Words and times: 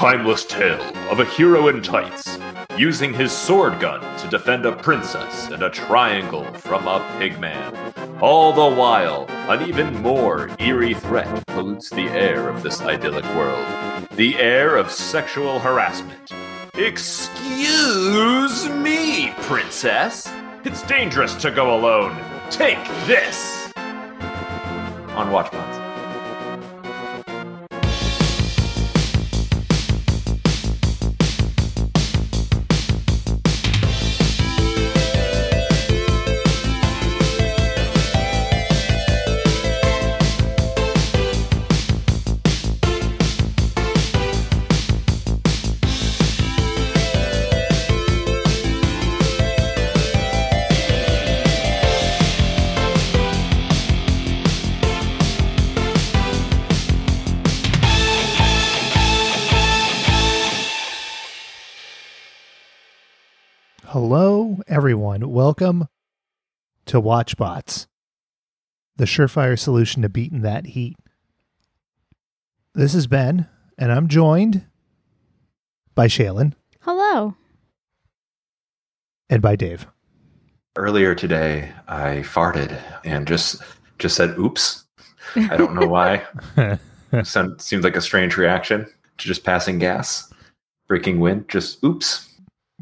timeless 0.00 0.46
tale 0.46 0.80
of 1.10 1.20
a 1.20 1.26
hero 1.26 1.68
in 1.68 1.82
tights 1.82 2.38
using 2.78 3.12
his 3.12 3.30
sword 3.30 3.78
gun 3.78 4.00
to 4.16 4.26
defend 4.28 4.64
a 4.64 4.72
princess 4.72 5.48
and 5.48 5.62
a 5.62 5.68
triangle 5.68 6.50
from 6.54 6.88
a 6.88 7.00
pigman. 7.18 8.22
All 8.22 8.50
the 8.50 8.76
while, 8.76 9.26
an 9.50 9.68
even 9.68 9.92
more 10.00 10.48
eerie 10.58 10.94
threat 10.94 11.46
pollutes 11.48 11.90
the 11.90 12.08
air 12.08 12.48
of 12.48 12.62
this 12.62 12.80
idyllic 12.80 13.26
world 13.34 13.66
the 14.12 14.36
air 14.38 14.76
of 14.76 14.90
sexual 14.90 15.58
harassment. 15.58 16.32
Excuse 16.74 18.70
me, 18.70 19.34
princess. 19.42 20.32
It's 20.64 20.82
dangerous 20.84 21.34
to 21.34 21.50
go 21.50 21.78
alone. 21.78 22.18
Take 22.48 22.82
this! 23.06 23.70
On 23.76 25.28
Watchbots. 25.28 25.79
Everyone. 65.10 65.32
Welcome 65.32 65.88
to 66.86 67.02
WatchBots, 67.02 67.88
the 68.96 69.06
surefire 69.06 69.58
solution 69.58 70.02
to 70.02 70.08
beating 70.08 70.42
that 70.42 70.66
heat. 70.66 70.96
This 72.74 72.94
is 72.94 73.08
Ben, 73.08 73.48
and 73.76 73.90
I'm 73.90 74.06
joined 74.06 74.66
by 75.96 76.06
Shaylin 76.06 76.52
Hello. 76.82 77.34
and 79.28 79.42
by 79.42 79.56
Dave. 79.56 79.88
Earlier 80.76 81.16
today, 81.16 81.72
I 81.88 82.18
farted 82.18 82.80
and 83.04 83.26
just 83.26 83.60
just 83.98 84.14
said 84.14 84.38
"oops." 84.38 84.84
I 85.34 85.56
don't 85.56 85.74
know 85.74 85.88
why. 85.88 86.22
Sound, 87.24 87.60
seems 87.60 87.82
like 87.82 87.96
a 87.96 88.00
strange 88.00 88.36
reaction 88.36 88.86
to 89.18 89.26
just 89.26 89.42
passing 89.42 89.80
gas, 89.80 90.32
breaking 90.86 91.18
wind. 91.18 91.48
Just 91.48 91.82
"oops." 91.82 92.28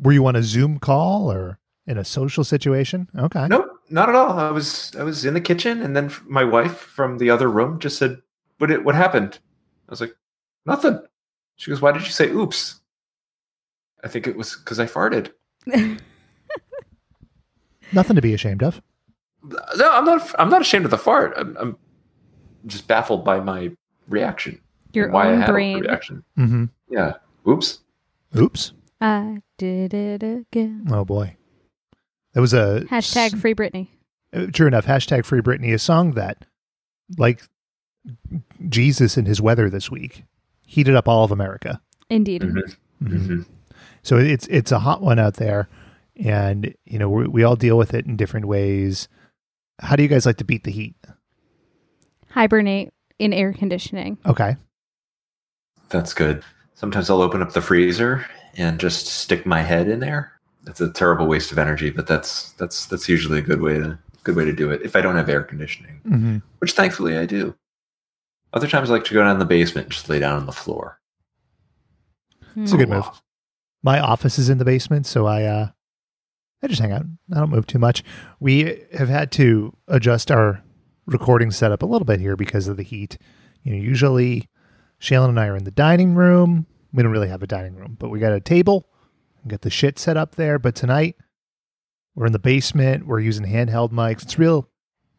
Were 0.03 0.13
you 0.13 0.27
on 0.27 0.37
a 0.37 0.43
Zoom 0.43 0.79
call 0.79 1.33
or 1.33 1.59
in 1.89 1.99
a 1.99 2.05
social 2.05 2.45
situation? 2.45 3.09
Okay. 3.19 3.49
Nope, 3.49 3.67
not 3.91 4.09
at 4.09 4.15
all. 4.15 4.39
I 4.39 4.51
was 4.51 4.93
I 4.99 5.03
was 5.03 5.25
in 5.25 5.35
the 5.35 5.41
kitchen, 5.41 5.83
and 5.83 5.97
then 5.97 6.13
my 6.27 6.45
wife 6.45 6.77
from 6.77 7.19
the 7.19 7.31
other 7.31 7.49
room 7.49 7.79
just 7.81 7.99
said, 7.99 8.19
"What 8.59 8.71
it, 8.71 8.85
what 8.85 8.95
happened?" 8.95 9.39
I 9.89 9.93
was 9.93 10.01
like, 10.01 10.15
"Nothing." 10.67 11.01
She 11.57 11.71
goes, 11.71 11.81
"Why 11.81 11.91
did 11.93 12.03
you 12.03 12.11
say 12.13 12.29
oops?" 12.29 12.81
I 14.05 14.09
think 14.09 14.27
it 14.29 14.37
was 14.37 14.55
because 14.55 14.79
I 14.79 14.87
farted. 14.87 15.33
Nothing 17.93 18.17
to 18.17 18.23
be 18.23 18.35
ashamed 18.35 18.63
of. 18.63 18.81
No, 19.43 19.91
I'm 19.91 20.05
not. 20.05 20.35
I'm 20.39 20.51
not 20.51 20.61
ashamed 20.61 20.85
of 20.85 20.91
the 20.91 20.99
fart. 20.99 21.33
I'm, 21.37 21.57
I'm 21.59 21.77
just 22.67 22.87
baffled 22.87 23.25
by 23.25 23.41
my 23.41 23.71
reaction. 24.09 24.61
Your 24.93 25.07
and 25.07 25.15
why 25.15 25.29
I 25.29 25.33
own 25.33 25.41
had 25.41 25.51
brain. 25.51 25.81
reaction. 25.81 26.23
Mm-hmm. 26.39 26.65
Yeah. 26.91 27.15
Oops. 27.49 27.81
Oops. 28.37 28.73
I 29.01 29.43
did 29.57 29.95
it 29.95 30.23
again. 30.23 30.87
Oh, 30.91 31.05
boy. 31.05 31.37
That 32.35 32.41
was 32.41 32.53
a. 32.55 32.83
Hashtag 32.91 33.39
free 33.41 33.55
Britney. 33.55 33.89
uh, 34.33 34.47
true 34.53 34.67
enough, 34.67 34.87
hashtag 34.87 35.25
free 35.25 35.41
Britney, 35.41 35.73
a 35.75 35.79
song 35.79 36.13
that, 36.13 36.45
like 37.17 37.43
Jesus 38.69 39.17
and 39.17 39.27
his 39.27 39.41
weather 39.41 39.69
this 39.71 39.91
week, 39.91 40.25
heated 40.63 40.95
up 40.95 41.09
all 41.09 41.25
of 41.25 41.33
America. 41.33 41.81
Indeed. 42.11 42.43
Mhm. 42.43 42.77
Mhm. 43.03 43.47
So 44.03 44.17
it's 44.17 44.47
it's 44.49 44.73
a 44.73 44.79
hot 44.79 45.01
one 45.03 45.19
out 45.19 45.35
there, 45.35 45.69
and 46.17 46.75
you 46.85 46.99
know 46.99 47.09
we, 47.09 47.27
we 47.29 47.43
all 47.45 47.57
deal 47.57 47.77
with 47.79 47.95
it 47.95 48.07
in 48.07 48.17
different 48.17 48.47
ways. 48.47 49.09
How 49.81 49.97
do 49.97 50.03
you 50.03 50.09
guys 50.09 50.27
like 50.27 50.37
to 50.39 50.45
beat 50.45 50.65
the 50.65 50.71
heat? 50.73 50.97
Hibernate 52.31 52.91
in 53.19 53.33
air 53.33 53.53
conditioning. 53.53 54.19
Okay, 54.27 54.57
That's 55.91 56.13
good. 56.15 56.43
Sometimes 56.75 57.11
I'll 57.11 57.23
open 57.23 57.43
up 57.43 57.53
the 57.53 57.61
freezer 57.63 58.25
and 58.57 58.79
just 58.79 59.07
stick 59.07 59.45
my 59.47 59.63
head 59.63 59.89
in 59.89 60.01
there. 60.01 60.33
That's 60.69 60.83
a 60.83 60.91
terrible 60.91 61.27
waste 61.27 61.51
of 61.51 61.59
energy, 61.59 61.89
but 61.89 62.07
that's 62.07 62.53
that's 62.53 62.85
that's 62.85 63.09
usually 63.09 63.39
a 63.39 63.43
good 63.43 63.63
way 63.63 63.79
to 63.79 63.99
good 64.23 64.37
way 64.37 64.45
to 64.45 64.53
do 64.53 64.71
it 64.71 64.83
if 64.83 64.97
I 64.97 65.01
don't 65.01 65.17
have 65.17 65.31
air 65.31 65.43
conditioning, 65.43 65.99
mm-hmm. 66.07 66.37
which 66.59 66.73
thankfully 66.73 67.17
I 67.17 67.25
do. 67.25 67.57
Other 68.53 68.69
times 68.69 68.91
I 68.91 68.93
like 68.93 69.05
to 69.05 69.15
go 69.15 69.23
down 69.23 69.31
in 69.31 69.39
the 69.39 69.47
basement 69.47 69.87
and 69.87 69.93
just 69.93 70.11
lay 70.11 70.19
down 70.19 70.37
on 70.37 70.45
the 70.45 70.53
floor. 70.53 71.01
It's 72.55 72.73
a 72.73 72.77
good 72.77 72.91
move. 72.91 73.07
my 73.83 73.99
office 73.99 74.39
is 74.39 74.51
in 74.51 74.59
the 74.59 74.67
basement, 74.67 75.07
so 75.07 75.25
I 75.25 75.45
uh 75.45 75.69
I 76.63 76.67
just 76.67 76.83
hang 76.83 76.93
out. 76.93 77.07
I 77.35 77.39
don't 77.39 77.49
move 77.49 77.67
too 77.67 77.79
much. 77.79 78.05
We 78.39 78.83
have 78.93 79.09
had 79.09 79.33
to 79.33 79.75
adjust 79.87 80.31
our 80.31 80.63
recording 81.07 81.51
setup 81.51 81.83
a 81.83 81.87
little 81.87 82.05
bit 82.05 82.21
here 82.21 82.37
because 82.37 82.69
of 82.69 82.77
the 82.77 82.83
heat. 82.83 83.17
You 83.63 83.73
know, 83.73 83.79
usually 83.79 84.51
Shaylin 85.01 85.31
and 85.31 85.41
I 85.41 85.47
are 85.47 85.57
in 85.57 85.65
the 85.65 85.71
dining 85.71 86.15
room. 86.15 86.67
We 86.93 87.03
don't 87.03 87.13
really 87.13 87.29
have 87.29 87.43
a 87.43 87.47
dining 87.47 87.75
room, 87.75 87.97
but 87.99 88.11
we 88.11 88.21
got 88.21 88.35
a 88.35 88.41
table 88.41 88.87
got 89.47 89.63
the 89.63 89.71
shit 89.71 89.99
set 89.99 90.17
up 90.17 90.35
there. 90.37 90.59
But 90.59 90.75
tonight 90.75 91.17
we're 92.15 92.27
in 92.27 92.33
the 92.33 92.39
basement. 92.39 93.07
We're 93.07 93.21
using 93.21 93.47
handheld 93.47 93.91
mics. 93.93 94.23
It's 94.23 94.39
real 94.39 94.69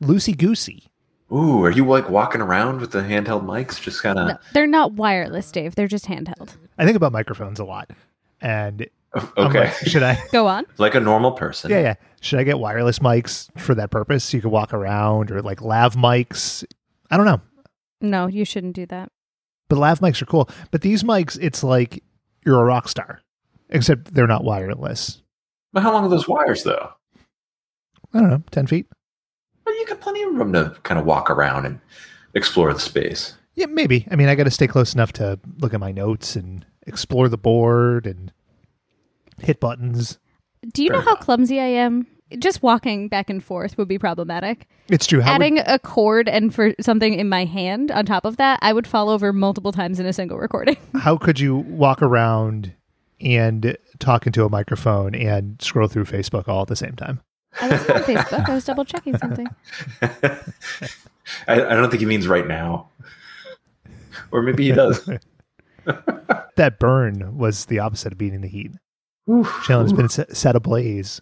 loosey 0.04 0.38
goosey. 0.38 0.86
Ooh, 1.32 1.64
are 1.64 1.70
you 1.72 1.86
like 1.86 2.10
walking 2.10 2.42
around 2.42 2.82
with 2.82 2.92
the 2.92 3.02
handheld 3.02 3.46
mics, 3.46 3.80
just 3.80 4.02
kind 4.02 4.18
of? 4.18 4.28
No, 4.30 4.38
they're 4.54 4.66
not 4.68 4.94
wireless, 4.94 5.52
Dave. 5.52 5.76
They're 5.76 5.88
just 5.88 6.06
handheld. 6.06 6.56
I 6.78 6.86
think 6.86 6.98
about 6.98 7.12
microphones 7.12 7.60
a 7.60 7.66
lot. 7.66 7.92
And 8.42 8.88
oh, 9.14 9.32
Okay, 9.38 9.66
like, 9.66 9.74
should 9.86 10.02
I 10.02 10.20
Go 10.32 10.48
on. 10.48 10.66
like 10.80 10.96
a 10.96 11.00
normal 11.00 11.32
person. 11.34 11.70
Yeah, 11.70 11.82
yeah. 11.82 11.96
Should 12.22 12.40
I 12.40 12.44
get 12.44 12.58
wireless 12.60 12.98
mics 13.00 13.48
for 13.60 13.76
that 13.76 13.92
purpose 13.92 14.24
so 14.24 14.38
you 14.38 14.42
could 14.42 14.52
walk 14.52 14.74
around 14.74 15.30
or 15.32 15.42
like 15.44 15.62
lav 15.62 15.96
mics? 15.96 16.64
I 17.12 17.18
don't 17.18 17.26
know. 17.28 17.42
No, 18.02 18.26
you 18.28 18.44
shouldn't 18.44 18.74
do 18.76 18.86
that. 18.88 19.12
But 19.68 19.78
lav 19.78 20.00
mics 20.00 20.22
are 20.24 20.26
cool. 20.26 20.50
But 20.72 20.82
these 20.82 21.04
mics, 21.04 21.38
it's 21.40 21.64
like 21.64 22.02
you're 22.44 22.60
a 22.60 22.66
rock 22.66 22.88
star, 22.90 23.22
except 23.70 24.14
they're 24.14 24.28
not 24.28 24.44
wireless. 24.44 25.22
But 25.74 25.84
how 25.84 25.92
long 25.94 26.06
are 26.06 26.10
those 26.10 26.28
wires, 26.28 26.64
though? 26.64 26.92
I 28.14 28.20
don't 28.22 28.30
know, 28.30 28.44
10 28.52 28.68
feet? 28.68 28.88
Well, 29.66 29.78
you 29.78 29.86
got 29.86 30.02
plenty 30.02 30.24
of 30.24 30.34
room 30.34 30.54
to 30.54 30.76
kind 30.84 31.00
of 31.00 31.06
walk 31.06 31.30
around 31.30 31.66
and 31.66 31.80
explore 32.34 32.74
the 32.74 32.80
space. 32.80 33.36
Yeah, 33.56 33.68
maybe. 33.68 34.08
I 34.10 34.16
mean, 34.16 34.30
I 34.30 34.36
got 34.36 34.46
to 34.46 34.52
stay 34.52 34.68
close 34.68 34.94
enough 34.94 35.14
to 35.14 35.40
look 35.60 35.74
at 35.74 35.80
my 35.80 35.92
notes 35.92 36.36
and 36.36 36.66
explore 36.88 37.30
the 37.30 37.38
board 37.38 38.08
and 38.08 38.32
hit 39.42 39.60
buttons. 39.60 40.18
Do 40.74 40.84
you 40.84 40.90
Fair 40.90 41.00
know 41.00 41.06
how 41.06 41.16
clumsy 41.16 41.60
I 41.60 41.66
am? 41.66 42.08
Just 42.38 42.62
walking 42.64 43.08
back 43.10 43.30
and 43.30 43.44
forth 43.44 43.78
would 43.78 43.88
be 43.88 43.98
problematic. 44.00 44.68
It's 44.88 45.06
true. 45.08 45.20
How 45.22 45.34
would- 45.34 45.36
Adding 45.42 45.60
a 45.66 45.78
cord 45.80 46.28
and 46.30 46.54
for 46.54 46.74
something 46.80 47.14
in 47.14 47.28
my 47.30 47.46
hand 47.46 47.92
on 47.92 48.06
top 48.06 48.24
of 48.26 48.38
that, 48.38 48.60
I 48.62 48.72
would 48.74 48.86
fall 48.88 49.10
over 49.10 49.34
multiple 49.34 49.72
times 49.72 50.00
in 50.00 50.06
a 50.06 50.14
single 50.14 50.38
recording. 50.38 50.78
how 50.96 51.18
could 51.18 51.40
you 51.40 51.56
walk 51.58 52.02
around 52.02 52.74
and 53.22 53.78
talk 54.00 54.26
into 54.26 54.46
a 54.46 54.50
microphone 54.50 55.16
and 55.16 55.62
scroll 55.62 55.88
through 55.88 56.06
Facebook 56.06 56.48
all 56.48 56.62
at 56.62 56.68
the 56.68 56.76
same 56.76 56.96
time? 56.96 57.22
I 57.62 57.70
was 57.70 57.90
on 57.90 58.04
Facebook. 58.04 58.50
I 58.50 58.54
was 58.54 58.66
double 58.66 58.86
checking 58.86 59.18
something. 59.18 59.48
I, 60.02 60.42
I 61.48 61.76
don't 61.76 61.90
think 61.90 62.00
he 62.00 62.06
means 62.06 62.28
right 62.28 62.48
now, 62.48 62.90
or 64.32 64.42
maybe 64.42 64.66
he 64.66 64.72
does. 64.72 65.10
That 66.56 66.78
burn 66.78 67.38
was 67.38 67.66
the 67.66 67.80
opposite 67.80 68.12
of 68.12 68.18
beating 68.18 68.42
the 68.42 68.48
heat. 68.50 68.74
Oof. 69.30 69.62
Shailen's 69.64 69.94
been 69.94 70.10
set, 70.10 70.36
set 70.36 70.58
ablaze. 70.58 71.22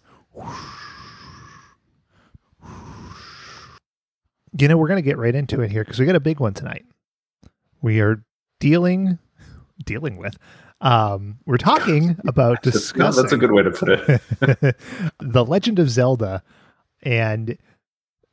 You 4.58 4.66
know, 4.66 4.76
we're 4.76 4.88
going 4.88 4.98
to 4.98 5.08
get 5.08 5.16
right 5.16 5.34
into 5.34 5.60
it 5.60 5.70
here 5.70 5.84
because 5.84 6.00
we 6.00 6.06
got 6.06 6.16
a 6.16 6.20
big 6.20 6.40
one 6.40 6.54
tonight. 6.54 6.84
We 7.80 8.00
are 8.00 8.24
dealing, 8.58 9.20
dealing 9.84 10.16
with, 10.16 10.36
um, 10.80 11.38
we're 11.46 11.56
talking 11.58 12.16
about 12.26 12.62
That's, 12.62 12.76
discussing 12.78 13.22
that's 13.22 13.32
a 13.32 13.36
good 13.36 13.52
way 13.52 13.62
to 13.62 13.70
put 13.70 13.88
it. 13.90 14.76
the 15.20 15.44
Legend 15.44 15.78
of 15.78 15.90
Zelda, 15.90 16.42
and 17.02 17.56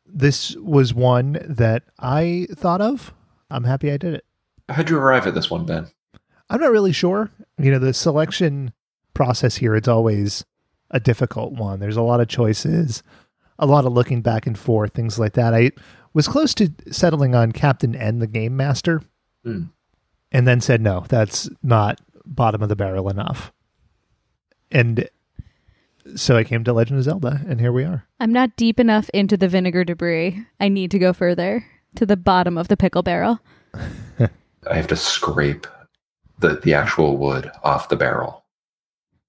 this 0.05 0.55
was 0.57 0.93
one 0.93 1.37
that 1.47 1.83
I 1.99 2.47
thought 2.53 2.81
of. 2.81 3.13
I'm 3.49 3.63
happy 3.63 3.91
I 3.91 3.97
did 3.97 4.13
it. 4.15 4.25
How'd 4.69 4.89
you 4.89 4.97
arrive 4.97 5.27
at 5.27 5.33
this 5.35 5.49
one, 5.51 5.65
Ben? 5.65 5.87
I'm 6.49 6.61
not 6.61 6.71
really 6.71 6.91
sure. 6.93 7.31
You 7.57 7.71
know, 7.71 7.79
the 7.79 7.93
selection 7.93 8.73
process 9.13 9.55
here, 9.55 9.75
it's 9.75 9.87
always 9.87 10.45
a 10.91 10.99
difficult 10.99 11.53
one. 11.53 11.79
There's 11.79 11.97
a 11.97 12.01
lot 12.01 12.19
of 12.19 12.27
choices, 12.27 13.01
a 13.57 13.65
lot 13.65 13.85
of 13.85 13.93
looking 13.93 14.21
back 14.21 14.45
and 14.45 14.57
forth, 14.57 14.93
things 14.93 15.17
like 15.17 15.33
that. 15.33 15.53
I 15.53 15.71
was 16.13 16.27
close 16.27 16.53
to 16.55 16.71
settling 16.91 17.33
on 17.35 17.51
Captain 17.51 17.95
N, 17.95 18.19
the 18.19 18.27
Game 18.27 18.55
Master, 18.55 19.01
Hmm. 19.43 19.63
and 20.31 20.47
then 20.47 20.61
said, 20.61 20.81
no, 20.81 21.05
that's 21.07 21.49
not 21.61 21.99
bottom 22.25 22.61
of 22.61 22.69
the 22.69 22.75
barrel 22.75 23.09
enough. 23.09 23.51
And 24.71 25.09
so 26.15 26.37
I 26.37 26.43
came 26.43 26.63
to 26.63 26.73
Legend 26.73 26.99
of 26.99 27.05
Zelda, 27.05 27.41
and 27.47 27.59
here 27.59 27.71
we 27.71 27.83
are. 27.83 28.05
I'm 28.19 28.31
not 28.31 28.55
deep 28.55 28.79
enough 28.79 29.09
into 29.09 29.37
the 29.37 29.47
vinegar 29.47 29.83
debris. 29.83 30.45
I 30.59 30.69
need 30.69 30.91
to 30.91 30.99
go 30.99 31.13
further 31.13 31.65
to 31.95 32.05
the 32.05 32.17
bottom 32.17 32.57
of 32.57 32.67
the 32.67 32.77
pickle 32.77 33.03
barrel. 33.03 33.39
I 34.19 34.75
have 34.75 34.87
to 34.87 34.95
scrape 34.95 35.67
the 36.39 36.55
the 36.57 36.73
actual 36.73 37.17
wood 37.17 37.49
off 37.63 37.89
the 37.89 37.95
barrel, 37.95 38.43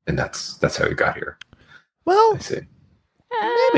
and 0.07 0.19
that's 0.19 0.57
that's 0.59 0.77
how 0.77 0.89
we 0.89 0.95
got 0.95 1.17
here. 1.17 1.39
Well, 2.05 2.35
I 2.37 2.39
see. 2.39 2.55
Maybe. 2.55 2.67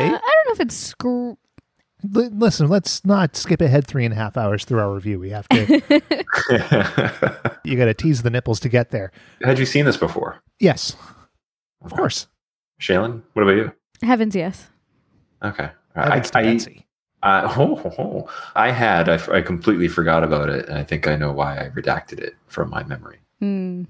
Uh, 0.08 0.18
I 0.18 0.34
don't 0.34 0.46
know 0.46 0.52
if 0.52 0.60
it's 0.60 0.76
screw. 0.76 1.38
Li- 2.02 2.28
listen, 2.32 2.68
let's 2.68 3.04
not 3.04 3.36
skip 3.36 3.60
ahead 3.60 3.86
three 3.86 4.04
and 4.04 4.12
a 4.12 4.16
half 4.16 4.36
hours 4.36 4.64
through 4.64 4.80
our 4.80 4.92
review. 4.94 5.18
We 5.18 5.30
have 5.30 5.48
to, 5.48 5.82
you 7.64 7.76
got 7.76 7.86
to 7.86 7.94
tease 7.94 8.22
the 8.22 8.30
nipples 8.30 8.60
to 8.60 8.68
get 8.68 8.90
there. 8.90 9.12
Had 9.42 9.58
you 9.58 9.66
seen 9.66 9.84
this 9.84 9.96
before, 9.96 10.42
Yes, 10.58 10.96
of 11.82 11.92
course. 11.92 12.26
Shaylin? 12.80 13.22
What 13.32 13.42
about 13.42 13.56
you? 13.56 13.72
Heavens, 14.02 14.34
yes. 14.36 14.68
Okay. 15.42 15.70
Heavens 15.94 16.30
to 16.30 16.38
I, 16.38 16.42
Betsy. 16.42 16.86
I, 17.22 17.42
oh, 17.56 17.80
oh, 17.84 17.94
oh. 17.98 18.30
I 18.54 18.70
had. 18.70 19.08
I, 19.08 19.14
f- 19.14 19.28
I 19.28 19.40
completely 19.42 19.88
forgot 19.88 20.22
about 20.22 20.48
it, 20.48 20.68
and 20.68 20.78
I 20.78 20.84
think 20.84 21.06
I 21.08 21.16
know 21.16 21.32
why 21.32 21.58
I 21.58 21.68
redacted 21.70 22.20
it 22.20 22.34
from 22.46 22.70
my 22.70 22.84
memory. 22.84 23.18
Hmm. 23.40 23.84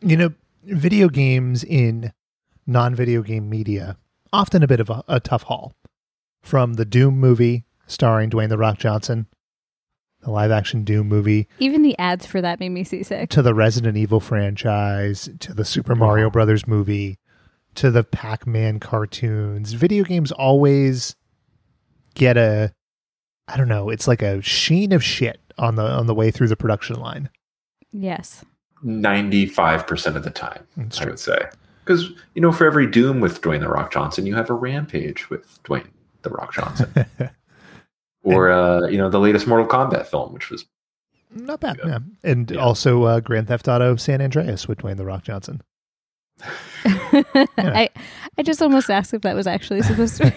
you 0.00 0.16
know, 0.16 0.32
video 0.64 1.08
games 1.08 1.64
in 1.64 2.12
non-video 2.66 3.22
game 3.22 3.50
media 3.50 3.96
often 4.32 4.62
a 4.62 4.66
bit 4.66 4.80
of 4.80 4.88
a, 4.90 5.02
a 5.08 5.20
tough 5.20 5.42
haul. 5.44 5.74
From 6.42 6.74
the 6.74 6.84
Doom 6.84 7.18
movie 7.18 7.64
starring 7.86 8.30
Dwayne 8.30 8.48
the 8.48 8.58
Rock 8.58 8.78
Johnson, 8.78 9.26
the 10.22 10.30
live-action 10.30 10.84
Doom 10.84 11.08
movie, 11.08 11.48
Even 11.58 11.82
the 11.82 11.98
ads 11.98 12.26
for 12.26 12.40
that 12.40 12.60
made 12.60 12.70
me 12.70 12.84
seasick. 12.84 13.30
to 13.30 13.42
the 13.42 13.54
Resident 13.54 13.96
Evil 13.96 14.20
franchise, 14.20 15.28
to 15.40 15.54
the 15.54 15.64
Super 15.64 15.94
Mario 15.94 16.30
Brothers 16.30 16.66
movie, 16.66 17.18
to 17.74 17.90
the 17.90 18.02
Pac-Man 18.04 18.80
cartoons. 18.80 19.72
Video 19.74 20.04
games 20.04 20.32
always 20.32 21.16
get 22.14 22.36
a 22.36 22.72
I 23.46 23.56
don't 23.56 23.68
know, 23.68 23.88
it's 23.88 24.06
like 24.06 24.20
a 24.20 24.42
sheen 24.42 24.92
of 24.92 25.02
shit 25.02 25.40
on 25.56 25.76
the 25.76 25.82
on 25.82 26.06
the 26.06 26.14
way 26.14 26.30
through 26.30 26.48
the 26.48 26.56
production 26.56 26.96
line. 26.96 27.30
Yes. 27.92 28.44
Ninety-five 28.82 29.86
percent 29.86 30.16
of 30.16 30.24
the 30.24 30.30
time, 30.30 30.66
That's 30.76 31.00
I 31.00 31.06
would 31.06 31.18
say, 31.18 31.38
because 31.84 32.10
you 32.34 32.42
know, 32.42 32.52
for 32.52 32.66
every 32.66 32.86
Doom 32.86 33.20
with 33.20 33.40
Dwayne 33.40 33.60
the 33.60 33.68
Rock 33.68 33.92
Johnson, 33.92 34.26
you 34.26 34.34
have 34.36 34.50
a 34.50 34.54
Rampage 34.54 35.30
with 35.30 35.62
Dwayne 35.64 35.86
the 36.22 36.30
Rock 36.30 36.52
Johnson, 36.54 36.92
or 38.22 38.50
uh, 38.50 38.86
you 38.88 38.98
know, 38.98 39.08
the 39.10 39.20
latest 39.20 39.46
Mortal 39.46 39.66
Kombat 39.66 40.06
film, 40.06 40.32
which 40.32 40.50
was 40.50 40.64
Not 41.34 41.60
bad. 41.60 41.78
Yeah. 41.78 41.88
Yeah. 41.88 41.98
And 42.30 42.50
Yeah. 42.50 42.58
also 42.58 43.04
uh, 43.04 43.20
Grand 43.20 43.48
Theft 43.48 43.68
Auto 43.68 43.96
San 43.96 44.20
Andreas 44.20 44.66
with 44.68 44.78
Dwayne 44.78 44.96
the 44.96 45.04
Rock 45.04 45.22
Johnson. 45.24 45.62
I 46.84 47.88
I 48.38 48.42
just 48.42 48.62
almost 48.62 48.90
asked 48.90 49.12
if 49.14 49.22
that 49.22 49.34
was 49.34 49.46
actually 49.46 49.82
supposed 49.82 50.16
to. 50.18 50.32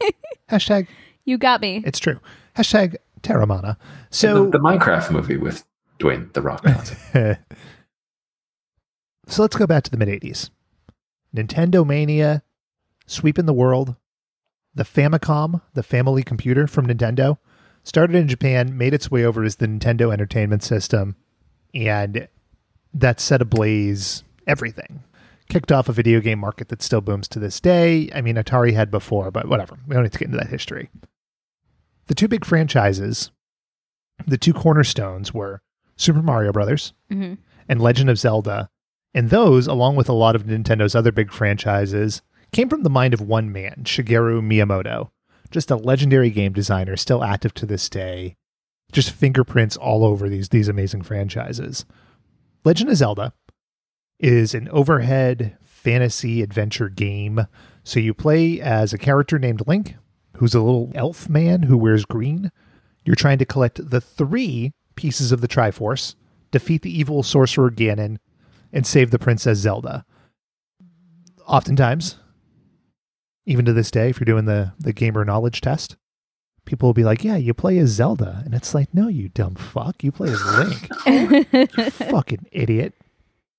Be. 0.00 0.12
Hashtag 0.50 0.86
you 1.24 1.38
got 1.38 1.60
me. 1.60 1.82
it's 1.84 1.98
true. 1.98 2.20
Hashtag 2.56 2.96
Teremana. 3.22 3.76
the, 3.76 3.76
So 4.10 4.46
the 4.50 4.58
Minecraft 4.58 5.10
movie 5.10 5.36
with 5.36 5.64
Dwayne 5.98 6.32
the 6.32 6.40
Rock 6.42 6.64
Johnson. 6.64 7.36
so 9.26 9.42
let's 9.42 9.56
go 9.56 9.66
back 9.66 9.82
to 9.84 9.90
the 9.90 9.96
mid 9.96 10.08
'80s. 10.08 10.50
Nintendo 11.34 11.86
Mania, 11.86 12.42
sweeping 13.06 13.44
the 13.46 13.52
world. 13.52 13.96
The 14.76 14.84
Famicom, 14.84 15.62
the 15.72 15.82
family 15.82 16.22
computer 16.22 16.66
from 16.66 16.86
Nintendo, 16.86 17.38
started 17.82 18.14
in 18.14 18.28
Japan, 18.28 18.76
made 18.76 18.92
its 18.92 19.10
way 19.10 19.24
over 19.24 19.42
as 19.42 19.56
the 19.56 19.66
Nintendo 19.66 20.12
Entertainment 20.12 20.62
System, 20.62 21.16
and 21.74 22.28
that 22.92 23.18
set 23.18 23.40
ablaze 23.40 24.22
everything. 24.46 25.02
Kicked 25.48 25.72
off 25.72 25.88
a 25.88 25.92
video 25.92 26.20
game 26.20 26.40
market 26.40 26.68
that 26.68 26.82
still 26.82 27.00
booms 27.00 27.26
to 27.28 27.38
this 27.38 27.58
day. 27.58 28.10
I 28.14 28.20
mean, 28.20 28.36
Atari 28.36 28.74
had 28.74 28.90
before, 28.90 29.30
but 29.30 29.48
whatever. 29.48 29.78
We 29.86 29.94
don't 29.94 30.02
need 30.02 30.12
to 30.12 30.18
get 30.18 30.26
into 30.26 30.38
that 30.38 30.48
history. 30.48 30.90
The 32.08 32.14
two 32.14 32.28
big 32.28 32.44
franchises, 32.44 33.30
the 34.26 34.38
two 34.38 34.52
cornerstones 34.52 35.32
were 35.32 35.62
Super 35.96 36.22
Mario 36.22 36.52
Brothers 36.52 36.92
hmm 37.10 37.34
and 37.68 37.82
Legend 37.82 38.08
of 38.10 38.18
Zelda. 38.18 38.68
And 39.14 39.30
those, 39.30 39.66
along 39.66 39.96
with 39.96 40.08
a 40.08 40.12
lot 40.12 40.36
of 40.36 40.44
Nintendo's 40.44 40.94
other 40.94 41.10
big 41.10 41.32
franchises, 41.32 42.22
came 42.52 42.68
from 42.68 42.82
the 42.82 42.90
mind 42.90 43.14
of 43.14 43.20
one 43.20 43.52
man, 43.52 43.82
Shigeru 43.84 44.40
Miyamoto, 44.40 45.10
just 45.50 45.70
a 45.70 45.76
legendary 45.76 46.30
game 46.30 46.52
designer 46.52 46.96
still 46.96 47.22
active 47.22 47.54
to 47.54 47.66
this 47.66 47.88
day. 47.88 48.36
Just 48.92 49.10
fingerprints 49.10 49.76
all 49.76 50.04
over 50.04 50.28
these 50.28 50.50
these 50.50 50.68
amazing 50.68 51.02
franchises. 51.02 51.84
Legend 52.64 52.90
of 52.90 52.96
Zelda 52.96 53.32
is 54.18 54.54
an 54.54 54.68
overhead 54.68 55.56
fantasy 55.62 56.42
adventure 56.42 56.88
game. 56.88 57.46
So 57.84 58.00
you 58.00 58.14
play 58.14 58.60
as 58.60 58.92
a 58.92 58.98
character 58.98 59.38
named 59.38 59.66
Link, 59.66 59.96
who's 60.36 60.54
a 60.54 60.60
little 60.60 60.90
elf 60.94 61.28
man 61.28 61.64
who 61.64 61.76
wears 61.76 62.04
green. 62.04 62.50
You're 63.04 63.16
trying 63.16 63.38
to 63.38 63.44
collect 63.44 63.90
the 63.90 64.00
three 64.00 64.72
pieces 64.96 65.30
of 65.30 65.40
the 65.40 65.48
Triforce, 65.48 66.14
defeat 66.50 66.82
the 66.82 66.98
evil 66.98 67.22
sorcerer 67.22 67.70
Ganon, 67.70 68.18
and 68.72 68.86
save 68.86 69.10
the 69.10 69.18
Princess 69.18 69.58
Zelda. 69.58 70.04
Oftentimes, 71.46 72.16
even 73.46 73.64
to 73.64 73.72
this 73.72 73.90
day, 73.90 74.10
if 74.10 74.20
you're 74.20 74.24
doing 74.24 74.44
the, 74.44 74.72
the 74.78 74.92
gamer 74.92 75.24
knowledge 75.24 75.60
test, 75.60 75.96
people 76.64 76.88
will 76.88 76.94
be 76.94 77.04
like, 77.04 77.24
Yeah, 77.24 77.36
you 77.36 77.54
play 77.54 77.78
as 77.78 77.90
Zelda. 77.90 78.42
And 78.44 78.54
it's 78.54 78.74
like, 78.74 78.92
No, 78.92 79.08
you 79.08 79.28
dumb 79.30 79.54
fuck. 79.54 80.04
You 80.04 80.12
play 80.12 80.30
as 80.30 80.44
Link. 80.44 81.70
Fucking 81.92 82.46
idiot. 82.52 82.94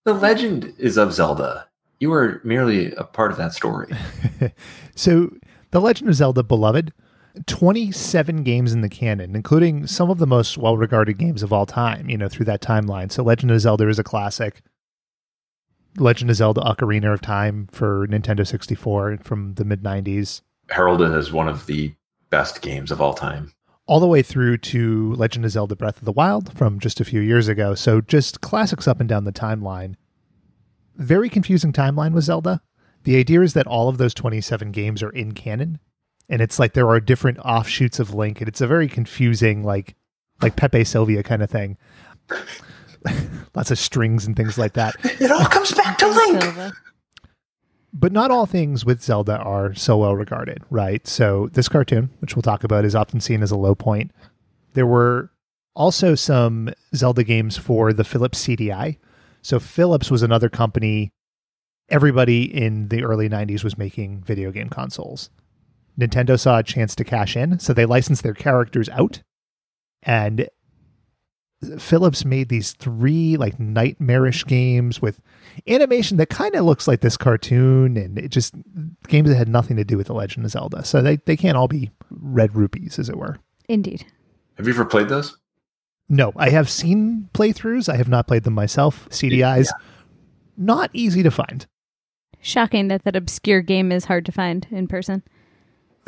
the 0.04 0.14
legend 0.14 0.74
is 0.78 0.98
of 0.98 1.14
Zelda. 1.14 1.68
You 2.00 2.14
are 2.14 2.42
merely 2.44 2.92
a 2.94 3.04
part 3.04 3.32
of 3.32 3.38
that 3.38 3.54
story. 3.54 3.92
so, 4.96 5.32
The 5.72 5.82
Legend 5.82 6.10
of 6.10 6.16
Zelda 6.16 6.44
Beloved, 6.44 6.94
27 7.48 8.44
games 8.44 8.72
in 8.72 8.82
the 8.82 8.90
canon, 8.90 9.36
including 9.36 9.88
some 9.88 10.12
of 10.12 10.20
the 10.20 10.28
most 10.28 10.60
well 10.60 10.78
regarded 10.78 11.18
games 11.18 11.42
of 11.42 11.52
all 11.52 11.66
time, 11.66 12.08
you 12.08 12.18
know, 12.18 12.28
through 12.30 12.46
that 12.46 12.62
timeline. 12.62 13.12
So, 13.12 13.24
Legend 13.24 13.52
of 13.52 13.62
Zelda 13.62 13.88
is 13.90 13.98
a 13.98 14.04
classic. 14.04 14.62
Legend 15.98 16.30
of 16.30 16.36
Zelda 16.38 16.62
Ocarina 16.62 17.14
of 17.14 17.22
Time 17.22 17.68
for 17.72 18.08
Nintendo 18.08 18.46
64 18.46 19.20
from 19.24 19.54
the 19.56 19.66
mid 19.66 19.84
90s, 19.84 20.42
heralded 20.70 21.14
as 21.14 21.32
one 21.32 21.48
of 21.48 21.66
the 21.66 21.94
best 22.30 22.62
games 22.62 22.92
of 22.92 23.02
all 23.02 23.14
time. 23.14 23.52
all 23.86 24.00
the 24.00 24.08
way 24.08 24.22
through 24.22 24.58
to 24.58 25.14
Legend 25.14 25.46
of 25.46 25.52
Zelda 25.52 25.76
Breath 25.76 25.98
of 25.98 26.06
the 26.06 26.12
Wild 26.12 26.52
from 26.58 26.80
just 26.80 27.00
a 27.00 27.06
few 27.06 27.22
years 27.22 27.48
ago. 27.48 27.74
So, 27.74 28.02
just 28.02 28.42
classics 28.42 28.88
up 28.88 29.00
and 29.00 29.08
down 29.08 29.24
the 29.24 29.32
timeline. 29.32 29.96
Very 30.98 31.30
confusing 31.30 31.72
timeline 31.72 32.12
with 32.14 32.26
Zelda. 32.26 32.62
The 33.04 33.16
idea 33.18 33.42
is 33.42 33.54
that 33.54 33.68
all 33.68 33.88
of 33.88 33.98
those 33.98 34.14
27 34.14 34.72
games 34.72 35.02
are 35.02 35.12
in 35.12 35.32
canon, 35.32 35.80
and 36.28 36.42
it's 36.42 36.60
like 36.60 36.74
there 36.74 36.90
are 36.90 37.00
different 37.00 37.40
offshoots 37.40 38.00
of 38.00 38.14
Link, 38.14 38.42
and 38.42 38.48
it's 38.50 38.60
a 38.62 38.68
very 38.68 38.90
confusing, 38.90 39.64
like, 39.64 39.96
like 40.42 40.58
Pepe 40.58 40.84
Sylvia 40.84 41.24
kind 41.24 41.42
of 41.42 41.50
thing. 41.50 41.78
Lots 43.58 43.72
of 43.72 43.80
strings 43.80 44.28
and 44.28 44.36
things 44.36 44.58
like 44.58 44.74
that. 44.74 44.96
It 45.20 45.32
all 45.32 45.46
comes 45.48 45.74
back 45.74 45.98
to 45.98 46.08
Link. 46.08 46.44
Silva. 46.44 46.74
but 47.92 48.12
not 48.12 48.30
all 48.30 48.46
things 48.46 48.86
with 48.86 49.02
Zelda 49.02 49.38
are 49.40 49.74
so 49.74 49.98
well 49.98 50.16
regarded, 50.16 50.64
right? 50.70 51.06
So 51.08 51.50
this 51.54 51.68
cartoon, 51.68 52.12
which 52.20 52.36
we'll 52.36 52.44
talk 52.44 52.64
about, 52.64 52.86
is 52.86 52.94
often 52.94 53.20
seen 53.20 53.42
as 53.42 53.50
a 53.50 53.58
low 53.58 53.74
point. 53.74 54.12
There 54.74 54.86
were 54.86 55.32
also 55.76 56.14
some 56.14 56.70
Zelda 56.96 57.24
games 57.24 57.58
for 57.58 57.94
the 57.94 58.04
Philips 58.04 58.46
CDI. 58.46 58.98
So 59.42 59.60
Philips 59.60 60.12
was 60.12 60.22
another 60.22 60.50
company. 60.50 61.10
Everybody 61.90 62.44
in 62.44 62.90
the 62.90 63.04
early 63.04 63.28
90s 63.28 63.64
was 63.64 63.76
making 63.78 64.22
video 64.22 64.52
game 64.52 64.70
consoles. 64.70 65.32
Nintendo 66.00 66.40
saw 66.40 66.60
a 66.60 66.64
chance 66.64 66.94
to 66.96 67.04
cash 67.04 67.36
in, 67.36 67.58
so 67.58 67.74
they 67.74 67.86
licensed 67.88 68.22
their 68.22 68.36
characters 68.36 68.88
out. 68.90 69.24
And 70.04 70.48
Philips 71.80 72.24
made 72.24 72.50
these 72.50 72.74
three 72.74 73.36
like 73.38 73.60
nightmarish 73.60 74.46
games 74.46 75.02
with 75.02 75.22
animation 75.68 76.18
that 76.18 76.30
kind 76.30 76.56
of 76.56 76.66
looks 76.66 76.88
like 76.88 77.02
this 77.02 77.18
cartoon 77.18 77.98
and 77.98 78.20
it 78.20 78.30
just 78.30 78.54
games 79.08 79.30
that 79.30 79.36
had 79.36 79.50
nothing 79.50 79.76
to 79.78 79.84
do 79.84 79.98
with 79.98 80.08
the 80.08 80.14
legend 80.14 80.46
of 80.46 80.52
zelda 80.52 80.86
so 80.86 81.02
they, 81.02 81.16
they 81.26 81.36
can't 81.36 81.58
all 81.58 81.68
be 81.68 81.90
red 82.12 82.56
rupees 82.56 83.00
as 83.00 83.10
it 83.10 83.18
were 83.18 83.40
Indeed. 83.68 84.06
Have 84.58 84.68
you 84.68 84.74
ever 84.74 84.86
played 84.86 85.10
those? 85.10 85.36
no 86.10 86.32
i 86.36 86.50
have 86.50 86.70
seen 86.70 87.28
playthroughs 87.34 87.92
i 87.92 87.96
have 87.98 88.08
not 88.08 88.28
played 88.28 88.44
them 88.44 88.54
myself 88.54 89.10
cdis 89.10 89.68
not 90.56 90.92
easy 90.94 91.24
to 91.24 91.32
find 91.32 91.66
Shocking 92.40 92.88
that 92.88 93.04
that 93.04 93.16
obscure 93.16 93.62
game 93.62 93.92
is 93.92 94.06
hard 94.06 94.26
to 94.26 94.32
find 94.32 94.68
in 94.72 94.88
person. 94.88 95.24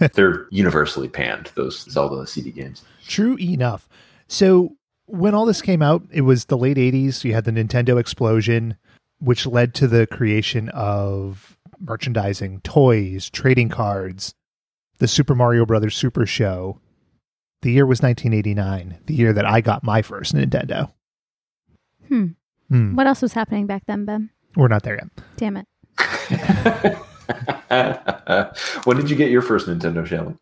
They're 0.14 0.46
universally 0.50 1.08
panned, 1.08 1.52
those 1.54 1.80
Zelda 1.90 2.26
CD 2.26 2.50
games. 2.50 2.82
True 3.06 3.36
enough. 3.38 3.88
So 4.28 4.76
when 5.06 5.34
all 5.34 5.46
this 5.46 5.62
came 5.62 5.82
out, 5.82 6.02
it 6.10 6.22
was 6.22 6.46
the 6.46 6.56
late 6.56 6.76
80s. 6.76 7.24
You 7.24 7.34
had 7.34 7.44
the 7.44 7.50
Nintendo 7.50 7.98
explosion, 7.98 8.76
which 9.18 9.46
led 9.46 9.74
to 9.74 9.88
the 9.88 10.06
creation 10.06 10.68
of 10.70 11.58
merchandising, 11.80 12.60
toys, 12.60 13.28
trading 13.30 13.68
cards, 13.68 14.34
the 14.98 15.08
Super 15.08 15.34
Mario 15.34 15.66
Brothers 15.66 15.96
Super 15.96 16.26
Show. 16.26 16.78
The 17.62 17.72
year 17.72 17.84
was 17.84 18.00
1989, 18.00 18.98
the 19.06 19.14
year 19.14 19.32
that 19.32 19.44
I 19.44 19.60
got 19.60 19.84
my 19.84 20.00
first 20.00 20.34
Nintendo. 20.34 20.92
Hmm. 22.08 22.26
Hmm. 22.68 22.94
What 22.94 23.06
else 23.06 23.20
was 23.20 23.32
happening 23.32 23.66
back 23.66 23.82
then, 23.86 24.04
Ben? 24.04 24.30
We're 24.56 24.68
not 24.68 24.82
there 24.82 24.94
yet. 24.94 25.08
Damn 25.36 25.58
it. 25.58 26.96
when 28.84 28.96
did 28.96 29.10
you 29.10 29.16
get 29.16 29.30
your 29.30 29.42
first 29.42 29.66
Nintendo, 29.66 30.06
Shannon? 30.06 30.38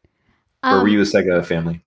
or 0.64 0.70
Um, 0.70 0.80
were 0.82 0.88
you 0.88 1.00
a 1.00 1.04
Sega 1.04 1.44
family? 1.44 1.80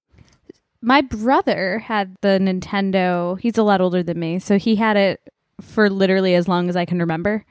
my 0.82 1.02
brother 1.02 1.80
had 1.80 2.16
the 2.22 2.40
Nintendo. 2.42 3.40
He's 3.40 3.58
a 3.58 3.64
lot 3.64 3.82
older 3.82 4.02
than 4.02 4.20
me, 4.20 4.40
so 4.40 4.58
he 4.58 4.76
had 4.78 4.98
it 4.98 5.22
for 5.62 5.90
literally 5.90 6.34
as 6.36 6.48
long 6.48 6.70
as 6.70 6.76
I 6.76 6.86
can 6.86 7.00
remember. 7.00 7.46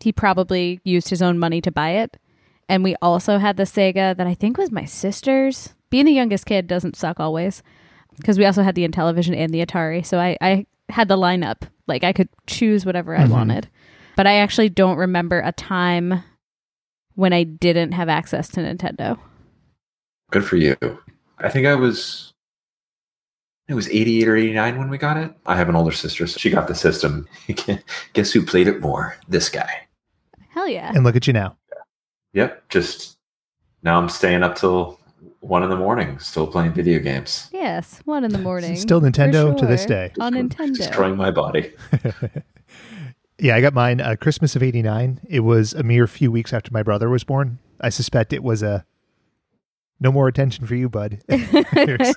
He 0.00 0.12
probably 0.12 0.80
used 0.84 1.08
his 1.08 1.20
own 1.22 1.38
money 1.40 1.60
to 1.62 1.72
buy 1.72 1.90
it. 1.90 2.16
And 2.68 2.84
we 2.84 2.94
also 3.02 3.38
had 3.38 3.56
the 3.56 3.64
Sega 3.64 4.16
that 4.16 4.26
I 4.26 4.34
think 4.34 4.58
was 4.58 4.70
my 4.70 4.84
sister's. 4.84 5.74
Being 5.90 6.04
the 6.04 6.12
youngest 6.12 6.46
kid 6.46 6.66
doesn't 6.68 6.94
suck 6.96 7.18
always 7.18 7.62
because 8.16 8.38
we 8.38 8.44
also 8.44 8.62
had 8.62 8.74
the 8.76 8.86
Intellivision 8.86 9.34
and 9.36 9.52
the 9.52 9.64
Atari. 9.64 10.04
So 10.06 10.18
I, 10.20 10.36
I 10.40 10.66
had 10.90 11.08
the 11.08 11.16
lineup. 11.16 11.62
Like 11.88 12.04
I 12.04 12.12
could 12.12 12.28
choose 12.46 12.84
whatever 12.86 13.16
I 13.16 13.24
Mhm. 13.24 13.30
wanted. 13.30 13.68
But 14.16 14.26
I 14.28 14.34
actually 14.36 14.68
don't 14.68 14.98
remember 14.98 15.40
a 15.40 15.50
time 15.52 16.22
when 17.18 17.32
I 17.32 17.42
didn't 17.42 17.92
have 17.92 18.08
access 18.08 18.48
to 18.50 18.60
Nintendo. 18.60 19.18
Good 20.30 20.44
for 20.44 20.54
you. 20.54 20.76
I 21.38 21.48
think 21.48 21.66
I 21.66 21.74
was. 21.74 22.32
It 23.66 23.74
was 23.74 23.88
88 23.88 24.28
or 24.28 24.36
89 24.36 24.78
when 24.78 24.88
we 24.88 24.98
got 24.98 25.16
it. 25.16 25.34
I 25.44 25.56
have 25.56 25.68
an 25.68 25.74
older 25.74 25.90
sister, 25.90 26.28
so 26.28 26.38
she 26.38 26.48
got 26.48 26.68
the 26.68 26.76
system. 26.76 27.26
Guess 28.12 28.30
who 28.30 28.46
played 28.46 28.68
it 28.68 28.80
more? 28.80 29.16
This 29.26 29.48
guy. 29.48 29.88
Hell 30.50 30.68
yeah. 30.68 30.92
And 30.94 31.02
look 31.02 31.16
at 31.16 31.26
you 31.26 31.32
now. 31.32 31.56
Yep. 32.34 32.68
Just 32.68 33.18
now 33.82 33.98
I'm 33.98 34.08
staying 34.08 34.44
up 34.44 34.54
till 34.54 35.00
one 35.40 35.64
in 35.64 35.70
the 35.70 35.76
morning, 35.76 36.20
still 36.20 36.46
playing 36.46 36.72
video 36.72 37.00
games. 37.00 37.50
Yes, 37.52 38.00
one 38.04 38.22
in 38.22 38.30
the 38.30 38.38
morning. 38.50 38.76
Still 38.76 39.00
for 39.00 39.10
Nintendo 39.10 39.58
to 39.58 39.66
this 39.66 39.84
day. 39.86 40.12
On 40.20 40.34
Nintendo. 40.34 40.76
Destroying 40.76 41.16
my 41.16 41.32
body. 41.32 41.72
yeah, 43.38 43.54
I 43.56 43.60
got 43.60 43.74
mine 43.74 44.00
uh, 44.00 44.16
Christmas 44.20 44.56
of 44.56 44.62
89. 44.62 45.20
It 45.28 45.40
was 45.40 45.72
a 45.74 45.82
mere 45.82 46.06
few 46.06 46.30
weeks 46.30 46.52
after 46.52 46.70
my 46.72 46.82
brother 46.82 47.08
was 47.08 47.24
born. 47.24 47.58
I 47.80 47.88
suspect 47.90 48.32
it 48.32 48.42
was 48.42 48.62
a 48.62 48.84
no 50.00 50.12
more 50.12 50.28
attention 50.28 50.66
for 50.66 50.74
you, 50.74 50.88
bud. 50.88 51.20
here's, 51.28 52.14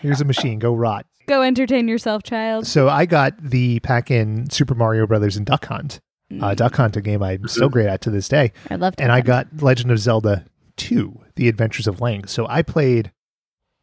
here's 0.00 0.20
a 0.20 0.24
machine. 0.24 0.58
Go 0.58 0.74
rot. 0.74 1.06
Go 1.26 1.42
entertain 1.42 1.88
yourself, 1.88 2.22
child. 2.22 2.66
So 2.66 2.88
I 2.88 3.06
got 3.06 3.34
the 3.42 3.80
pack 3.80 4.10
in 4.10 4.48
Super 4.50 4.74
Mario 4.74 5.06
Brothers 5.06 5.36
and 5.36 5.46
Duck 5.46 5.66
Hunt. 5.66 6.00
Uh, 6.40 6.54
Duck 6.54 6.74
Hunt, 6.74 6.96
a 6.96 7.00
game 7.00 7.22
I'm 7.22 7.46
so 7.46 7.68
great 7.68 7.86
at 7.86 8.00
to 8.02 8.10
this 8.10 8.28
day. 8.28 8.52
I 8.70 8.74
love. 8.74 8.94
it. 8.94 9.00
And 9.00 9.12
I 9.12 9.20
got 9.20 9.46
Legend 9.62 9.90
of 9.90 9.98
Zelda 9.98 10.44
2, 10.76 11.20
The 11.36 11.48
Adventures 11.48 11.86
of 11.86 12.00
Link. 12.00 12.28
So 12.28 12.46
I 12.48 12.62
played 12.62 13.12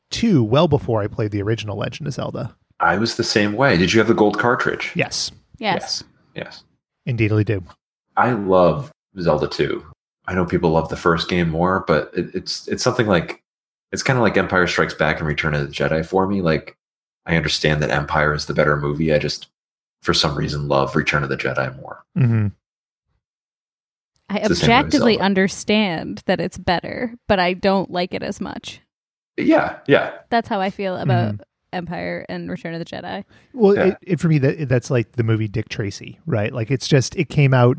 2 0.10 0.44
well 0.44 0.68
before 0.68 1.02
I 1.02 1.08
played 1.08 1.32
the 1.32 1.42
original 1.42 1.78
Legend 1.78 2.08
of 2.08 2.14
Zelda. 2.14 2.56
I 2.80 2.98
was 2.98 3.16
the 3.16 3.24
same 3.24 3.54
way. 3.54 3.78
Did 3.78 3.94
you 3.94 4.00
have 4.00 4.08
the 4.08 4.14
gold 4.16 4.38
cartridge? 4.38 4.92
Yes, 4.96 5.32
Yes. 5.60 5.82
Yes. 5.82 6.04
Indeedly 7.06 7.44
do. 7.44 7.64
I 8.18 8.32
love 8.32 8.92
Zelda 9.20 9.48
2. 9.48 9.86
I 10.28 10.34
know 10.36 10.46
people 10.46 10.70
love 10.72 10.90
the 10.90 10.98
first 10.98 11.30
game 11.30 11.50
more, 11.50 11.84
but 11.88 12.12
it, 12.16 12.34
it's 12.34 12.68
it's 12.68 12.84
something 12.84 13.08
like 13.08 13.42
it's 13.92 14.04
kind 14.04 14.18
of 14.18 14.24
like 14.24 14.38
Empire 14.38 14.68
Strikes 14.68 14.94
Back 14.94 15.20
and 15.20 15.28
Return 15.28 15.54
of 15.54 15.68
the 15.68 15.74
Jedi 15.74 16.06
for 16.06 16.28
me. 16.28 16.42
Like 16.42 16.78
I 17.26 17.36
understand 17.36 17.82
that 17.82 17.92
Empire 17.92 18.34
is 18.34 18.46
the 18.46 18.54
better 18.54 18.78
movie. 18.78 19.14
I 19.14 19.20
just 19.20 19.48
for 20.02 20.14
some 20.14 20.36
reason 20.36 20.68
love 20.68 20.96
Return 20.96 21.24
of 21.24 21.30
the 21.30 21.38
Jedi 21.38 21.76
more. 21.82 22.04
hmm 22.16 22.48
I 24.30 24.38
It's 24.38 24.48
the 24.48 24.56
same 24.56 24.70
way 24.70 24.78
with 24.78 24.86
objectively 24.86 25.20
understand 25.20 26.24
that 26.26 26.40
it's 26.40 26.58
better, 26.58 27.16
but 27.28 27.40
I 27.40 27.54
don't 27.54 27.92
like 27.92 28.14
it 28.14 28.24
as 28.24 28.40
much. 28.40 28.80
Yeah, 29.36 29.80
yeah. 29.88 30.14
That's 30.30 30.48
how 30.48 30.62
I 30.62 30.70
feel 30.70 30.96
about 30.96 31.42
Empire 31.74 32.26
and 32.30 32.50
Return 32.50 32.74
of 32.74 32.80
the 32.80 32.86
Jedi. 32.86 33.24
Well, 33.54 33.76
Yeah. 33.76 33.84
it, 33.86 33.98
it, 34.02 34.20
for 34.20 34.28
me, 34.28 34.38
that 34.40 34.68
that's 34.70 34.90
like 34.90 35.14
the 35.14 35.24
movie 35.24 35.48
Dick 35.48 35.70
Tracy, 35.70 36.20
right? 36.26 36.54
Like 36.54 36.72
it's 36.72 36.88
just 36.88 37.16
it 37.16 37.30
came 37.30 37.54
out 37.54 37.78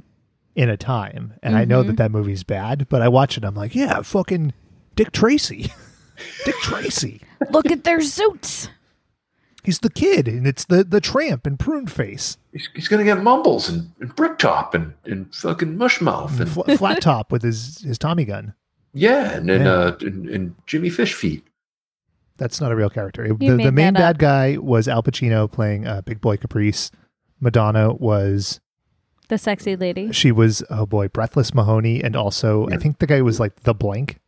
in 0.54 0.68
a 0.68 0.76
time, 0.76 1.34
and 1.42 1.56
I 1.56 1.64
know 1.64 1.82
that 1.82 1.96
that 1.96 2.10
movie's 2.10 2.42
bad, 2.42 2.86
but 2.88 3.00
I 3.02 3.08
watch 3.08 3.38
it, 3.38 3.44
I'm 3.44 3.54
like, 3.54 3.74
yeah, 3.74 4.02
fucking 4.02 4.52
Dick 4.96 5.10
Tracy, 5.12 5.72
Dick 6.44 6.54
Tracy. 6.56 7.22
Look 7.50 7.70
at 7.70 7.84
their 7.84 8.00
suits. 8.02 8.68
He's 9.64 9.78
the 9.78 9.90
kid, 9.90 10.26
and 10.28 10.46
it's 10.46 10.64
the 10.64 10.82
the 10.84 11.00
tramp 11.00 11.46
and 11.46 11.58
prune 11.58 11.86
face, 11.86 12.36
He's, 12.52 12.68
he's 12.74 12.88
gonna 12.88 13.04
get 13.04 13.22
mumbles 13.22 13.68
and, 13.68 13.92
and 14.00 14.14
bricktop 14.16 14.74
and, 14.74 14.92
and 15.04 15.32
fucking 15.34 15.76
mushmouth 15.76 16.32
and 16.32 16.40
and 16.40 16.50
fl- 16.50 16.62
flat 16.76 17.00
top 17.00 17.30
with 17.32 17.42
his 17.42 17.78
his 17.82 17.96
Tommy 17.96 18.24
gun. 18.24 18.54
yeah, 18.92 19.30
and 19.36 19.48
and, 19.50 19.64
Yeah. 19.64 19.70
uh, 19.72 19.96
and, 20.00 20.28
and 20.28 20.54
Jimmy 20.66 20.90
Fish 20.90 21.14
feet. 21.14 21.46
That's 22.38 22.60
not 22.60 22.72
a 22.72 22.76
real 22.76 22.90
character. 22.90 23.26
You 23.26 23.36
The, 23.36 23.56
the 23.56 23.72
main 23.72 23.94
bad 23.94 24.18
guy 24.18 24.56
was 24.56 24.88
Al 24.88 25.02
Pacino 25.02 25.50
playing 25.50 25.86
uh, 25.86 26.00
Big 26.02 26.20
Boy 26.20 26.36
Caprice. 26.36 26.90
Madonna 27.40 27.92
was 27.94 28.60
The 29.28 29.38
sexy 29.38 29.76
lady. 29.76 30.12
she 30.12 30.32
was 30.32 30.62
oh 30.70 30.86
boy 30.86 31.08
Breathless 31.08 31.54
Mahoney, 31.54 32.02
and 32.02 32.16
also 32.16 32.68
I 32.70 32.76
think 32.76 32.98
the 32.98 33.06
guy 33.06 33.20
was 33.22 33.40
like 33.40 33.60
the 33.60 33.74
blank. 33.74 34.18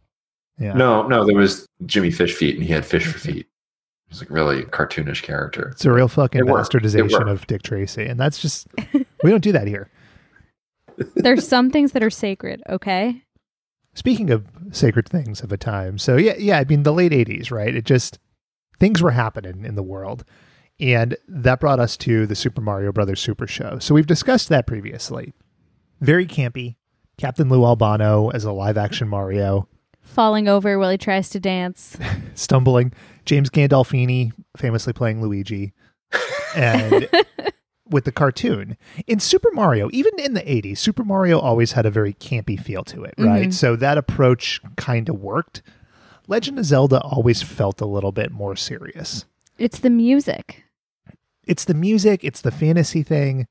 Yeah, 0.59 0.75
No, 0.75 1.07
no, 1.07 1.25
there 1.27 1.37
was 1.37 1.67
Jimmy 1.87 2.11
Fish 2.11 2.35
feet, 2.35 2.55
and 2.57 2.65
he 2.65 2.73
had 2.73 2.85
fish 2.87 3.07
for 3.07 3.19
feet. 3.19 3.47
It 3.47 4.11
was 4.11 4.21
like 4.21 4.31
really 4.31 4.63
cartoonish 4.65 5.23
character. 5.23 5.71
It's 5.71 5.85
a 5.85 5.91
real 5.91 6.09
fucking 6.09 6.43
It 6.43 6.47
bastardization 6.47 7.29
of 7.29 7.47
Dick 7.47 7.63
Tracy, 7.63 8.05
and 8.05 8.21
that's 8.21 8.39
just 8.39 8.69
we 9.23 9.31
don't 9.31 9.43
do 9.43 9.53
that 9.53 9.67
here. 9.67 9.91
There's 11.17 11.47
some 11.47 11.71
things 11.71 11.93
that 11.93 12.03
are 12.03 12.11
sacred, 12.11 12.63
okay? 12.69 13.24
Speaking 13.95 14.31
of 14.31 14.47
sacred 14.73 15.09
things 15.09 15.41
of 15.41 15.53
a 15.53 15.57
time, 15.57 15.99
so 15.99 16.17
yeah, 16.17 16.35
yeah, 16.37 16.59
I 16.59 16.65
mean 16.65 16.83
the 16.83 16.93
late 16.93 17.13
'80s, 17.13 17.51
right? 17.51 17.75
It 17.75 17.85
just 17.85 18.19
things 18.79 19.01
were 19.01 19.13
happening 19.13 19.65
in 19.65 19.77
the 19.77 19.83
world, 19.83 20.25
and 20.81 21.17
that 21.29 21.61
brought 21.61 21.81
us 21.81 21.97
to 21.99 22.27
the 22.27 22.35
Super 22.35 22.61
Mario 22.61 22.93
Brothers 22.93 23.21
Super 23.21 23.47
Show. 23.47 23.79
So 23.79 23.95
we've 23.95 24.07
discussed 24.07 24.49
that 24.49 24.67
previously. 24.67 25.33
Very 26.01 26.27
campy. 26.27 26.77
Captain 27.17 27.49
Lou 27.49 27.65
Albano 27.65 28.31
as 28.31 28.45
a 28.45 28.51
live-action 28.51 29.07
Mario, 29.07 29.69
Falling 30.05 30.49
over 30.49 30.79
while 30.79 30.91
he 30.91 30.99
tries 30.99 31.31
to 31.31 31.41
dance. 31.41 31.97
stumbling. 32.35 32.93
James 33.25 33.49
Gandolfini 33.49 34.33
famously 34.57 34.93
playing 34.93 35.23
Luigi, 35.23 35.73
and 36.55 37.09
with 37.89 38.05
the 38.05 38.13
cartoon. 38.13 38.77
In 39.07 39.21
Super 39.21 39.51
Mario, 39.53 39.89
even 39.93 40.19
in 40.19 40.35
the 40.35 40.41
80s, 40.43 40.79
Super 40.79 41.05
Mario 41.05 41.39
always 41.39 41.73
had 41.73 41.85
a 41.87 41.91
very 41.91 42.15
campy 42.15 42.59
feel 42.59 42.83
to 42.85 43.05
it, 43.05 43.15
right? 43.19 43.49
Mhm. 43.49 43.53
So 43.55 43.77
that 43.77 43.99
approach 43.99 44.61
kind 44.77 45.09
of 45.09 45.21
worked. 45.21 45.63
Legend 46.27 46.59
of 46.59 46.65
Zelda 46.65 47.01
always 47.03 47.43
felt 47.43 47.81
a 47.83 47.87
little 47.87 48.13
bit 48.13 48.31
more 48.33 48.57
serious. 48.57 49.27
It's 49.59 49.79
the 49.79 49.91
music. 49.91 50.65
It's 51.47 51.65
the 51.67 51.75
music, 51.75 52.25
it's 52.25 52.41
the 52.41 52.51
fantasy 52.51 53.03
thing. 53.03 53.47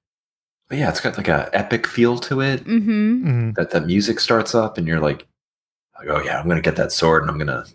Yeah, 0.71 0.89
it's 0.89 0.99
got 0.99 1.17
like 1.17 1.27
a 1.27 1.49
epic 1.53 1.85
feel 1.85 2.17
to 2.19 2.41
it. 2.41 2.63
Mm-hmm. 2.65 3.27
Mm, 3.27 3.55
That 3.55 3.69
that 3.71 3.85
music 3.85 4.19
starts 4.19 4.55
up, 4.55 4.79
and 4.79 4.87
you're 4.87 4.99
like, 4.99 5.27
like, 5.99 6.07
oh 6.09 6.23
yeah, 6.23 6.39
I'm 6.39 6.47
gonna 6.47 6.61
get 6.61 6.75
that 6.77 6.91
sword, 6.91 7.21
and 7.21 7.29
I'm 7.29 7.37
gonna 7.37 7.65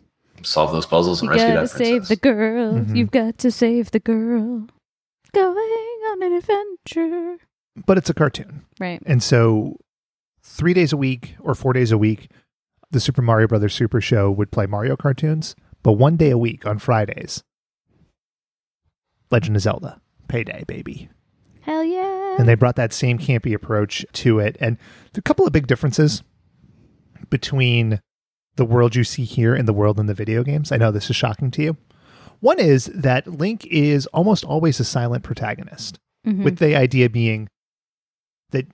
solve 0.42 0.72
those 0.72 0.86
puzzles 0.86 1.22
You 1.22 1.28
and 1.30 1.36
rescue 1.38 1.54
gotta 1.54 1.68
save 1.68 2.08
the 2.08 2.16
girl. 2.16 2.74
Mhm. 2.74 2.96
You've 2.96 3.12
got 3.12 3.38
to 3.38 3.52
save 3.52 3.92
the 3.92 4.00
girl. 4.00 4.66
Going 5.32 5.56
on 6.22 6.32
an 6.32 6.38
adventure. 6.38 7.38
But 7.86 7.98
it's 7.98 8.10
a 8.10 8.14
cartoon. 8.14 8.64
Right. 8.80 9.02
And 9.06 9.22
so 9.22 9.76
3 10.42 10.74
days 10.74 10.92
a 10.92 10.96
week 10.96 11.36
or 11.40 11.54
4 11.54 11.72
days 11.72 11.92
a 11.92 11.98
week, 11.98 12.30
the 12.90 13.00
Super 13.00 13.22
Mario 13.22 13.46
Brothers 13.46 13.74
Super 13.74 14.00
Show 14.00 14.30
would 14.30 14.50
play 14.50 14.66
Mario 14.66 14.96
cartoons, 14.96 15.54
but 15.82 15.92
one 15.92 16.16
day 16.16 16.30
a 16.30 16.38
week 16.38 16.66
on 16.66 16.78
Fridays, 16.78 17.44
Legend 19.30 19.56
of 19.56 19.62
Zelda, 19.62 20.00
payday 20.26 20.64
baby. 20.66 21.08
Hell 21.60 21.84
yeah. 21.84 22.36
and 22.38 22.48
they 22.48 22.54
brought 22.54 22.76
that 22.76 22.92
same 22.92 23.18
campy 23.18 23.52
approach 23.52 24.06
to 24.12 24.38
it. 24.38 24.56
And 24.60 24.78
a 25.14 25.20
couple 25.20 25.46
of 25.46 25.52
big 25.52 25.66
differences 25.66 26.22
between 27.28 28.00
the 28.56 28.64
world 28.64 28.94
you 28.94 29.04
see 29.04 29.24
here 29.24 29.54
and 29.54 29.68
the 29.68 29.72
world 29.72 29.98
in 29.98 30.06
the 30.06 30.14
video 30.14 30.42
games. 30.44 30.72
I 30.72 30.76
know 30.76 30.90
this 30.90 31.10
is 31.10 31.16
shocking 31.16 31.50
to 31.52 31.62
you. 31.62 31.76
One 32.40 32.60
is 32.60 32.86
that 32.94 33.26
Link 33.26 33.66
is 33.66 34.06
almost 34.06 34.44
always 34.44 34.78
a 34.78 34.84
silent 34.84 35.24
protagonist, 35.24 35.98
Mhm. 36.28 36.44
with 36.44 36.58
the 36.58 36.76
idea 36.76 37.08
being 37.08 37.48
that 38.50 38.66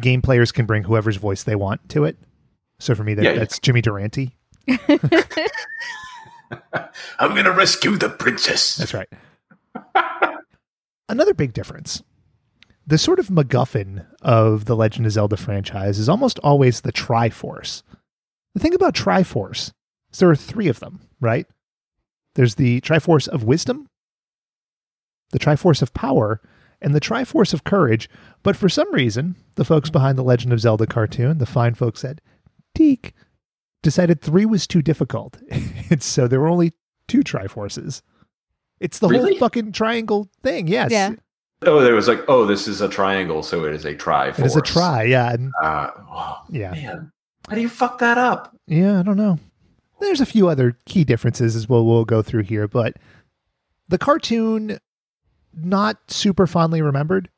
game 0.00 0.22
players 0.22 0.50
can 0.52 0.66
bring 0.66 0.82
whoever's 0.84 1.16
voice 1.16 1.42
they 1.42 1.54
want 1.56 1.86
to 1.90 2.04
it. 2.04 2.16
So 2.80 2.94
for 2.94 3.04
me, 3.04 3.14
that, 3.14 3.24
Yeah, 3.24 3.32
yeah. 3.32 3.38
that's 3.38 3.58
Jimmy 3.58 3.80
Durante. 3.82 4.34
I'm 7.18 7.34
gonna 7.34 7.52
rescue 7.52 7.96
the 7.96 8.08
princess. 8.10 8.76
That's 8.76 8.94
right. 8.94 9.08
Another 11.08 11.34
big 11.34 11.52
difference. 11.52 12.02
The 12.86 12.98
sort 12.98 13.18
of 13.18 13.28
MacGuffin 13.28 14.06
of 14.22 14.64
the 14.66 14.76
Legend 14.76 15.06
of 15.06 15.12
Zelda 15.12 15.36
franchise 15.36 15.98
is 15.98 16.08
almost 16.08 16.38
always 16.42 16.80
the 16.82 16.92
Triforce. 16.92 17.82
The 18.54 18.60
thing 18.60 18.74
about 18.74 18.94
Triforce 18.94 19.72
is 20.12 20.18
there 20.18 20.30
are 20.30 20.36
three 20.36 20.68
of 20.68 20.80
them, 20.80 21.00
right? 21.20 21.46
There's 22.34 22.56
the 22.56 22.80
Triforce 22.82 23.28
of 23.28 23.44
Wisdom, 23.44 23.86
the 25.30 25.38
Triforce 25.38 25.82
of 25.82 25.94
Power, 25.94 26.40
and 26.84 26.94
the 26.94 27.00
Triforce 27.00 27.52
of 27.52 27.64
Courage. 27.64 28.08
But 28.44 28.56
for 28.56 28.68
some 28.68 28.92
reason, 28.94 29.34
the 29.56 29.64
folks 29.64 29.90
behind 29.90 30.16
the 30.16 30.22
Legend 30.22 30.52
of 30.52 30.60
Zelda 30.60 30.86
cartoon, 30.86 31.38
the 31.38 31.46
fine 31.46 31.74
folks 31.74 32.04
at 32.04 32.20
DiC, 32.74 33.12
decided 33.82 34.20
three 34.20 34.46
was 34.46 34.66
too 34.66 34.82
difficult. 34.82 35.38
and 35.90 36.02
so 36.02 36.28
there 36.28 36.40
were 36.40 36.48
only 36.48 36.72
two 37.08 37.20
Triforces. 37.22 38.02
It's 38.80 38.98
the 38.98 39.08
Really? 39.08 39.30
whole 39.32 39.38
fucking 39.40 39.72
triangle 39.72 40.28
thing. 40.42 40.68
Yes. 40.68 40.90
Yeah. 40.92 41.14
Oh, 41.62 41.80
there 41.80 41.94
was 41.94 42.08
like, 42.08 42.20
oh, 42.28 42.44
this 42.44 42.68
is 42.68 42.80
a 42.82 42.88
triangle, 42.88 43.42
so 43.42 43.64
it 43.64 43.72
is 43.74 43.84
a 43.86 43.94
tri. 43.94 44.28
It 44.28 44.38
is 44.40 44.54
a 44.56 44.60
try, 44.60 45.04
yeah. 45.04 45.32
And 45.32 45.52
Uh, 45.62 45.90
oh, 46.10 46.42
yeah. 46.50 46.72
man, 46.72 47.12
how 47.48 47.54
do 47.54 47.60
you 47.62 47.68
fuck 47.70 47.98
that 48.00 48.18
up? 48.18 48.54
Yeah, 48.66 49.00
I 49.00 49.02
don't 49.02 49.16
know. 49.16 49.38
There's 50.00 50.20
a 50.20 50.26
few 50.26 50.48
other 50.48 50.76
key 50.84 51.04
differences 51.04 51.56
as 51.56 51.66
well 51.68 51.86
we'll 51.86 52.04
go 52.04 52.20
through 52.20 52.42
here, 52.42 52.68
but 52.68 52.96
the 53.88 53.96
cartoon 53.96 54.78
not 55.56 56.10
super 56.10 56.46
fondly 56.46 56.82
remembered. 56.82 57.28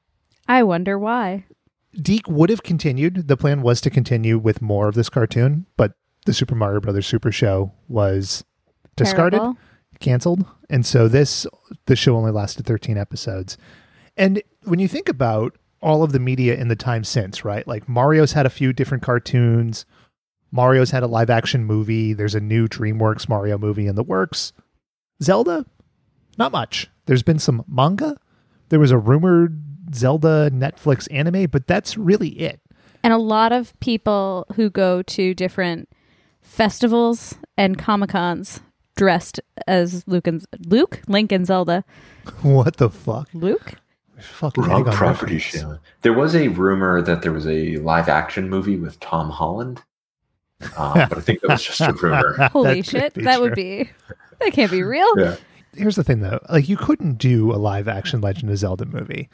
I 0.49 0.63
wonder 0.63 0.99
why. 0.99 1.47
DiC 2.01 2.29
would 2.29 2.51
have 2.51 2.63
continued. 2.63 3.29
The 3.29 3.37
plan 3.37 3.63
was 3.63 3.81
to 3.83 3.91
continue 3.91 4.39
with 4.39 4.61
more 4.63 4.89
of 4.89 4.95
this 4.95 5.09
cartoon, 5.09 5.67
but 5.77 5.93
the 6.27 6.35
Super 6.35 6.55
Mario 6.55 6.81
Brothers 6.81 7.07
Super 7.07 7.33
Show 7.33 7.73
was 7.89 8.45
discarded, 8.97 9.41
Terrible. 9.41 9.59
canceled, 10.01 10.45
and 10.69 10.85
so 10.85 11.09
this 11.09 11.47
the 11.87 11.97
show 11.97 12.17
only 12.17 12.33
lasted 12.33 12.67
13 12.67 12.99
episodes. 12.99 13.57
And 14.17 14.43
when 14.65 14.79
you 14.79 14.89
think 14.89 15.09
about 15.09 15.57
all 15.81 16.03
of 16.03 16.13
the 16.13 16.19
media 16.19 16.55
in 16.57 16.69
the 16.69 16.77
time 16.77 17.05
since, 17.05 17.45
right? 17.45 17.67
Like 17.67 17.89
Mario's 17.89 18.33
had 18.33 18.47
a 18.47 18.51
few 18.51 18.73
different 18.73 19.03
cartoons. 19.03 19.87
Mario's 20.51 20.91
had 20.91 21.03
a 21.03 21.07
live 21.07 21.31
action 21.31 21.65
movie. 21.65 22.13
There's 22.13 22.35
a 22.35 22.41
new 22.41 22.67
DreamWorks 22.67 23.29
Mario 23.29 23.59
movie 23.59 23.87
in 23.87 23.95
the 23.95 24.03
works. 24.03 24.53
Zelda, 25.23 25.65
not 26.39 26.53
much. 26.53 26.89
There's 27.07 27.23
been 27.23 27.39
some 27.39 27.65
manga. 27.69 28.17
There 28.69 28.81
was 28.81 28.91
a 28.91 28.99
rumored 28.99 29.63
Zelda 29.95 30.51
Netflix 30.53 31.09
anime, 31.11 31.47
but 31.47 31.67
that's 31.67 31.97
really 31.97 32.31
it. 32.41 32.61
And 33.03 33.13
a 33.13 33.19
lot 33.19 33.53
of 33.53 33.79
people 33.81 34.47
who 34.57 34.69
go 34.69 35.03
to 35.03 35.35
different 35.35 35.89
festivals 36.43 37.35
and 37.57 37.79
Comic 37.79 38.11
Cons 38.11 38.61
dressed 38.97 39.41
as 39.67 40.07
Luke 40.09 40.27
and 40.27 40.45
Luke, 40.67 41.01
Link 41.07 41.33
and 41.33 41.47
Zelda. 41.47 41.85
What 42.43 42.79
the 42.79 42.91
fuck? 42.91 43.29
Luke? 43.33 43.75
Fucking 44.19 44.65
Wrong 44.65 44.85
property, 44.85 45.37
reference. 45.37 45.65
Shailen. 45.65 45.79
There 46.03 46.13
was 46.13 46.35
a 46.35 46.49
rumor 46.49 47.01
that 47.03 47.23
there 47.23 47.33
was 47.33 47.47
a 47.47 47.77
live 47.77 48.09
action 48.09 48.49
movie 48.49 48.77
with 48.77 48.99
Tom 48.99 49.31
Holland, 49.31 49.83
um, 50.77 50.95
but 51.09 51.19
I 51.19 51.21
think 51.21 51.43
that 51.43 51.51
was 51.51 51.63
just 51.63 51.81
a 51.81 51.93
rumor. 51.93 52.49
Holy 52.49 52.81
That 52.81 52.87
shit. 52.87 53.15
That 53.15 53.37
true. 53.37 53.41
would 53.43 53.55
be 53.55 53.91
that 54.41 54.53
can't 54.53 54.73
be 54.73 54.83
real. 54.83 55.07
Yeah. 55.19 55.37
Here's 55.77 55.97
the 55.97 56.05
thing 56.05 56.21
though. 56.21 56.41
Like 56.49 56.69
you 56.69 56.77
couldn't 56.77 57.19
do 57.19 57.53
a 57.53 57.57
live 57.57 57.89
action 57.89 58.21
Legend 58.21 58.51
of 58.51 58.59
Zelda 58.59 58.87
movie. 58.87 59.29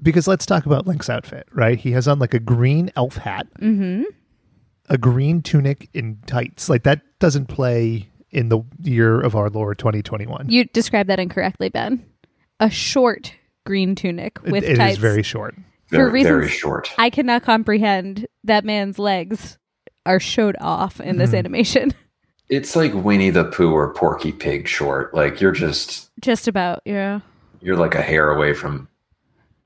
Because 0.00 0.28
let's 0.28 0.46
talk 0.46 0.64
about 0.66 0.86
Link's 0.86 1.10
outfit, 1.10 1.48
right? 1.52 1.78
He 1.78 1.90
has 1.92 2.06
on 2.06 2.18
like 2.20 2.32
a 2.34 2.38
green 2.38 2.90
elf 2.94 3.16
hat, 3.16 3.46
Mm-hmm. 3.60 4.04
a 4.88 4.98
green 4.98 5.42
tunic 5.42 5.88
and 5.94 6.24
tights. 6.26 6.68
Like 6.68 6.84
that 6.84 7.02
doesn't 7.18 7.46
play 7.46 8.08
in 8.30 8.48
the 8.48 8.60
year 8.82 9.20
of 9.20 9.34
our 9.34 9.50
Lord 9.50 9.78
2021. 9.78 10.50
You 10.50 10.64
described 10.66 11.08
that 11.08 11.18
incorrectly, 11.18 11.68
Ben. 11.68 12.04
A 12.60 12.70
short 12.70 13.32
green 13.66 13.94
tunic 13.94 14.38
It- 14.44 14.52
with 14.52 14.64
it 14.64 14.72
is 14.72 14.78
tights. 14.78 14.98
very 14.98 15.22
short. 15.22 15.54
For 15.88 15.96
Very, 15.96 16.10
reasons- 16.10 16.30
very 16.36 16.48
short. 16.48 16.92
I 16.98 17.08
cannot 17.10 17.42
comprehend 17.42 18.26
that 18.44 18.64
man's 18.64 18.98
legs 18.98 19.58
are 20.06 20.20
showed 20.20 20.56
off 20.60 21.00
in 21.00 21.16
this 21.18 21.30
Mhm. 21.30 21.38
animation. 21.38 21.94
It's 22.48 22.74
like 22.76 22.92
Winnie 22.94 23.30
the 23.30 23.44
Pooh 23.44 23.72
or 23.72 23.92
Porky 23.92 24.32
Pig 24.32 24.66
short. 24.68 25.12
Like 25.14 25.40
you're 25.40 25.52
just 25.52 26.10
Just 26.20 26.48
about, 26.48 26.80
yeah. 26.84 27.20
you're 27.60 27.76
like 27.76 27.94
a 27.94 28.02
hair 28.02 28.30
away 28.30 28.54
from 28.54 28.88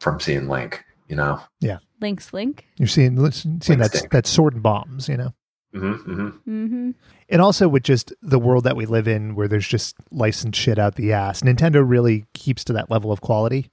from 0.01 0.19
seeing 0.21 0.49
Link. 0.49 0.85
You 1.09 1.17
know. 1.17 1.41
Yeah. 1.61 1.79
Link's 2.01 2.33
Link. 2.33 2.67
You're 2.79 2.89
seeing 2.89 3.17
seeing 3.31 3.61
Link 3.69 3.81
that 3.81 3.95
stick. 3.97 4.11
that 4.11 4.27
sword 4.27 4.55
and 4.55 4.63
bombs, 4.63 5.09
you 5.09 5.17
know. 5.17 5.33
hmm 5.73 5.93
hmm 5.93 6.29
Mm-hmm. 6.49 6.91
And 7.29 7.41
also 7.41 7.67
with 7.69 7.83
just 7.85 8.13
the 8.21 8.39
world 8.39 8.65
that 8.65 8.77
we 8.77 8.85
live 8.85 9.07
in 9.09 9.35
where 9.35 9.49
there's 9.49 9.67
just 9.69 9.97
licensed 10.11 10.59
shit 10.61 10.79
out 10.79 10.97
the 10.97 11.13
ass. 11.13 11.41
Nintendo 11.43 11.83
really 11.89 12.27
keeps 12.35 12.65
to 12.65 12.73
that 12.75 12.91
level 12.91 13.11
of 13.13 13.21
quality. 13.21 13.71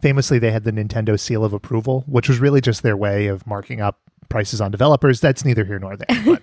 Famously 0.00 0.38
they 0.38 0.50
had 0.50 0.64
the 0.64 0.72
Nintendo 0.72 1.18
seal 1.20 1.44
of 1.44 1.52
approval, 1.52 2.04
which 2.06 2.28
was 2.28 2.38
really 2.38 2.60
just 2.60 2.82
their 2.82 2.96
way 2.96 3.26
of 3.26 3.46
marking 3.46 3.80
up 3.80 4.00
prices 4.28 4.60
on 4.60 4.70
developers. 4.70 5.20
That's 5.20 5.44
neither 5.44 5.64
here 5.64 5.78
nor 5.78 5.96
there. 5.96 6.06
But, 6.24 6.42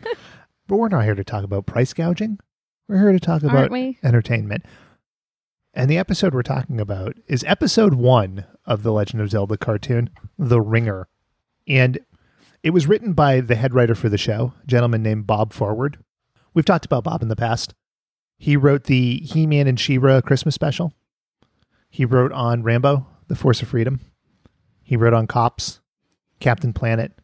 but 0.69 0.77
we're 0.77 0.88
not 0.88 1.03
here 1.03 1.15
to 1.15 1.23
talk 1.23 1.43
about 1.43 1.65
price 1.65 1.93
gouging. 1.93 2.39
We're 2.88 2.99
here 2.99 3.12
to 3.12 3.19
talk 3.19 3.41
about 3.41 3.71
entertainment. 4.03 4.65
And 5.73 5.89
the 5.89 5.97
episode 5.97 6.34
we're 6.34 6.43
talking 6.43 6.79
about 6.79 7.17
is 7.27 7.43
episode 7.45 7.95
one 7.95 8.45
of 8.67 8.84
the 8.84 8.91
Legend 8.91 9.21
of 9.21 9.32
Zelda 9.32 9.58
cartoon, 9.58 10.12
The 10.38 10.62
Ringer. 10.62 11.08
And 11.67 11.99
it 12.62 12.69
was 12.69 12.86
written 12.86 13.13
by 13.13 13.41
the 13.41 13.55
head 13.55 13.73
writer 13.73 13.95
for 13.95 14.10
the 14.10 14.17
show, 14.17 14.53
a 14.63 14.67
gentleman 14.67 15.01
named 15.01 15.25
Bob 15.25 15.53
Forward. 15.53 15.97
We've 16.53 16.65
talked 16.65 16.86
about 16.86 17.03
Bob 17.03 17.23
in 17.23 17.29
the 17.29 17.36
past. 17.36 17.73
He 18.38 18.55
wrote 18.55 18.84
the 18.84 19.21
He 19.21 19.47
Man 19.47 19.67
and 19.67 19.79
She 19.79 19.97
Ra 19.97 20.21
Christmas 20.21 20.53
special. 20.53 20.93
He 21.89 22.05
wrote 22.05 22.32
on 22.32 22.62
Rambo, 22.62 23.08
The 23.27 23.36
Force 23.36 23.63
of 23.63 23.69
Freedom. 23.69 24.01
He 24.84 24.95
wrote 24.95 25.13
on 25.15 25.25
Cops, 25.25 25.79
Captain 26.39 26.73
Planet. 26.73 27.18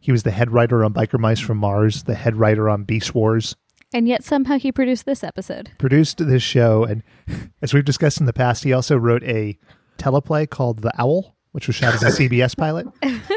He 0.00 0.12
was 0.12 0.22
the 0.22 0.30
head 0.30 0.50
writer 0.50 0.84
on 0.84 0.94
Biker 0.94 1.18
Mice 1.18 1.40
from 1.40 1.58
Mars, 1.58 2.04
the 2.04 2.14
head 2.14 2.36
writer 2.36 2.68
on 2.70 2.84
Beast 2.84 3.14
Wars 3.14 3.54
And 3.92 4.08
yet 4.08 4.24
somehow 4.24 4.58
he 4.58 4.72
produced 4.72 5.04
this 5.04 5.22
episode. 5.22 5.70
produced 5.78 6.18
this 6.26 6.42
show, 6.42 6.84
and 6.84 7.02
as 7.62 7.74
we've 7.74 7.84
discussed 7.84 8.20
in 8.20 8.26
the 8.26 8.32
past, 8.32 8.64
he 8.64 8.72
also 8.72 8.96
wrote 8.96 9.22
a 9.24 9.58
teleplay 9.98 10.48
called 10.48 10.82
The 10.82 10.92
Owl, 10.98 11.36
which 11.52 11.66
was 11.66 11.76
shot 11.76 11.94
as 11.94 12.02
a 12.02 12.06
CBS 12.28 12.56
pilot. 12.56 12.86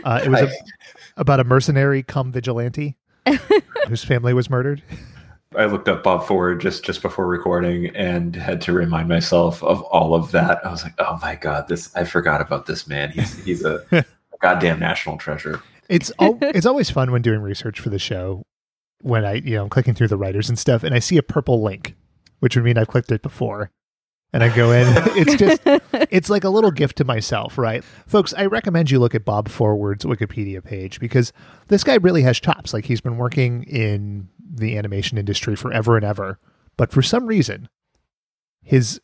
Uh, 0.03 0.21
it 0.23 0.29
was 0.29 0.41
a, 0.41 0.51
about 1.17 1.39
a 1.39 1.43
mercenary 1.43 2.03
come 2.03 2.31
vigilante 2.31 2.95
whose 3.87 4.03
family 4.03 4.33
was 4.33 4.49
murdered. 4.49 4.81
I 5.55 5.65
looked 5.65 5.87
up 5.87 6.03
Bob 6.03 6.25
Ford 6.25 6.61
just 6.61 6.83
just 6.83 7.01
before 7.03 7.27
recording 7.27 7.95
and 7.95 8.35
had 8.35 8.59
to 8.61 8.73
remind 8.73 9.07
myself 9.07 9.63
of 9.63 9.81
all 9.83 10.15
of 10.15 10.31
that. 10.31 10.65
I 10.65 10.71
was 10.71 10.83
like, 10.83 10.95
oh 10.97 11.19
my 11.21 11.35
god, 11.35 11.67
this 11.67 11.95
I 11.95 12.05
forgot 12.05 12.41
about 12.41 12.65
this 12.65 12.87
man. 12.87 13.11
He's 13.11 13.43
he's 13.43 13.63
a 13.63 14.05
goddamn 14.41 14.79
national 14.79 15.17
treasure. 15.17 15.61
It's 15.89 16.11
al- 16.19 16.37
it's 16.41 16.65
always 16.65 16.89
fun 16.89 17.11
when 17.11 17.21
doing 17.21 17.41
research 17.41 17.79
for 17.79 17.89
the 17.89 17.99
show 17.99 18.43
when 19.01 19.25
I 19.25 19.33
you 19.35 19.55
know 19.55 19.63
I'm 19.63 19.69
clicking 19.69 19.93
through 19.93 20.07
the 20.07 20.17
writers 20.17 20.49
and 20.49 20.57
stuff, 20.57 20.83
and 20.83 20.95
I 20.95 20.99
see 20.99 21.17
a 21.17 21.23
purple 21.23 21.61
link, 21.61 21.95
which 22.39 22.55
would 22.55 22.65
mean 22.65 22.77
I've 22.77 22.87
clicked 22.87 23.11
it 23.11 23.21
before. 23.21 23.71
And 24.31 24.43
I 24.43 24.55
go 24.55 24.71
in. 24.71 24.87
it's 25.15 25.35
just 25.35 25.61
it's 26.11 26.29
like 26.29 26.43
a 26.43 26.49
little 26.49 26.71
gift 26.71 26.97
to 26.97 27.03
myself, 27.03 27.57
right? 27.57 27.83
Folks, 28.07 28.33
I 28.33 28.47
recommend 28.47 28.89
you 28.89 28.97
look 28.97 29.13
at 29.13 29.25
Bob 29.25 29.47
Forward's 29.47 30.05
Wikipedia 30.05 30.63
page 30.63 30.99
because 30.99 31.31
this 31.67 31.83
guy 31.83 31.95
really 31.95 32.23
has 32.23 32.39
chops. 32.39 32.73
Like 32.73 32.85
he's 32.85 33.01
been 33.01 33.17
working 33.17 33.63
in 33.63 34.29
the 34.39 34.77
animation 34.77 35.17
industry 35.17 35.55
forever 35.55 35.95
and 35.97 36.05
ever. 36.05 36.39
But 36.77 36.91
for 36.91 37.03
some 37.03 37.27
reason, 37.27 37.69
his 38.63 38.99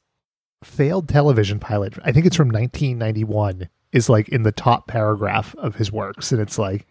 failed 0.63 1.07
television 1.07 1.59
pilot, 1.59 1.93
I 2.03 2.11
think 2.11 2.25
it's 2.25 2.35
from 2.35 2.49
1991, 2.49 3.69
is 3.91 4.09
like 4.09 4.29
in 4.29 4.43
the 4.43 4.51
top 4.51 4.87
paragraph 4.87 5.55
of 5.57 5.75
his 5.75 5.91
works. 5.91 6.31
And 6.31 6.41
it's 6.41 6.57
like, 6.59 6.87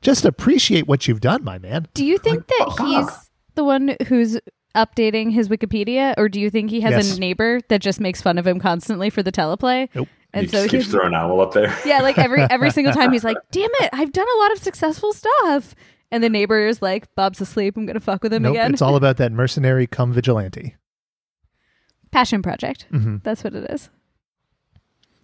just 0.00 0.24
appreciate 0.24 0.86
what 0.88 1.06
you've 1.06 1.20
done, 1.20 1.44
my 1.44 1.58
man. 1.58 1.86
Do 1.94 2.04
you 2.04 2.18
think 2.18 2.46
that 2.48 2.74
fuck 2.76 2.86
he's 2.86 3.06
off. 3.06 3.30
the 3.54 3.64
one 3.64 3.96
who's 4.08 4.38
updating 4.74 5.30
his 5.30 5.48
Wikipedia, 5.48 6.14
or 6.16 6.28
do 6.28 6.40
you 6.40 6.50
think 6.50 6.70
he 6.70 6.80
has 6.80 6.92
Yes. 7.06 7.16
a 7.16 7.20
neighbor 7.20 7.60
that 7.68 7.80
just 7.80 8.00
makes 8.00 8.20
fun 8.22 8.38
of 8.38 8.46
him 8.46 8.58
constantly 8.58 9.10
for 9.10 9.22
the 9.22 9.30
teleplay? 9.30 9.88
Nope. 9.94 10.08
And 10.34 10.46
he 10.46 10.48
so 10.48 10.62
just 10.62 10.70
keeps 10.70 10.84
he's 10.86 10.92
throwing 10.94 11.12
owl 11.14 11.40
up 11.42 11.52
there. 11.52 11.76
yeah, 11.84 12.00
like 12.00 12.16
every 12.18 12.40
every 12.50 12.70
single 12.70 12.94
time 12.94 13.12
he's 13.12 13.22
like, 13.22 13.36
"Damn 13.50 13.68
it, 13.80 13.90
I've 13.92 14.12
done 14.12 14.26
a 14.34 14.38
lot 14.40 14.50
of 14.52 14.58
successful 14.58 15.12
stuff," 15.12 15.74
and 16.10 16.24
the 16.24 16.30
neighbor 16.30 16.66
is 16.66 16.80
like, 16.80 17.14
"Bob's 17.14 17.40
asleep. 17.42 17.76
I'm 17.76 17.84
gonna 17.84 18.00
fuck 18.00 18.22
with 18.22 18.32
him 18.32 18.44
Nope, 18.44 18.52
again." 18.54 18.72
it's 18.72 18.80
all 18.80 18.96
about 19.02 19.18
that 19.18 19.30
mercenary 19.30 19.86
come 19.86 20.10
vigilante. 20.10 20.74
Passion 22.10 22.42
project. 22.42 22.86
hmm 22.90 23.16
That's 23.22 23.44
what 23.44 23.54
it 23.54 23.70
is. 23.70 23.90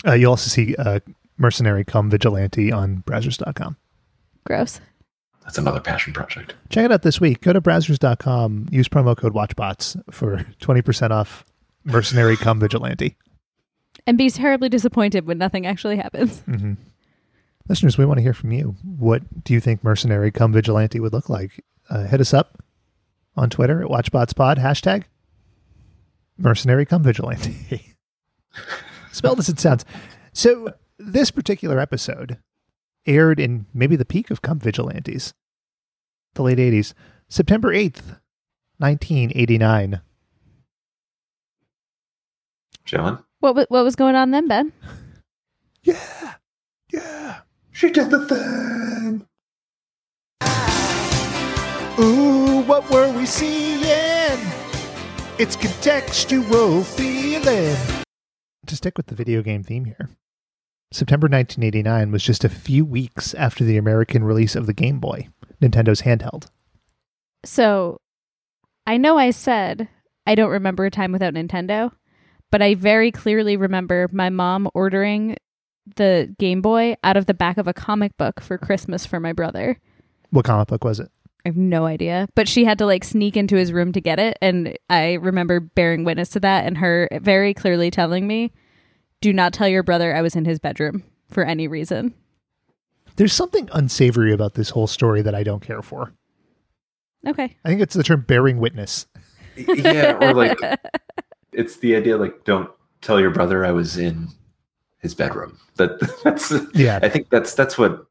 Uh, 0.07 0.13
you 0.15 0.29
also 0.29 0.49
see 0.49 0.75
uh, 0.77 1.01
mercenary 1.37 1.85
come 1.85 2.11
vigilante 2.11 2.73
on 2.73 3.03
brazzers.com. 3.07 3.77
Gross. 4.45 4.81
That's 5.43 5.59
another 5.59 5.81
passion 5.81 6.13
project. 6.13 6.55
Check 6.69 6.85
it 6.85 6.93
out 6.93 7.03
this 7.03 7.21
week. 7.21 7.41
Go 7.41 7.55
to 7.55 7.61
brazzers.com, 7.61 8.69
use 8.71 8.89
promo 8.89 9.17
code 9.17 9.33
WatchBots 9.33 10.13
for 10.13 10.45
20% 10.61 11.11
off 11.11 11.45
mercenary 11.85 12.37
come 12.37 12.61
vigilante. 12.61 13.17
And 14.07 14.19
be 14.19 14.29
terribly 14.31 14.69
disappointed 14.69 15.27
when 15.27 15.39
nothing 15.39 15.67
actually 15.67 15.97
happens. 15.97 16.41
hmm 16.41 16.75
Listeners, 17.69 17.99
we 17.99 18.07
want 18.07 18.17
to 18.17 18.23
hear 18.23 18.33
from 18.33 18.53
you. 18.53 18.77
What 18.83 19.45
do 19.45 19.53
you 19.53 19.61
think 19.61 19.85
mercenary 19.85 20.31
come 20.31 20.53
vigilante 20.55 21.01
would 21.01 21.13
look 21.13 21.29
like? 21.29 21.63
Uh, 21.91 22.05
hit 22.05 22.19
us 22.21 22.33
up 22.33 22.63
on 23.37 23.51
Twitter 23.51 23.83
at 23.83 23.89
WatchBotsPod, 23.89 24.57
hashtag 24.57 25.05
mercenary 26.39 26.87
come 26.87 27.03
vigilante. 27.03 27.95
Spelled 29.19 29.41
as 29.41 29.49
it 29.49 29.59
sounds. 29.59 29.85
So, 30.33 30.73
this 30.97 31.33
particular 31.33 31.81
episode 31.81 32.39
aired 33.05 33.41
in 33.41 33.67
maybe 33.75 33.97
the 33.97 34.05
peak 34.05 34.31
of 34.31 34.43
come 34.43 34.61
vigilantes, 34.61 35.35
the 36.35 36.43
late 36.43 36.59
80s, 36.59 36.95
September 37.29 37.73
8th, 37.75 38.21
1989. 38.77 40.03
Jalen? 42.87 43.25
What 43.41 43.57
wa- 43.57 43.67
what 43.69 43.83
was 43.83 43.97
going 43.97 44.15
on 44.15 44.31
then, 44.31 44.47
Ben? 44.47 44.73
Yeah. 45.83 46.35
Yeah. 46.93 47.41
She 47.73 47.91
did 47.91 48.11
the 48.11 48.25
thing. 48.25 49.27
Ooh, 51.99 52.63
what 52.69 52.89
were 52.89 53.11
we 53.11 53.27
seeing? 53.27 53.81
It's 55.41 55.57
contextual 55.57 56.85
feeling. 56.85 57.98
To 58.69 58.77
stick 58.77 58.99
with 58.99 59.07
the 59.07 59.15
video 59.15 59.41
game 59.41 59.63
theme 59.63 59.87
here, 59.87 60.11
September 60.93 61.25
1989 61.25 62.13
was 62.13 62.23
just 62.23 62.45
a 62.45 62.51
few 62.51 62.85
weeks 62.85 63.33
after 63.33 63.65
the 63.65 63.79
American 63.79 64.25
release 64.25 64.55
of 64.55 64.67
the 64.67 64.75
Game 64.75 65.01
Boy, 65.01 65.29
Nintendo's 65.59 66.03
handheld. 66.03 66.51
So 67.47 67.99
I 68.87 68.99
know 68.99 69.17
I 69.17 69.31
said 69.31 69.89
I 70.27 70.35
don't 70.35 70.51
remember 70.51 70.85
a 70.85 70.91
time 70.91 71.13
without 71.13 71.33
Nintendo, 71.33 71.93
but 72.51 72.61
I 72.61 72.75
very 72.75 73.11
clearly 73.11 73.57
remember 73.57 74.07
my 74.13 74.29
mom 74.29 74.69
ordering 74.75 75.39
the 75.97 76.35
Game 76.39 76.61
Boy 76.61 76.97
out 77.03 77.17
of 77.17 77.25
the 77.25 77.33
back 77.33 77.57
of 77.57 77.69
a 77.69 77.73
comic 77.73 78.19
book 78.19 78.39
for 78.39 78.59
Christmas 78.59 79.07
for 79.07 79.19
my 79.19 79.33
brother. 79.33 79.81
What 80.29 80.45
comic 80.45 80.69
book 80.69 80.85
was 80.85 81.01
it? 81.01 81.11
I 81.49 81.51
have 81.51 81.57
no 81.57 81.87
idea, 81.87 82.29
but 82.35 82.47
she 82.47 82.67
had 82.67 82.77
to 82.77 82.85
like 82.85 83.05
sneak 83.05 83.35
into 83.35 83.57
his 83.57 83.73
room 83.73 83.93
to 83.93 84.03
get 84.03 84.19
it. 84.19 84.37
And 84.43 84.77
I 84.91 85.15
remember 85.15 85.61
bearing 85.61 86.05
witness 86.05 86.29
to 86.31 86.41
that 86.41 86.67
and 86.67 86.77
her 86.77 87.09
very 87.23 87.55
clearly 87.55 87.91
telling 87.91 88.27
me, 88.27 88.53
do 89.23 89.33
not 89.33 89.55
tell 89.55 89.67
your 89.67 89.83
brother 89.83 90.15
I 90.15 90.21
was 90.21 90.37
in 90.37 90.45
his 90.45 90.59
bedroom 90.59 91.05
for 91.31 91.45
any 91.45 91.67
reason. 91.67 92.13
There's 93.17 93.33
something 93.33 93.67
unsavory 93.73 94.31
about 94.31 94.55
this 94.55 94.69
whole 94.69 94.87
story 94.87 95.23
that 95.23 95.35
I 95.35 95.43
don't 95.43 95.63
care 95.63 95.81
for. 95.81 96.13
Okay. 97.27 97.57
I 97.65 97.69
think 97.69 97.81
it's 97.81 97.95
the 97.95 98.03
term 98.03 98.27
bearing 98.29 98.59
witness. 98.59 99.07
yeah, 99.57 100.19
or 100.21 100.35
like 100.35 100.59
it's 101.53 101.79
the 101.79 101.97
idea 101.97 102.19
like 102.19 102.45
don't 102.45 102.71
tell 103.01 103.19
your 103.19 103.31
brother 103.31 103.65
I 103.65 103.73
was 103.73 103.97
in 103.97 104.29
his 104.99 105.15
bedroom. 105.15 105.59
That 105.77 105.99
that's 106.25 106.53
Yeah. 106.75 106.99
I 107.03 107.09
think 107.09 107.31
that's 107.31 107.55
that's 107.55 107.79
what 107.79 108.07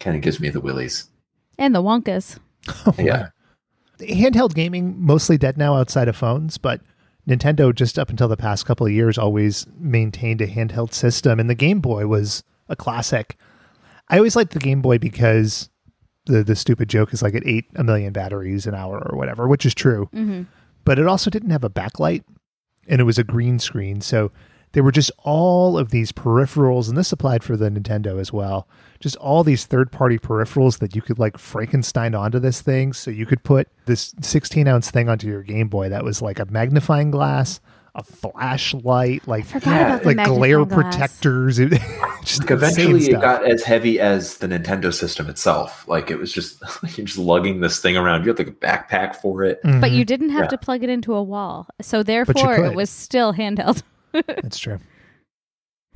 kind 0.00 0.16
of 0.16 0.22
gives 0.22 0.40
me 0.40 0.48
the 0.48 0.62
willies. 0.62 1.10
And 1.58 1.74
the 1.74 1.82
Wonkas. 1.82 2.38
Yeah. 2.98 3.28
Handheld 4.00 4.54
gaming 4.54 4.94
mostly 5.00 5.36
dead 5.36 5.58
now 5.58 5.74
outside 5.74 6.06
of 6.06 6.16
phones, 6.16 6.56
but 6.56 6.80
Nintendo 7.28 7.74
just 7.74 7.98
up 7.98 8.10
until 8.10 8.28
the 8.28 8.36
past 8.36 8.64
couple 8.64 8.86
of 8.86 8.92
years 8.92 9.18
always 9.18 9.66
maintained 9.76 10.40
a 10.40 10.46
handheld 10.46 10.92
system 10.92 11.40
and 11.40 11.50
the 11.50 11.54
Game 11.54 11.80
Boy 11.80 12.06
was 12.06 12.44
a 12.68 12.76
classic. 12.76 13.36
I 14.08 14.16
always 14.16 14.36
liked 14.36 14.52
the 14.52 14.60
Game 14.60 14.80
Boy 14.80 14.98
because 14.98 15.68
the 16.26 16.44
the 16.44 16.54
stupid 16.54 16.88
joke 16.88 17.12
is 17.12 17.22
like 17.22 17.34
it 17.34 17.42
ate 17.44 17.66
a 17.74 17.82
million 17.82 18.12
batteries 18.12 18.66
an 18.66 18.74
hour 18.74 19.04
or 19.10 19.18
whatever, 19.18 19.48
which 19.48 19.66
is 19.66 19.74
true. 19.74 20.08
Mm-hmm. 20.14 20.42
But 20.84 20.98
it 20.98 21.06
also 21.06 21.28
didn't 21.28 21.50
have 21.50 21.64
a 21.64 21.70
backlight 21.70 22.22
and 22.86 23.00
it 23.00 23.04
was 23.04 23.18
a 23.18 23.24
green 23.24 23.58
screen. 23.58 24.00
So 24.00 24.30
there 24.72 24.82
were 24.82 24.92
just 24.92 25.10
all 25.18 25.78
of 25.78 25.90
these 25.90 26.12
peripherals, 26.12 26.88
and 26.88 26.96
this 26.96 27.12
applied 27.12 27.42
for 27.42 27.56
the 27.56 27.70
Nintendo 27.70 28.20
as 28.20 28.32
well. 28.32 28.68
Just 29.00 29.16
all 29.16 29.44
these 29.44 29.64
third 29.64 29.92
party 29.92 30.18
peripherals 30.18 30.78
that 30.80 30.96
you 30.96 31.02
could 31.02 31.18
like 31.18 31.38
Frankenstein 31.38 32.14
onto 32.14 32.38
this 32.40 32.60
thing. 32.60 32.92
So 32.92 33.10
you 33.10 33.26
could 33.26 33.42
put 33.44 33.68
this 33.86 34.14
16 34.22 34.66
ounce 34.66 34.90
thing 34.90 35.08
onto 35.08 35.26
your 35.28 35.42
Game 35.42 35.68
Boy 35.68 35.88
that 35.88 36.02
was 36.04 36.20
like 36.20 36.38
a 36.40 36.44
magnifying 36.46 37.10
glass, 37.12 37.60
a 37.94 38.02
flashlight, 38.02 39.26
like 39.28 39.44
Yeah, 39.64 40.00
like 40.04 40.24
glare 40.24 40.64
glass. 40.64 40.96
protectors. 40.96 41.58
It- 41.60 41.80
just 42.24 42.50
eventually 42.50 42.96
insane 42.96 43.14
it 43.14 43.20
got 43.22 43.48
as 43.48 43.62
heavy 43.62 43.98
as 44.00 44.36
the 44.38 44.48
Nintendo 44.48 44.92
system 44.92 45.30
itself. 45.30 45.86
Like 45.88 46.10
it 46.10 46.18
was 46.18 46.30
just 46.32 46.60
you're 46.98 47.06
just 47.06 47.16
lugging 47.18 47.60
this 47.60 47.80
thing 47.80 47.96
around. 47.96 48.22
You 48.24 48.28
had 48.34 48.38
like 48.38 48.48
a 48.48 48.50
backpack 48.52 49.16
for 49.16 49.44
it. 49.44 49.60
But 49.62 49.70
Mhm. 49.92 49.92
you 49.96 50.04
didn't 50.04 50.30
have 50.30 50.42
Yeah. 50.42 50.48
to 50.48 50.58
plug 50.58 50.82
it 50.82 50.90
into 50.90 51.14
a 51.14 51.22
wall. 51.22 51.68
So 51.80 52.02
therefore 52.02 52.64
it 52.66 52.74
was 52.74 52.90
still 52.90 53.32
handheld. 53.32 53.82
That's 54.12 54.58
true. 54.58 54.78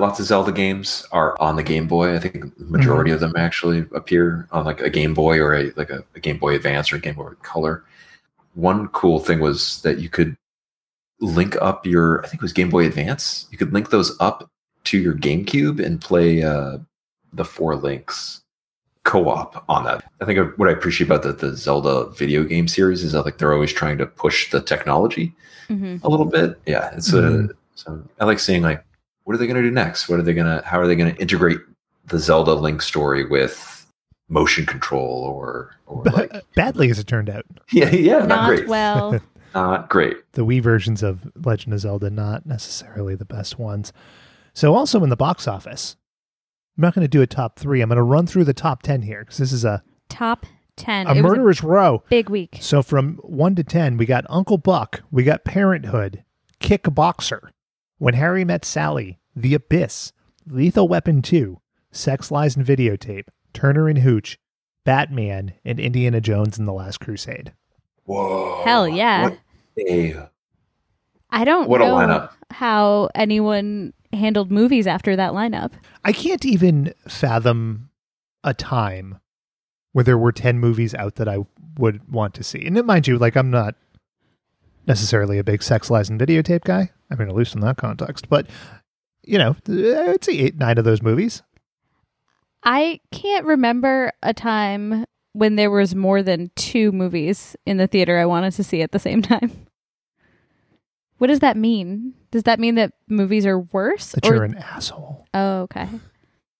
Lots 0.02 0.18
of 0.18 0.26
Zelda 0.26 0.50
games 0.50 1.06
are 1.12 1.40
on 1.40 1.54
the 1.54 1.62
Game 1.62 1.86
Boy. 1.86 2.16
I 2.16 2.18
think 2.18 2.56
the 2.58 2.64
majority 2.64 3.12
of 3.12 3.20
them 3.20 3.34
actually 3.36 3.86
appear 3.94 4.48
on 4.50 4.64
like 4.64 4.80
a 4.80 4.90
Game 4.90 5.14
Boy 5.14 5.38
or 5.38 5.54
a 5.54 5.70
like 5.76 5.90
a, 5.90 6.02
a 6.16 6.18
Game 6.18 6.38
Boy 6.38 6.56
Advance 6.56 6.92
or 6.92 6.96
a 6.96 6.98
Game 6.98 7.14
Boy 7.14 7.30
Color. 7.42 7.84
One 8.54 8.88
cool 8.88 9.20
thing 9.20 9.38
was 9.38 9.80
that 9.82 10.00
you 10.00 10.08
could 10.08 10.36
link 11.20 11.54
up 11.62 11.86
your 11.86 12.18
I 12.24 12.26
think 12.26 12.40
it 12.40 12.42
was 12.42 12.52
Game 12.52 12.68
Boy 12.68 12.84
Advance. 12.84 13.46
You 13.52 13.58
could 13.58 13.72
link 13.72 13.90
those 13.90 14.16
up 14.18 14.50
to 14.86 14.98
your 14.98 15.14
GameCube 15.14 15.78
and 15.78 16.00
play 16.00 16.42
uh, 16.42 16.78
the 17.32 17.44
four 17.44 17.76
links 17.76 18.42
co-op 19.04 19.64
on 19.68 19.84
that. 19.84 20.02
I 20.20 20.24
think 20.24 20.58
what 20.58 20.68
I 20.68 20.72
appreciate 20.72 21.06
about 21.06 21.22
the, 21.22 21.32
the 21.32 21.56
Zelda 21.56 22.10
video 22.10 22.42
game 22.42 22.66
series 22.66 23.04
is 23.04 23.12
that 23.12 23.24
like 23.24 23.38
they're 23.38 23.52
always 23.52 23.72
trying 23.72 23.98
to 23.98 24.06
push 24.06 24.50
the 24.50 24.60
technology 24.60 25.32
hmm 25.68 25.98
a 26.02 26.08
little 26.08 26.26
bit. 26.26 26.60
Yeah, 26.66 26.90
it's 26.96 27.12
Mhm. 27.12 27.50
a. 27.50 27.54
So 27.76 28.02
I 28.18 28.24
like 28.24 28.40
seeing 28.40 28.62
like 28.62 28.84
what 29.24 29.34
are 29.34 29.38
they 29.38 29.46
going 29.46 29.56
to 29.56 29.68
do 29.68 29.70
next? 29.70 30.08
What 30.08 30.18
are 30.18 30.22
they 30.22 30.34
going 30.34 30.46
to? 30.46 30.66
How 30.66 30.80
are 30.80 30.86
they 30.86 30.96
going 30.96 31.14
to 31.14 31.20
integrate 31.20 31.58
the 32.06 32.18
Zelda 32.18 32.54
Link 32.54 32.82
story 32.82 33.24
with 33.24 33.86
motion 34.28 34.64
control 34.66 35.24
or 35.24 35.70
or 35.86 36.02
like 36.04 36.32
Badly 36.56 36.90
as 36.90 36.98
it 36.98 37.06
turned 37.06 37.28
out. 37.28 37.44
yeah 37.72 37.90
yeah 37.90 38.18
not, 38.20 38.28
Not 38.28 38.46
great 38.48 38.68
well. 38.68 39.20
not 39.54 39.88
great. 39.90 40.16
the 40.32 40.44
Wii 40.44 40.62
versions 40.62 41.02
of 41.02 41.30
Legend 41.44 41.74
of 41.74 41.80
Zelda 41.80 42.08
not 42.10 42.46
necessarily 42.46 43.14
the 43.14 43.24
best 43.26 43.58
ones. 43.58 43.92
So 44.54 44.74
also 44.74 45.02
in 45.04 45.10
the 45.10 45.16
box 45.16 45.46
office, 45.46 45.96
I'm 46.76 46.82
not 46.82 46.94
going 46.94 47.04
to 47.04 47.08
do 47.08 47.20
a 47.22 47.26
top 47.26 47.58
three. 47.58 47.82
I'm 47.82 47.88
going 47.90 47.96
to 47.96 48.02
run 48.02 48.26
through 48.26 48.44
the 48.44 48.54
top 48.54 48.82
ten 48.82 49.02
here 49.02 49.20
because 49.20 49.38
this 49.38 49.52
is 49.52 49.64
a, 49.64 49.82
Top 50.08 50.46
10. 50.76 51.06
a 51.06 51.10
it 51.10 51.14
was 51.16 51.22
murderer's 51.22 51.62
row. 51.62 52.02
big 52.08 52.28
week. 52.30 52.56
So 52.60 52.82
from 52.82 53.16
one 53.22 53.54
to 53.56 53.64
ten, 53.64 53.96
we 53.98 54.06
got 54.06 54.24
Uncle 54.30 54.58
Buck, 54.58 55.02
we 55.10 55.24
got 55.24 55.44
Parenthood, 55.44 56.24
Kick 56.58 56.84
Boxer, 56.94 57.50
When 58.02 58.14
Harry 58.14 58.44
Met 58.44 58.64
Sally, 58.64 59.20
The 59.36 59.54
Abyss, 59.54 60.12
Lethal 60.44 60.88
Weapon 60.88 61.22
Two, 61.22 61.60
Sex 61.92 62.32
Lies 62.32 62.56
and 62.56 62.66
Videotape, 62.66 63.28
Turner 63.52 63.88
and 63.88 63.98
Hooch, 63.98 64.40
Batman, 64.84 65.52
and 65.64 65.78
Indiana 65.78 66.20
Jones 66.20 66.58
and 66.58 66.66
the 66.66 66.72
Last 66.72 66.98
Crusade. 66.98 67.52
Whoa! 68.02 68.62
Hell 68.64 68.88
yeah. 68.88 69.28
What 69.28 69.38
a 69.88 70.28
I 71.30 71.44
don't 71.44 71.68
what 71.68 71.80
a 71.80 71.84
lineup! 71.84 72.30
how 72.50 73.08
anyone 73.14 73.92
handled 74.12 74.50
movies 74.50 74.88
after 74.88 75.14
that 75.14 75.30
lineup. 75.30 75.70
I 76.04 76.10
can't 76.10 76.44
even 76.44 76.94
fathom 77.06 77.90
a 78.42 78.52
time 78.52 79.20
where 79.92 80.02
there 80.02 80.18
were 80.18 80.32
10 80.32 80.58
movies 80.58 80.92
out 80.92 81.14
that 81.14 81.28
I 81.28 81.46
would 81.78 82.12
want 82.12 82.34
to 82.34 82.42
see. 82.42 82.66
And 82.66 82.84
mind 82.84 83.06
you, 83.06 83.16
like 83.16 83.36
I'm 83.36 83.52
not 83.52 83.76
necessarily 84.88 85.38
a 85.38 85.44
big 85.44 85.62
sex 85.62 85.88
lies 85.88 86.10
and 86.10 86.20
videotape 86.20 86.64
guy. 86.64 86.90
I 87.12 87.16
mean, 87.16 87.28
at 87.28 87.34
least 87.34 87.54
in 87.54 87.60
that 87.60 87.76
context, 87.76 88.28
but 88.28 88.46
you 89.24 89.38
know, 89.38 89.54
I'd 89.68 90.24
say 90.24 90.32
eight, 90.38 90.56
nine 90.56 90.78
of 90.78 90.84
those 90.84 91.02
movies. 91.02 91.42
I 92.64 93.00
can't 93.12 93.44
remember 93.46 94.12
a 94.22 94.32
time 94.34 95.04
when 95.32 95.56
there 95.56 95.70
was 95.70 95.94
more 95.94 96.22
than 96.22 96.50
two 96.56 96.92
movies 96.92 97.56
in 97.66 97.76
the 97.76 97.86
theater 97.86 98.18
I 98.18 98.26
wanted 98.26 98.52
to 98.54 98.64
see 98.64 98.82
at 98.82 98.92
the 98.92 98.98
same 98.98 99.22
time. 99.22 99.66
What 101.18 101.28
does 101.28 101.40
that 101.40 101.56
mean? 101.56 102.14
Does 102.32 102.44
that 102.44 102.58
mean 102.58 102.74
that 102.76 102.92
movies 103.08 103.46
are 103.46 103.60
worse? 103.60 104.12
That 104.12 104.26
Or- 104.26 104.34
you're 104.34 104.44
an 104.44 104.56
asshole. 104.58 105.26
oh, 105.34 105.60
okay. 105.62 105.88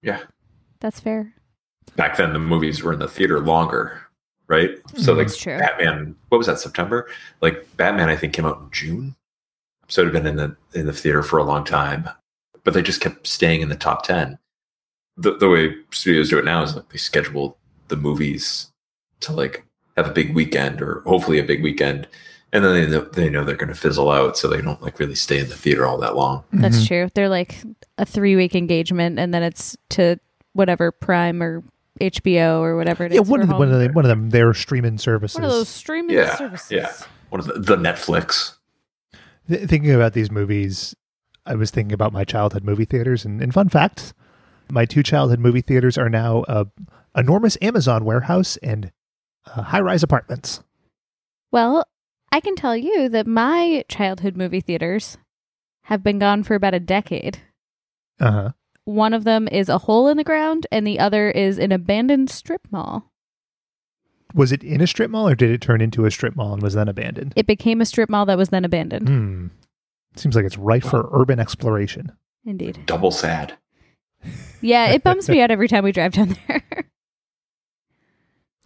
Yeah, 0.02 0.20
That's 0.80 1.00
fair. 1.00 1.34
back 1.96 2.16
then 2.16 2.32
the 2.32 2.38
movies 2.38 2.82
were 2.82 2.92
in 2.92 2.98
the 2.98 3.08
theater 3.08 3.40
longer, 3.40 4.00
right? 4.48 4.70
So 4.88 4.94
mm-hmm. 4.96 5.18
like 5.18 5.26
That's 5.28 5.36
true. 5.36 5.58
Batman, 5.58 6.16
what 6.28 6.38
was 6.38 6.46
that 6.48 6.58
September? 6.58 7.08
Like 7.40 7.66
Batman, 7.76 8.08
I 8.08 8.16
think 8.16 8.32
came 8.32 8.44
out 8.46 8.60
in 8.60 8.68
June, 8.72 9.16
so 9.92 10.00
it 10.00 10.04
had 10.06 10.12
been 10.14 10.26
in 10.26 10.36
the 10.36 10.56
in 10.78 10.86
the 10.86 10.92
theater 10.92 11.22
for 11.22 11.38
a 11.38 11.44
long 11.44 11.64
time, 11.64 12.08
but 12.64 12.72
they 12.72 12.80
just 12.82 13.02
kept 13.02 13.26
staying 13.26 13.60
in 13.60 13.68
the 13.68 13.76
top 13.76 14.04
ten. 14.06 14.38
The 15.18 15.36
the 15.36 15.50
way 15.50 15.74
studios 15.90 16.30
do 16.30 16.38
it 16.38 16.44
now 16.46 16.62
is 16.62 16.74
like 16.74 16.88
they 16.88 16.96
schedule 16.98 17.58
the 17.88 17.96
movies 17.96 18.70
to 19.20 19.32
like 19.32 19.66
have 19.98 20.08
a 20.08 20.12
big 20.12 20.34
weekend 20.34 20.80
or 20.80 21.02
hopefully 21.04 21.38
a 21.38 21.44
big 21.44 21.62
weekend, 21.62 22.08
and 22.54 22.64
then 22.64 22.72
they 22.72 22.86
know, 22.90 23.02
they 23.04 23.28
know 23.28 23.44
they're 23.44 23.54
going 23.56 23.68
to 23.68 23.74
fizzle 23.74 24.10
out, 24.10 24.38
so 24.38 24.48
they 24.48 24.62
don't 24.62 24.80
like 24.82 24.98
really 24.98 25.14
stay 25.14 25.38
in 25.40 25.48
the 25.50 25.54
theater 25.54 25.84
all 25.86 25.98
that 25.98 26.16
long. 26.16 26.42
That's 26.54 26.78
Mhm. 26.78 26.86
true. 26.88 27.08
They're 27.14 27.28
like 27.28 27.56
a 27.98 28.06
three 28.06 28.34
week 28.34 28.54
engagement 28.54 29.18
and 29.18 29.34
then 29.34 29.42
it's 29.42 29.76
to 29.90 30.18
whatever 30.54 30.90
Prime 30.90 31.42
or 31.42 31.62
HBO 32.00 32.60
or 32.62 32.76
whatever 32.76 33.04
it 33.04 33.12
is. 33.12 33.16
Yeah, 33.16 33.20
one 33.30 33.42
of, 33.42 33.48
the, 33.48 33.54
one, 33.56 33.68
of 33.68 33.74
home. 33.74 33.86
the, 33.88 33.92
one 33.92 34.04
of 34.06 34.08
them, 34.08 34.30
their 34.30 34.54
streaming 34.54 34.96
services. 34.96 35.34
One 35.36 35.44
of 35.44 35.50
those 35.50 35.68
streaming 35.68 36.16
Yeah, 36.16 36.34
services. 36.36 36.70
yeah. 36.70 36.90
One 37.28 37.40
of 37.40 37.46
the, 37.46 37.52
the 37.54 37.76
Netflix. 37.76 38.54
Th- 39.48 39.68
thinking 39.68 39.92
about 39.92 40.12
these 40.12 40.30
movies, 40.30 40.94
I 41.46 41.54
was 41.54 41.70
thinking 41.70 41.92
about 41.92 42.12
my 42.12 42.24
childhood 42.24 42.64
movie 42.64 42.84
theaters. 42.84 43.24
And, 43.24 43.42
and 43.42 43.52
fun 43.52 43.68
fact, 43.68 44.14
my 44.70 44.84
two 44.84 45.02
childhood 45.02 45.40
movie 45.40 45.60
theaters 45.60 45.98
are 45.98 46.08
now 46.08 46.44
a 46.48 46.66
enormous 47.16 47.58
Amazon 47.60 48.04
warehouse 48.04 48.56
and 48.58 48.92
uh, 49.46 49.62
high 49.62 49.80
rise 49.80 50.02
apartments. 50.02 50.62
Well, 51.50 51.84
I 52.30 52.40
can 52.40 52.56
tell 52.56 52.76
you 52.76 53.08
that 53.10 53.26
my 53.26 53.84
childhood 53.88 54.36
movie 54.36 54.60
theaters 54.62 55.18
have 55.84 56.02
been 56.02 56.18
gone 56.18 56.42
for 56.42 56.54
about 56.54 56.74
a 56.74 56.80
decade. 56.80 57.38
Uh 58.18 58.30
huh. 58.30 58.50
One 58.84 59.12
of 59.12 59.24
them 59.24 59.48
is 59.48 59.68
a 59.68 59.78
hole 59.78 60.08
in 60.08 60.16
the 60.16 60.24
ground, 60.24 60.66
and 60.72 60.86
the 60.86 60.98
other 60.98 61.30
is 61.30 61.58
an 61.58 61.70
abandoned 61.70 62.30
strip 62.30 62.62
mall. 62.70 63.11
Was 64.34 64.52
it 64.52 64.62
in 64.64 64.80
a 64.80 64.86
strip 64.86 65.10
mall 65.10 65.28
or 65.28 65.34
did 65.34 65.50
it 65.50 65.60
turn 65.60 65.80
into 65.80 66.04
a 66.06 66.10
strip 66.10 66.34
mall 66.36 66.52
and 66.54 66.62
was 66.62 66.74
then 66.74 66.88
abandoned? 66.88 67.32
It 67.36 67.46
became 67.46 67.80
a 67.80 67.84
strip 67.84 68.08
mall 68.08 68.24
that 68.26 68.38
was 68.38 68.48
then 68.48 68.64
abandoned. 68.64 69.08
Hmm. 69.08 69.46
Seems 70.16 70.36
like 70.36 70.44
it's 70.44 70.58
ripe 70.58 70.84
for 70.84 71.08
urban 71.12 71.38
exploration. 71.40 72.12
Indeed. 72.44 72.80
Double 72.86 73.10
sad. 73.10 73.56
Yeah, 74.60 74.86
it 74.92 75.02
bums 75.02 75.28
me 75.28 75.40
out 75.42 75.50
every 75.50 75.68
time 75.68 75.84
we 75.84 75.92
drive 75.92 76.12
down 76.12 76.36
there. 76.48 76.62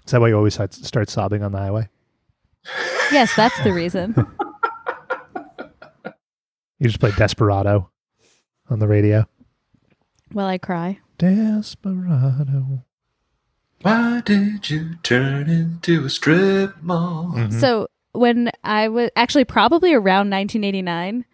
Is 0.05 0.13
that 0.13 0.21
why 0.21 0.29
you 0.29 0.37
always 0.37 0.55
start- 0.55 0.75
start 0.75 1.09
sobbing 1.11 1.43
on 1.43 1.53
the 1.53 1.59
highway? 1.59 1.89
yes, 3.13 3.35
that's 3.37 3.59
the 3.63 3.73
reason. 3.73 4.15
You 6.79 6.89
just 6.89 7.01
play 7.01 7.11
Desperado 7.17 7.91
on 8.69 8.81
the 8.81 8.87
radio. 8.87 9.25
Well, 10.35 10.47
I 10.47 10.59
cry. 10.59 10.99
Desperado. 11.17 12.85
Why 13.87 14.21
did 14.25 14.69
you 14.69 14.97
turn 15.05 15.49
into 15.49 16.05
a 16.05 16.11
strip 16.11 16.83
mall? 16.83 17.33
Mhm. 17.37 17.53
So 17.53 17.87
when 18.11 18.51
I 18.65 18.89
was 18.89 19.11
actually 19.15 19.45
probably 19.45 19.95
around 19.95 20.29
1989, 20.29 21.25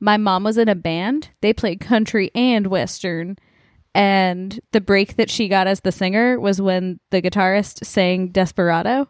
my 0.00 0.16
mom 0.16 0.42
was 0.42 0.56
in 0.56 0.70
a 0.70 0.74
band. 0.74 1.28
They 1.42 1.52
played 1.52 1.80
country 1.80 2.30
and 2.34 2.68
western. 2.68 3.36
And 3.94 4.58
the 4.72 4.80
break 4.80 5.16
that 5.16 5.28
she 5.28 5.48
got 5.48 5.66
as 5.66 5.80
the 5.80 5.92
singer 5.92 6.40
was 6.40 6.62
when 6.62 6.98
the 7.10 7.20
guitarist 7.20 7.84
sang 7.84 8.28
Desperado. 8.28 9.08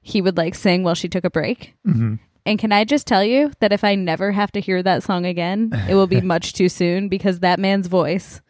He 0.00 0.20
would 0.20 0.36
like 0.36 0.56
sing 0.56 0.82
while 0.82 0.96
she 0.96 1.08
took 1.08 1.24
a 1.24 1.30
break. 1.30 1.74
Mhm. 1.86 2.18
And 2.44 2.58
can 2.58 2.72
I 2.72 2.82
just 2.82 3.06
tell 3.06 3.24
you 3.24 3.52
that 3.60 3.72
if 3.72 3.84
I 3.84 3.94
never 3.94 4.32
have 4.32 4.50
to 4.52 4.60
hear 4.60 4.82
that 4.82 5.04
song 5.04 5.24
again, 5.24 5.70
it 5.88 5.94
will 5.94 6.08
be 6.08 6.20
much 6.34 6.52
too 6.52 6.68
soon 6.68 7.08
because 7.08 7.40
that 7.40 7.60
man's 7.60 7.86
voice 7.86 8.40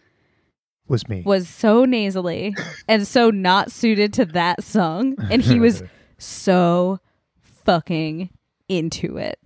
Was 0.87 1.09
me. 1.09 1.23
was 1.25 1.49
so 1.49 1.85
nasally 1.87 2.55
and 2.87 3.07
so 3.09 3.31
not 3.31 3.73
suited 3.73 4.13
to 4.15 4.25
that 4.27 4.63
song. 4.63 5.15
And 5.31 5.41
he 5.41 5.59
was 5.59 5.83
so 6.19 7.01
fucking 7.41 8.29
into 8.69 9.17
it. 9.17 9.39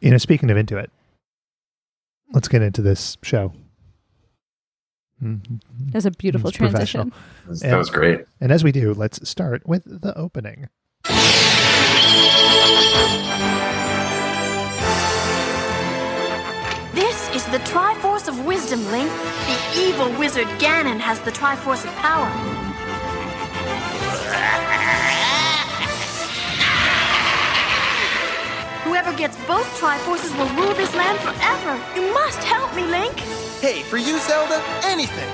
You 0.00 0.10
know, 0.10 0.18
speaking 0.18 0.50
of 0.50 0.56
into 0.58 0.76
it, 0.76 0.90
let's 2.34 2.48
get 2.48 2.60
into 2.60 2.82
this 2.82 3.16
show. 3.22 3.52
Mhm. 5.22 5.60
That's 5.90 6.04
a 6.04 6.10
beautiful 6.10 6.48
It's 6.48 6.58
transition. 6.58 7.12
That 7.48 7.76
was 7.78 7.88
great. 7.88 8.26
And 8.40 8.52
as 8.52 8.62
we 8.62 8.72
do, 8.72 8.92
let's 8.92 9.26
start 9.26 9.66
with 9.66 9.84
the 9.84 10.16
opening. 10.18 10.68
This 16.94 17.28
is 17.34 17.44
the 17.46 17.58
Of 18.26 18.46
Wisdom, 18.46 18.82
Link. 18.90 19.10
The 19.10 19.58
evil 19.78 20.10
wizard 20.18 20.46
Ganon 20.58 20.98
has 20.98 21.20
the 21.20 21.30
Triforce 21.30 21.84
of 21.84 21.90
Power. 21.96 22.26
Whoever 28.84 29.12
gets 29.12 29.36
both 29.46 29.66
Triforces 29.78 30.34
will 30.38 30.48
rule 30.56 30.74
this 30.74 30.94
land 30.94 31.18
forever. 31.20 31.78
You 31.94 32.14
must 32.14 32.42
help 32.44 32.74
me, 32.74 32.84
Link. 32.86 33.14
Hey, 33.60 33.82
for 33.82 33.98
you, 33.98 34.18
Zelda, 34.18 34.62
anything. 34.84 35.28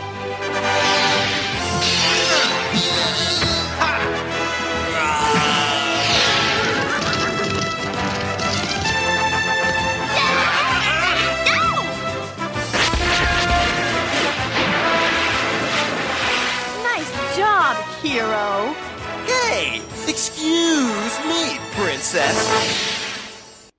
Princess. 22.11 23.71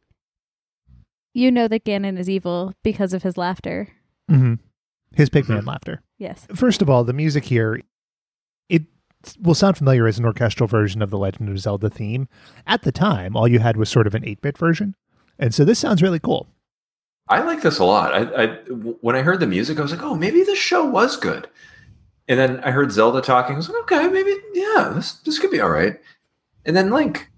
You 1.33 1.51
know 1.51 1.67
that 1.67 1.85
Ganon 1.85 2.17
is 2.19 2.29
evil 2.29 2.73
because 2.83 3.13
of 3.13 3.23
his 3.23 3.37
laughter. 3.37 3.87
hmm 4.29 4.55
His 5.15 5.29
pigman 5.29 5.65
laughter. 5.65 6.01
Yes. 6.17 6.47
First 6.53 6.81
of 6.81 6.89
all, 6.89 7.03
the 7.03 7.13
music 7.13 7.45
here, 7.45 7.81
it 8.69 8.83
will 9.41 9.55
sound 9.55 9.77
familiar 9.77 10.07
as 10.07 10.19
an 10.19 10.25
orchestral 10.25 10.67
version 10.67 11.01
of 11.01 11.09
the 11.09 11.17
Legend 11.17 11.49
of 11.49 11.59
Zelda 11.59 11.89
theme. 11.89 12.27
At 12.67 12.83
the 12.83 12.91
time, 12.91 13.35
all 13.35 13.47
you 13.47 13.59
had 13.59 13.77
was 13.77 13.89
sort 13.89 14.07
of 14.07 14.15
an 14.15 14.25
8 14.25 14.41
bit 14.41 14.57
version. 14.57 14.95
And 15.39 15.53
so 15.53 15.63
this 15.63 15.79
sounds 15.79 16.01
really 16.01 16.19
cool. 16.19 16.47
I 17.29 17.41
like 17.41 17.61
this 17.61 17.79
a 17.79 17.85
lot. 17.85 18.13
I, 18.13 18.43
I 18.43 18.47
when 18.99 19.15
I 19.15 19.21
heard 19.21 19.39
the 19.39 19.47
music, 19.47 19.79
I 19.79 19.81
was 19.81 19.91
like, 19.91 20.03
oh, 20.03 20.15
maybe 20.15 20.43
this 20.43 20.59
show 20.59 20.85
was 20.85 21.15
good. 21.15 21.47
And 22.27 22.37
then 22.37 22.59
I 22.59 22.71
heard 22.71 22.91
Zelda 22.91 23.21
talking. 23.21 23.55
I 23.55 23.57
was 23.57 23.69
like, 23.69 23.81
okay, 23.83 24.07
maybe 24.09 24.35
yeah, 24.53 24.91
this 24.93 25.13
this 25.13 25.39
could 25.39 25.51
be 25.51 25.61
all 25.61 25.69
right. 25.69 25.97
And 26.65 26.75
then 26.75 26.91
Link, 26.91 27.30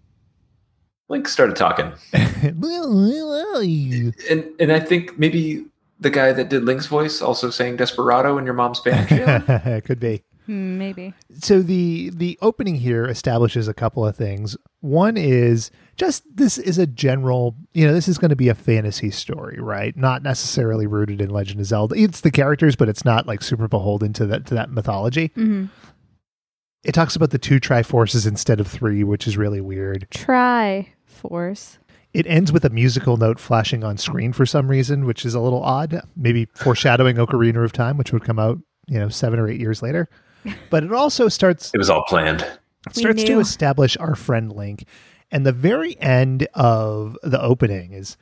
Link 1.09 1.27
started 1.27 1.55
talking, 1.55 1.91
and 4.29 4.45
and 4.59 4.71
I 4.71 4.79
think 4.79 5.17
maybe 5.19 5.65
the 5.99 6.09
guy 6.09 6.33
that 6.33 6.49
did 6.49 6.63
Link's 6.63 6.87
voice 6.87 7.21
also 7.21 7.49
sang 7.49 7.75
"Desperado" 7.75 8.37
in 8.37 8.45
your 8.45 8.53
mom's 8.53 8.79
band. 8.79 9.09
Sheila? 9.09 9.81
Could 9.85 9.99
be. 9.99 10.23
Hmm, 10.45 10.77
maybe. 10.77 11.13
So 11.39 11.61
the 11.61 12.09
the 12.09 12.37
opening 12.41 12.75
here 12.75 13.05
establishes 13.05 13.67
a 13.67 13.73
couple 13.73 14.05
of 14.05 14.15
things. 14.15 14.57
One 14.81 15.15
is 15.15 15.71
just 15.95 16.23
this 16.35 16.57
is 16.57 16.77
a 16.77 16.85
general, 16.85 17.55
you 17.73 17.87
know, 17.87 17.93
this 17.93 18.09
is 18.09 18.17
going 18.17 18.29
to 18.29 18.35
be 18.35 18.49
a 18.49 18.55
fantasy 18.55 19.09
story, 19.09 19.59
right? 19.59 19.95
Not 19.95 20.21
necessarily 20.21 20.85
rooted 20.85 21.21
in 21.21 21.29
Legend 21.29 21.61
of 21.61 21.65
Zelda. 21.67 21.95
It's 21.95 22.21
the 22.21 22.31
characters, 22.31 22.75
but 22.75 22.89
it's 22.89 23.05
not 23.05 23.25
like 23.25 23.41
super 23.41 23.67
beholden 23.69 24.11
to 24.13 24.25
that 24.27 24.45
to 24.47 24.55
that 24.55 24.69
mythology. 24.69 25.31
hmm 25.35 25.65
It 26.83 26.91
talks 26.93 27.15
about 27.15 27.29
the 27.29 27.37
two 27.37 27.59
Triforces 27.59 28.27
instead 28.27 28.59
of 28.59 28.67
three, 28.67 29.03
which 29.03 29.25
is 29.25 29.37
really 29.37 29.61
weird. 29.61 30.07
Try 30.11 30.89
force. 31.05 31.79
It 32.13 32.27
ends 32.27 32.51
with 32.51 32.65
a 32.65 32.69
musical 32.69 33.17
note 33.17 33.39
flashing 33.39 33.83
on 33.83 33.97
screen 33.97 34.33
for 34.33 34.45
some 34.45 34.67
reason, 34.67 35.05
which 35.05 35.25
is 35.25 35.33
a 35.33 35.39
little 35.39 35.63
odd. 35.63 36.01
Maybe 36.15 36.47
foreshadowing 36.53 37.15
Ocarina 37.15 37.63
of 37.63 37.71
Time, 37.71 37.97
which 37.97 38.11
would 38.11 38.23
come 38.23 38.37
out, 38.37 38.59
you 38.87 38.99
know, 38.99 39.09
seven 39.09 39.39
or 39.39 39.47
eight 39.47 39.59
years 39.59 39.81
later. 39.81 40.09
But 40.69 40.83
it 40.83 40.91
also 40.91 41.29
starts 41.29 41.71
it 41.73 41.77
was 41.77 41.89
all 41.89 42.03
planned. 42.03 42.45
We 42.87 43.01
starts 43.01 43.23
to 43.23 43.39
establish 43.39 43.95
our 43.95 44.13
friend 44.13 44.51
Link. 44.51 44.83
And 45.31 45.45
the 45.45 45.53
very 45.53 45.97
end 46.01 46.49
of 46.53 47.17
the 47.23 47.41
opening 47.41 47.93
is 47.93 48.17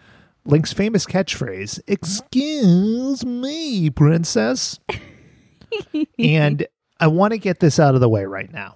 Link's 0.46 0.72
famous 0.72 1.08
catchphrase, 1.08 1.80
Excuse 1.88 3.26
me, 3.26 3.90
princess. 3.90 4.80
and 6.20 6.68
I 7.02 7.08
want 7.08 7.32
to 7.32 7.40
get 7.40 7.60
this 7.60 7.80
out 7.80 7.96
of 7.96 8.00
the 8.00 8.08
way 8.08 8.26
right 8.26 8.54
now. 8.54 8.76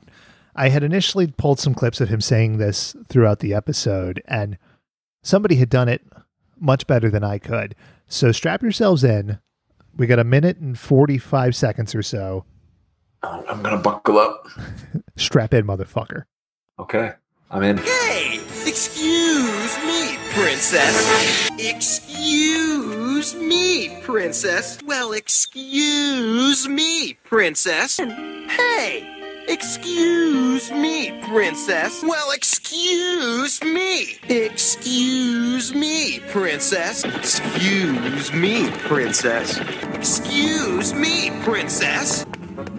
I 0.55 0.69
had 0.69 0.83
initially 0.83 1.27
pulled 1.27 1.59
some 1.59 1.75
clips 1.75 2.01
of 2.01 2.09
him 2.09 2.21
saying 2.21 2.57
this 2.57 2.95
throughout 3.07 3.39
the 3.39 3.53
episode, 3.53 4.21
and 4.25 4.57
somebody 5.21 5.55
had 5.57 5.69
done 5.69 5.87
it 5.87 6.01
much 6.59 6.87
better 6.87 7.09
than 7.09 7.23
I 7.23 7.37
could. 7.37 7.75
So 8.07 8.31
strap 8.31 8.63
yourselves 8.63 9.03
in. 9.03 9.39
We 9.95 10.07
got 10.07 10.19
a 10.19 10.23
minute 10.23 10.57
and 10.57 10.77
45 10.77 11.55
seconds 11.55 11.93
or 11.93 12.01
so. 12.01 12.45
I'm 13.21 13.61
gonna 13.61 13.77
buckle 13.77 14.17
up. 14.17 14.47
Strap 15.15 15.53
in, 15.53 15.65
motherfucker. 15.65 16.23
Okay, 16.77 17.13
I'm 17.49 17.63
in. 17.63 17.77
Hey, 17.77 18.39
excuse 18.67 19.77
me, 19.83 20.17
princess. 20.33 21.49
Excuse 21.57 23.04
me, 23.15 24.01
princess. 24.01 24.77
Well, 24.85 25.13
excuse 25.13 26.67
me, 26.67 27.13
princess. 27.23 27.97
Hey, 27.97 29.45
excuse 29.47 30.69
me, 30.69 31.21
princess. 31.29 32.03
Well, 32.03 32.31
excuse 32.31 33.63
me. 33.63 34.17
Excuse 34.27 35.73
me, 35.73 36.19
princess. 36.29 37.05
Excuse 37.05 38.33
me, 38.33 38.69
princess. 38.89 39.59
Excuse 39.93 40.93
me, 40.93 41.31
princess. 41.43 42.25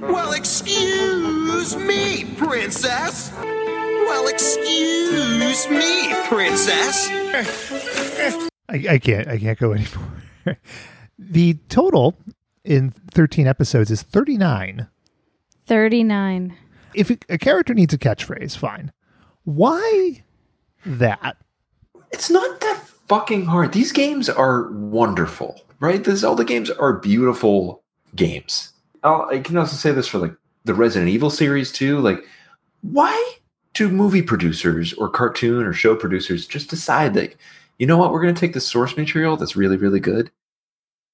Well, 0.00 0.32
excuse 0.32 1.76
me, 1.78 2.24
princess. 2.36 3.32
Well, 3.40 4.28
excuse 4.28 5.66
me, 5.70 6.14
princess. 6.28 7.10
I, 8.68 8.84
I 8.90 8.98
can't. 8.98 9.28
I 9.28 9.38
can't 9.38 9.58
go 9.58 9.72
anymore. 9.74 10.58
the 11.18 11.54
total 11.68 12.16
in 12.64 12.90
13 13.12 13.46
episodes 13.46 13.90
is 13.90 14.02
39. 14.02 14.86
39. 15.66 16.56
If 16.94 17.10
a- 17.10 17.18
a 17.28 17.38
character 17.38 17.74
needs 17.74 17.92
a 17.94 17.98
catchphrase, 17.98 18.56
fine. 18.56 18.92
Why 19.44 20.24
that? 20.84 21.36
It's 22.12 22.30
not 22.30 22.60
that 22.60 22.80
fucking 23.08 23.46
hard. 23.46 23.72
These 23.72 23.92
games 23.92 24.28
are 24.28 24.70
wonderful, 24.72 25.60
right? 25.80 26.02
The 26.02 26.16
Zelda 26.16 26.44
games 26.44 26.70
are 26.70 26.94
beautiful 26.94 27.82
games. 28.14 28.72
I'll, 29.04 29.28
I 29.30 29.40
can 29.40 29.56
also 29.56 29.76
say 29.76 29.92
this 29.92 30.08
for 30.08 30.18
like 30.18 30.34
the 30.64 30.74
Resident 30.74 31.10
Evil 31.10 31.30
series 31.30 31.70
too. 31.70 31.98
Like, 32.00 32.24
why 32.82 33.34
do 33.74 33.88
movie 33.88 34.22
producers 34.22 34.92
or 34.94 35.08
cartoon 35.08 35.64
or 35.64 35.72
show 35.72 35.94
producers 35.94 36.46
just 36.46 36.70
decide 36.70 37.14
like, 37.14 37.36
you 37.78 37.86
know 37.86 37.98
what, 37.98 38.12
we're 38.12 38.22
going 38.22 38.34
to 38.34 38.40
take 38.40 38.54
the 38.54 38.60
source 38.60 38.96
material 38.96 39.36
that's 39.36 39.56
really 39.56 39.76
really 39.76 40.00
good, 40.00 40.30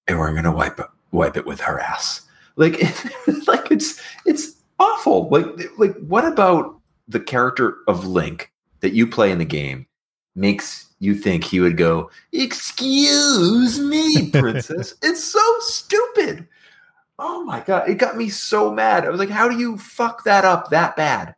and 0.06 0.18
we're 0.18 0.32
going 0.32 0.44
to 0.44 0.52
wipe 0.52 0.78
it, 0.78 0.86
wipe 1.10 1.36
it 1.36 1.46
with 1.46 1.60
her 1.60 1.80
ass. 1.80 2.22
Like, 2.56 2.80
like 3.46 3.70
it's 3.70 4.00
it's 4.26 4.56
awful. 4.78 5.28
Like 5.28 5.46
like 5.78 5.96
what 6.06 6.24
about 6.24 6.78
the 7.08 7.20
character 7.20 7.78
of 7.88 8.06
Link 8.06 8.52
that 8.80 8.92
you 8.92 9.06
play 9.06 9.30
in 9.30 9.38
the 9.38 9.44
game 9.44 9.86
makes 10.34 10.88
you 10.98 11.14
think 11.14 11.44
he 11.44 11.60
would 11.60 11.76
go, 11.76 12.10
Excuse 12.32 13.78
me, 13.80 14.30
princess. 14.30 14.94
it's 15.02 15.24
so 15.24 15.58
stupid. 15.60 16.46
Oh 17.18 17.44
my 17.44 17.60
God. 17.60 17.88
It 17.88 17.98
got 17.98 18.16
me 18.16 18.28
so 18.28 18.72
mad. 18.72 19.04
I 19.04 19.10
was 19.10 19.18
like, 19.18 19.30
How 19.30 19.48
do 19.48 19.58
you 19.58 19.78
fuck 19.78 20.24
that 20.24 20.44
up 20.44 20.70
that 20.70 20.96
bad? 20.96 21.34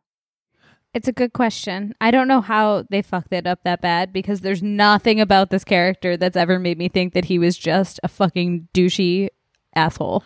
It's 0.95 1.09
a 1.09 1.13
good 1.13 1.33
question. 1.33 1.95
I 2.01 2.13
don't 2.13 2.29
know 2.29 2.41
how 2.41 2.85
they 2.89 3.03
fucked 3.03 3.33
it 3.33 3.47
up 3.49 3.65
that 3.65 3.81
bad 3.81 4.13
because 4.13 4.41
there's 4.43 4.63
nothing 4.63 5.21
about 5.21 5.51
this 5.51 5.65
character 5.65 6.17
that's 6.17 6.37
ever 6.37 6.59
made 6.61 6.79
me 6.79 6.89
think 6.89 7.15
that 7.15 7.25
he 7.25 7.39
was 7.39 7.59
just 7.59 7.99
a 8.05 8.09
fucking 8.09 8.69
douchey 8.73 9.29
asshole. 9.75 10.23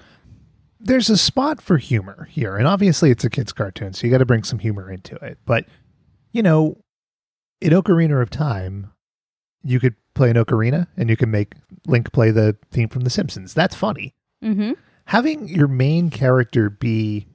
there's 0.81 1.11
a 1.11 1.17
spot 1.17 1.61
for 1.61 1.79
humor 1.79 2.29
here, 2.31 2.57
and 2.57 2.67
obviously 2.67 3.11
it's 3.11 3.25
a 3.25 3.31
kids' 3.31 3.53
cartoon, 3.53 3.93
so 3.93 4.07
you 4.07 4.13
got 4.13 4.19
to 4.19 4.27
bring 4.27 4.45
some 4.45 4.59
humor 4.59 4.91
into 4.91 5.17
it. 5.17 5.39
But 5.45 5.65
you 6.33 6.43
know, 6.43 6.85
in 7.61 7.73
Ocarina 7.73 8.23
of 8.23 8.31
Time, 8.31 8.93
you 9.65 9.81
could 9.81 9.97
play 10.15 10.31
an 10.31 10.37
ocarina, 10.37 10.87
and 10.97 11.11
you 11.11 11.17
can 11.17 11.31
make 11.31 11.55
Link 11.87 12.13
play 12.13 12.31
the 12.31 12.57
theme 12.71 12.89
from 12.89 13.03
The 13.03 13.11
Simpsons. 13.11 13.55
That's 13.55 13.75
funny. 13.75 14.15
Mm-hmm. 14.45 14.73
Having 15.07 15.49
your 15.49 15.69
main 15.69 16.11
character 16.11 16.71
be 16.71 17.27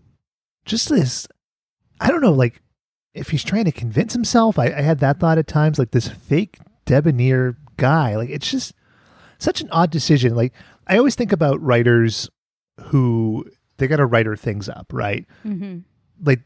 just 0.65 0.87
this, 0.89 1.27
I 1.99 2.09
don't 2.09 2.21
know, 2.21 2.31
like 2.31 2.61
if 3.13 3.29
he's 3.29 3.43
trying 3.43 3.65
to 3.65 3.71
convince 3.71 4.13
himself. 4.13 4.57
I, 4.57 4.67
I 4.67 4.81
had 4.81 4.99
that 4.99 5.19
thought 5.19 5.37
at 5.37 5.47
times, 5.47 5.79
like 5.79 5.91
this 5.91 6.07
fake 6.07 6.57
debonair 6.85 7.57
guy. 7.77 8.15
Like 8.15 8.29
it's 8.29 8.49
just 8.49 8.73
such 9.37 9.61
an 9.61 9.69
odd 9.71 9.91
decision. 9.91 10.35
Like 10.35 10.53
I 10.87 10.97
always 10.97 11.15
think 11.15 11.31
about 11.31 11.61
writers 11.61 12.29
who 12.85 13.45
they 13.77 13.87
got 13.87 13.97
to 13.97 14.05
writer 14.05 14.35
things 14.35 14.69
up, 14.69 14.87
right? 14.91 15.25
Mm-hmm. 15.45 15.79
Like 16.23 16.41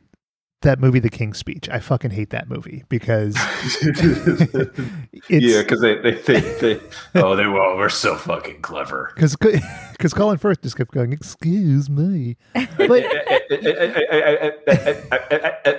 that 0.61 0.79
movie, 0.79 0.99
The 0.99 1.09
King's 1.09 1.37
Speech. 1.37 1.69
I 1.69 1.79
fucking 1.79 2.11
hate 2.11 2.31
that 2.31 2.49
movie 2.49 2.83
because 2.89 3.35
it's 3.81 5.29
yeah, 5.29 5.61
because 5.61 5.81
they, 5.81 5.95
they, 5.95 6.13
they, 6.13 6.39
they, 6.39 6.79
oh, 7.15 7.35
they 7.35 7.45
well, 7.47 7.77
we're 7.77 7.89
so 7.89 8.15
fucking 8.15 8.61
clever. 8.61 9.11
because 9.13 9.35
because 9.35 10.13
Colin 10.15 10.37
Firth 10.37 10.61
just 10.61 10.77
kept 10.77 10.91
going, 10.91 11.13
"Excuse 11.13 11.89
me," 11.89 12.37
but 12.77 13.03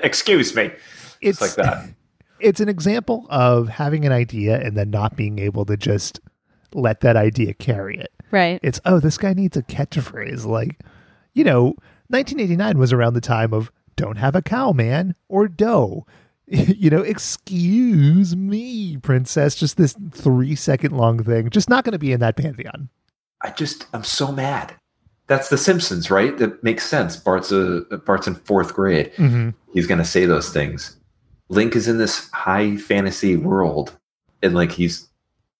Excuse 0.04 0.54
me. 0.54 0.70
it's 1.20 1.40
it's 1.40 1.40
like 1.40 1.54
that. 1.54 1.88
It's 2.40 2.60
an 2.60 2.68
example 2.68 3.26
of 3.30 3.68
having 3.68 4.04
an 4.04 4.12
idea 4.12 4.60
and 4.60 4.76
then 4.76 4.90
not 4.90 5.16
being 5.16 5.40
able 5.40 5.64
to 5.66 5.76
just 5.76 6.20
let 6.72 7.00
that 7.00 7.16
idea 7.16 7.52
carry 7.54 7.98
it. 7.98 8.12
Right. 8.30 8.60
It's 8.62 8.80
oh, 8.84 9.00
this 9.00 9.18
guy 9.18 9.32
needs 9.32 9.56
a 9.56 9.62
catchphrase. 9.62 10.44
Like, 10.44 10.78
you 11.34 11.42
know, 11.42 11.74
1989 12.08 12.78
was 12.78 12.92
around 12.92 13.14
the 13.14 13.20
time 13.20 13.52
of 13.52 13.72
"Don't 13.98 14.16
have 14.16 14.34
a 14.34 14.42
cow, 14.42 14.72
man" 14.72 15.14
or 15.28 15.48
"Dough." 15.48 16.06
you 16.46 16.88
know, 16.88 17.02
excuse 17.02 18.34
me, 18.34 18.96
princess. 18.98 19.54
Just 19.54 19.76
this 19.76 19.94
three 20.12 20.54
second 20.54 20.96
long 20.96 21.22
thing. 21.22 21.50
Just 21.50 21.68
not 21.68 21.84
going 21.84 21.92
to 21.92 21.98
be 21.98 22.12
in 22.12 22.20
that 22.20 22.36
pantheon. 22.36 22.88
I 23.42 23.50
just 23.50 23.86
I'm 23.92 24.04
so 24.04 24.32
mad. 24.32 24.74
That's 25.26 25.50
The 25.50 25.58
Simpsons, 25.58 26.10
right? 26.10 26.36
That 26.38 26.64
makes 26.64 26.86
sense. 26.86 27.16
Bart's 27.16 27.52
a 27.52 27.82
Bart's 28.06 28.26
in 28.26 28.34
fourth 28.34 28.72
grade. 28.74 29.12
Mm-hmm. 29.16 29.50
He's 29.74 29.86
gonna 29.86 30.04
say 30.06 30.24
those 30.24 30.50
things. 30.50 30.96
Link 31.50 31.76
is 31.76 31.86
in 31.86 31.98
this 31.98 32.30
high 32.30 32.76
fantasy 32.78 33.36
world, 33.36 33.96
and 34.42 34.54
like 34.54 34.72
he's 34.72 35.06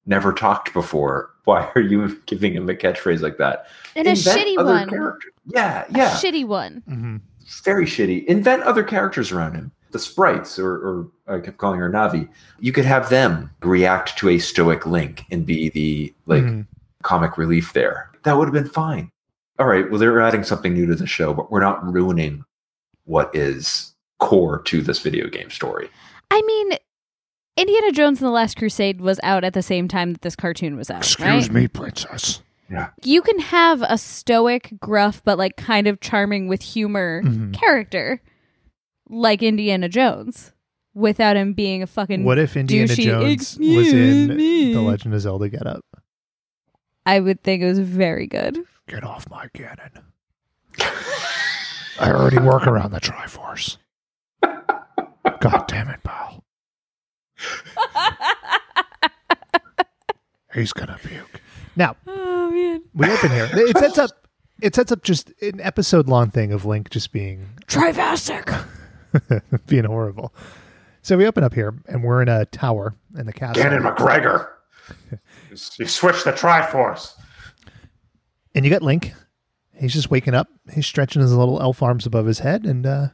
never 0.07 0.33
talked 0.33 0.73
before. 0.73 1.31
Why 1.45 1.71
are 1.75 1.81
you 1.83 2.19
giving 2.27 2.55
him 2.55 2.69
a 2.71 2.75
catchphrase 2.75 3.21
like 3.21 3.37
that? 3.39 3.67
And 3.95 4.07
a 4.09 4.13
shitty 4.13 4.57
one. 4.65 4.89
character- 4.89 5.29
Yeah, 5.47 5.85
A 5.89 5.97
yeah, 5.97 6.11
shitty 6.13 6.47
one. 6.47 6.83
Mm-hmm. 6.89 7.17
Very 7.65 7.85
shitty. 7.87 8.25
Invent 8.27 8.63
other 8.63 8.83
characters 8.83 9.33
around 9.33 9.55
him. 9.55 9.73
The 9.91 9.99
sprites, 9.99 10.59
or, 10.59 10.73
or 10.75 11.09
I 11.27 11.41
kept 11.41 11.57
calling 11.57 11.81
her 11.81 11.91
Navi. 11.91 12.29
You 12.61 12.73
could 12.73 12.85
have 12.85 13.09
them 13.09 13.51
react 13.63 14.19
to 14.19 14.29
a 14.29 14.39
stoic 14.39 14.85
Link 14.87 15.25
and 15.31 15.47
be 15.47 15.71
the 15.71 16.15
like 16.27 16.43
Mhm. 16.45 16.67
comic 17.03 17.39
relief 17.39 17.73
there. 17.73 18.11
That 18.25 18.37
would 18.37 18.47
have 18.49 18.53
been 18.53 18.69
fine. 18.71 19.11
All 19.59 19.67
right, 19.67 19.91
well, 19.91 19.99
they're 19.99 20.21
adding 20.21 20.45
something 20.45 20.75
new 20.75 20.87
to 20.87 20.95
the 20.95 21.07
show, 21.07 21.33
but 21.33 21.51
we're 21.51 21.61
not 21.63 21.83
ruining 21.91 22.45
what 23.05 23.35
is 23.35 23.95
core 24.19 24.61
to 24.65 24.83
this 24.83 24.99
video 25.01 25.27
game 25.29 25.49
story. 25.51 25.89
I 26.31 26.43
mean, 26.43 26.73
Indiana 27.57 27.91
Jones 27.91 28.21
and 28.21 28.27
the 28.27 28.31
Last 28.33 28.57
Crusade 28.59 29.01
was 29.01 29.19
out 29.23 29.43
at 29.43 29.55
the 29.55 29.63
same 29.63 29.89
time 29.89 30.13
that 30.13 30.21
this 30.23 30.37
cartoon 30.37 30.77
was 30.77 30.91
out. 30.91 31.19
right? 31.19 31.51
me, 31.51 31.67
princess. 31.67 32.43
You 33.03 33.23
can 33.23 33.39
have 33.39 33.83
a 33.83 33.97
stoic, 33.97 34.73
gruff, 34.81 35.23
but 35.25 35.39
like 35.39 35.57
kind 35.57 35.87
of 35.87 36.01
charming 36.01 36.49
with 36.49 36.61
humor 36.63 37.23
Mhm. 37.25 37.55
character 37.55 38.21
like 39.09 39.43
Indiana 39.43 39.89
Jones 39.89 40.53
without 40.95 41.37
him 41.37 41.55
being 41.55 41.83
a 41.83 41.87
fucking. 41.87 42.25
What 42.25 42.39
if 42.39 42.57
Indiana 42.57 42.93
douchey, 42.93 43.05
Jones 43.05 43.59
was 43.59 43.93
in 43.93 44.37
me." 44.37 44.75
the 44.75 44.81
Legend 44.83 45.15
of 45.15 45.21
Zelda 45.23 45.49
get 45.49 45.67
up? 45.67 45.85
I 47.07 47.21
would 47.21 47.43
think 47.43 47.63
it 47.63 47.67
was 47.67 47.79
very 47.79 48.27
good. 48.27 48.59
Get 48.87 49.03
off 49.05 49.29
my 49.31 49.47
cannon. 49.55 50.05
I 52.01 52.13
already 52.13 52.39
work 52.39 52.67
around 52.67 52.91
the 52.93 53.01
Triforce. 53.01 53.79
God 54.43 55.65
damn 55.69 55.89
it, 55.89 56.03
pal. 56.05 56.45
He's 60.55 60.73
gonna 60.73 60.99
puke. 61.03 61.41
Now 61.79 61.97
oh 62.09 62.51
man. 62.51 62.83
we 62.93 63.09
open 63.09 63.31
here. 63.31 63.49
It 63.55 63.79
sets 63.79 63.99
up. 63.99 64.11
It 64.61 64.75
sets 64.75 64.91
up 64.91 65.05
just 65.05 65.33
an 65.41 65.61
episode 65.61 66.09
long 66.09 66.31
thing 66.31 66.53
of 66.53 66.65
Link 66.65 66.91
just 66.91 67.13
being 67.13 67.47
Trifastic. 67.69 68.53
being 69.67 69.85
horrible. 69.85 70.35
So 71.03 71.17
we 71.17 71.25
open 71.25 71.45
up 71.45 71.55
here 71.55 71.79
and 71.87 72.03
we're 72.03 72.21
in 72.21 72.29
a 72.29 72.47
tower 72.47 72.97
in 73.17 73.27
the 73.27 73.33
castle. 73.33 73.63
Ganon 73.63 73.95
McGregor. 73.95 74.49
you 75.79 75.87
switched 75.87 76.25
the 76.25 76.33
Triforce. 76.33 77.15
And 78.57 78.65
you 78.65 78.71
got 78.73 78.83
Link. 78.83 79.13
He's 79.73 79.93
just 79.93 80.11
waking 80.11 80.35
up. 80.35 80.49
He's 80.73 80.87
stretching 80.87 81.23
his 81.23 81.33
little 81.33 81.63
elf 81.63 81.81
arms 81.81 82.05
above 82.05 82.27
his 82.27 82.41
head, 82.41 82.65
and 82.65 82.85
uh, 82.85 83.09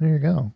there 0.00 0.14
you 0.14 0.18
go. 0.18 0.54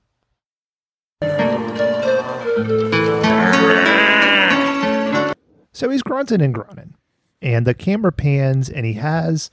So 5.73 5.91
he's 5.91 6.03
grunting 6.03 6.41
and 6.41 6.55
groaning. 6.55 6.95
And 7.43 7.67
the 7.67 7.75
camera 7.75 8.13
pans, 8.13 8.69
and 8.69 8.85
he 8.85 8.95
has 8.95 9.51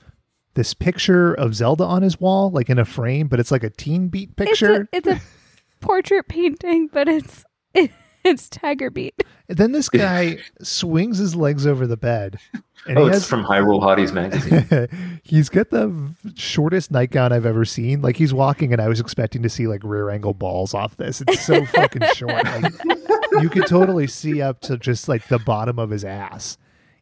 this 0.54 0.74
picture 0.74 1.32
of 1.32 1.54
Zelda 1.54 1.84
on 1.84 2.02
his 2.02 2.20
wall, 2.20 2.50
like 2.50 2.68
in 2.68 2.78
a 2.78 2.84
frame, 2.84 3.28
but 3.28 3.40
it's 3.40 3.50
like 3.50 3.62
a 3.62 3.70
teen 3.70 4.08
beat 4.08 4.36
picture. 4.36 4.88
It's 4.92 5.06
a, 5.06 5.10
it's 5.12 5.24
a 5.24 5.26
portrait 5.80 6.28
painting, 6.28 6.88
but 6.92 7.08
it's 7.08 7.44
it's 8.24 8.48
Tiger 8.48 8.90
Beat. 8.90 9.22
And 9.48 9.56
then 9.56 9.72
this 9.72 9.88
guy 9.88 10.38
swings 10.60 11.18
his 11.18 11.34
legs 11.34 11.66
over 11.66 11.86
the 11.86 11.96
bed. 11.96 12.38
And 12.86 12.98
oh, 12.98 13.04
he 13.04 13.08
it's 13.08 13.18
has 13.18 13.26
from 13.26 13.44
Hyrule 13.44 13.80
Hotties 13.80 14.12
magazine. 14.12 15.20
he's 15.22 15.48
got 15.48 15.70
the 15.70 16.14
shortest 16.34 16.90
nightgown 16.90 17.32
I've 17.32 17.46
ever 17.46 17.64
seen. 17.64 18.02
Like 18.02 18.16
he's 18.16 18.34
walking, 18.34 18.72
and 18.72 18.82
I 18.82 18.88
was 18.88 19.00
expecting 19.00 19.42
to 19.42 19.48
see 19.48 19.66
like 19.66 19.82
rear 19.84 20.10
angle 20.10 20.34
balls 20.34 20.74
off 20.74 20.96
this. 20.96 21.22
It's 21.22 21.44
so 21.44 21.64
fucking 21.66 22.02
short. 22.14 22.44
Like, 22.44 22.72
you 23.40 23.48
could 23.48 23.66
totally 23.66 24.06
see 24.06 24.42
up 24.42 24.60
to 24.62 24.76
just 24.76 25.08
like 25.08 25.28
the 25.28 25.38
bottom 25.38 25.78
of 25.78 25.90
his 25.90 26.04
ass. 26.04 26.58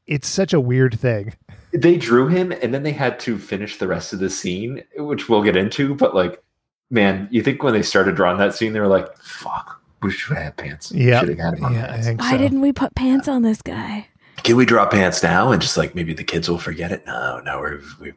It's 0.07 0.29
such 0.29 0.53
a 0.53 0.61
weird 0.61 0.99
thing. 0.99 1.35
they 1.73 1.97
drew 1.97 2.29
him, 2.29 2.53
and 2.53 2.73
then 2.73 2.83
they 2.83 2.93
had 2.93 3.19
to 3.21 3.39
finish 3.39 3.79
the 3.79 3.89
rest 3.89 4.13
of 4.13 4.19
the 4.21 4.31
scene, 4.31 4.83
which 4.97 5.29
we'll 5.29 5.43
get 5.43 5.57
into. 5.57 5.95
But 5.95 6.15
like, 6.15 6.43
man, 6.91 7.29
you 7.31 7.43
think 7.43 7.63
when 7.63 7.73
they 7.73 7.83
started 7.83 8.15
drawing 8.15 8.39
that 8.39 8.55
scene, 8.55 8.73
they 8.73 8.81
were 8.81 8.87
like, 8.87 9.17
"Fuck, 9.19 9.81
we 10.03 10.11
should 10.11 10.37
have 10.37 10.57
pants. 10.57 10.93
We 10.93 11.09
Yeah, 11.09 11.21
should 11.21 11.31
have 11.31 11.39
had 11.39 11.55
him 11.59 11.65
on 11.65 11.75
yeah, 11.75 11.85
I 11.85 11.89
pants. 11.89 12.07
think 12.07 12.21
Why 12.21 12.31
so. 12.33 12.39
didn't 12.39 12.61
we 12.61 12.73
put 12.73 12.95
pants 12.95 13.27
on 13.29 13.43
this 13.43 13.63
guy? 13.63 14.09
Can 14.45 14.57
we 14.57 14.65
draw 14.65 14.87
pants 14.87 15.23
now 15.23 15.51
and 15.51 15.61
just 15.61 15.77
like 15.77 15.95
maybe 15.95 16.13
the 16.15 16.23
kids 16.23 16.49
will 16.49 16.59
forget 16.59 16.93
it? 16.93 17.05
No, 17.07 17.41
no, 17.45 17.59
we're 17.59 17.81
we, 18.01 18.13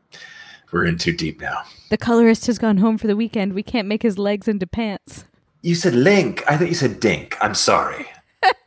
we're 0.72 0.86
in 0.86 0.98
too 0.98 1.14
deep 1.14 1.42
now. 1.42 1.64
The 1.90 1.98
colorist 1.98 2.46
has 2.48 2.60
gone 2.60 2.78
home 2.78 3.00
for 3.00 3.08
the 3.08 3.16
weekend. 3.16 3.54
We 3.54 3.64
can't 3.64 3.88
make 3.88 4.04
his 4.04 4.20
legs 4.20 4.48
into 4.48 4.68
pants. 4.68 5.26
You 5.64 5.74
said 5.76 5.96
Link. 5.96 6.44
I 6.48 6.56
thought 6.56 6.68
you 6.70 6.76
said 6.76 7.00
Dink. 7.00 7.36
I'm 7.42 7.56
sorry. 7.56 8.06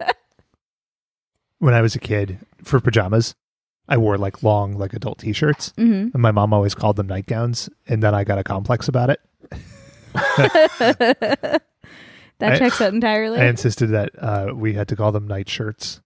When 1.59 1.75
I 1.75 1.81
was 1.81 1.95
a 1.95 2.01
kid, 2.01 2.39
for 2.64 2.81
pajamas, 2.81 3.35
I 3.88 3.96
wore 3.98 4.16
like 4.18 4.42
long, 4.42 4.75
like 4.79 4.92
adult 4.94 5.18
T-shirts, 5.18 5.72
Mm-hmm. 5.77 6.09
and 6.14 6.22
my 6.22 6.31
mom 6.31 6.53
always 6.55 6.74
called 6.74 6.97
them 6.97 7.09
nightgowns. 7.09 7.68
And 7.89 8.03
then 8.03 8.14
I 8.14 8.24
got 8.24 8.39
a 8.39 8.45
complex 8.45 8.89
about 8.89 9.11
it. 9.11 9.20
that 10.12 11.62
I- 12.41 12.59
checks 12.59 12.80
out 12.80 12.95
entirely. 12.95 13.39
I 13.41 13.47
insisted 13.47 13.89
that 13.89 14.11
uh, 14.18 14.53
we 14.55 14.74
had 14.74 14.89
to 14.89 14.97
call 14.97 15.12
them 15.12 15.26
night 15.26 15.49
shirts. 15.49 16.01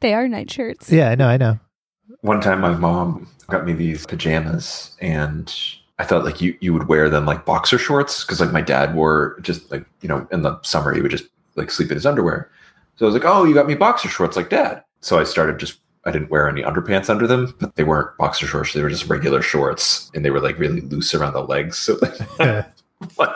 they 0.00 0.14
are 0.14 0.28
night 0.28 0.50
shirts. 0.50 0.90
Yeah, 0.90 1.10
I 1.10 1.14
know, 1.14 1.28
I 1.28 1.36
know. 1.36 1.58
One 2.20 2.40
time, 2.40 2.60
my 2.60 2.70
mom 2.74 3.28
got 3.48 3.66
me 3.66 3.72
these 3.72 4.06
pajamas, 4.06 4.96
and 5.00 5.52
I 5.98 6.04
thought 6.04 6.24
like 6.24 6.40
you 6.40 6.56
you 6.60 6.72
would 6.72 6.88
wear 6.88 7.08
them 7.10 7.26
like 7.26 7.44
boxer 7.44 7.78
shorts 7.78 8.24
because 8.24 8.40
like 8.40 8.52
my 8.52 8.60
dad 8.62 8.94
wore 8.94 9.38
just 9.42 9.70
like 9.70 9.84
you 10.02 10.08
know 10.08 10.26
in 10.32 10.42
the 10.42 10.60
summer 10.62 10.92
he 10.94 11.00
would 11.00 11.10
just 11.10 11.24
like 11.56 11.70
sleep 11.70 11.90
in 11.90 11.94
his 11.96 12.06
underwear. 12.06 12.50
So 12.96 13.04
I 13.06 13.08
was 13.08 13.14
like, 13.14 13.24
oh, 13.30 13.44
you 13.44 13.54
got 13.54 13.66
me 13.66 13.74
boxer 13.74 14.08
shorts 14.08 14.36
like 14.36 14.50
dad. 14.50 14.82
So 15.00 15.18
I 15.18 15.24
started 15.24 15.58
just 15.58 15.78
I 16.04 16.12
didn't 16.12 16.30
wear 16.30 16.48
any 16.48 16.62
underpants 16.62 17.10
under 17.10 17.26
them, 17.26 17.54
but 17.58 17.74
they 17.74 17.82
weren't 17.84 18.16
boxer 18.16 18.46
shorts; 18.46 18.72
they 18.72 18.82
were 18.82 18.88
just 18.88 19.08
regular 19.08 19.42
shorts, 19.42 20.10
and 20.14 20.24
they 20.24 20.30
were 20.30 20.40
like 20.40 20.58
really 20.58 20.80
loose 20.82 21.14
around 21.14 21.32
the 21.32 21.42
legs. 21.42 21.78
So 21.78 21.98
one, 23.16 23.30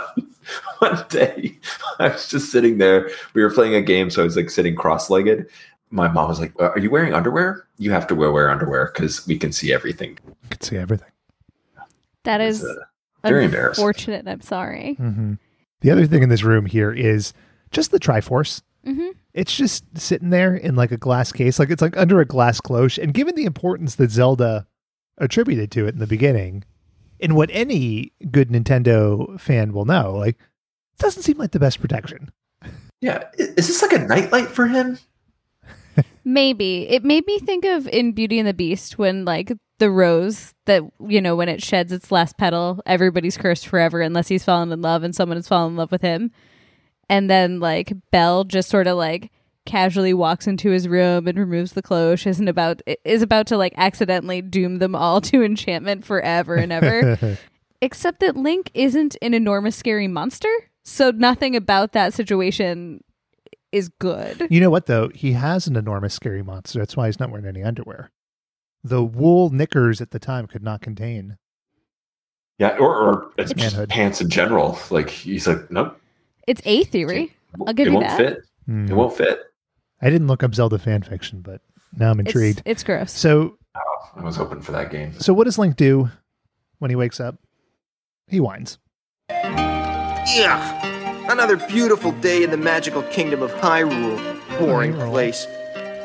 one 0.78 1.04
day 1.08 1.58
I 1.98 2.08
was 2.08 2.28
just 2.28 2.52
sitting 2.52 2.78
there. 2.78 3.11
We 3.34 3.42
were 3.42 3.50
playing 3.50 3.74
a 3.74 3.82
game, 3.82 4.11
so 4.11 4.22
I 4.22 4.24
was 4.24 4.36
like 4.36 4.50
sitting 4.50 4.76
cross-legged. 4.76 5.46
My 5.90 6.06
mom 6.08 6.28
was 6.28 6.38
like, 6.38 6.52
"Are 6.61 6.78
you 6.78 6.90
wearing 6.90 7.12
underwear? 7.12 7.66
You 7.78 7.90
have 7.90 8.06
to 8.08 8.14
wear 8.14 8.30
wear 8.30 8.50
underwear 8.50 8.90
because 8.94 9.26
we 9.26 9.36
can 9.36 9.50
see 9.52 9.72
everything." 9.72 10.18
I 10.44 10.54
can 10.54 10.61
see 10.61 10.76
everything. 10.76 11.11
That 12.22 12.40
is 12.40 12.64
uh, 12.64 12.74
very 13.24 13.46
embarrassing. 13.46 13.82
unfortunate. 13.82 14.28
I'm 14.28 14.40
sorry. 14.42 14.94
hmm 14.94 15.34
The 15.80 15.90
other 15.90 16.06
thing 16.06 16.22
in 16.22 16.28
this 16.28 16.44
room 16.44 16.66
here 16.66 16.92
is 16.92 17.32
just 17.72 17.90
the 17.90 17.98
Triforce. 17.98 18.62
Hmm 18.84 19.08
It's 19.34 19.54
just 19.56 19.84
sitting 19.98 20.30
there 20.30 20.54
in 20.54 20.74
like 20.76 20.92
a 20.92 20.96
glass 20.96 21.32
case, 21.32 21.58
like 21.58 21.70
it's 21.70 21.82
like 21.82 21.96
under 21.96 22.20
a 22.20 22.24
glass 22.24 22.60
cloche. 22.60 22.98
And 22.98 23.14
given 23.14 23.34
the 23.34 23.44
importance 23.44 23.94
that 23.96 24.10
Zelda 24.10 24.66
attributed 25.18 25.70
to 25.72 25.86
it 25.86 25.94
in 25.94 26.00
the 26.00 26.06
beginning, 26.06 26.64
And 27.20 27.36
what 27.36 27.50
any 27.52 28.12
good 28.30 28.48
Nintendo 28.48 29.38
fan 29.38 29.72
will 29.72 29.84
know, 29.84 30.14
like, 30.16 30.38
it 30.38 30.98
doesn't 30.98 31.22
seem 31.22 31.36
like 31.36 31.52
the 31.52 31.60
best 31.60 31.80
protection. 31.80 32.30
Yeah, 33.00 33.24
is 33.38 33.66
this 33.68 33.82
like 33.82 33.92
a 33.92 33.98
nightlight 34.06 34.48
for 34.48 34.66
him? 34.66 34.98
Maybe. 36.24 36.88
It 36.88 37.02
made 37.04 37.26
me 37.26 37.38
think 37.38 37.64
of 37.64 37.86
in 37.88 38.12
Beauty 38.12 38.38
and 38.38 38.46
the 38.48 38.54
Beast 38.54 38.98
when 38.98 39.24
like 39.24 39.52
the 39.78 39.90
rose 39.90 40.54
that 40.66 40.82
you 41.06 41.20
know 41.20 41.34
when 41.34 41.48
it 41.48 41.62
sheds 41.62 41.92
its 41.92 42.12
last 42.12 42.36
petal, 42.38 42.80
everybody's 42.86 43.38
cursed 43.38 43.66
forever 43.66 44.00
unless 44.00 44.28
he's 44.28 44.44
fallen 44.44 44.70
in 44.72 44.82
love 44.82 45.02
and 45.02 45.14
someone 45.14 45.36
has 45.36 45.48
fallen 45.48 45.72
in 45.72 45.76
love 45.76 45.90
with 45.90 46.02
him. 46.02 46.30
And 47.11 47.28
then 47.28 47.58
like 47.58 47.92
Belle 48.12 48.44
just 48.44 48.70
sort 48.70 48.86
of 48.86 48.96
like 48.96 49.32
casually 49.66 50.14
walks 50.14 50.46
into 50.46 50.70
his 50.70 50.88
room 50.88 51.26
and 51.26 51.36
removes 51.36 51.72
the 51.72 51.82
cloche 51.82 52.26
isn't 52.26 52.48
about 52.48 52.80
is 53.04 53.20
about 53.20 53.46
to 53.48 53.58
like 53.58 53.74
accidentally 53.76 54.40
doom 54.40 54.78
them 54.78 54.94
all 54.94 55.20
to 55.20 55.42
enchantment 55.42 56.04
forever 56.06 56.54
and 56.54 56.72
ever. 56.72 57.36
Except 57.82 58.20
that 58.20 58.36
Link 58.36 58.70
isn't 58.74 59.16
an 59.20 59.34
enormous 59.34 59.74
scary 59.74 60.06
monster. 60.06 60.52
So 60.84 61.11
nothing 61.11 61.56
about 61.56 61.92
that 61.92 62.14
situation 62.14 63.02
is 63.72 63.88
good. 63.88 64.46
You 64.48 64.61
know 64.61 64.70
what 64.70 64.86
though? 64.86 65.08
He 65.14 65.32
has 65.32 65.66
an 65.66 65.76
enormous 65.76 66.14
scary 66.14 66.42
monster. 66.42 66.78
That's 66.78 66.96
why 66.96 67.06
he's 67.06 67.18
not 67.18 67.30
wearing 67.30 67.46
any 67.46 67.62
underwear. 67.62 68.11
The 68.84 69.02
wool 69.02 69.50
knickers 69.50 70.00
at 70.00 70.12
the 70.12 70.18
time 70.18 70.46
could 70.46 70.62
not 70.62 70.80
contain. 70.80 71.38
Yeah, 72.58 72.76
or, 72.76 72.94
or 72.94 73.24
uh, 73.24 73.28
it's 73.38 73.52
just 73.52 73.88
pants 73.88 74.20
in 74.20 74.28
general. 74.28 74.78
Like 74.90 75.11
he's 75.11 75.48
like, 75.48 75.70
nope. 75.70 75.99
It's 76.47 76.61
a 76.64 76.84
theory. 76.84 77.32
I'll 77.66 77.72
give 77.74 77.88
you 77.93 78.01
that. 78.01 78.20
it 78.20 78.22
you 78.22 78.26
won't 78.26 78.30
that. 78.30 78.34
fit. 78.36 78.45
Hmm. 78.66 78.86
It 78.91 78.95
won't 78.95 79.16
fit. 79.16 79.41
I 80.03 80.11
didn't 80.11 80.26
look 80.28 80.43
up 80.43 80.55
Zelda 80.55 80.78
fan 80.78 81.03
fiction, 81.03 81.41
but 81.43 81.61
now 81.97 82.11
I'm 82.11 82.20
intrigued. 82.20 82.62
it's 82.64 82.82
gross. 82.82 83.12
So, 83.12 83.57
Oh, 83.76 84.11
I 84.16 84.24
was 84.24 84.36
hoping 84.36 84.61
for 84.62 84.72
that 84.72 84.91
game. 84.91 85.12
so 85.20 85.32
what 85.32 85.45
does 85.45 85.59
Link 85.59 85.76
do 85.76 86.11
when 86.78 86.91
he 86.91 86.97
wakes 86.97 87.20
up? 87.20 87.36
He 88.26 88.41
whines. 88.41 88.78
Ugh. 89.30 90.86
Another 91.30 91.57
beautiful 91.57 92.12
day 92.12 92.43
in 92.43 92.51
the 92.51 92.57
magical 92.57 93.03
kingdom 93.05 93.43
of 93.43 93.51
Hyrule. 93.53 94.18
Boring 94.59 94.95
Hyrule. 94.95 95.11
place. 95.11 95.47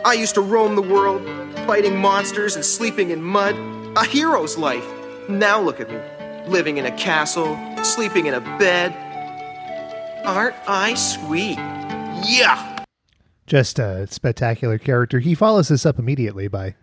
I 0.05 0.13
used 0.13 0.35
to 0.35 0.41
roam 0.41 0.75
the 0.75 0.81
world, 0.83 1.21
fighting 1.65 1.97
monsters 1.97 2.55
and 2.55 2.63
sleeping 2.63 3.09
in 3.09 3.21
mud. 3.23 3.55
A 3.97 4.05
hero's 4.05 4.57
life. 4.57 4.85
Now 5.29 5.59
look 5.59 5.79
at 5.79 5.89
me. 5.89 5.99
Living 6.51 6.77
in 6.77 6.85
a 6.85 6.91
castle, 6.95 7.57
sleeping 7.83 8.27
in 8.27 8.35
a 8.35 8.41
bed. 8.59 8.93
Aren't 10.25 10.55
I 10.67 10.95
sweet? 10.95 11.57
Yeah! 11.57 12.83
Just 13.45 13.77
a 13.77 14.07
spectacular 14.07 14.77
character. 14.79 15.19
He 15.19 15.35
follows 15.35 15.67
this 15.67 15.85
up 15.85 15.99
immediately 15.99 16.47
by 16.47 16.75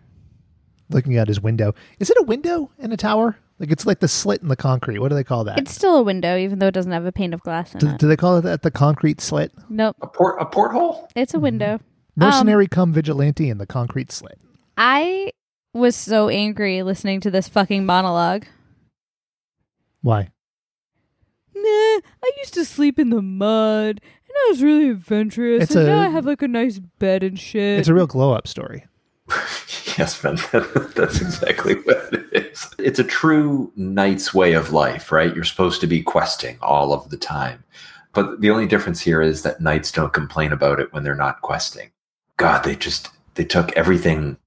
looking 0.89 1.17
out 1.17 1.27
his 1.27 1.41
window. 1.41 1.73
Is 1.99 2.09
it 2.09 2.17
a 2.19 2.23
window 2.23 2.71
in 2.79 2.91
a 2.93 2.97
tower? 2.97 3.37
Like 3.59 3.69
it's 3.71 3.85
like 3.85 3.99
the 3.99 4.07
slit 4.07 4.41
in 4.41 4.47
the 4.47 4.55
concrete. 4.55 4.99
What 4.99 5.09
do 5.09 5.15
they 5.15 5.23
call 5.25 5.43
that? 5.43 5.59
It's 5.59 5.73
still 5.73 5.97
a 5.97 6.03
window, 6.03 6.37
even 6.37 6.59
though 6.59 6.67
it 6.67 6.73
doesn't 6.73 6.91
have 6.91 7.05
a 7.05 7.11
pane 7.11 7.33
of 7.33 7.41
glass 7.41 7.73
in 7.73 7.79
do, 7.79 7.87
it. 7.89 7.97
do 7.99 8.07
they 8.07 8.15
call 8.15 8.37
it 8.37 8.41
that? 8.43 8.61
The 8.61 8.71
concrete 8.71 9.19
slit? 9.19 9.51
nope, 9.69 9.95
A 10.01 10.07
port 10.07 10.41
a 10.41 10.45
porthole? 10.45 11.09
it's 11.15 11.33
a 11.33 11.39
window. 11.39 11.77
Mm-hmm. 11.77 12.23
Mercenary 12.23 12.65
um, 12.65 12.69
come 12.69 12.93
vigilante 12.93 13.49
in 13.49 13.57
the 13.57 13.67
concrete 13.67 14.11
slit. 14.11 14.39
I 14.77 15.31
was 15.73 15.95
so 15.95 16.29
angry 16.29 16.81
listening 16.81 17.19
to 17.21 17.31
this 17.31 17.47
fucking 17.49 17.85
monologue. 17.85 18.45
Why? 20.01 20.29
Nah, 21.63 21.69
I 22.23 22.31
used 22.39 22.53
to 22.55 22.65
sleep 22.65 22.99
in 22.99 23.09
the 23.09 23.21
mud, 23.21 24.01
and 24.01 24.33
I 24.35 24.47
was 24.49 24.61
really 24.61 24.89
adventurous, 24.89 25.63
It's 25.63 25.75
and 25.75 25.87
a- 25.87 25.91
now 25.91 26.01
I 26.01 26.09
have 26.09 26.25
like 26.25 26.41
a 26.41 26.47
nice 26.47 26.79
bed 26.79 27.23
and 27.23 27.39
shit. 27.39 27.79
It's 27.79 27.87
a 27.87 27.93
real 27.93 28.07
glow 28.07 28.33
up 28.33 28.47
story. 28.47 28.85
yes, 29.97 30.21
Ben. 30.21 30.35
That's 30.95 31.21
exactly 31.21 31.75
what 31.75 32.13
it 32.13 32.25
is. 32.51 32.69
It's 32.77 32.99
a 32.99 33.03
true 33.05 33.71
knight's 33.77 34.33
way 34.33 34.53
of 34.53 34.73
life, 34.73 35.11
right? 35.11 35.33
You're 35.33 35.45
supposed 35.45 35.79
to 35.81 35.87
be 35.87 36.01
questing 36.03 36.57
all 36.61 36.93
of 36.93 37.09
the 37.09 37.17
time. 37.17 37.63
But 38.11 38.41
the 38.41 38.49
only 38.51 38.67
difference 38.67 38.99
here 39.01 39.21
is 39.21 39.41
that 39.43 39.61
knights 39.61 39.91
don't 39.91 40.11
complain 40.13 40.51
about 40.51 40.79
it 40.79 40.91
when 40.93 41.03
they're 41.03 41.15
not 41.15 41.41
questing. 41.41 41.91
God, 42.37 42.63
they 42.63 42.75
just 42.75 43.09
they 43.35 43.45
took 43.45 43.71
everything 43.77 44.37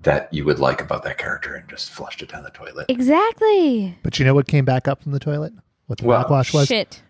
that 0.00 0.32
you 0.32 0.44
would 0.46 0.58
like 0.58 0.80
about 0.80 1.02
that 1.04 1.18
character 1.18 1.54
and 1.54 1.68
just 1.68 1.90
flushed 1.90 2.22
it 2.22 2.30
down 2.30 2.42
the 2.42 2.50
toilet. 2.50 2.86
exactly. 2.88 3.98
But 4.02 4.18
you 4.18 4.24
know 4.24 4.34
what 4.34 4.48
came 4.48 4.64
back 4.64 4.88
up 4.88 5.02
from 5.02 5.12
the 5.12 5.20
toilet? 5.20 5.52
What 5.90 5.98
the 5.98 6.06
Well, 6.06 6.20
backwash 6.22 6.54
was? 6.54 6.68
Shit. 6.68 7.02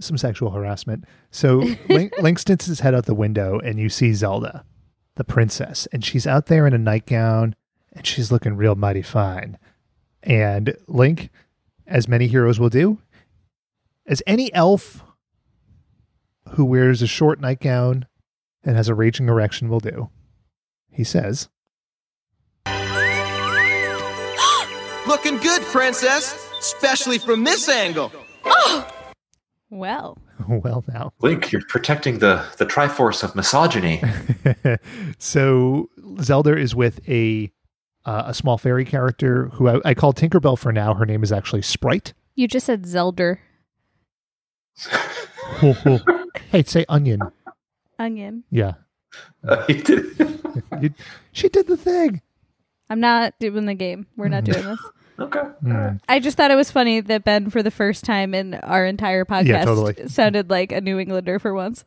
Some 0.00 0.18
sexual 0.18 0.50
harassment. 0.50 1.04
So 1.30 1.58
Link, 1.88 2.12
Link 2.20 2.40
sticks 2.40 2.66
his 2.66 2.80
head 2.80 2.92
out 2.92 3.06
the 3.06 3.14
window, 3.14 3.60
and 3.60 3.78
you 3.78 3.88
see 3.88 4.12
Zelda, 4.14 4.64
the 5.14 5.22
princess, 5.22 5.86
and 5.92 6.04
she's 6.04 6.26
out 6.26 6.46
there 6.46 6.66
in 6.66 6.72
a 6.74 6.78
nightgown, 6.78 7.54
and 7.92 8.04
she's 8.04 8.32
looking 8.32 8.56
real 8.56 8.74
mighty 8.74 9.02
fine. 9.02 9.58
And 10.24 10.76
Link, 10.88 11.30
as 11.86 12.08
many 12.08 12.26
heroes 12.26 12.58
will 12.58 12.68
do, 12.68 12.98
as 14.08 14.24
any 14.26 14.52
elf 14.52 15.04
who 16.54 16.64
wears 16.64 17.02
a 17.02 17.06
short 17.06 17.38
nightgown 17.40 18.06
and 18.64 18.74
has 18.74 18.88
a 18.88 18.94
raging 18.96 19.28
erection 19.28 19.68
will 19.68 19.78
do, 19.78 20.10
he 20.90 21.04
says, 21.04 21.48
Looking 25.06 25.36
good, 25.38 25.62
princess! 25.66 26.45
Especially 26.74 27.18
from 27.18 27.44
this 27.44 27.68
angle! 27.68 28.10
Well, 29.70 30.18
"Well, 30.48 30.82
now." 30.88 31.12
Link, 31.20 31.52
you're 31.52 31.62
protecting 31.68 32.18
the 32.18 32.44
the 32.58 32.66
Triforce 32.66 33.22
of 33.22 33.36
misogyny. 33.36 34.02
so 35.18 35.88
Zelda 36.20 36.56
is 36.58 36.74
with 36.74 37.08
a 37.08 37.52
uh, 38.04 38.24
a 38.26 38.34
small 38.34 38.58
fairy 38.58 38.84
character 38.84 39.46
who 39.54 39.68
I, 39.68 39.80
I 39.84 39.94
call 39.94 40.12
Tinkerbell 40.12 40.58
for 40.58 40.72
now. 40.72 40.92
Her 40.94 41.06
name 41.06 41.22
is 41.22 41.30
actually 41.30 41.62
Sprite. 41.62 42.14
you 42.34 42.48
just 42.48 42.66
said 42.66 42.84
Zelda 42.84 43.36
hey, 46.50 46.62
say 46.64 46.84
onion. 46.88 47.20
onion. 47.98 48.42
Yeah, 48.50 48.72
Uh, 49.46 49.64
he 49.66 49.74
did. 49.74 50.04
You- 50.80 50.94
she 51.32 51.48
did 51.48 51.68
the 51.68 51.76
thing. 51.76 52.22
I'm 52.90 53.00
not 53.00 53.34
doing 53.38 53.66
the 53.66 53.74
game. 53.74 54.06
We're 54.16 54.28
not 54.28 54.42
doing 54.44 54.64
this. 54.64 54.80
Okay. 55.18 55.40
Hmm. 55.62 55.96
I 56.08 56.20
just 56.20 56.36
thought 56.36 56.50
it 56.50 56.56
was 56.56 56.70
funny 56.70 57.00
that 57.00 57.24
Ben, 57.24 57.50
for 57.50 57.62
the 57.62 57.70
first 57.70 58.04
time 58.04 58.34
in 58.34 58.54
our 58.54 58.84
entire 58.86 59.24
podcast, 59.24 59.64
totally. 59.64 60.08
sounded 60.08 60.50
like 60.50 60.72
a 60.72 60.80
New 60.80 60.98
Englander 60.98 61.38
for 61.38 61.54
once. 61.54 61.84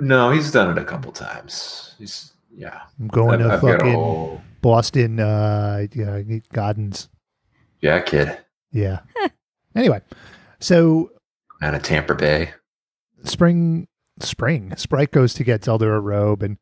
No, 0.00 0.30
he's 0.30 0.50
done 0.50 0.76
it 0.76 0.80
a 0.80 0.84
couple 0.84 1.12
times. 1.12 1.94
He's 1.98 2.32
yeah. 2.54 2.82
I'm 2.98 3.08
going 3.08 3.38
to 3.40 3.52
I've 3.52 3.60
fucking 3.60 3.92
whole 3.92 4.42
Boston 4.60 5.20
uh, 5.20 5.86
yeah, 5.92 6.20
Gardens. 6.52 7.08
yeah 7.80 8.00
kid. 8.00 8.38
Yeah. 8.72 9.00
anyway, 9.76 10.00
so 10.60 11.10
And 11.60 11.76
a 11.76 11.78
Tampa 11.78 12.14
Bay. 12.14 12.52
spring, 13.24 13.86
spring, 14.20 14.74
Sprite 14.76 15.10
goes 15.10 15.34
to 15.34 15.44
get 15.44 15.64
Zelda 15.64 15.86
a 15.86 16.00
robe, 16.00 16.42
and 16.42 16.56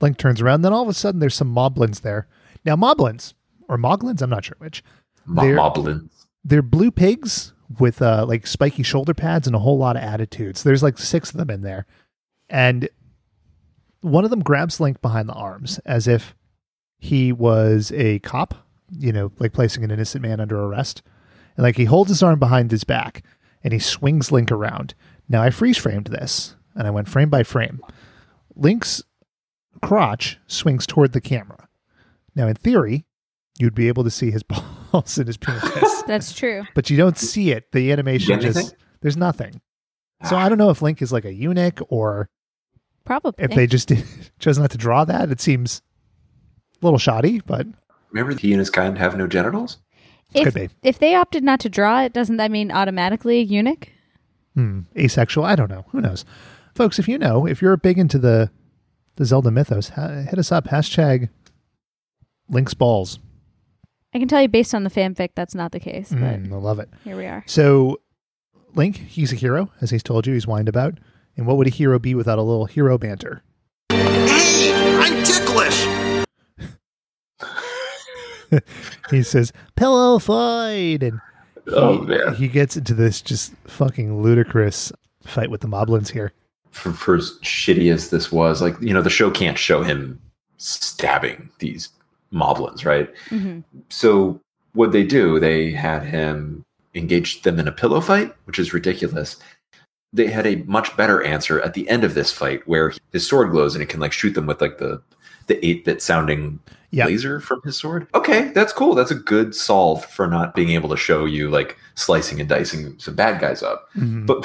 Link 0.00 0.18
turns 0.18 0.40
around. 0.40 0.62
Then 0.62 0.72
all 0.72 0.82
of 0.82 0.88
a 0.88 0.94
sudden, 0.94 1.20
there's 1.20 1.34
some 1.34 1.54
moblins 1.54 2.02
there. 2.02 2.26
Now, 2.64 2.76
moblins 2.76 3.34
or 3.68 3.78
moglins, 3.78 4.22
I'm 4.22 4.30
not 4.30 4.44
sure 4.44 4.56
which. 4.58 4.82
Mo- 5.30 5.42
They're- 5.42 5.56
Moblins. 5.56 6.26
they're 6.44 6.62
blue 6.62 6.90
pigs 6.90 7.52
with 7.78 8.02
uh 8.02 8.26
like 8.26 8.46
spiky 8.46 8.82
shoulder 8.82 9.14
pads 9.14 9.46
and 9.46 9.54
a 9.54 9.60
whole 9.60 9.78
lot 9.78 9.96
of 9.96 10.02
attitudes. 10.02 10.62
There's 10.62 10.82
like 10.82 10.98
six 10.98 11.30
of 11.30 11.36
them 11.36 11.50
in 11.50 11.60
there. 11.60 11.86
And 12.48 12.88
one 14.00 14.24
of 14.24 14.30
them 14.30 14.40
grabs 14.40 14.80
Link 14.80 15.00
behind 15.00 15.28
the 15.28 15.34
arms 15.34 15.78
as 15.86 16.08
if 16.08 16.34
he 16.98 17.32
was 17.32 17.92
a 17.94 18.18
cop, 18.20 18.54
you 18.98 19.12
know, 19.12 19.30
like 19.38 19.52
placing 19.52 19.84
an 19.84 19.90
innocent 19.90 20.22
man 20.22 20.40
under 20.40 20.58
arrest. 20.60 21.02
And 21.56 21.62
like 21.64 21.76
he 21.76 21.84
holds 21.84 22.08
his 22.10 22.22
arm 22.22 22.38
behind 22.38 22.70
his 22.70 22.82
back 22.84 23.22
and 23.62 23.72
he 23.72 23.78
swings 23.78 24.32
Link 24.32 24.50
around. 24.50 24.94
Now 25.28 25.42
I 25.42 25.50
freeze 25.50 25.76
framed 25.78 26.06
this 26.06 26.56
and 26.74 26.86
I 26.88 26.90
went 26.90 27.08
frame 27.08 27.30
by 27.30 27.42
frame. 27.44 27.80
Link's 28.56 29.02
crotch 29.82 30.38
swings 30.48 30.86
toward 30.86 31.12
the 31.12 31.20
camera. 31.20 31.68
Now 32.34 32.48
in 32.48 32.54
theory, 32.54 33.06
you'd 33.58 33.74
be 33.74 33.88
able 33.88 34.02
to 34.04 34.10
see 34.10 34.30
his 34.32 34.42
balls 34.42 34.64
and 34.92 35.26
his 35.26 35.36
penis 35.36 36.02
That's 36.06 36.32
true. 36.32 36.64
but 36.74 36.90
you 36.90 36.96
don't 36.96 37.16
see 37.18 37.50
it. 37.52 37.70
The 37.72 37.92
animation 37.92 38.34
Anything? 38.34 38.52
just 38.52 38.76
there's 39.00 39.16
nothing. 39.16 39.60
So 40.28 40.36
I 40.36 40.48
don't 40.48 40.58
know 40.58 40.70
if 40.70 40.82
Link 40.82 41.00
is 41.00 41.12
like 41.12 41.24
a 41.24 41.32
eunuch 41.32 41.80
or 41.88 42.28
Probably. 43.04 43.32
if 43.42 43.52
they 43.52 43.66
just 43.66 43.88
did, 43.88 44.04
chose 44.38 44.58
not 44.58 44.70
to 44.72 44.78
draw 44.78 45.04
that. 45.04 45.30
It 45.30 45.40
seems 45.40 45.80
a 46.82 46.84
little 46.86 46.98
shoddy, 46.98 47.40
but 47.40 47.66
Remember 48.10 48.34
he 48.38 48.52
and 48.52 48.58
his 48.58 48.70
kind 48.70 48.98
have 48.98 49.16
no 49.16 49.26
genitals? 49.26 49.78
if, 50.34 50.44
could 50.44 50.54
be. 50.54 50.68
if 50.82 50.98
they 50.98 51.14
opted 51.14 51.42
not 51.42 51.60
to 51.60 51.68
draw 51.68 52.02
it, 52.02 52.12
doesn't 52.12 52.36
that 52.36 52.50
mean 52.50 52.70
automatically 52.70 53.38
a 53.38 53.42
eunuch? 53.42 53.88
hmm, 54.54 54.80
asexual. 54.98 55.44
I 55.44 55.54
don't 55.56 55.70
know. 55.70 55.86
Who 55.92 56.00
knows, 56.00 56.24
folks? 56.74 56.98
If 56.98 57.08
you 57.08 57.16
know, 57.18 57.46
if 57.46 57.62
you're 57.62 57.76
big 57.76 57.98
into 57.98 58.18
the 58.18 58.50
the 59.16 59.24
Zelda 59.24 59.50
mythos, 59.50 59.90
ha- 59.90 60.22
hit 60.28 60.38
us 60.38 60.50
up. 60.52 60.66
Hashtag 60.66 61.28
Link's 62.48 62.74
balls. 62.74 63.18
I 64.12 64.18
can 64.18 64.26
tell 64.28 64.42
you 64.42 64.48
based 64.48 64.74
on 64.74 64.82
the 64.84 64.90
fanfic, 64.90 65.30
that's 65.34 65.54
not 65.54 65.72
the 65.72 65.80
case. 65.80 66.10
But 66.10 66.18
Mm, 66.18 66.52
I 66.52 66.56
love 66.56 66.78
it. 66.80 66.88
here 67.04 67.16
we 67.16 67.26
are. 67.26 67.44
So, 67.46 68.00
Link, 68.74 68.96
he's 68.96 69.32
a 69.32 69.36
hero, 69.36 69.70
as 69.80 69.90
he's 69.90 70.02
told 70.02 70.26
you. 70.26 70.34
He's 70.34 70.44
whined 70.44 70.68
about. 70.68 70.98
And 71.36 71.46
what 71.46 71.56
would 71.56 71.66
a 71.66 71.70
hero 71.70 71.98
be 71.98 72.14
without 72.14 72.38
a 72.38 72.42
little 72.42 72.66
hero 72.66 72.98
banter? 72.98 73.42
Hey! 73.90 74.72
I'm 75.00 75.22
ticklish! 75.24 75.86
he 79.10 79.22
says 79.22 79.52
pillow 79.76 80.18
fight 80.18 81.02
and 81.02 81.20
Oh 81.72 82.00
he, 82.00 82.06
man. 82.06 82.34
he 82.34 82.48
gets 82.48 82.76
into 82.76 82.94
this 82.94 83.22
just 83.22 83.52
fucking 83.64 84.22
ludicrous 84.22 84.90
fight 85.22 85.50
with 85.50 85.60
the 85.60 85.68
moblins 85.68 86.10
here. 86.10 86.32
For, 86.72 86.92
for 86.92 87.14
as 87.16 87.38
shitty 87.42 87.92
as 87.92 88.10
this 88.10 88.32
was, 88.32 88.60
like 88.60 88.74
you 88.80 88.92
know, 88.92 89.02
the 89.02 89.10
show 89.10 89.30
can't 89.30 89.58
show 89.58 89.82
him 89.82 90.20
stabbing 90.56 91.48
these 91.60 91.90
moblins, 92.32 92.84
right? 92.84 93.10
hmm 93.28 93.60
So 93.88 94.40
what 94.72 94.92
they 94.92 95.04
do, 95.04 95.40
they 95.40 95.70
had 95.72 96.02
him 96.04 96.64
engage 96.94 97.42
them 97.42 97.58
in 97.58 97.68
a 97.68 97.72
pillow 97.72 98.00
fight, 98.00 98.34
which 98.44 98.58
is 98.58 98.72
ridiculous. 98.72 99.36
They 100.12 100.26
had 100.26 100.46
a 100.46 100.56
much 100.64 100.96
better 100.96 101.22
answer 101.22 101.60
at 101.60 101.74
the 101.74 101.88
end 101.88 102.02
of 102.04 102.14
this 102.14 102.32
fight, 102.32 102.66
where 102.66 102.92
his 103.12 103.26
sword 103.26 103.50
glows 103.52 103.74
and 103.74 103.82
it 103.82 103.88
can 103.88 104.00
like 104.00 104.12
shoot 104.12 104.34
them 104.34 104.46
with 104.46 104.60
like 104.60 104.78
the 104.78 105.02
the 105.46 105.64
eight 105.66 105.84
bit 105.84 106.00
sounding 106.02 106.60
Yeah. 106.92 107.06
laser 107.06 107.40
from 107.40 107.60
his 107.64 107.76
sword. 107.76 108.06
Okay, 108.14 108.50
that's 108.52 108.72
cool. 108.72 108.94
That's 108.94 109.10
a 109.10 109.16
good 109.16 109.54
solve 109.54 110.04
for 110.04 110.26
not 110.28 110.54
being 110.54 110.70
able 110.70 110.88
to 110.90 110.96
show 110.96 111.24
you 111.24 111.48
like 111.50 111.76
slicing 111.96 112.38
and 112.40 112.48
dicing 112.48 112.96
some 112.98 113.14
bad 113.16 113.40
guys 113.40 113.62
up. 113.62 113.88
Mhm. 113.96 114.26
But 114.26 114.44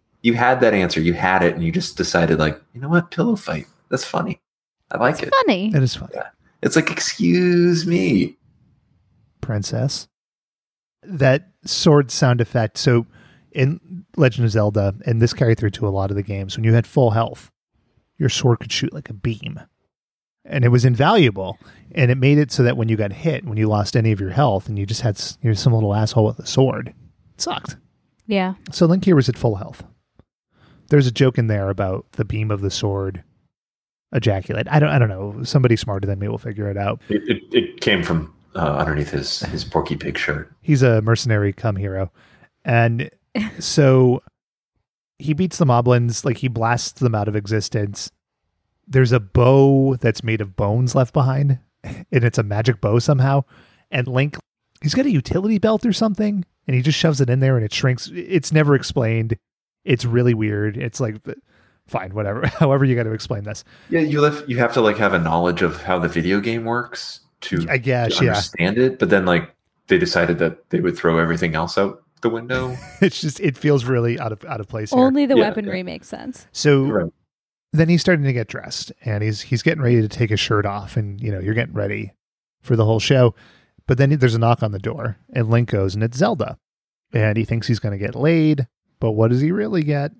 you 0.22 0.34
had 0.34 0.60
that 0.60 0.72
answer, 0.74 1.00
you 1.00 1.12
had 1.14 1.42
it, 1.42 1.54
and 1.54 1.62
you 1.62 1.72
just 1.72 1.96
decided 1.98 2.38
like, 2.38 2.60
you 2.74 2.80
know 2.80 2.88
what, 2.88 3.10
pillow 3.10 3.36
fight. 3.36 3.66
That's 3.90 4.04
funny. 4.04 4.40
I 4.90 4.98
like 4.98 5.14
It's 5.14 5.24
it. 5.24 5.34
funny. 5.46 5.74
it 5.74 5.82
is 5.82 5.94
fun. 5.96 6.08
It's 6.64 6.74
like, 6.76 6.90
excuse 6.90 7.86
me. 7.86 8.36
princess. 9.44 10.08
That 11.02 11.50
sword 11.64 12.10
sound 12.10 12.40
effect. 12.40 12.78
So 12.78 13.06
in 13.52 14.04
Legend 14.16 14.46
of 14.46 14.50
Zelda, 14.50 14.94
and 15.06 15.20
this 15.22 15.32
carried 15.32 15.58
through 15.58 15.70
to 15.70 15.86
a 15.86 15.90
lot 15.90 16.10
of 16.10 16.16
the 16.16 16.22
games, 16.22 16.56
when 16.56 16.64
you 16.64 16.72
had 16.72 16.86
full 16.86 17.10
health, 17.10 17.50
your 18.18 18.28
sword 18.28 18.60
could 18.60 18.72
shoot 18.72 18.92
like 18.92 19.10
a 19.10 19.14
beam. 19.14 19.60
And 20.46 20.64
it 20.64 20.68
was 20.68 20.84
invaluable. 20.84 21.58
And 21.92 22.10
it 22.10 22.18
made 22.18 22.38
it 22.38 22.50
so 22.50 22.62
that 22.62 22.76
when 22.76 22.88
you 22.88 22.96
got 22.96 23.12
hit, 23.12 23.44
when 23.44 23.58
you 23.58 23.68
lost 23.68 23.96
any 23.96 24.12
of 24.12 24.20
your 24.20 24.30
health 24.30 24.68
and 24.68 24.78
you 24.78 24.86
just 24.86 25.02
had 25.02 25.20
you're 25.42 25.54
some 25.54 25.72
little 25.72 25.94
asshole 25.94 26.26
with 26.26 26.38
a 26.38 26.46
sword, 26.46 26.88
it 26.88 27.40
sucked. 27.40 27.76
Yeah. 28.26 28.54
So 28.72 28.86
Link 28.86 29.04
here 29.04 29.16
was 29.16 29.28
at 29.28 29.36
full 29.36 29.56
health. 29.56 29.84
There's 30.88 31.06
a 31.06 31.12
joke 31.12 31.38
in 31.38 31.46
there 31.46 31.70
about 31.70 32.10
the 32.12 32.24
beam 32.24 32.50
of 32.50 32.60
the 32.60 32.70
sword 32.70 33.22
ejaculate. 34.14 34.66
I 34.70 34.78
don't 34.78 34.88
I 34.90 34.98
don't 34.98 35.08
know. 35.08 35.42
Somebody 35.44 35.76
smarter 35.76 36.06
than 36.06 36.18
me 36.18 36.28
will 36.28 36.38
figure 36.38 36.70
it 36.70 36.76
out. 36.76 37.02
It, 37.08 37.22
it, 37.28 37.42
it 37.52 37.80
came 37.80 38.02
from 38.02 38.32
uh, 38.56 38.76
underneath 38.78 39.10
his 39.10 39.40
his 39.40 39.64
Porky 39.64 39.96
Pig 39.96 40.16
shirt. 40.16 40.50
he's 40.62 40.82
a 40.82 41.02
mercenary 41.02 41.52
come 41.52 41.76
hero 41.76 42.12
and 42.64 43.10
so 43.58 44.22
he 45.18 45.32
beats 45.32 45.58
the 45.58 45.64
moblins 45.66 46.24
like 46.24 46.38
he 46.38 46.48
blasts 46.48 47.00
them 47.00 47.14
out 47.14 47.26
of 47.28 47.34
existence 47.36 48.10
there's 48.86 49.10
a 49.12 49.18
bow 49.20 49.96
that's 49.96 50.22
made 50.22 50.40
of 50.40 50.54
bones 50.56 50.94
left 50.94 51.12
behind 51.12 51.58
and 51.82 52.06
it's 52.24 52.38
a 52.38 52.42
magic 52.44 52.80
bow 52.80 52.98
somehow 53.00 53.42
and 53.90 54.06
link 54.06 54.36
he's 54.82 54.94
got 54.94 55.06
a 55.06 55.10
utility 55.10 55.58
belt 55.58 55.84
or 55.84 55.92
something 55.92 56.44
and 56.68 56.76
he 56.76 56.82
just 56.82 56.98
shoves 56.98 57.20
it 57.20 57.28
in 57.30 57.40
there 57.40 57.56
and 57.56 57.64
it 57.64 57.72
shrinks 57.72 58.08
it's 58.14 58.52
never 58.52 58.74
explained 58.76 59.36
it's 59.84 60.04
really 60.04 60.34
weird 60.34 60.76
it's 60.76 61.00
like 61.00 61.16
fine 61.86 62.14
whatever 62.14 62.46
however 62.58 62.84
you 62.84 62.94
got 62.94 63.02
to 63.04 63.12
explain 63.12 63.44
this 63.44 63.62
Yeah, 63.90 64.00
you 64.00 64.20
left. 64.20 64.48
You 64.48 64.56
have 64.58 64.72
to 64.74 64.80
like 64.80 64.96
have 64.98 65.12
a 65.14 65.18
knowledge 65.18 65.62
of 65.62 65.82
how 65.82 65.98
the 65.98 66.08
video 66.08 66.40
game 66.40 66.64
works 66.64 67.20
to, 67.42 67.66
i 67.68 67.76
guess 67.76 68.16
to 68.18 68.24
yeah 68.24 68.30
understand 68.32 68.78
it. 68.78 68.98
But 68.98 69.10
then 69.10 69.26
like 69.26 69.54
they 69.88 69.98
decided 69.98 70.38
that 70.38 70.70
they 70.70 70.80
would 70.80 70.96
throw 70.96 71.18
everything 71.18 71.54
else 71.54 71.76
out 71.76 72.02
the 72.22 72.30
window. 72.30 72.74
it's 73.02 73.20
just 73.20 73.38
it 73.40 73.58
feels 73.58 73.84
really 73.84 74.18
out 74.18 74.32
of 74.32 74.42
out 74.46 74.60
of 74.60 74.66
place 74.68 74.90
here. 74.90 74.98
Only 75.04 75.26
the 75.26 75.36
Yeah, 75.36 75.48
weaponry 75.48 75.78
yeah. 75.78 75.82
makes 75.82 76.08
sense. 76.08 76.46
so 76.52 76.84
right. 76.84 77.12
then 77.74 77.90
he's 77.90 78.00
starting 78.00 78.24
to 78.24 78.32
get 78.32 78.48
dressed 78.48 78.92
and 79.04 79.22
he's 79.22 79.42
he's 79.42 79.62
getting 79.62 79.82
ready 79.82 80.00
to 80.00 80.08
take 80.08 80.30
his 80.30 80.40
shirt 80.40 80.64
off 80.64 80.96
and 80.96 81.20
you 81.20 81.30
know 81.30 81.38
you're 81.38 81.52
getting 81.52 81.74
ready 81.74 82.12
for 82.62 82.76
the 82.76 82.84
whole 82.86 82.98
show 83.00 83.34
but 83.86 83.98
then 83.98 84.08
there's 84.16 84.34
a 84.34 84.38
knock 84.38 84.62
on 84.62 84.72
the 84.72 84.78
door 84.78 85.18
and 85.34 85.50
link 85.50 85.68
goes 85.68 85.94
and 85.94 86.02
it's 86.02 86.16
zelda 86.16 86.56
and 87.12 87.36
he 87.36 87.44
thinks 87.44 87.66
he's 87.66 87.78
going 87.78 87.92
to 87.92 87.98
get 88.02 88.14
laid 88.14 88.66
but 89.00 89.10
what 89.10 89.28
does 89.30 89.42
he 89.42 89.52
really 89.52 89.82
get 89.82 90.12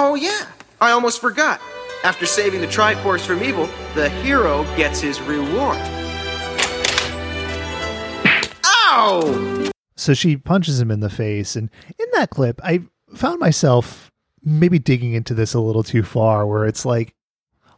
Oh, 0.00 0.14
yeah. 0.14 0.37
I 0.80 0.90
almost 0.92 1.20
forgot. 1.20 1.60
After 2.04 2.26
saving 2.26 2.60
the 2.60 2.66
Triforce 2.66 3.26
from 3.26 3.42
evil, 3.42 3.68
the 3.94 4.08
hero 4.08 4.62
gets 4.76 5.00
his 5.00 5.20
reward. 5.22 5.78
Ow! 8.64 9.70
so 9.96 10.14
she 10.14 10.36
punches 10.36 10.80
him 10.80 10.90
in 10.90 11.00
the 11.00 11.10
face 11.10 11.56
and 11.56 11.68
in 11.98 12.06
that 12.12 12.30
clip 12.30 12.60
i 12.62 12.80
found 13.14 13.40
myself 13.40 14.12
maybe 14.44 14.78
digging 14.78 15.12
into 15.12 15.34
this 15.34 15.54
a 15.54 15.60
little 15.60 15.82
too 15.82 16.04
far 16.04 16.46
where 16.46 16.64
it's 16.64 16.86
like 16.86 17.14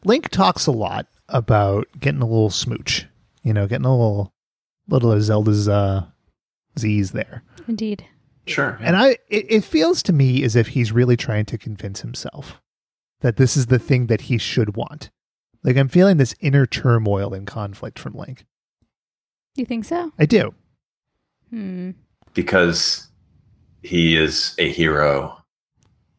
link 0.05 0.29
talks 0.29 0.67
a 0.67 0.71
lot 0.71 1.07
about 1.31 1.87
getting 1.99 2.21
a 2.21 2.27
little 2.27 2.51
smooch 2.51 3.07
you 3.43 3.55
know 3.55 3.67
getting 3.67 3.87
a 3.87 3.91
little 3.91 4.33
little 4.89 5.11
of 5.11 5.23
zelda's 5.23 5.67
uh 5.67 6.05
z's 6.79 7.13
there 7.13 7.43
Indeed. 7.69 8.05
Sure. 8.47 8.79
And 8.81 8.97
I, 8.97 9.11
it, 9.29 9.47
it 9.49 9.65
feels 9.65 10.03
to 10.05 10.13
me 10.13 10.43
as 10.43 10.57
if 10.57 10.69
he's 10.69 10.91
really 10.91 11.17
trying 11.17 11.45
to 11.47 11.59
convince 11.59 12.01
himself 12.01 12.61
that 13.21 13.37
this 13.37 13.57
is 13.57 13.67
the 13.67 13.79
thing 13.79 14.07
that 14.07 14.23
he 14.23 14.39
should 14.39 14.77
want. 14.77 15.11
Like 15.63 15.77
I'm 15.77 15.89
feeling 15.89 16.17
this 16.17 16.35
inner 16.41 16.67
turmoil 16.67 17.35
and 17.35 17.47
conflict 17.47 17.99
from 17.99 18.15
Link. 18.15 18.45
You 19.57 19.65
think 19.67 19.85
so? 19.85 20.13
I 20.19 20.27
do. 20.27 20.55
Hmm. 21.51 21.91
because 22.35 23.09
he 23.83 24.17
is 24.17 24.55
a 24.59 24.71
hero. 24.71 25.37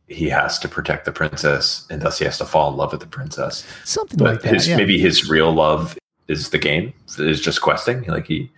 He 0.07 0.27
has 0.27 0.59
to 0.59 0.67
protect 0.67 1.05
the 1.05 1.13
princess, 1.13 1.87
and 1.89 2.01
thus 2.01 2.19
he 2.19 2.25
has 2.25 2.37
to 2.39 2.45
fall 2.45 2.69
in 2.69 2.75
love 2.75 2.91
with 2.91 2.99
the 2.99 3.07
princess. 3.07 3.65
Something 3.85 4.17
But 4.17 4.25
like 4.25 4.41
that. 4.41 4.53
his 4.53 4.67
yeah. 4.67 4.75
maybe 4.75 4.99
his 4.99 5.29
real 5.29 5.53
love 5.53 5.97
is 6.27 6.49
the 6.49 6.57
game. 6.57 6.93
Is 7.17 7.39
just 7.39 7.61
questing. 7.61 8.03
Like 8.03 8.27
he 8.27 8.51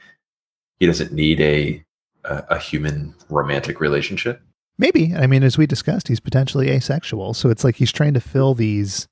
he 0.79 0.87
doesn't 0.87 1.11
need 1.11 1.39
a 1.41 1.83
a, 2.23 2.43
a 2.55 2.57
human 2.59 3.13
romantic 3.29 3.79
relationship. 3.79 4.41
Maybe. 4.77 5.13
I 5.15 5.27
mean, 5.27 5.43
as 5.43 5.57
we 5.57 5.65
discussed, 5.67 6.07
he's 6.07 6.19
potentially 6.19 6.69
asexual. 6.69 7.33
So 7.33 7.49
it's 7.49 7.63
like 7.63 7.75
he's 7.75 7.91
trying 7.91 8.13
to 8.15 8.19
fill 8.19 8.53
these, 8.55 9.07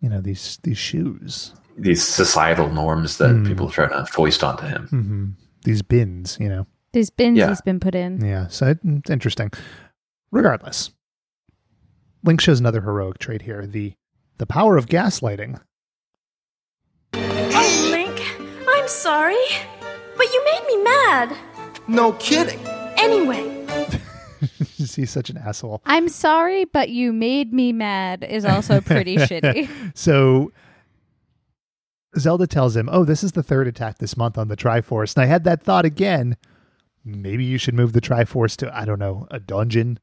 you 0.00 0.08
know, 0.08 0.20
these 0.20 0.58
these 0.62 0.78
shoes, 0.78 1.54
These 1.78 2.04
societal 2.06 2.68
norms 2.70 3.16
that 3.18 3.30
Hmm. 3.30 3.46
people 3.46 3.70
try 3.70 3.88
to 3.88 4.04
foist 4.06 4.44
onto 4.44 4.66
him. 4.66 4.86
hmm 4.88 5.26
these 5.64 5.82
bins. 5.82 6.36
You 6.40 6.48
know. 6.48 6.66
These 6.92 7.10
bins 7.10 7.38
Yeah. 7.38 7.48
he's 7.50 7.60
been 7.60 7.80
put 7.80 7.94
in. 7.94 8.24
Yeah. 8.24 8.48
So 8.48 8.66
it- 8.68 8.80
it's 8.84 9.10
interesting. 9.10 9.50
Regardless, 10.32 10.90
Link 12.24 12.40
shows 12.40 12.60
another 12.60 12.80
heroic 12.82 13.18
trait 13.18 13.42
here: 13.42 13.66
the 13.66 13.94
the 14.38 14.46
power 14.46 14.76
of 14.76 14.86
gaslighting. 14.86 15.60
Oh, 17.14 17.88
Link, 17.90 18.20
I'm 18.68 18.88
sorry. 18.88 19.36
But 20.16 20.32
you 20.32 20.44
made 20.44 20.64
me 20.66 20.82
mad. 20.84 21.36
No 21.88 22.12
kidding. 22.12 22.60
Anyway, 22.98 23.66
he's 24.96 25.10
such 25.10 25.30
an 25.30 25.36
asshole. 25.38 25.82
I'm 25.86 26.08
sorry, 26.08 26.64
but 26.64 26.88
you 26.90 27.12
made 27.12 27.52
me 27.52 27.72
mad 27.72 28.24
is 28.28 28.44
also 28.44 28.80
pretty 28.80 29.16
shitty. 29.16 29.68
So 29.94 30.52
Zelda 32.18 32.46
tells 32.46 32.76
him, 32.76 32.88
"Oh, 32.90 33.04
this 33.04 33.22
is 33.22 33.32
the 33.32 33.42
third 33.42 33.68
attack 33.68 33.98
this 33.98 34.16
month 34.16 34.36
on 34.38 34.48
the 34.48 34.56
Triforce." 34.56 35.14
And 35.16 35.22
I 35.22 35.26
had 35.26 35.44
that 35.44 35.62
thought 35.62 35.84
again. 35.84 36.36
Maybe 37.04 37.44
you 37.44 37.56
should 37.58 37.74
move 37.74 37.92
the 37.92 38.00
Triforce 38.00 38.56
to 38.58 38.76
I 38.76 38.84
don't 38.84 38.98
know 38.98 39.26
a 39.30 39.38
dungeon. 39.40 39.98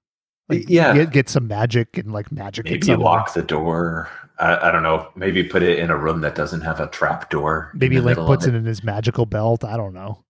Like, 0.49 0.69
Yeah. 0.69 0.93
get, 0.93 1.11
get 1.11 1.29
some 1.29 1.47
magic 1.47 1.97
and 1.97 2.13
like 2.13 2.31
magic. 2.31 2.65
it 2.67 2.71
Maybe 2.71 2.85
somewhere. 2.87 3.03
lock 3.05 3.33
the 3.33 3.43
door. 3.43 4.09
I, 4.39 4.69
I 4.69 4.71
don't 4.71 4.81
know. 4.83 5.09
Maybe 5.15 5.43
put 5.43 5.61
it 5.61 5.77
in 5.79 5.89
a 5.89 5.97
room 5.97 6.21
that 6.21 6.35
doesn't 6.35 6.61
have 6.61 6.79
a 6.79 6.87
trap 6.87 7.29
door. 7.29 7.69
Maybe 7.73 7.97
the 7.97 8.01
Link 8.03 8.17
puts 8.17 8.45
it 8.47 8.55
in 8.55 8.63
his 8.63 8.81
magical 8.83 9.25
belt. 9.25 9.65
I 9.65 9.75
don't 9.75 9.93
know. 9.93 10.23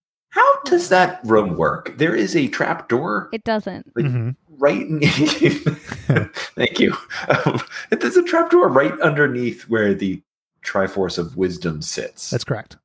How 0.64 0.70
does 0.70 0.88
that 0.88 1.20
room 1.24 1.56
work? 1.56 1.96
There 1.98 2.14
is 2.14 2.34
a 2.36 2.48
trap 2.48 2.88
door 2.88 3.28
It 3.32 3.44
doesn't. 3.44 3.90
like, 3.96 4.04
Mhm. 4.06 4.36
right. 4.58 4.80
In, 4.86 5.00
thank 6.56 6.80
you. 6.80 6.94
Um, 7.28 7.60
there's 7.90 8.16
a 8.16 8.22
trap 8.22 8.50
door 8.50 8.68
right 8.68 8.98
underneath 9.00 9.62
where 9.68 9.94
the 9.94 10.22
Triforce 10.64 11.18
of 11.18 11.36
Wisdom 11.36 11.80
sits, 11.82 12.30
That's 12.30 12.44
correct. 12.44 12.76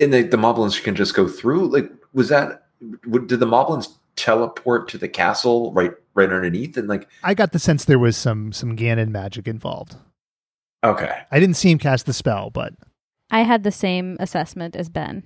and 0.00 0.12
the, 0.12 0.22
the 0.22 0.36
Moblins 0.36 0.80
can 0.82 0.94
just 0.94 1.14
go 1.14 1.26
through. 1.26 1.66
Like, 1.68 1.90
was 2.12 2.28
that? 2.28 2.66
Would, 3.06 3.26
did 3.28 3.40
the 3.40 3.46
Moblins 3.46 3.88
teleport 4.16 4.88
to 4.90 4.98
the 4.98 5.08
castle 5.08 5.72
right 5.72 5.92
right 6.14 6.30
underneath? 6.32 6.76
And 6.76 6.86
like, 6.86 7.08
I 7.22 7.34
got 7.34 7.52
the 7.52 7.58
sense 7.58 7.86
there 7.86 7.98
was 7.98 8.16
some 8.16 8.52
some 8.52 8.76
Ganon 8.76 9.08
magic 9.08 9.48
involved. 9.48 9.96
okay, 10.84 11.22
I 11.30 11.40
didn't 11.40 11.56
see 11.56 11.70
him 11.70 11.78
cast 11.78 12.06
the 12.06 12.12
spell, 12.12 12.50
but 12.50 12.74
I 13.30 13.40
had 13.42 13.64
the 13.64 13.72
same 13.72 14.16
assessment 14.20 14.76
as 14.76 14.88
Ben. 14.90 15.24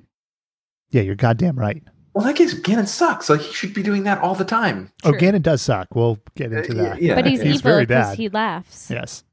Yeah, 0.91 1.03
you're 1.03 1.14
goddamn 1.16 1.59
right. 1.59 1.82
well, 2.14 2.24
that 2.26 2.36
guess 2.36 2.55
Ganon 2.55 2.86
sucks. 2.89 3.28
Like, 3.30 3.41
he 3.41 3.53
should 3.53 3.74
be 3.74 3.82
doing 3.82 4.05
that 4.05 4.18
all 4.18 4.34
the 4.34 4.45
time. 4.45 4.91
Oh, 5.05 5.12
Ganon 5.12 5.43
does 5.43 5.62
suck. 5.62 5.95
We'll 5.95 6.18
get 6.36 6.53
into 6.53 6.72
Uh, 6.72 6.82
that. 6.95 7.03
yeah, 7.03 7.14
but 7.14 7.26
he's, 7.26 7.41
he's 7.41 7.57
evil 7.57 7.70
very 7.72 7.86
because 7.86 8.09
bad. 8.11 8.18
he 8.18 8.28
laughs. 8.28 8.91
Yes. 8.91 9.24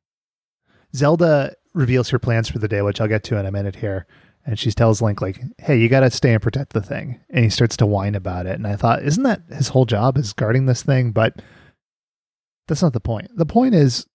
Zelda 0.95 1.53
reveals 1.73 2.09
her 2.09 2.19
plans 2.19 2.49
for 2.49 2.59
the 2.59 2.67
day, 2.67 2.81
which 2.81 3.01
I'll 3.01 3.07
get 3.07 3.23
to 3.25 3.37
in 3.37 3.45
a 3.45 3.51
minute 3.51 3.75
here. 3.77 4.05
And 4.45 4.59
she 4.59 4.71
tells 4.71 5.01
Link, 5.01 5.21
like, 5.21 5.41
hey, 5.57 5.79
you 5.79 5.89
got 5.89 6.01
to 6.01 6.11
stay 6.11 6.31
and 6.33 6.41
protect 6.41 6.73
the 6.73 6.81
thing. 6.81 7.19
And 7.31 7.43
he 7.43 7.49
starts 7.49 7.75
to 7.77 7.85
whine 7.87 8.13
about 8.13 8.45
it. 8.45 8.53
And 8.55 8.67
I 8.67 8.75
thought, 8.75 9.01
isn't 9.03 9.23
that 9.23 9.41
his 9.51 9.69
whole 9.69 9.85
job 9.85 10.17
is 10.17 10.33
guarding 10.33 10.67
this 10.67 10.83
thing? 10.83 11.11
But 11.11 11.41
that's 12.67 12.83
not 12.83 12.93
the 12.93 12.99
point. 12.99 13.31
The 13.35 13.45
point 13.47 13.73
is, 13.73 14.05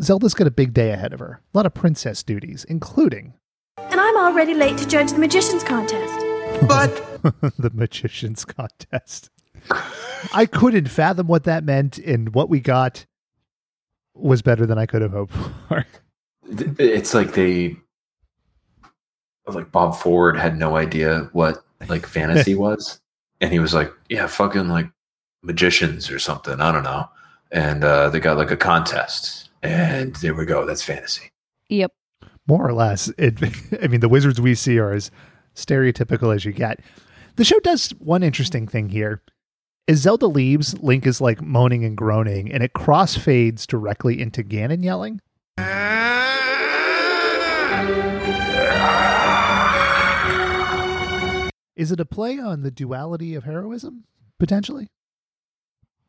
Zelda's 0.00 0.34
got 0.34 0.46
a 0.46 0.52
big 0.52 0.72
day 0.72 0.90
ahead 0.92 1.12
of 1.12 1.18
her. 1.18 1.42
A 1.52 1.58
lot 1.58 1.66
of 1.66 1.74
princess 1.74 2.22
duties, 2.22 2.64
including 2.68 3.34
and 3.78 4.00
I'm 4.00 4.16
already 4.16 4.54
late 4.54 4.78
to 4.78 4.86
judge 4.86 5.12
the 5.12 5.18
magician's 5.18 5.64
contest. 5.64 6.21
But 6.66 7.22
the 7.58 7.70
magician's 7.72 8.44
contest. 8.44 9.30
I 10.32 10.46
couldn't 10.46 10.88
fathom 10.88 11.26
what 11.26 11.44
that 11.44 11.64
meant, 11.64 11.98
and 11.98 12.34
what 12.34 12.48
we 12.48 12.60
got 12.60 13.06
was 14.14 14.42
better 14.42 14.66
than 14.66 14.78
I 14.78 14.86
could 14.86 15.02
have 15.02 15.12
hoped 15.12 15.34
for. 15.34 15.86
It's 16.44 17.14
like 17.14 17.32
they, 17.32 17.76
like 19.46 19.72
Bob 19.72 19.96
Ford 19.96 20.36
had 20.36 20.58
no 20.58 20.76
idea 20.76 21.28
what 21.32 21.64
like 21.88 22.06
fantasy 22.06 22.54
was, 22.56 23.00
and 23.40 23.52
he 23.52 23.58
was 23.58 23.74
like, 23.74 23.92
"Yeah, 24.08 24.26
fucking 24.26 24.68
like 24.68 24.90
magicians 25.42 26.10
or 26.10 26.18
something." 26.18 26.60
I 26.60 26.72
don't 26.72 26.84
know, 26.84 27.08
and 27.50 27.84
uh, 27.84 28.10
they 28.10 28.20
got 28.20 28.36
like 28.36 28.50
a 28.50 28.56
contest, 28.56 29.50
and 29.62 30.14
there 30.16 30.34
we 30.34 30.44
go. 30.44 30.66
That's 30.66 30.82
fantasy. 30.82 31.30
Yep. 31.68 31.92
More 32.46 32.66
or 32.66 32.72
less, 32.72 33.08
it. 33.18 33.38
I 33.82 33.86
mean, 33.86 34.00
the 34.00 34.08
wizards 34.08 34.40
we 34.40 34.54
see 34.54 34.78
are 34.78 34.92
as 34.92 35.10
stereotypical 35.54 36.34
as 36.34 36.44
you 36.44 36.52
get. 36.52 36.80
The 37.36 37.44
show 37.44 37.58
does 37.60 37.90
one 37.98 38.22
interesting 38.22 38.66
thing 38.68 38.88
here. 38.88 39.22
As 39.88 39.98
Zelda 39.98 40.26
leaves, 40.26 40.78
Link 40.80 41.06
is 41.06 41.20
like 41.20 41.42
moaning 41.42 41.84
and 41.84 41.96
groaning, 41.96 42.52
and 42.52 42.62
it 42.62 42.72
crossfades 42.72 43.66
directly 43.66 44.20
into 44.20 44.44
Ganon 44.44 44.84
yelling. 44.84 45.20
Is 51.74 51.90
it 51.90 51.98
a 51.98 52.04
play 52.04 52.38
on 52.38 52.62
the 52.62 52.70
duality 52.70 53.34
of 53.34 53.44
heroism, 53.44 54.04
potentially? 54.38 54.88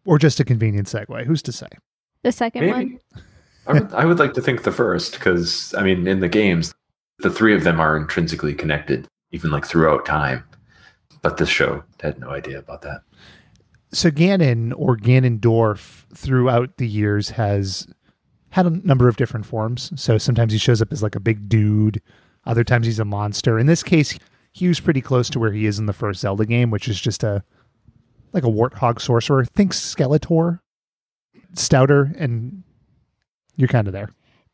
Or 0.06 0.20
just 0.20 0.40
a 0.40 0.46
convenient 0.46 0.88
segue? 0.88 1.26
Who's 1.26 1.42
to 1.44 1.52
say? 1.52 1.70
The 2.22 2.32
second 2.32 2.70
one. 2.70 3.00
I 3.66 3.74
would, 3.74 3.94
I 3.94 4.06
would 4.06 4.20
like 4.20 4.34
to 4.34 4.42
think 4.42 4.64
the 4.64 4.72
first 4.72 5.14
because 5.14 5.74
I 5.74 5.84
mean, 5.84 6.06
in 6.06 6.20
the 6.20 6.30
games, 6.30 6.76
the 7.20 7.32
three 7.32 7.56
of 7.56 7.64
them 7.64 7.80
are 7.80 7.98
intrinsically 7.98 8.54
connected, 8.54 9.08
even 9.34 9.52
like 9.52 9.66
throughout 9.66 10.06
time. 10.06 10.46
But 11.22 11.38
this 11.38 11.50
show 11.50 11.84
had 12.02 12.20
no 12.20 12.30
idea 12.30 12.60
about 12.60 12.82
that. 12.84 13.02
So 13.92 14.10
Ganon 14.10 14.74
or 14.76 14.96
Ganondorf 14.96 16.06
throughout 16.16 16.78
the 16.78 16.88
years 16.88 17.32
has 17.32 17.88
had 18.50 18.66
a 18.66 18.88
number 18.88 19.08
of 19.08 19.18
different 19.18 19.46
forms. 19.46 19.92
So 19.96 20.18
sometimes 20.18 20.54
he 20.54 20.60
shows 20.60 20.82
up 20.82 20.92
as 20.92 21.04
like 21.04 21.16
a 21.16 21.20
big 21.20 21.50
dude, 21.50 22.02
other 22.46 22.64
times 22.64 22.86
he's 22.86 23.00
a 23.00 23.06
monster. 23.06 23.60
In 23.60 23.68
this 23.68 23.84
case, 23.84 24.18
he 24.52 24.68
was 24.68 24.80
pretty 24.80 25.02
close 25.02 25.30
to 25.32 25.40
where 25.40 25.52
he 25.52 25.66
is 25.66 25.80
in 25.80 25.88
the 25.88 25.94
first 25.94 26.22
Zelda 26.22 26.46
game, 26.46 26.70
which 26.70 26.88
is 26.88 27.00
just 27.00 27.24
a 27.24 27.44
like 28.32 28.44
a 28.44 28.48
warthog 28.48 29.00
sorcerer. 29.00 29.46
Think 29.46 29.72
Skeletor, 29.74 30.60
stouter, 31.54 32.14
and 32.18 32.64
you're 33.56 33.68
kind 33.68 33.88
of 33.88 33.94
there. 33.94 34.10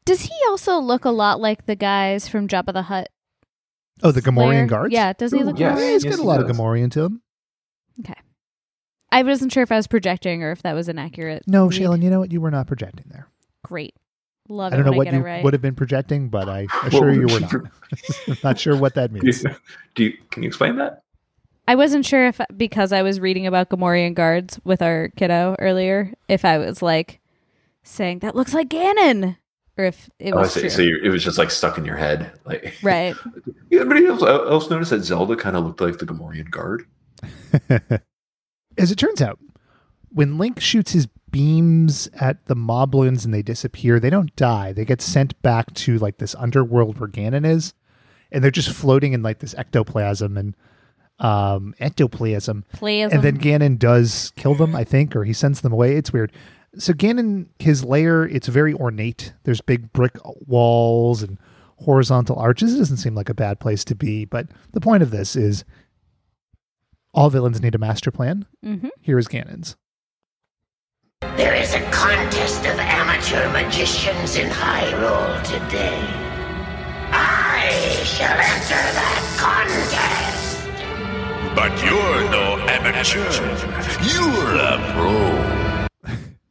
Does 0.06 0.22
he 0.22 0.36
also 0.48 0.80
look 0.80 1.06
a 1.06 1.12
lot 1.12 1.40
like 1.40 1.66
the 1.66 1.76
guys 1.76 2.28
from 2.28 2.48
Jabba 2.48 2.74
the 2.74 2.84
Hutt? 2.84 3.10
Oh, 4.04 4.12
the 4.12 4.22
Gamorrean 4.22 4.50
Slayer? 4.52 4.66
guards. 4.68 4.94
Yeah, 4.94 5.14
doesn't 5.14 5.38
he 5.38 5.44
Ooh, 5.44 5.48
look 5.48 5.60
yes. 5.60 5.78
Gamorrean? 5.78 5.82
Yeah, 5.82 5.92
he's 5.92 6.04
Yes, 6.06 6.16
got 6.16 6.20
a 6.20 6.22
he 6.24 6.28
lot 6.28 6.40
of 6.42 6.48
does. 6.48 6.58
Gamorrean 6.58 6.92
to 6.92 7.02
him. 7.04 7.22
Okay. 8.00 8.14
I 9.12 9.24
wasn't 9.24 9.52
sure 9.52 9.64
if 9.64 9.72
I 9.72 9.76
was 9.76 9.88
projecting 9.88 10.44
or 10.44 10.52
if 10.52 10.62
that 10.62 10.74
was 10.74 10.88
an 10.88 11.00
accurate. 11.00 11.44
No, 11.48 11.66
read. 11.68 11.74
Shaylin, 11.80 12.02
you 12.04 12.10
know 12.10 12.20
what? 12.20 12.32
You 12.32 12.42
were 12.42 12.52
not 12.52 12.68
projecting 12.68 13.06
there. 13.10 13.28
Great. 13.64 13.96
Love 14.48 14.72
it. 14.72 14.76
I 14.76 14.78
don't 14.78 14.86
know 14.86 14.92
when 14.92 14.98
what 15.00 15.08
I 15.08 15.12
get 15.12 15.18
you 15.18 15.24
it 15.24 15.30
right. 15.30 15.44
would 15.44 15.54
have 15.54 15.62
been 15.62 15.76
projecting, 15.76 16.30
but 16.30 16.48
I 16.48 16.68
assure 16.84 17.12
you 17.12 17.28
you 17.28 17.34
were 17.34 17.40
not. 17.42 17.54
Not 18.44 18.60
sure 18.60 18.76
what 18.78 18.94
that 18.96 19.12
means. 19.14 19.44
Do 19.96 20.04
you, 20.06 20.18
can 20.32 20.44
you 20.44 20.48
explain 20.48 20.76
that? 20.78 21.02
I 21.68 21.76
wasn't 21.76 22.06
sure 22.06 22.26
if 22.28 22.40
because 22.58 22.92
I 22.92 23.04
was 23.04 23.20
reading 23.20 23.46
about 23.46 23.70
Gamorrean 23.70 24.16
guards 24.16 24.60
with 24.64 24.82
our 24.82 25.10
kiddo 25.16 25.56
earlier, 25.60 26.14
if 26.28 26.46
I 26.46 26.58
was 26.58 26.82
like 26.82 27.20
saying 27.84 28.20
that 28.20 28.36
looks 28.36 28.54
like 28.56 28.70
Ganon, 28.70 29.38
or 29.80 29.86
if 29.86 30.10
it 30.20 30.34
Oh, 30.34 30.38
was 30.40 30.54
see. 30.54 30.60
true. 30.62 30.70
So 30.70 30.82
you 30.82 31.00
it 31.04 31.10
was 31.10 31.24
just 31.24 31.38
like 31.38 31.50
stuck 31.50 31.78
in 31.78 31.86
your 31.86 31.96
head, 31.98 32.32
like 32.46 32.76
right. 32.84 33.16
Anybody 33.72 34.06
else, 34.06 34.22
else 34.22 34.70
notice 34.70 34.90
that 34.90 35.04
Zelda 35.04 35.36
kind 35.36 35.56
of 35.56 35.66
looked 35.66 35.82
like 35.82 35.98
the 35.98 36.06
Gamorrean 36.06 36.50
guard? 36.52 36.86
As 38.78 38.92
it 38.92 38.96
turns 38.98 39.22
out, 39.22 39.40
when 40.10 40.38
Link 40.38 40.60
shoots 40.60 40.92
his 40.92 41.08
beams 41.32 42.08
at 42.20 42.46
the 42.48 42.56
moblins 42.56 43.26
and 43.26 43.34
they 43.34 43.42
disappear, 43.42 44.00
they 44.00 44.10
don't 44.10 44.36
die. 44.36 44.74
They 44.74 44.86
get 44.86 45.02
sent 45.02 45.40
back 45.42 45.74
to 45.76 45.98
like 46.00 46.18
this 46.18 46.34
underworld 46.36 47.00
where 47.00 47.10
Ganon 47.10 47.46
is, 47.46 47.74
and 48.32 48.44
they're 48.44 48.52
just 48.52 48.70
floating 48.72 49.14
in 49.14 49.22
like 49.22 49.40
this 49.40 49.54
ectoplasm 49.56 50.38
and 50.38 50.56
um 51.20 51.76
ectoplasm. 51.80 52.64
Plays 52.74 53.12
And 53.12 53.22
then 53.22 53.38
Ganon 53.38 53.78
does 53.78 54.32
kill 54.38 54.56
them, 54.56 54.76
I 54.76 54.84
think, 54.84 55.16
or 55.16 55.24
he 55.26 55.34
sends 55.34 55.62
them 55.62 55.74
away. 55.74 55.96
It's 55.96 56.14
weird. 56.14 56.32
So 56.78 56.94
Ganon, 56.94 57.48
his 57.60 57.84
lair, 57.84 58.24
it's 58.24 58.48
very 58.48 58.74
ornate. 58.74 59.34
There's 59.44 59.60
big 59.62 59.92
brick 59.92 60.16
walls 60.48 61.22
and 61.24 61.38
horizontal 61.78 62.38
arches. 62.38 62.76
It 62.76 62.78
doesn't 62.78 62.98
seem 62.98 63.16
like 63.16 63.30
a 63.30 63.34
bad 63.34 63.60
place 63.60 63.84
to 63.86 63.96
be, 63.96 64.26
but 64.26 64.48
the 64.72 64.80
point 64.82 65.02
of 65.04 65.10
this 65.12 65.36
is 65.36 65.66
all 67.14 67.30
villains 67.30 67.62
need 67.62 67.76
a 67.76 67.80
master 67.80 68.12
plan. 68.12 68.46
hmm 68.64 68.88
Here 69.02 69.18
is 69.18 69.28
Ganon's. 69.28 69.76
There 71.36 71.56
is 71.56 71.74
a 71.74 71.82
contest 71.92 72.60
of 72.66 72.78
amateur 72.80 73.52
magicians 73.52 74.36
in 74.38 74.50
Hyrule 74.50 75.44
today. 75.44 76.00
I 77.12 77.72
shall 78.06 78.38
enter 78.38 78.94
that 79.00 79.22
contest. 79.40 80.60
But 81.56 81.72
you're 81.84 82.30
no 82.30 82.60
amateur. 82.70 83.28
You're 84.14 84.56
a 84.56 84.78
pro. 84.94 85.10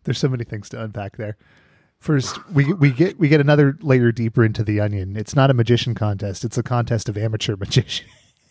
There's 0.08 0.18
so 0.18 0.28
many 0.30 0.44
things 0.44 0.70
to 0.70 0.82
unpack 0.82 1.18
there. 1.18 1.36
First, 1.98 2.38
we 2.50 2.72
we 2.72 2.92
get 2.92 3.18
we 3.18 3.28
get 3.28 3.42
another 3.42 3.76
layer 3.82 4.10
deeper 4.10 4.42
into 4.42 4.64
the 4.64 4.80
onion. 4.80 5.18
It's 5.18 5.36
not 5.36 5.50
a 5.50 5.54
magician 5.54 5.94
contest. 5.94 6.46
It's 6.46 6.56
a 6.56 6.62
contest 6.62 7.10
of 7.10 7.18
amateur 7.18 7.56
magicians. 7.60 8.08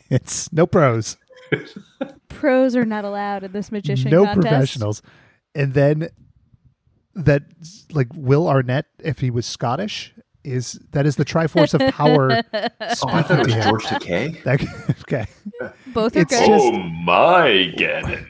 It's 0.08 0.54
no 0.54 0.68
pros. 0.68 1.18
Pros 2.30 2.76
are 2.76 2.86
not 2.86 3.06
allowed 3.06 3.44
in 3.44 3.54
this 3.54 3.72
magician 3.72 4.12
no 4.12 4.24
contest. 4.26 4.48
professionals. 4.48 5.02
And 5.56 5.74
then 5.74 6.10
that 7.16 7.42
like 7.92 8.10
Will 8.14 8.48
Arnett, 8.48 8.86
if 9.00 9.18
he 9.18 9.32
was 9.32 9.48
Scottish, 9.48 10.14
is 10.44 10.80
that 10.92 11.06
is 11.06 11.16
the 11.18 11.26
Triforce 11.26 11.74
of 11.74 11.94
Power. 11.94 12.42
Oh, 13.04 13.10
I 13.10 13.22
thought 13.22 13.40
it 13.42 13.46
was. 13.56 13.66
George 13.66 13.84
Takei. 13.84 14.44
That, 14.44 14.62
okay, 15.02 15.26
Both 15.88 16.16
are 16.16 16.20
It's 16.22 16.32
good. 16.38 16.48
just- 16.48 16.64
Oh 16.66 16.72
my 16.72 17.74
Ganon. 17.78 18.26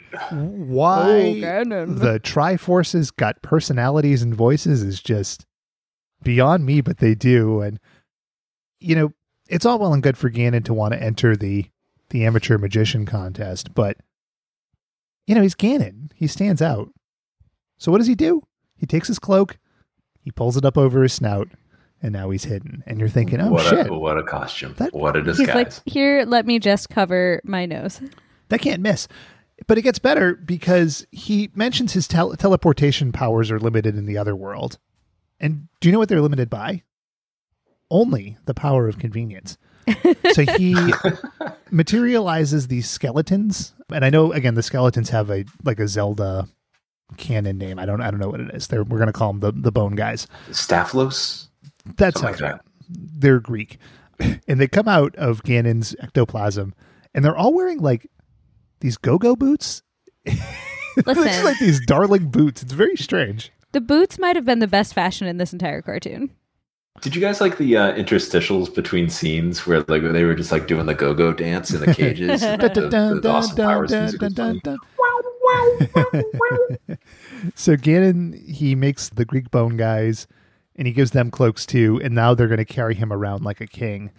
why 0.67 1.09
Oh, 1.09 1.33
Ganon. 1.35 1.99
the 1.99 2.19
Triforces 2.19 3.15
got 3.15 3.41
personalities 3.43 4.21
and 4.23 4.33
voices 4.33 4.81
is 4.83 5.01
just 5.01 5.45
beyond 6.23 6.65
me, 6.65 6.81
but 6.81 6.97
they 6.97 7.13
do. 7.15 7.61
And 7.61 7.79
you 8.79 8.95
know, 8.95 9.13
it's 9.47 9.65
all 9.65 9.77
well 9.79 9.93
and 9.93 10.01
good 10.03 10.17
for 10.17 10.29
Ganon 10.29 10.65
to 10.65 10.73
want 10.73 10.93
to 10.93 11.01
enter 11.01 11.35
the 11.35 11.65
the 12.09 12.25
amateur 12.25 12.57
magician 12.57 13.05
contest, 13.05 13.73
but 13.75 13.97
you 15.27 15.35
know, 15.35 15.41
he's 15.41 15.55
Ganon. 15.55 16.09
He 16.15 16.25
stands 16.27 16.61
out. 16.61 16.89
So 17.77 17.91
what 17.91 17.99
does 17.99 18.07
he 18.07 18.15
do? 18.15 18.41
He 18.75 18.85
takes 18.85 19.07
his 19.07 19.19
cloak, 19.19 19.57
he 20.21 20.31
pulls 20.31 20.57
it 20.57 20.65
up 20.65 20.77
over 20.77 21.03
his 21.03 21.13
snout, 21.13 21.49
and 22.01 22.13
now 22.13 22.29
he's 22.29 22.43
hidden. 22.45 22.83
And 22.85 22.99
you're 22.99 23.09
thinking, 23.09 23.41
oh 23.41 23.51
what 23.51 23.65
shit, 23.65 23.87
a 23.87 23.93
what 23.93 24.17
a 24.17 24.23
costume! 24.23 24.73
That- 24.77 24.93
what 24.93 25.15
a 25.15 25.19
He's 25.23 25.37
disguise! 25.37 25.55
like, 25.55 25.73
here, 25.85 26.25
let 26.25 26.45
me 26.45 26.59
just 26.59 26.89
cover 26.89 27.41
my 27.43 27.65
nose. 27.65 28.01
that 28.49 28.59
can't 28.61 28.81
miss. 28.81 29.07
But 29.65 29.77
it 29.79 29.81
gets 29.81 29.97
better 29.97 30.35
because 30.35 31.07
he 31.11 31.49
mentions 31.55 31.93
his 31.93 32.07
tel- 32.07 32.35
teleportation 32.35 33.11
powers 33.11 33.49
are 33.49 33.59
limited 33.59 33.97
in 33.97 34.05
the 34.05 34.17
other 34.17 34.35
world. 34.35 34.77
And 35.39 35.67
do 35.81 35.87
you 35.87 35.91
know 35.91 35.97
what 35.99 36.09
they're 36.09 36.21
limited 36.21 36.49
by? 36.49 36.83
Only 37.89 38.37
the 38.45 38.53
power 38.53 38.87
of 38.87 38.99
convenience. 38.99 39.57
so 40.33 40.43
he 40.57 40.75
materializes 41.71 42.67
these 42.67 42.89
skeletons, 42.89 43.73
and 43.91 44.03
I 44.03 44.09
know 44.09 44.31
again 44.33 44.55
the 44.55 44.63
skeletons 44.63 45.09
have 45.09 45.29
a 45.29 45.45
like 45.63 45.79
a 45.79 45.87
Zelda 45.87 46.47
canon 47.17 47.57
name. 47.57 47.79
I 47.79 47.85
don't 47.85 48.01
I 48.01 48.11
don't 48.11 48.19
know 48.19 48.29
what 48.29 48.41
it 48.41 48.53
is. 48.53 48.67
They're, 48.67 48.83
we're 48.83 48.99
gonna 48.99 49.13
call 49.13 49.33
them 49.33 49.39
the 49.39 49.51
the 49.53 49.71
bone 49.71 49.95
guys. 49.95 50.27
Stalfos. 50.49 51.46
That 51.95 52.17
Something 52.17 52.33
sounds 52.37 52.41
like 52.41 52.51
right. 52.53 52.61
They're 52.89 53.39
Greek, 53.39 53.79
and 54.19 54.59
they 54.59 54.67
come 54.67 54.87
out 54.87 55.15
of 55.15 55.43
Ganon's 55.43 55.95
ectoplasm, 55.99 56.73
and 57.13 57.23
they're 57.25 57.35
all 57.37 57.53
wearing 57.53 57.79
like 57.79 58.09
these 58.79 58.97
go-go 58.97 59.35
boots. 59.35 59.83
It's 60.97 61.05
Listen, 61.05 61.45
like 61.45 61.59
these 61.59 61.79
darling 61.85 62.29
boots. 62.29 62.63
It's 62.63 62.73
very 62.73 62.95
strange. 62.95 63.51
the 63.71 63.79
boots 63.81 64.17
might 64.17 64.35
have 64.35 64.45
been 64.45 64.57
the 64.57 64.67
best 64.67 64.95
fashion 64.95 65.27
in 65.27 65.37
this 65.37 65.53
entire 65.53 65.83
cartoon. 65.83 66.31
Did 67.01 67.13
you 67.15 67.21
guys 67.21 67.39
like 67.39 67.59
the 67.59 67.77
uh, 67.77 67.93
interstitials 67.93 68.73
between 68.73 69.07
scenes 69.11 69.67
where 69.67 69.81
like 69.87 70.01
they 70.01 70.23
were 70.23 70.33
just 70.33 70.51
like 70.51 70.65
doing 70.65 70.87
the 70.87 70.95
go-go 70.95 71.33
dance 71.33 71.69
in 71.69 71.81
the 71.81 71.93
cages? 71.93 72.41
Dun, 72.41 72.57
the, 72.59 72.69
dun, 72.69 72.89
dun, 72.89 73.21
the 73.21 73.29
Austin 73.29 73.57
dun, 73.57 73.67
Powers 73.67 73.91
dun, 73.91 74.01
music 74.01 74.21
was 74.21 74.33
dun, 74.33 74.59
dun, 74.63 74.77
funny. 74.95 75.89
dun. 76.87 76.97
so 77.53 77.75
Ganon 77.77 78.43
he 78.49 78.73
makes 78.73 79.09
the 79.09 79.23
Greek 79.25 79.51
bone 79.51 79.77
guys, 79.77 80.25
and 80.77 80.87
he 80.87 80.93
gives 80.93 81.11
them 81.11 81.31
cloaks 81.31 81.65
too, 81.65 81.99
and 82.03 82.13
now 82.13 82.33
they're 82.33 82.47
going 82.47 82.57
to 82.57 82.65
carry 82.65 82.95
him 82.95 83.11
around 83.11 83.43
like 83.43 83.61
a 83.61 83.67
king. 83.67 84.11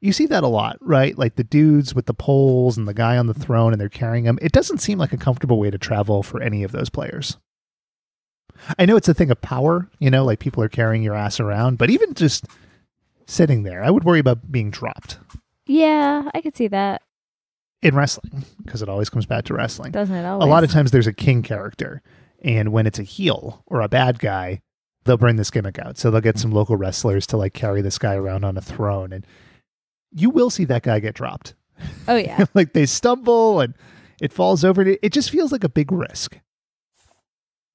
You 0.00 0.12
see 0.12 0.26
that 0.26 0.44
a 0.44 0.48
lot, 0.48 0.76
right? 0.80 1.16
Like 1.18 1.36
the 1.36 1.44
dudes 1.44 1.94
with 1.94 2.06
the 2.06 2.14
poles 2.14 2.76
and 2.76 2.86
the 2.86 2.94
guy 2.94 3.16
on 3.16 3.26
the 3.26 3.34
throne, 3.34 3.72
and 3.72 3.80
they're 3.80 3.88
carrying 3.88 4.24
him. 4.24 4.38
It 4.42 4.52
doesn't 4.52 4.78
seem 4.78 4.98
like 4.98 5.12
a 5.12 5.16
comfortable 5.16 5.58
way 5.58 5.70
to 5.70 5.78
travel 5.78 6.22
for 6.22 6.40
any 6.42 6.62
of 6.62 6.72
those 6.72 6.90
players. 6.90 7.38
I 8.78 8.86
know 8.86 8.96
it's 8.96 9.08
a 9.08 9.14
thing 9.14 9.30
of 9.30 9.40
power, 9.40 9.88
you 9.98 10.10
know, 10.10 10.24
like 10.24 10.38
people 10.38 10.62
are 10.62 10.68
carrying 10.68 11.02
your 11.02 11.14
ass 11.14 11.40
around, 11.40 11.76
but 11.78 11.90
even 11.90 12.14
just 12.14 12.46
sitting 13.26 13.64
there, 13.64 13.82
I 13.82 13.90
would 13.90 14.04
worry 14.04 14.18
about 14.20 14.50
being 14.50 14.70
dropped. 14.70 15.18
Yeah, 15.66 16.30
I 16.34 16.40
could 16.40 16.56
see 16.56 16.68
that. 16.68 17.02
in 17.82 17.94
wrestling 17.94 18.44
because 18.64 18.82
it 18.82 18.88
always 18.88 19.10
comes 19.10 19.26
back 19.26 19.44
to 19.46 19.54
wrestling. 19.54 19.92
Doesn't 19.92 20.14
it 20.14 20.24
always? 20.24 20.46
A 20.46 20.48
lot 20.48 20.64
of 20.64 20.70
times 20.70 20.90
there's 20.90 21.06
a 21.06 21.12
king 21.12 21.42
character, 21.42 22.02
and 22.42 22.72
when 22.72 22.86
it's 22.86 22.98
a 22.98 23.02
heel 23.02 23.62
or 23.66 23.80
a 23.80 23.88
bad 23.88 24.18
guy, 24.18 24.60
they'll 25.06 25.16
bring 25.16 25.36
this 25.36 25.50
gimmick 25.50 25.78
out. 25.78 25.96
So 25.96 26.10
they'll 26.10 26.20
get 26.20 26.38
some 26.38 26.52
local 26.52 26.76
wrestlers 26.76 27.26
to 27.28 27.36
like 27.36 27.54
carry 27.54 27.80
this 27.80 27.98
guy 27.98 28.14
around 28.14 28.44
on 28.44 28.56
a 28.56 28.60
throne, 28.60 29.12
and 29.12 29.26
you 30.12 30.30
will 30.30 30.50
see 30.50 30.64
that 30.66 30.82
guy 30.82 31.00
get 31.00 31.14
dropped. 31.14 31.54
Oh 32.08 32.16
yeah. 32.16 32.44
like 32.54 32.72
they 32.72 32.86
stumble 32.86 33.60
and 33.60 33.74
it 34.20 34.32
falls 34.32 34.64
over. 34.64 34.82
It, 34.82 34.98
it 35.02 35.12
just 35.12 35.30
feels 35.30 35.52
like 35.52 35.64
a 35.64 35.68
big 35.68 35.92
risk. 35.92 36.38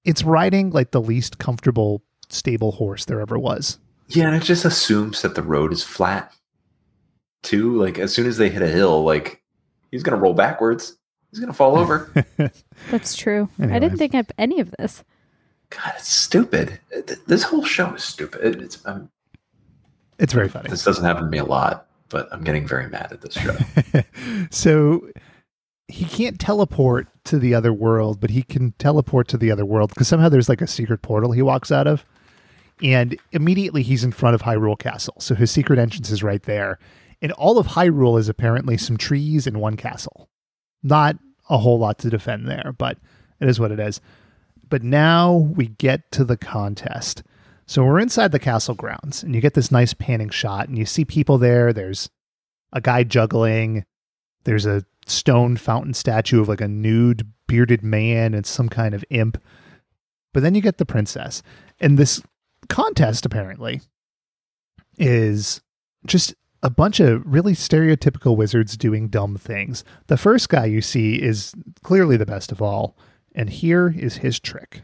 It's 0.04 0.24
riding 0.24 0.72
like 0.72 0.92
the 0.92 1.02
least 1.02 1.38
comfortable 1.38 2.04
stable 2.30 2.74
horse 2.74 3.06
there 3.06 3.22
ever 3.22 3.38
was. 3.38 3.80
Yeah, 4.08 4.28
and 4.28 4.36
it 4.36 4.44
just 4.44 4.66
assumes 4.66 5.22
that 5.22 5.36
the 5.36 5.44
road 5.44 5.72
is 5.72 5.84
flat. 5.84 6.34
Too 7.44 7.78
like 7.78 7.98
as 7.98 8.14
soon 8.14 8.28
as 8.28 8.38
they 8.38 8.50
hit 8.50 8.62
a 8.62 8.68
hill, 8.68 9.04
like 9.04 9.42
he's 9.92 10.04
gonna 10.04 10.18
roll 10.18 10.34
backwards. 10.34 10.98
He's 11.32 11.40
gonna 11.40 11.54
fall 11.54 11.78
over. 11.78 12.12
That's 12.92 13.16
true. 13.16 13.50
I 13.60 13.80
didn't 13.80 13.98
think 13.98 14.14
of 14.14 14.30
any 14.38 14.60
of 14.60 14.72
this. 14.78 15.04
God, 15.72 15.94
it's 15.98 16.08
stupid. 16.12 16.80
This 17.28 17.44
whole 17.44 17.64
show 17.64 17.94
is 17.96 18.04
stupid. 18.04 18.42
It- 18.44 18.62
It's 18.62 18.86
um, 18.86 19.10
It's 20.20 20.34
very 20.34 20.48
funny. 20.50 20.70
this 20.70 20.84
doesn't 20.84 21.04
happen 21.04 21.24
to 21.24 21.30
me 21.30 21.38
a 21.40 21.46
lot, 21.46 21.88
but 22.10 22.28
I'm 22.32 22.44
getting 22.44 22.68
very 22.68 22.88
mad 22.90 23.12
at 23.12 23.22
this 23.22 23.34
show. 23.34 23.56
so 24.52 25.10
he 25.88 26.06
can't 26.06 26.40
teleport 26.40 27.08
to 27.26 27.40
the 27.40 27.54
other 27.54 27.74
world, 27.74 28.20
but 28.20 28.30
he 28.30 28.44
can 28.44 28.74
teleport 28.80 29.28
to 29.30 29.38
the 29.38 29.52
other 29.52 29.66
world 29.66 29.90
because 29.90 30.08
somehow 30.08 30.30
there's 30.30 30.50
like 30.50 30.62
a 30.62 30.68
secret 30.68 31.02
portal 31.02 31.32
he 31.32 31.42
walks 31.42 31.72
out 31.72 31.88
of. 31.88 32.06
And 32.84 33.18
immediately 33.32 33.84
he's 33.84 34.04
in 34.04 34.12
front 34.12 34.34
of 34.36 34.42
Hyrule 34.42 34.78
Castle. 34.80 35.16
So 35.20 35.36
his 35.36 35.52
secret 35.52 35.78
entrance 35.80 36.10
is 36.10 36.24
right 36.24 36.42
there. 36.44 36.80
And 37.22 37.32
all 37.34 37.60
of 37.60 37.68
Hyrule 37.68 38.18
is 38.20 38.28
apparently 38.30 38.76
some 38.78 38.98
trees 38.98 39.46
and 39.46 39.58
one 39.62 39.78
castle. 39.78 40.30
Not 40.82 41.18
a 41.50 41.58
whole 41.60 41.78
lot 41.78 42.00
to 42.00 42.10
defend 42.10 42.48
there, 42.48 42.74
but 42.78 42.98
it 43.40 43.48
is 43.48 43.60
what 43.60 43.72
it 43.72 43.80
is. 43.80 44.02
But 44.72 44.82
now 44.82 45.36
we 45.36 45.68
get 45.68 46.12
to 46.14 46.24
the 46.24 46.38
contest. 46.38 47.22
So 47.68 47.84
we're 47.84 48.00
inside 48.00 48.32
the 48.32 48.40
castle 48.40 48.74
grounds, 48.74 49.22
and 49.22 49.36
you 49.36 49.42
get 49.42 49.54
this 49.54 49.72
nice 49.72 49.94
panning 49.94 50.30
shot, 50.30 50.68
and 50.68 50.78
you 50.78 50.86
see 50.86 51.06
people 51.06 51.38
there. 51.38 51.74
There's 51.74 52.10
a 52.74 52.82
guy 52.82 53.04
juggling. 53.04 53.84
There's 54.46 54.66
a 54.66 54.84
stone 55.06 55.58
fountain 55.58 55.94
statue 55.94 56.42
of 56.42 56.48
like 56.48 56.62
a 56.62 56.68
nude 56.68 57.30
bearded 57.48 57.84
man 57.84 58.34
and 58.34 58.46
some 58.46 58.70
kind 58.70 58.96
of 58.96 59.04
imp. 59.10 59.38
But 60.34 60.42
then 60.42 60.56
you 60.56 60.62
get 60.62 60.78
the 60.78 60.86
princess. 60.86 61.44
And 61.80 61.98
this 61.98 62.24
contest 62.70 63.26
apparently 63.26 63.82
is 64.98 65.62
just 66.06 66.34
a 66.64 66.70
bunch 66.70 67.02
of 67.02 67.24
really 67.26 67.54
stereotypical 67.54 68.38
wizards 68.38 68.78
doing 68.78 69.10
dumb 69.10 69.36
things. 69.36 69.84
The 70.08 70.18
first 70.18 70.48
guy 70.48 70.66
you 70.66 70.82
see 70.82 71.16
is 71.16 71.54
clearly 71.84 72.16
the 72.16 72.26
best 72.26 72.54
of 72.54 72.62
all, 72.62 72.96
and 73.34 73.50
here 73.50 73.94
is 73.98 74.18
his 74.18 74.40
trick. 74.40 74.84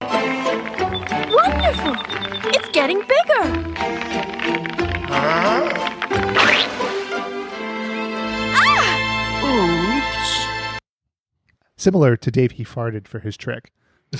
Wonderful! 0.00 1.94
It's 2.50 2.68
getting 2.70 3.00
bigger! 3.00 3.44
Huh? 5.06 5.70
Ah! 5.70 5.94
Oops. 9.44 10.80
Similar 11.76 12.16
to 12.16 12.30
Dave, 12.30 12.52
he 12.52 12.64
farted 12.64 13.06
for 13.06 13.18
his 13.20 13.36
trick. 13.36 13.72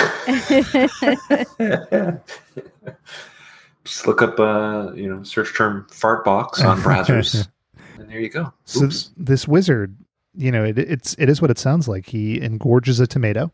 Just 3.85 4.07
look 4.07 4.23
up, 4.23 4.41
uh, 4.41 4.93
you 4.95 5.09
know, 5.09 5.23
search 5.23 5.55
term 5.57 5.87
fart 5.91 6.25
box 6.25 6.63
on 6.63 6.81
browsers, 6.81 7.49
and 7.99 8.09
there 8.09 8.19
you 8.19 8.31
go. 8.31 8.53
So 8.65 8.89
this 9.17 9.47
wizard, 9.47 9.97
you 10.35 10.51
know, 10.51 10.65
it, 10.65 10.79
it's 10.79 11.15
it 11.19 11.29
is 11.29 11.41
what 11.43 11.51
it 11.51 11.59
sounds 11.59 11.87
like. 11.87 12.07
He 12.07 12.43
engorges 12.43 12.99
a 12.99 13.07
tomato 13.07 13.53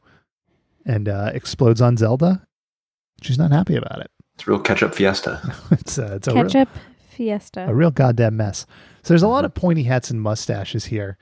and 0.91 1.09
uh, 1.09 1.31
explodes 1.33 1.81
on 1.81 1.97
Zelda. 1.97 2.45
She's 3.23 3.39
not 3.39 3.53
happy 3.53 3.77
about 3.77 4.01
it. 4.01 4.11
It's 4.35 4.47
real 4.47 4.59
ketchup 4.59 4.95
fiesta. 4.95 5.41
It's 5.71 5.99
uh, 5.99 6.15
it's 6.17 6.27
a 6.29 6.35
real, 6.35 6.45
Ketchup 6.45 6.69
fiesta. 7.11 7.67
a 7.69 7.75
real 7.75 7.91
goddamn 7.91 8.37
mess. 8.37 8.67
So 9.03 9.09
there's 9.15 9.23
a 9.23 9.29
lot 9.29 9.45
of 9.45 9.55
pointy 9.55 9.85
hats 9.85 10.11
and 10.11 10.21
mustaches 10.21 10.87
here. 10.87 11.17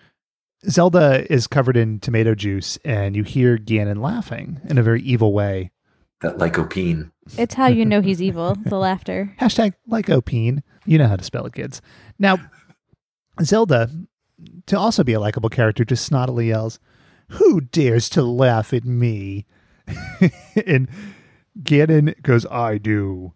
Zelda 0.68 1.30
is 1.32 1.46
covered 1.46 1.76
in 1.76 2.00
tomato 2.00 2.34
juice, 2.34 2.78
and 2.84 3.14
you 3.14 3.22
hear 3.22 3.58
Ganon 3.58 4.02
laughing 4.02 4.60
in 4.68 4.78
a 4.78 4.82
very 4.82 5.02
evil 5.02 5.32
way. 5.32 5.70
That 6.22 6.38
lycopene. 6.38 7.12
It's 7.36 7.54
how 7.54 7.66
you 7.68 7.84
know 7.84 8.00
he's 8.00 8.22
evil. 8.28 8.56
The 8.64 8.78
laughter. 8.78 9.34
Hashtag 9.40 9.74
lycopene. 9.88 10.62
You 10.86 10.98
know 10.98 11.06
how 11.06 11.16
to 11.16 11.24
spell 11.24 11.46
it, 11.46 11.52
kids. 11.52 11.80
Now, 12.18 12.38
Zelda, 13.42 13.88
to 14.66 14.78
also 14.78 15.04
be 15.04 15.12
a 15.12 15.20
likable 15.20 15.48
character, 15.50 15.84
just 15.84 16.10
snottily 16.10 16.48
yells, 16.48 16.80
Who 17.32 17.60
dares 17.60 18.08
to 18.10 18.22
laugh 18.22 18.72
at 18.72 18.84
me? 18.84 19.46
and 20.66 20.88
Ganon 21.62 22.20
goes, 22.22 22.46
I 22.46 22.78
do. 22.78 23.32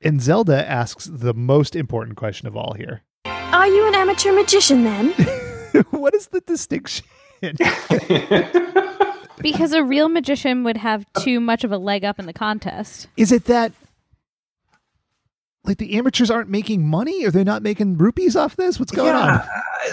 And 0.00 0.22
Zelda 0.22 0.68
asks 0.68 1.06
the 1.06 1.34
most 1.34 1.74
important 1.74 2.16
question 2.16 2.46
of 2.46 2.56
all 2.56 2.74
here 2.74 3.02
Are 3.24 3.66
you 3.66 3.86
an 3.86 3.94
amateur 3.94 4.32
magician 4.32 4.84
then? 4.84 5.14
What 5.90 6.14
is 6.14 6.28
the 6.28 6.40
distinction? 6.40 7.06
Because 9.40 9.72
a 9.72 9.84
real 9.84 10.08
magician 10.08 10.64
would 10.64 10.76
have 10.76 11.06
too 11.20 11.38
much 11.38 11.62
of 11.62 11.70
a 11.70 11.78
leg 11.78 12.04
up 12.04 12.18
in 12.18 12.26
the 12.26 12.32
contest. 12.32 13.06
is 13.16 13.30
it 13.30 13.44
that. 13.44 13.72
Like 15.64 15.78
the 15.78 15.94
amateurs 15.98 16.30
aren't 16.30 16.48
making 16.48 16.86
money? 16.86 17.24
Are 17.26 17.30
they 17.30 17.44
not 17.44 17.62
making 17.62 17.98
rupees 17.98 18.36
off 18.36 18.56
this? 18.56 18.78
What's 18.78 18.92
going 18.92 19.14
on? 19.14 19.42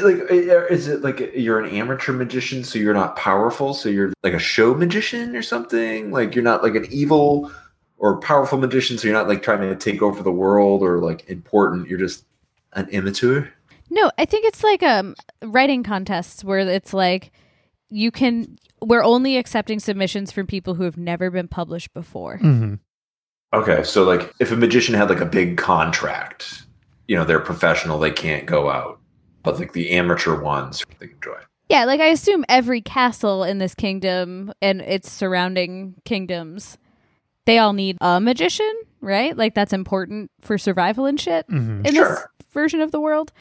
Like 0.01 0.17
uh, 0.31 0.65
is 0.69 0.87
it 0.87 1.01
like 1.01 1.31
you're 1.35 1.59
an 1.59 1.69
amateur 1.69 2.11
magician 2.13 2.63
so 2.63 2.77
you're 2.79 2.93
not 2.93 3.15
powerful 3.15 3.73
so 3.73 3.87
you're 3.87 4.11
like 4.23 4.33
a 4.33 4.39
show 4.39 4.73
magician 4.73 5.35
or 5.35 5.41
something 5.41 6.11
like 6.11 6.35
you're 6.35 6.43
not 6.43 6.63
like 6.63 6.75
an 6.75 6.85
evil 6.91 7.49
or 7.97 8.19
powerful 8.19 8.57
magician 8.57 8.97
so 8.97 9.07
you're 9.07 9.15
not 9.15 9.27
like 9.29 9.41
trying 9.41 9.61
to 9.61 9.75
take 9.75 10.01
over 10.01 10.21
the 10.21 10.31
world 10.31 10.81
or 10.81 10.99
like 10.99 11.29
important 11.29 11.87
you're 11.87 11.99
just 11.99 12.25
an 12.73 12.89
amateur 12.91 13.47
No, 13.89 14.11
I 14.17 14.25
think 14.25 14.45
it's 14.45 14.63
like 14.63 14.83
um 14.83 15.15
writing 15.41 15.81
contests 15.83 16.43
where 16.43 16.59
it's 16.59 16.93
like 16.93 17.31
you 17.89 18.11
can 18.11 18.57
we're 18.81 19.03
only 19.03 19.37
accepting 19.37 19.79
submissions 19.79 20.31
from 20.31 20.45
people 20.45 20.73
who 20.75 20.83
have 20.83 20.97
never 20.97 21.31
been 21.31 21.47
published 21.47 21.93
before. 21.93 22.39
Mhm. 22.39 22.79
Okay 23.55 23.83
so 23.83 24.03
like 24.03 24.33
if 24.39 24.51
a 24.51 24.55
magician 24.55 24.93
had 24.95 25.09
like 25.09 25.21
a 25.21 25.25
big 25.25 25.57
contract 25.57 26.63
you 27.07 27.15
know 27.15 27.23
they're 27.25 27.39
professional 27.39 27.97
they 27.99 28.11
can't 28.11 28.45
go 28.45 28.69
out 28.69 28.99
but 29.43 29.57
like 29.59 29.73
the 29.73 29.91
amateur 29.91 30.39
ones 30.41 30.83
they 30.99 31.07
can 31.07 31.19
join 31.21 31.39
Yeah, 31.69 31.85
like 31.85 31.99
I 31.99 32.07
assume 32.07 32.45
every 32.49 32.81
castle 32.81 33.43
in 33.43 33.57
this 33.57 33.73
kingdom 33.75 34.53
and 34.61 34.81
its 34.81 35.11
surrounding 35.11 35.95
kingdoms, 36.05 36.77
they 37.45 37.57
all 37.57 37.73
need 37.73 37.97
a 38.01 38.19
magician, 38.21 38.71
right? 39.01 39.35
Like 39.35 39.55
that's 39.55 39.73
important 39.73 40.29
for 40.41 40.57
survival 40.59 41.05
and 41.07 41.19
shit 41.19 41.47
Mhm. 41.49 41.85
in 41.87 41.93
this 41.95 42.19
version 42.53 42.81
of 42.81 42.91
the 42.91 42.99
world. 43.01 43.31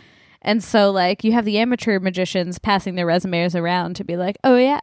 And 0.40 0.62
so 0.64 0.90
like 0.90 1.22
you 1.24 1.32
have 1.32 1.44
the 1.44 1.58
amateur 1.58 1.98
magicians 2.00 2.58
passing 2.58 2.94
their 2.96 3.06
resumes 3.06 3.54
around 3.54 3.96
to 3.96 4.04
be 4.04 4.16
like, 4.16 4.36
"Oh 4.44 4.56
yeah, 4.56 4.80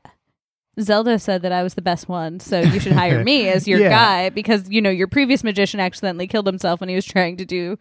Zelda 0.79 1.19
said 1.19 1.41
that 1.41 1.51
I 1.51 1.63
was 1.63 1.73
the 1.73 1.81
best 1.81 2.07
one, 2.07 2.39
so 2.39 2.59
you 2.61 2.79
should 2.79 2.93
hire 2.93 3.23
me 3.23 3.47
as 3.49 3.67
your 3.67 3.79
Yeah. 3.79 3.89
guy 3.89 4.29
because 4.29 4.69
you 4.69 4.81
know 4.81 4.89
your 4.89 5.07
previous 5.07 5.43
magician 5.43 5.79
accidentally 5.79 6.27
killed 6.27 6.47
himself 6.47 6.79
when 6.79 6.89
he 6.89 6.95
was 6.95 7.05
trying 7.05 7.37
to 7.37 7.45
do 7.45 7.77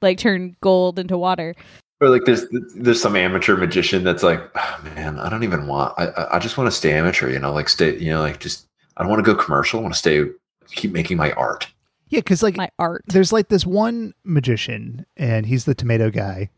like 0.00 0.18
turn 0.18 0.56
gold 0.60 0.98
into 0.98 1.16
water." 1.18 1.54
or 2.00 2.08
like 2.08 2.24
there's 2.24 2.44
there's 2.74 3.00
some 3.00 3.14
amateur 3.14 3.56
magician 3.56 4.02
that's 4.02 4.24
like 4.24 4.40
oh, 4.56 4.80
man 4.96 5.20
i 5.20 5.28
don't 5.28 5.44
even 5.44 5.68
want 5.68 5.94
i 5.96 6.06
I- 6.08 6.36
i 6.36 6.38
just 6.40 6.58
want 6.58 6.66
to 6.66 6.76
stay 6.76 6.92
amateur 6.92 7.30
you 7.30 7.38
know 7.38 7.52
like 7.52 7.68
stay 7.68 7.96
you 7.96 8.10
know 8.10 8.20
like 8.20 8.40
just 8.40 8.66
i 8.96 9.02
don't 9.04 9.08
want 9.08 9.24
to 9.24 9.32
go 9.34 9.40
commercial 9.40 9.78
i 9.78 9.82
want 9.82 9.94
to 9.94 9.98
stay 9.98 10.24
keep 10.72 10.90
making 10.90 11.16
my 11.16 11.30
art 11.34 11.68
Yeah, 12.08 12.18
because 12.18 12.42
like 12.42 12.56
My 12.56 12.70
art. 12.76 13.04
there's 13.06 13.32
like 13.32 13.50
this 13.50 13.64
one 13.64 14.14
magician, 14.24 15.06
and 15.16 15.46
he's 15.46 15.64
the 15.64 15.76
tomato 15.76 16.10
guy. 16.10 16.50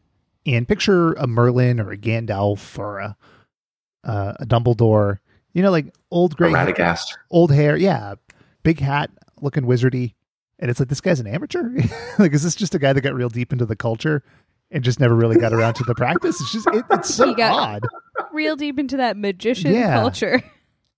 And 0.46 0.66
picture 0.66 1.12
a 1.12 1.26
Merlin 1.26 1.78
or 1.78 1.90
a 1.92 1.98
Gandalf 1.98 2.78
or 2.78 3.00
a 3.00 3.16
uh, 4.04 4.32
a 4.40 4.46
Dumbledore. 4.46 5.18
You 5.54 5.62
know, 5.62 5.70
like 5.70 5.94
old 6.10 6.36
gray, 6.36 6.50
Radagast. 6.52 7.16
old 7.30 7.52
hair. 7.52 7.76
Yeah, 7.76 8.14
big 8.62 8.80
hat, 8.80 9.10
looking 9.40 9.64
wizardy. 9.64 10.14
And 10.58 10.70
it's 10.70 10.78
like 10.80 10.88
this 10.88 11.00
guy's 11.00 11.20
an 11.20 11.26
amateur. 11.26 11.70
like, 12.18 12.32
is 12.34 12.42
this 12.42 12.54
just 12.54 12.74
a 12.74 12.78
guy 12.78 12.92
that 12.92 13.00
got 13.00 13.14
real 13.14 13.28
deep 13.28 13.52
into 13.52 13.64
the 13.66 13.76
culture 13.76 14.22
and 14.70 14.84
just 14.84 15.00
never 15.00 15.14
really 15.14 15.36
got 15.36 15.52
around 15.52 15.74
to 15.74 15.84
the 15.84 15.94
practice? 15.94 16.40
It's 16.40 16.52
just 16.52 16.66
it, 16.68 16.84
it's 16.90 17.14
so 17.14 17.28
He 17.28 17.34
got- 17.34 17.52
odd. 17.76 17.82
Real 18.32 18.56
deep 18.56 18.78
into 18.78 18.96
that 18.98 19.16
magician 19.16 19.72
Yeah. 19.72 19.94
culture. 19.94 20.42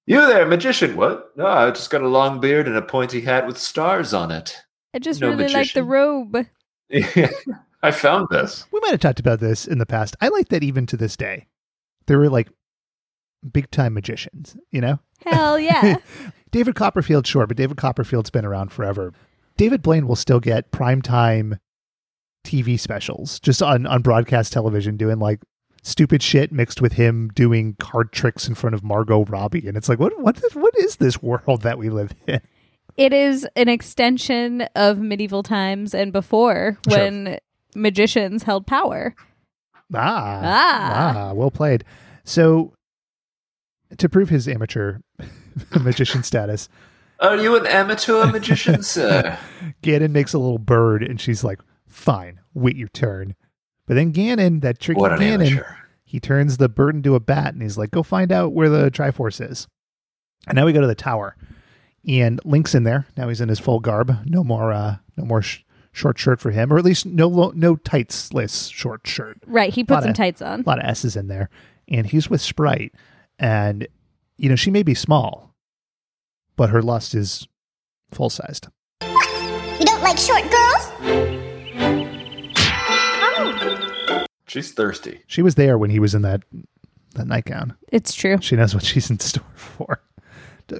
You 0.08 0.24
there, 0.24 0.46
magician? 0.46 0.94
What? 0.94 1.36
No, 1.36 1.46
I 1.48 1.68
just 1.72 1.90
got 1.90 2.00
a 2.00 2.06
long 2.06 2.38
beard 2.38 2.68
and 2.68 2.76
a 2.76 2.82
pointy 2.82 3.22
hat 3.22 3.44
with 3.44 3.58
stars 3.58 4.14
on 4.14 4.30
it. 4.30 4.56
I 4.94 5.00
just 5.00 5.20
No 5.20 5.30
really 5.30 5.48
like 5.48 5.72
the 5.72 5.82
magician. 5.82 5.88
robe. 5.88 6.46
I 7.82 7.90
found 7.90 8.28
this. 8.30 8.66
We 8.70 8.78
might 8.80 8.92
have 8.92 9.00
talked 9.00 9.18
about 9.18 9.40
this 9.40 9.66
in 9.66 9.78
the 9.78 9.84
past. 9.86 10.14
I 10.20 10.28
like 10.28 10.48
that 10.50 10.62
even 10.62 10.86
to 10.86 10.96
this 10.96 11.16
day. 11.16 11.48
There 12.06 12.18
were 12.18 12.28
like 12.30 12.48
big 13.52 13.70
time 13.70 13.94
magicians, 13.94 14.56
you 14.70 14.80
know? 14.80 14.98
Hell 15.24 15.58
yeah. 15.60 15.96
David 16.50 16.74
Copperfield, 16.74 17.26
sure, 17.26 17.46
but 17.46 17.56
David 17.56 17.76
Copperfield's 17.76 18.30
been 18.30 18.44
around 18.44 18.72
forever. 18.72 19.12
David 19.56 19.82
Blaine 19.82 20.06
will 20.06 20.16
still 20.16 20.40
get 20.40 20.70
primetime 20.70 21.58
TV 22.44 22.78
specials 22.78 23.40
just 23.40 23.62
on, 23.62 23.86
on 23.86 24.02
broadcast 24.02 24.52
television 24.52 24.96
doing 24.96 25.18
like 25.18 25.40
stupid 25.82 26.22
shit 26.22 26.52
mixed 26.52 26.80
with 26.80 26.92
him 26.94 27.28
doing 27.34 27.74
card 27.78 28.12
tricks 28.12 28.46
in 28.48 28.54
front 28.54 28.74
of 28.74 28.82
Margot 28.84 29.24
Robbie, 29.24 29.66
and 29.66 29.76
it's 29.76 29.88
like, 29.88 29.98
what 29.98 30.18
what 30.20 30.36
is, 30.42 30.54
what 30.54 30.74
is 30.78 30.96
this 30.96 31.22
world 31.22 31.62
that 31.62 31.78
we 31.78 31.88
live 31.90 32.12
in? 32.26 32.40
It 32.96 33.12
is 33.12 33.46
an 33.56 33.68
extension 33.68 34.62
of 34.74 34.98
medieval 34.98 35.42
times 35.42 35.94
and 35.94 36.12
before 36.12 36.78
Sure. 36.88 36.98
when 36.98 37.38
magicians 37.74 38.42
held 38.44 38.66
power. 38.66 39.14
Ah, 39.94 40.40
Ah. 40.42 41.14
ah, 41.16 41.32
well 41.34 41.50
played. 41.50 41.84
So, 42.24 42.72
to 43.98 44.08
prove 44.08 44.28
his 44.28 44.48
amateur 44.48 44.98
magician 45.80 46.22
status, 46.22 46.68
Are 47.20 47.36
you 47.36 47.56
an 47.56 47.66
amateur 47.66 48.26
magician, 48.26 48.82
sir? 48.82 49.38
Ganon 49.82 50.10
makes 50.10 50.32
a 50.34 50.38
little 50.38 50.58
bird, 50.58 51.02
and 51.02 51.20
she's 51.20 51.42
like, 51.44 51.60
"Fine, 51.86 52.40
wait 52.54 52.76
your 52.76 52.88
turn." 52.88 53.34
But 53.86 53.94
then 53.94 54.12
Ganon, 54.12 54.60
that 54.62 54.78
tricky 54.80 55.00
what 55.00 55.12
Ganon, 55.12 55.46
amateur. 55.46 55.64
he 56.04 56.18
turns 56.20 56.56
the 56.56 56.68
bird 56.68 56.94
into 56.96 57.14
a 57.14 57.20
bat, 57.20 57.52
and 57.54 57.62
he's 57.62 57.78
like, 57.78 57.90
"Go 57.90 58.02
find 58.02 58.32
out 58.32 58.52
where 58.52 58.68
the 58.68 58.90
Triforce 58.90 59.40
is." 59.50 59.66
And 60.46 60.56
now 60.56 60.66
we 60.66 60.72
go 60.72 60.80
to 60.80 60.86
the 60.86 60.94
tower, 60.94 61.36
and 62.06 62.40
Link's 62.44 62.74
in 62.74 62.84
there. 62.84 63.06
Now 63.16 63.28
he's 63.28 63.40
in 63.40 63.48
his 63.48 63.58
full 63.60 63.80
garb. 63.80 64.12
No 64.26 64.44
more, 64.44 64.72
uh, 64.72 64.96
no 65.16 65.24
more 65.24 65.42
sh- 65.42 65.60
short 65.92 66.18
shirt 66.18 66.40
for 66.40 66.50
him, 66.50 66.72
or 66.72 66.78
at 66.78 66.84
least 66.84 67.06
no 67.06 67.26
lo- 67.28 67.52
no 67.54 67.76
tights-less 67.76 68.68
short 68.68 69.06
shirt. 69.06 69.38
Right, 69.46 69.72
he 69.72 69.82
Lot 69.82 69.88
put 69.88 70.02
some 70.02 70.10
of- 70.10 70.16
tights 70.16 70.42
on. 70.42 70.60
A 70.60 70.62
lot 70.64 70.78
of 70.78 70.84
S's 70.84 71.16
in 71.16 71.28
there, 71.28 71.48
and 71.88 72.06
he's 72.06 72.28
with 72.30 72.40
Sprite, 72.40 72.92
and 73.38 73.86
you 74.36 74.48
know 74.48 74.56
she 74.56 74.70
may 74.70 74.82
be 74.82 74.94
small, 74.94 75.54
but 76.56 76.70
her 76.70 76.82
lust 76.82 77.14
is 77.14 77.46
full 78.10 78.30
sized. 78.30 78.68
You 79.02 79.84
don't 79.84 80.02
like 80.02 80.18
short 80.18 80.42
girls? 80.42 80.92
Oh. 83.38 84.24
She's 84.46 84.72
thirsty. 84.72 85.22
She 85.26 85.42
was 85.42 85.56
there 85.56 85.76
when 85.76 85.90
he 85.90 85.98
was 85.98 86.14
in 86.14 86.22
that 86.22 86.42
that 87.14 87.26
nightgown. 87.26 87.76
It's 87.92 88.14
true. 88.14 88.38
She 88.40 88.56
knows 88.56 88.74
what 88.74 88.84
she's 88.84 89.10
in 89.10 89.18
store 89.18 89.44
for. 89.54 90.00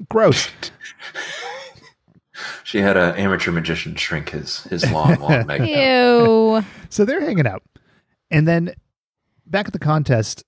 Gross. 0.09 0.49
She 2.65 2.79
had 2.79 2.97
an 2.97 3.15
amateur 3.17 3.51
magician 3.53 3.95
shrink 3.95 4.31
his 4.31 4.65
his 4.65 4.91
long, 4.91 5.15
long 5.21 5.47
neck. 5.47 5.61
Ew. 5.61 6.63
so 6.91 7.05
they're 7.05 7.21
hanging 7.21 7.47
out, 7.47 7.63
and 8.31 8.47
then 8.47 8.75
back 9.47 9.67
at 9.67 9.73
the 9.73 9.79
contest, 9.79 10.45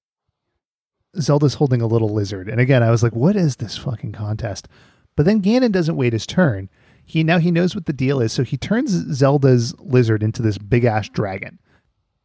Zelda's 1.18 1.54
holding 1.54 1.80
a 1.80 1.86
little 1.86 2.10
lizard, 2.10 2.48
and 2.48 2.60
again 2.60 2.82
I 2.82 2.90
was 2.90 3.02
like, 3.02 3.14
"What 3.14 3.36
is 3.36 3.56
this 3.56 3.76
fucking 3.76 4.12
contest?" 4.12 4.68
But 5.16 5.26
then 5.26 5.42
Ganon 5.42 5.72
doesn't 5.72 5.96
wait 5.96 6.12
his 6.12 6.26
turn. 6.26 6.68
He 7.04 7.24
now 7.24 7.38
he 7.38 7.50
knows 7.50 7.74
what 7.74 7.86
the 7.86 7.92
deal 7.92 8.20
is, 8.20 8.32
so 8.32 8.44
he 8.44 8.56
turns 8.56 8.90
Zelda's 8.90 9.74
lizard 9.78 10.22
into 10.22 10.42
this 10.42 10.58
big 10.58 10.84
ass 10.84 11.08
dragon. 11.08 11.58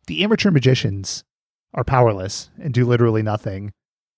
The 0.08 0.24
amateur 0.24 0.52
magicians 0.52 1.24
are 1.74 1.84
powerless 1.84 2.50
and 2.62 2.74
do 2.74 2.86
literally 2.86 3.24
nothing. 3.24 3.72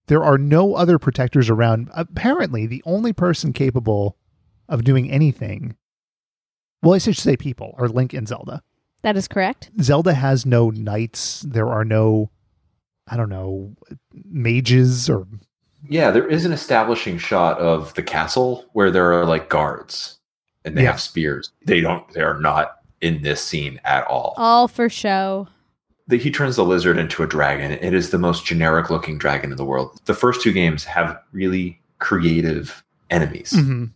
There 0.07 0.23
are 0.23 0.37
no 0.37 0.75
other 0.75 0.99
protectors 0.99 1.49
around. 1.49 1.89
Apparently, 1.93 2.67
the 2.67 2.83
only 2.85 3.13
person 3.13 3.53
capable 3.53 4.17
of 4.67 4.83
doing 4.83 5.09
anything, 5.09 5.75
well, 6.81 6.93
I 6.93 6.97
should 6.97 7.17
say 7.17 7.37
people, 7.37 7.75
are 7.77 7.87
Link 7.87 8.13
and 8.13 8.27
Zelda. 8.27 8.61
That 9.03 9.17
is 9.17 9.27
correct. 9.27 9.71
Zelda 9.81 10.13
has 10.13 10.45
no 10.45 10.69
knights. 10.69 11.41
There 11.41 11.69
are 11.69 11.85
no, 11.85 12.31
I 13.07 13.17
don't 13.17 13.29
know, 13.29 13.73
mages 14.23 15.09
or 15.09 15.27
Yeah, 15.87 16.11
there 16.11 16.27
is 16.27 16.45
an 16.45 16.51
establishing 16.51 17.17
shot 17.17 17.59
of 17.59 17.93
the 17.93 18.03
castle 18.03 18.65
where 18.73 18.89
there 18.91 19.13
are 19.13 19.25
like 19.25 19.49
guards 19.49 20.19
and 20.63 20.75
they 20.77 20.83
Yeah. 20.83 20.91
have 20.91 21.01
spears. 21.01 21.51
They 21.65 21.81
don't. 21.81 22.07
They 22.13 22.21
are 22.21 22.39
not 22.39 22.77
in 23.01 23.21
this 23.21 23.41
scene 23.41 23.79
at 23.83 24.03
all. 24.07 24.33
All 24.37 24.67
for 24.67 24.89
show. 24.89 25.47
The, 26.07 26.17
he 26.17 26.31
turns 26.31 26.55
the 26.55 26.65
lizard 26.65 26.97
into 26.97 27.21
a 27.23 27.27
dragon. 27.27 27.71
It 27.71 27.93
is 27.93 28.09
the 28.09 28.17
most 28.17 28.45
generic 28.45 28.89
looking 28.89 29.17
dragon 29.17 29.51
in 29.51 29.57
the 29.57 29.65
world. 29.65 29.99
The 30.05 30.13
first 30.13 30.41
two 30.41 30.51
games 30.51 30.83
have 30.85 31.19
really 31.31 31.79
creative 31.99 32.83
enemies. 33.11 33.51
Mhm. 33.53 33.91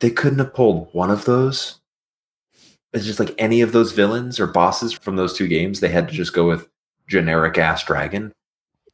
They 0.00 0.10
couldn't 0.10 0.38
have 0.38 0.54
pulled 0.54 0.88
one 0.92 1.10
of 1.10 1.24
those. 1.24 1.78
It's 2.92 3.04
just 3.04 3.20
like 3.20 3.34
any 3.38 3.60
of 3.60 3.70
those 3.72 3.92
villains 3.92 4.40
or 4.40 4.46
bosses 4.48 4.92
from 4.92 5.14
those 5.16 5.36
two 5.36 5.46
games. 5.46 5.78
They 5.80 5.88
had 5.90 6.08
to 6.08 6.14
just 6.14 6.32
go 6.32 6.46
with 6.48 6.66
generic 7.08 7.58
ass 7.58 7.84
dragon. 7.84 8.32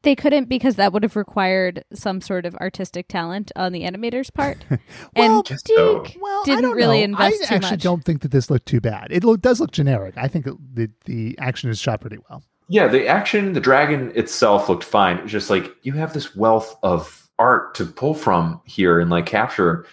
They 0.07 0.15
couldn't 0.15 0.49
because 0.49 0.77
that 0.77 0.93
would 0.93 1.03
have 1.03 1.17
required 1.17 1.85
some 1.93 2.21
sort 2.21 2.47
of 2.47 2.55
artistic 2.57 3.09
talent 3.09 3.51
on 3.57 3.73
the 3.73 3.83
animator's 3.83 4.31
part. 4.31 4.65
Well, 5.17 5.39
and 5.39 5.45
Guess 5.45 5.63
so. 5.67 6.03
Deke 6.05 6.17
Well, 6.21 6.45
didn't 6.45 6.63
don't 6.63 6.77
really 6.77 6.99
know. 6.99 7.05
invest 7.19 7.43
I 7.43 7.47
too 7.49 7.55
actually 7.57 7.71
much. 7.73 7.83
don't 7.83 8.05
think 8.05 8.23
that 8.23 8.31
this 8.31 8.49
looked 8.49 8.67
too 8.67 8.81
bad. 8.81 9.09
It 9.11 9.25
look, 9.25 9.41
does 9.43 9.59
look 9.61 9.73
generic. 9.73 10.15
I 10.17 10.29
think 10.29 10.47
it- 10.47 10.55
the 10.75 10.91
the 11.07 11.37
action 11.41 11.71
is 11.71 11.81
shot 11.81 12.01
pretty 12.01 12.19
well. 12.31 12.45
Yeah, 12.69 12.87
the 12.87 13.09
action, 13.09 13.53
the 13.53 13.61
dragon 13.61 14.13
itself 14.15 14.69
looked 14.69 14.85
fine. 14.85 15.17
It 15.19 15.23
was 15.25 15.33
just 15.33 15.51
like 15.51 15.75
you 15.83 15.93
have 15.95 16.13
this 16.13 16.37
wealth 16.37 16.77
of 16.85 17.29
art 17.39 17.75
to 17.77 17.85
pull 17.87 18.15
from 18.15 18.61
here 18.65 19.01
and 19.01 19.11
like 19.11 19.27
capture, 19.27 19.87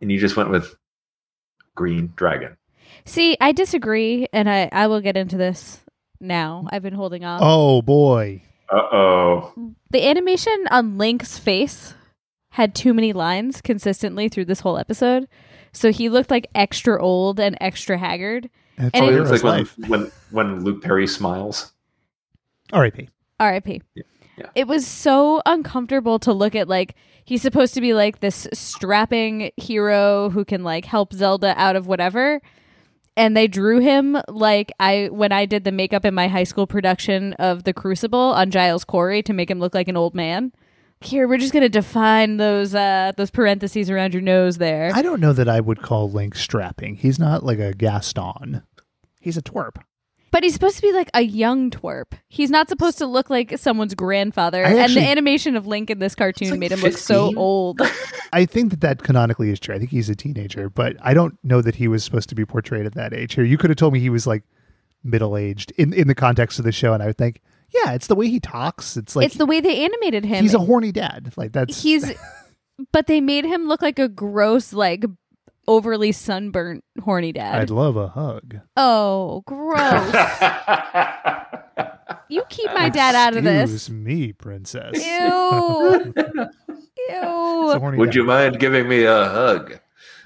and 0.00 0.10
you 0.10 0.18
just 0.18 0.36
went 0.36 0.50
with 0.50 0.74
green 1.76 2.12
dragon. 2.16 2.56
See, 3.04 3.36
I 3.40 3.52
disagree, 3.52 4.26
and 4.32 4.48
I, 4.50 4.68
I 4.72 4.86
will 4.88 5.00
get 5.00 5.16
into 5.16 5.36
this 5.36 5.80
now. 6.20 6.66
I've 6.70 6.82
been 6.82 6.94
holding 6.94 7.24
off. 7.24 7.40
Oh 7.44 7.82
boy, 7.82 8.42
Uh 8.70 8.76
oh. 8.92 9.54
The 9.90 10.06
animation 10.08 10.66
on 10.70 10.96
Link's 10.98 11.38
face 11.38 11.94
had 12.50 12.74
too 12.74 12.92
many 12.94 13.12
lines 13.12 13.60
consistently 13.60 14.28
through 14.28 14.44
this 14.46 14.60
whole 14.60 14.78
episode. 14.78 15.26
So 15.72 15.90
he 15.90 16.08
looked 16.08 16.30
like 16.30 16.46
extra 16.54 17.02
old 17.02 17.40
and 17.40 17.56
extra 17.60 17.96
haggard. 17.98 18.50
That's 18.76 18.90
And 18.94 19.04
it- 19.06 19.14
It 19.14 19.18
looks 19.18 19.30
like 19.30 19.42
life. 19.42 19.78
when, 19.78 19.88
when 19.90 20.12
when 20.30 20.64
Luke 20.64 20.82
Perry 20.82 21.06
smiles. 21.06 21.72
R.I.P. 22.72 23.08
R.I.P. 23.40 23.82
Yeah, 23.94 24.02
yeah. 24.38 24.46
It 24.54 24.66
was 24.66 24.86
so 24.86 25.42
uncomfortable 25.44 26.18
to 26.20 26.32
look 26.32 26.54
at. 26.54 26.68
Like 26.68 26.94
he's 27.24 27.42
supposed 27.42 27.74
to 27.74 27.80
be 27.82 27.92
like 27.94 28.20
this 28.20 28.48
strapping 28.52 29.50
hero 29.56 30.30
who 30.30 30.44
can 30.44 30.62
like 30.64 30.84
help 30.86 31.12
Zelda 31.12 31.54
out 31.58 31.76
of 31.76 31.86
whatever, 31.86 32.40
and 33.16 33.36
they 33.36 33.46
drew 33.46 33.80
him 33.80 34.18
like 34.28 34.72
I 34.80 35.08
when 35.10 35.32
I 35.32 35.46
did 35.46 35.64
the 35.64 35.72
makeup 35.72 36.04
in 36.04 36.14
my 36.14 36.28
high 36.28 36.44
school 36.44 36.66
production 36.66 37.34
of 37.34 37.64
The 37.64 37.72
Crucible 37.72 38.18
on 38.18 38.50
Giles 38.50 38.84
Corey 38.84 39.22
to 39.24 39.32
make 39.32 39.50
him 39.50 39.58
look 39.58 39.74
like 39.74 39.88
an 39.88 39.96
old 39.96 40.14
man. 40.14 40.52
Here, 41.00 41.26
we're 41.26 41.38
just 41.38 41.52
gonna 41.52 41.68
define 41.68 42.36
those 42.36 42.74
uh 42.74 43.12
those 43.16 43.30
parentheses 43.30 43.90
around 43.90 44.14
your 44.14 44.22
nose 44.22 44.58
there. 44.58 44.92
I 44.94 45.02
don't 45.02 45.20
know 45.20 45.32
that 45.32 45.48
I 45.48 45.60
would 45.60 45.82
call 45.82 46.10
Link 46.10 46.34
strapping. 46.34 46.96
He's 46.96 47.18
not 47.18 47.42
like 47.44 47.58
a 47.58 47.74
Gaston. 47.74 48.62
He's 49.20 49.36
a 49.36 49.42
twerp. 49.42 49.76
But 50.32 50.44
he's 50.44 50.54
supposed 50.54 50.76
to 50.76 50.82
be 50.82 50.92
like 50.92 51.10
a 51.12 51.20
young 51.20 51.70
twerp. 51.70 52.14
He's 52.26 52.50
not 52.50 52.70
supposed 52.70 52.96
to 52.98 53.06
look 53.06 53.28
like 53.28 53.58
someone's 53.58 53.94
grandfather. 53.94 54.64
I 54.64 54.70
and 54.70 54.94
the 54.94 55.02
animation 55.02 55.56
of 55.56 55.66
Link 55.66 55.90
in 55.90 55.98
this 55.98 56.14
cartoon 56.14 56.50
like 56.50 56.58
made 56.58 56.72
him 56.72 56.80
look 56.80 56.96
so 56.96 57.34
old. 57.36 57.82
I 58.32 58.46
think 58.46 58.70
that 58.70 58.80
that 58.80 59.02
canonically 59.02 59.50
is 59.50 59.60
true. 59.60 59.74
I 59.74 59.78
think 59.78 59.90
he's 59.90 60.08
a 60.08 60.16
teenager, 60.16 60.70
but 60.70 60.96
I 61.02 61.12
don't 61.12 61.38
know 61.44 61.60
that 61.60 61.74
he 61.74 61.86
was 61.86 62.02
supposed 62.02 62.30
to 62.30 62.34
be 62.34 62.46
portrayed 62.46 62.86
at 62.86 62.94
that 62.94 63.12
age. 63.12 63.34
Here, 63.34 63.44
you 63.44 63.58
could 63.58 63.68
have 63.68 63.76
told 63.76 63.92
me 63.92 64.00
he 64.00 64.08
was 64.08 64.26
like 64.26 64.42
middle 65.04 65.36
aged 65.36 65.70
in 65.72 65.92
in 65.92 66.08
the 66.08 66.14
context 66.14 66.58
of 66.58 66.64
the 66.64 66.72
show, 66.72 66.94
and 66.94 67.02
I 67.02 67.06
would 67.06 67.18
think, 67.18 67.42
yeah, 67.68 67.92
it's 67.92 68.06
the 68.06 68.14
way 68.14 68.28
he 68.28 68.40
talks. 68.40 68.96
It's 68.96 69.14
like 69.14 69.26
it's 69.26 69.36
the 69.36 69.44
way 69.44 69.60
they 69.60 69.84
animated 69.84 70.24
him. 70.24 70.42
he's 70.42 70.54
a 70.54 70.60
horny 70.60 70.92
dad. 70.92 71.34
Like 71.36 71.52
that's 71.52 71.82
He's 71.82 72.10
but 72.92 73.06
they 73.06 73.20
made 73.20 73.44
him 73.44 73.68
look 73.68 73.82
like 73.82 73.98
a 73.98 74.08
gross, 74.08 74.72
like 74.72 75.04
overly 75.68 76.12
sunburnt, 76.12 76.84
horny 77.02 77.32
dad. 77.32 77.60
I'd 77.60 77.70
love 77.70 77.96
a 77.96 78.08
hug. 78.08 78.56
oh, 78.76 79.42
gross. 79.46 80.14
you 82.28 82.42
keep 82.48 82.72
my 82.72 82.88
dad 82.88 83.14
out 83.14 83.36
of 83.36 83.44
this. 83.44 83.62
Excuse 83.72 83.86
this. 83.86 83.90
me, 83.90 84.32
princess. 84.32 85.04
Ew. 85.04 86.14
Ew. 87.08 87.80
Would 87.96 88.06
dad. 88.06 88.14
you 88.14 88.24
mind 88.24 88.58
giving 88.58 88.88
me 88.88 89.04
a 89.04 89.28
hug? 89.28 89.78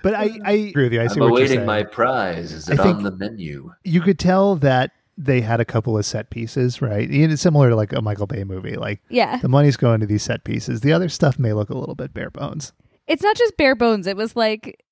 But 0.03 0.15
I, 0.15 0.31
I 0.45 0.53
agree 0.53 0.85
with 0.85 0.93
you. 0.93 1.01
I 1.01 1.05
I'm 1.05 1.09
what 1.09 1.17
you're 1.17 1.29
awaiting 1.31 1.49
saying. 1.59 1.67
my 1.67 1.83
prize. 1.83 2.53
Is 2.53 2.69
it 2.69 2.79
on 2.79 3.03
the 3.03 3.11
menu? 3.11 3.73
you 3.85 4.01
could 4.01 4.19
tell 4.19 4.57
that 4.57 4.93
they 5.19 5.41
had 5.41 5.61
a 5.61 5.65
couple 5.65 5.97
of 5.99 6.05
set 6.05 6.31
pieces, 6.31 6.81
right? 6.83 7.09
And 7.09 7.33
It's 7.33 7.43
similar 7.43 7.71
to 7.71 7.77
like 7.77 7.93
a 7.93 8.03
Michael 8.03 8.27
Bay 8.27 8.45
movie. 8.45 8.77
Like 8.77 9.01
Yeah. 9.09 9.39
the 9.39 9.49
money's 9.49 9.77
going 9.77 10.01
to 10.01 10.07
these 10.07 10.23
set 10.23 10.45
pieces. 10.45 10.81
The 10.83 10.93
other 10.93 11.09
stuff 11.09 11.39
may 11.39 11.53
look 11.55 11.71
a 11.71 11.77
little 11.79 11.95
bit 11.95 12.13
bare 12.15 12.31
bones. 12.31 12.73
It's 13.09 13.23
not 13.23 13.37
just 13.37 13.57
bare 13.57 13.75
bones. 13.75 14.07
It 14.07 14.17
was 14.17 14.37
like 14.37 14.85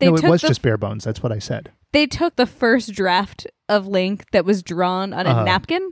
they 0.00 0.06
no, 0.08 0.14
it 0.16 0.20
took 0.22 0.30
was 0.30 0.40
the 0.42 0.48
just 0.48 0.62
bare 0.62 0.76
bones. 0.76 1.04
That's 1.04 1.22
what 1.22 1.30
I 1.32 1.38
said. 1.38 1.70
they 1.92 2.06
took 2.06 2.36
the 2.36 2.46
first 2.46 2.92
draft 2.92 3.46
of 3.68 3.86
Link 3.86 4.30
that 4.32 4.44
was 4.44 4.62
drawn 4.62 5.12
on 5.12 5.26
a 5.26 5.30
Uh-huh. 5.30 5.44
napkin 5.44 5.88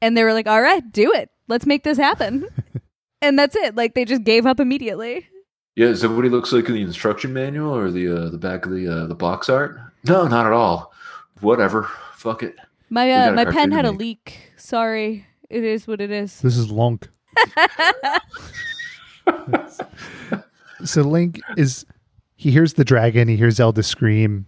and 0.00 0.16
they 0.16 0.22
were 0.24 0.32
like, 0.32 0.46
all 0.46 0.60
right, 0.62 0.90
do 0.92 1.12
it. 1.12 1.30
Let's 1.48 1.66
make 1.66 1.82
this 1.84 1.98
happen. 1.98 2.46
and 3.22 3.38
that's 3.38 3.56
it. 3.56 3.74
Like 3.74 3.94
they 3.94 4.04
just 4.04 4.24
gave 4.24 4.46
up 4.46 4.60
immediately. 4.60 5.26
Yeah, 5.76 5.86
is 5.88 6.02
that 6.02 6.10
what 6.10 6.24
he 6.24 6.30
looks 6.30 6.52
like 6.52 6.68
in 6.68 6.74
the 6.74 6.82
instruction 6.82 7.32
manual 7.32 7.74
or 7.76 7.90
the 7.90 8.08
uh, 8.08 8.28
the 8.30 8.38
back 8.38 8.66
of 8.66 8.72
the 8.72 8.86
uh, 8.88 9.06
the 9.06 9.14
box 9.14 9.48
art? 9.48 9.78
No, 10.04 10.26
not 10.28 10.44
at 10.46 10.52
all. 10.52 10.92
Whatever. 11.40 11.88
Fuck 12.14 12.42
it. 12.42 12.56
My 12.90 13.10
uh, 13.10 13.32
my 13.32 13.44
pen 13.44 13.54
cartoon 13.54 13.70
to 13.70 13.76
had 13.76 13.84
a 13.86 13.90
leak. 13.92 14.52
Sorry. 14.56 15.26
It 15.48 15.64
is 15.64 15.86
what 15.86 16.00
it 16.00 16.10
is. 16.10 16.40
This 16.42 16.56
is 16.56 16.70
Lunk. 16.70 17.08
so 20.84 21.02
Link 21.02 21.40
is 21.56 21.86
he 22.42 22.50
hears 22.50 22.72
the 22.72 22.84
dragon, 22.84 23.28
he 23.28 23.36
hears 23.36 23.54
Zelda 23.54 23.84
scream, 23.84 24.46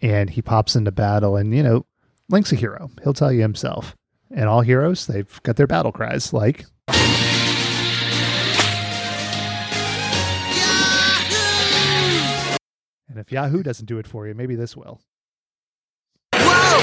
and 0.00 0.30
he 0.30 0.40
pops 0.40 0.76
into 0.76 0.92
battle. 0.92 1.36
And 1.36 1.52
you 1.52 1.64
know, 1.64 1.84
Link's 2.28 2.52
a 2.52 2.54
hero. 2.54 2.92
He'll 3.02 3.12
tell 3.12 3.32
you 3.32 3.40
himself. 3.42 3.96
And 4.30 4.48
all 4.48 4.60
heroes, 4.60 5.08
they've 5.08 5.42
got 5.42 5.56
their 5.56 5.66
battle 5.66 5.90
cries 5.90 6.32
like 6.32 6.64
And 13.08 13.18
if 13.20 13.32
Yahoo 13.32 13.64
doesn't 13.64 13.86
do 13.86 13.98
it 13.98 14.06
for 14.06 14.28
you, 14.28 14.34
maybe 14.34 14.54
this 14.54 14.76
will. 14.76 15.00
Whoa! 16.34 16.78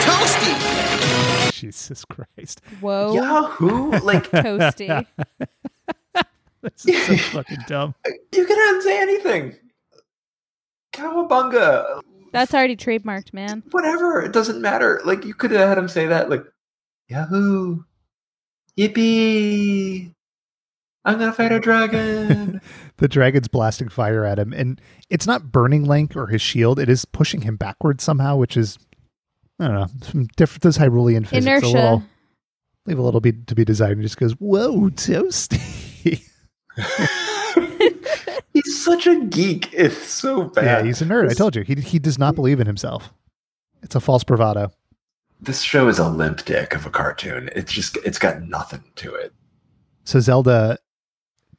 Toasty! 0.00 1.52
Jesus 1.52 2.04
Christ. 2.04 2.60
Whoa. 2.80 3.14
Yahoo! 3.14 3.92
Like 4.00 4.24
Toasty. 4.30 5.06
This 6.62 6.86
is 6.86 7.06
so 7.06 7.16
fucking 7.38 7.64
dumb. 7.68 7.94
you 8.34 8.44
can 8.44 8.82
say 8.82 9.00
anything. 9.00 9.54
Cowabunga, 10.96 12.00
That's 12.32 12.54
already 12.54 12.76
trademarked, 12.76 13.32
man. 13.32 13.62
whatever. 13.70 14.22
It 14.22 14.32
doesn't 14.32 14.60
matter. 14.60 15.00
Like 15.04 15.24
you 15.24 15.34
could 15.34 15.50
have 15.50 15.68
had 15.68 15.78
him 15.78 15.88
say 15.88 16.06
that. 16.06 16.30
Like 16.30 16.44
Yahoo, 17.08 17.82
yippee! 18.78 20.12
I'm 21.04 21.18
gonna 21.18 21.32
fight 21.32 21.52
a 21.52 21.60
dragon. 21.60 22.60
The 22.98 23.08
dragon's 23.08 23.46
blasting 23.46 23.90
fire 23.90 24.24
at 24.24 24.38
him, 24.38 24.54
and 24.54 24.80
it's 25.10 25.26
not 25.26 25.52
burning 25.52 25.84
Link 25.84 26.16
or 26.16 26.28
his 26.28 26.40
shield. 26.40 26.78
It 26.78 26.88
is 26.88 27.04
pushing 27.04 27.42
him 27.42 27.56
backwards 27.56 28.02
somehow, 28.02 28.36
which 28.36 28.56
is 28.56 28.78
I 29.60 29.66
don't 29.68 29.74
know. 29.74 29.86
Some 30.00 30.28
different 30.38 30.62
those 30.62 30.78
Hyrulean 30.78 31.26
physics. 31.26 31.46
Inertia. 31.46 31.66
A 31.66 31.68
little, 31.68 32.02
leave 32.86 32.98
a 32.98 33.02
little 33.02 33.20
bit 33.20 33.46
to 33.48 33.54
be 33.54 33.66
desired. 33.66 33.98
And 33.98 34.02
just 34.02 34.16
goes, 34.16 34.32
"Whoa, 34.32 34.88
toasty!" 34.88 36.22
he's 38.64 38.84
such 38.84 39.06
a 39.06 39.20
geek. 39.24 39.72
It's 39.72 40.06
so 40.08 40.44
bad. 40.44 40.64
yeah, 40.64 40.82
he's 40.82 41.02
a 41.02 41.04
nerd. 41.04 41.30
I 41.30 41.34
told 41.34 41.56
you, 41.56 41.62
he 41.62 41.74
he 41.74 41.98
does 41.98 42.18
not 42.18 42.34
believe 42.34 42.60
in 42.60 42.66
himself. 42.66 43.12
It's 43.82 43.94
a 43.94 44.00
false 44.00 44.24
bravado. 44.24 44.72
This 45.40 45.60
show 45.60 45.88
is 45.88 45.98
a 45.98 46.08
limp 46.08 46.44
dick 46.44 46.74
of 46.74 46.86
a 46.86 46.90
cartoon. 46.90 47.50
It's 47.54 47.72
just 47.72 47.96
it's 47.98 48.18
got 48.18 48.42
nothing 48.42 48.84
to 48.96 49.14
it. 49.14 49.32
So 50.04 50.20
Zelda 50.20 50.78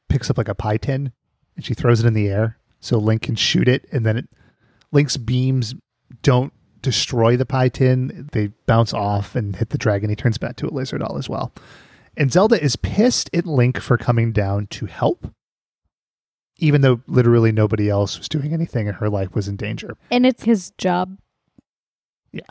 picks 0.09 0.29
up 0.29 0.37
like 0.37 0.47
a 0.47 0.55
pie 0.55 0.77
tin 0.77 1.11
and 1.55 1.65
she 1.65 1.73
throws 1.73 1.99
it 1.99 2.07
in 2.07 2.13
the 2.13 2.29
air 2.29 2.57
so 2.79 2.97
Link 2.97 3.23
can 3.23 3.35
shoot 3.35 3.67
it, 3.67 3.85
and 3.91 4.05
then 4.05 4.17
it, 4.17 4.29
Link's 4.91 5.17
beams 5.17 5.75
don't 6.21 6.53
destroy 6.81 7.35
the 7.35 7.45
pie 7.45 7.69
tin; 7.69 8.29
they 8.31 8.47
bounce 8.65 8.93
off 8.93 9.35
and 9.35 9.55
hit 9.55 9.69
the 9.69 9.77
dragon. 9.77 10.09
He 10.09 10.15
turns 10.15 10.37
back 10.37 10.55
to 10.57 10.67
a 10.67 10.73
lizard 10.73 11.01
all 11.01 11.17
as 11.17 11.29
well. 11.29 11.53
And 12.15 12.31
Zelda 12.31 12.61
is 12.61 12.75
pissed 12.75 13.29
at 13.33 13.45
Link 13.45 13.79
for 13.79 13.97
coming 13.97 14.31
down 14.31 14.67
to 14.67 14.87
help, 14.87 15.31
even 16.59 16.81
though 16.81 17.01
literally 17.07 17.51
nobody 17.51 17.89
else 17.89 18.17
was 18.17 18.27
doing 18.27 18.53
anything 18.53 18.87
and 18.87 18.97
her 18.97 19.09
life 19.09 19.33
was 19.35 19.47
in 19.47 19.55
danger. 19.55 19.97
And 20.11 20.25
it's 20.25 20.43
his 20.43 20.71
job 20.77 21.17
Yeah. 22.31 22.41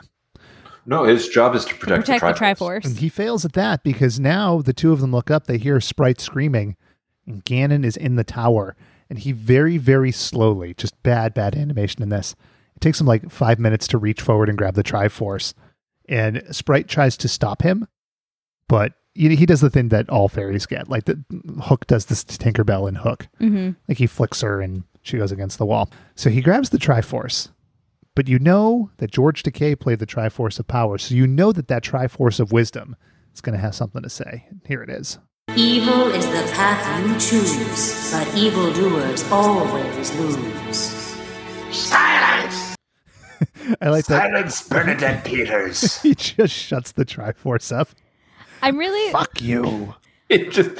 No, 0.88 1.02
his 1.04 1.28
job 1.28 1.54
is 1.56 1.64
to 1.64 1.72
to 1.72 1.78
protect, 1.78 2.06
protect 2.06 2.22
the 2.22 2.32
the, 2.32 2.38
Triforce. 2.38 2.84
And 2.84 2.96
he 2.98 3.08
fails 3.08 3.44
at 3.44 3.54
that 3.54 3.82
because 3.82 4.20
now 4.20 4.62
the 4.62 4.72
two 4.72 4.92
of 4.92 5.00
them 5.00 5.10
look 5.10 5.30
up, 5.30 5.46
they 5.46 5.58
hear 5.58 5.80
Sprite 5.80 6.20
screaming, 6.20 6.76
and 7.26 7.44
Ganon 7.44 7.84
is 7.84 7.96
in 7.96 8.14
the 8.14 8.22
tower. 8.22 8.76
And 9.10 9.18
he 9.18 9.32
very, 9.32 9.78
very 9.78 10.12
slowly, 10.12 10.74
just 10.74 11.00
bad, 11.02 11.34
bad 11.34 11.56
animation 11.56 12.02
in 12.02 12.08
this. 12.08 12.36
It 12.76 12.80
takes 12.80 13.00
him 13.00 13.06
like 13.06 13.30
five 13.30 13.58
minutes 13.58 13.88
to 13.88 13.98
reach 13.98 14.20
forward 14.20 14.48
and 14.48 14.56
grab 14.56 14.74
the 14.74 14.84
Triforce. 14.84 15.54
And 16.08 16.42
Sprite 16.52 16.86
tries 16.86 17.16
to 17.16 17.28
stop 17.28 17.62
him, 17.62 17.88
but 18.68 18.92
he 19.16 19.34
he 19.36 19.46
does 19.46 19.60
the 19.60 19.70
thing 19.70 19.88
that 19.88 20.08
all 20.10 20.28
fairies 20.28 20.66
get. 20.66 20.88
Like 20.88 21.04
the 21.04 21.18
Hook 21.62 21.86
does 21.86 22.06
this 22.06 22.22
to 22.24 22.38
Tinkerbell 22.38 22.86
and 22.88 22.98
Hook. 22.98 23.28
hmm 23.38 23.70
Like 23.88 23.98
he 23.98 24.06
flicks 24.06 24.40
her 24.42 24.60
and 24.60 24.84
she 25.02 25.18
goes 25.18 25.32
against 25.32 25.58
the 25.58 25.66
wall. 25.66 25.88
So 26.14 26.30
he 26.30 26.40
grabs 26.40 26.70
the 26.70 26.78
Triforce. 26.78 27.48
But 28.14 28.28
you 28.28 28.38
know 28.38 28.90
that 28.96 29.10
George 29.10 29.42
Takei 29.42 29.78
played 29.78 29.98
the 29.98 30.06
Triforce 30.06 30.58
of 30.58 30.66
Power. 30.66 30.96
So 30.98 31.14
you 31.14 31.26
know 31.26 31.52
that 31.52 31.68
that 31.68 31.84
Triforce 31.84 32.40
of 32.40 32.50
Wisdom 32.50 32.96
is 33.34 33.40
going 33.42 33.54
to 33.54 33.60
have 33.60 33.74
something 33.74 34.02
to 34.02 34.08
say. 34.08 34.46
Here 34.66 34.82
it 34.82 34.88
is. 34.90 35.18
Evil 35.54 36.08
is 36.08 36.26
the 36.26 36.50
path 36.54 37.06
you 37.06 37.12
choose, 37.14 38.10
but 38.10 38.34
evildoers 38.34 39.22
always 39.30 40.12
lose. 40.18 41.16
Silence! 41.70 42.74
I 43.80 43.90
like 43.90 44.06
that. 44.06 44.22
Silence, 44.32 44.68
Bernadette 44.68 45.24
Peters. 45.24 45.98
He 46.02 46.14
just 46.14 46.54
shuts 46.54 46.92
the 46.92 47.04
Triforce 47.04 47.70
up. 47.76 47.90
I'm 48.62 48.78
really 48.78 49.12
Fuck 49.12 49.40
you. 49.40 49.94
It 50.28 50.50
just 50.50 50.70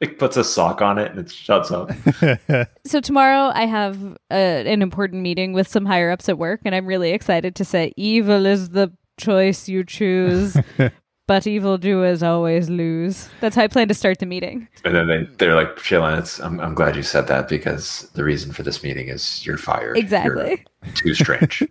like 0.00 0.18
puts 0.18 0.36
a 0.36 0.44
sock 0.44 0.80
on 0.80 0.98
it 0.98 1.10
and 1.10 1.18
it 1.18 1.30
shuts 1.30 1.72
up. 1.72 1.90
so 2.86 3.00
tomorrow 3.00 3.50
I 3.52 3.66
have 3.66 4.00
uh, 4.30 4.34
an 4.34 4.82
important 4.82 5.22
meeting 5.22 5.52
with 5.52 5.66
some 5.66 5.84
higher 5.86 6.12
ups 6.12 6.28
at 6.28 6.38
work, 6.38 6.60
and 6.64 6.76
I'm 6.76 6.86
really 6.86 7.10
excited 7.10 7.56
to 7.56 7.64
say 7.64 7.92
evil 7.96 8.46
is 8.46 8.70
the 8.70 8.92
choice 9.16 9.68
you 9.68 9.82
choose, 9.82 10.56
but 11.26 11.46
evildoers 11.46 12.22
always 12.22 12.68
lose. 12.68 13.28
That's 13.40 13.56
how 13.56 13.62
I 13.62 13.66
plan 13.68 13.88
to 13.88 13.94
start 13.94 14.18
the 14.18 14.26
meeting. 14.26 14.68
And 14.84 14.94
then 14.94 15.08
they 15.08 15.28
they're 15.38 15.56
like, 15.56 15.76
Chillin, 15.76 16.18
it's 16.18 16.38
I'm 16.40 16.60
I'm 16.60 16.74
glad 16.74 16.96
you 16.96 17.02
said 17.02 17.26
that 17.28 17.48
because 17.48 18.08
the 18.14 18.24
reason 18.24 18.52
for 18.52 18.62
this 18.62 18.82
meeting 18.82 19.08
is 19.08 19.44
you're 19.44 19.58
fired. 19.58 19.96
Exactly. 19.96 20.64
You're 20.84 20.94
too 20.94 21.14
strange. 21.14 21.62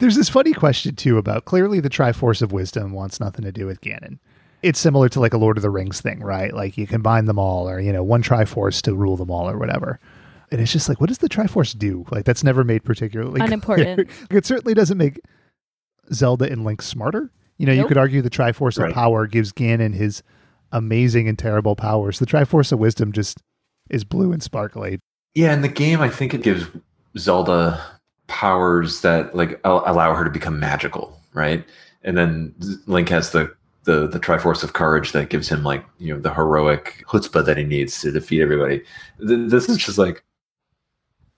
There's 0.00 0.16
this 0.16 0.28
funny 0.28 0.52
question, 0.52 0.96
too, 0.96 1.16
about 1.16 1.44
clearly 1.44 1.80
the 1.80 1.90
Triforce 1.90 2.42
of 2.42 2.52
Wisdom 2.52 2.92
wants 2.92 3.20
nothing 3.20 3.44
to 3.44 3.52
do 3.52 3.66
with 3.66 3.80
Ganon. 3.80 4.18
It's 4.62 4.78
similar 4.78 5.08
to 5.10 5.20
like 5.20 5.32
a 5.34 5.38
Lord 5.38 5.56
of 5.56 5.62
the 5.62 5.70
Rings 5.70 6.00
thing, 6.00 6.20
right? 6.20 6.52
Like 6.52 6.76
you 6.76 6.86
combine 6.86 7.26
them 7.26 7.38
all, 7.38 7.68
or, 7.68 7.78
you 7.80 7.92
know, 7.92 8.02
one 8.02 8.22
Triforce 8.22 8.82
to 8.82 8.94
rule 8.94 9.16
them 9.16 9.30
all, 9.30 9.48
or 9.48 9.56
whatever. 9.58 10.00
And 10.50 10.60
it's 10.60 10.72
just 10.72 10.88
like, 10.88 11.00
what 11.00 11.08
does 11.08 11.18
the 11.18 11.28
Triforce 11.28 11.76
do? 11.78 12.04
Like, 12.10 12.24
that's 12.24 12.42
never 12.42 12.64
made 12.64 12.82
particularly 12.84 13.40
Unimportant. 13.44 14.08
clear. 14.08 14.38
It 14.38 14.46
certainly 14.46 14.74
doesn't 14.74 14.98
make 14.98 15.20
Zelda 16.12 16.50
and 16.50 16.64
Link 16.64 16.82
smarter. 16.82 17.30
You 17.58 17.66
know, 17.66 17.72
you 17.72 17.86
could 17.86 17.98
argue 17.98 18.22
the 18.22 18.30
Triforce 18.30 18.78
Right. 18.78 18.88
of 18.88 18.94
Power 18.94 19.26
gives 19.26 19.52
Ganon 19.52 19.94
his 19.94 20.22
amazing 20.72 21.28
and 21.28 21.38
terrible 21.38 21.76
powers. 21.76 22.18
The 22.18 22.26
Triforce 22.26 22.72
of 22.72 22.78
Wisdom 22.78 23.12
just 23.12 23.42
is 23.90 24.04
blue 24.04 24.32
and 24.32 24.42
sparkly. 24.42 25.00
yeah, 25.34 25.52
in 25.52 25.62
the 25.62 25.68
game, 25.68 26.00
I 26.00 26.08
think 26.08 26.34
it 26.34 26.42
gives 26.42 26.66
Zelda 27.16 27.82
powers 28.26 29.00
that 29.02 29.34
like 29.34 29.60
allow 29.64 30.14
her 30.14 30.24
to 30.24 30.30
become 30.30 30.60
magical, 30.60 31.18
right? 31.32 31.64
And 32.02 32.16
then 32.16 32.54
Link 32.86 33.08
has 33.08 33.30
the 33.32 33.54
the 33.84 34.06
the 34.06 34.20
Triforce 34.20 34.62
of 34.62 34.72
Courage 34.72 35.12
that 35.12 35.30
gives 35.30 35.48
him 35.48 35.62
like 35.64 35.84
you 35.98 36.14
know 36.14 36.20
the 36.20 36.32
heroic 36.34 37.04
chutzpah 37.08 37.44
that 37.44 37.56
he 37.56 37.64
needs 37.64 38.00
to 38.02 38.10
defeat 38.12 38.42
everybody. 38.42 38.82
This 39.18 39.68
is 39.68 39.78
just 39.78 39.98
like 39.98 40.22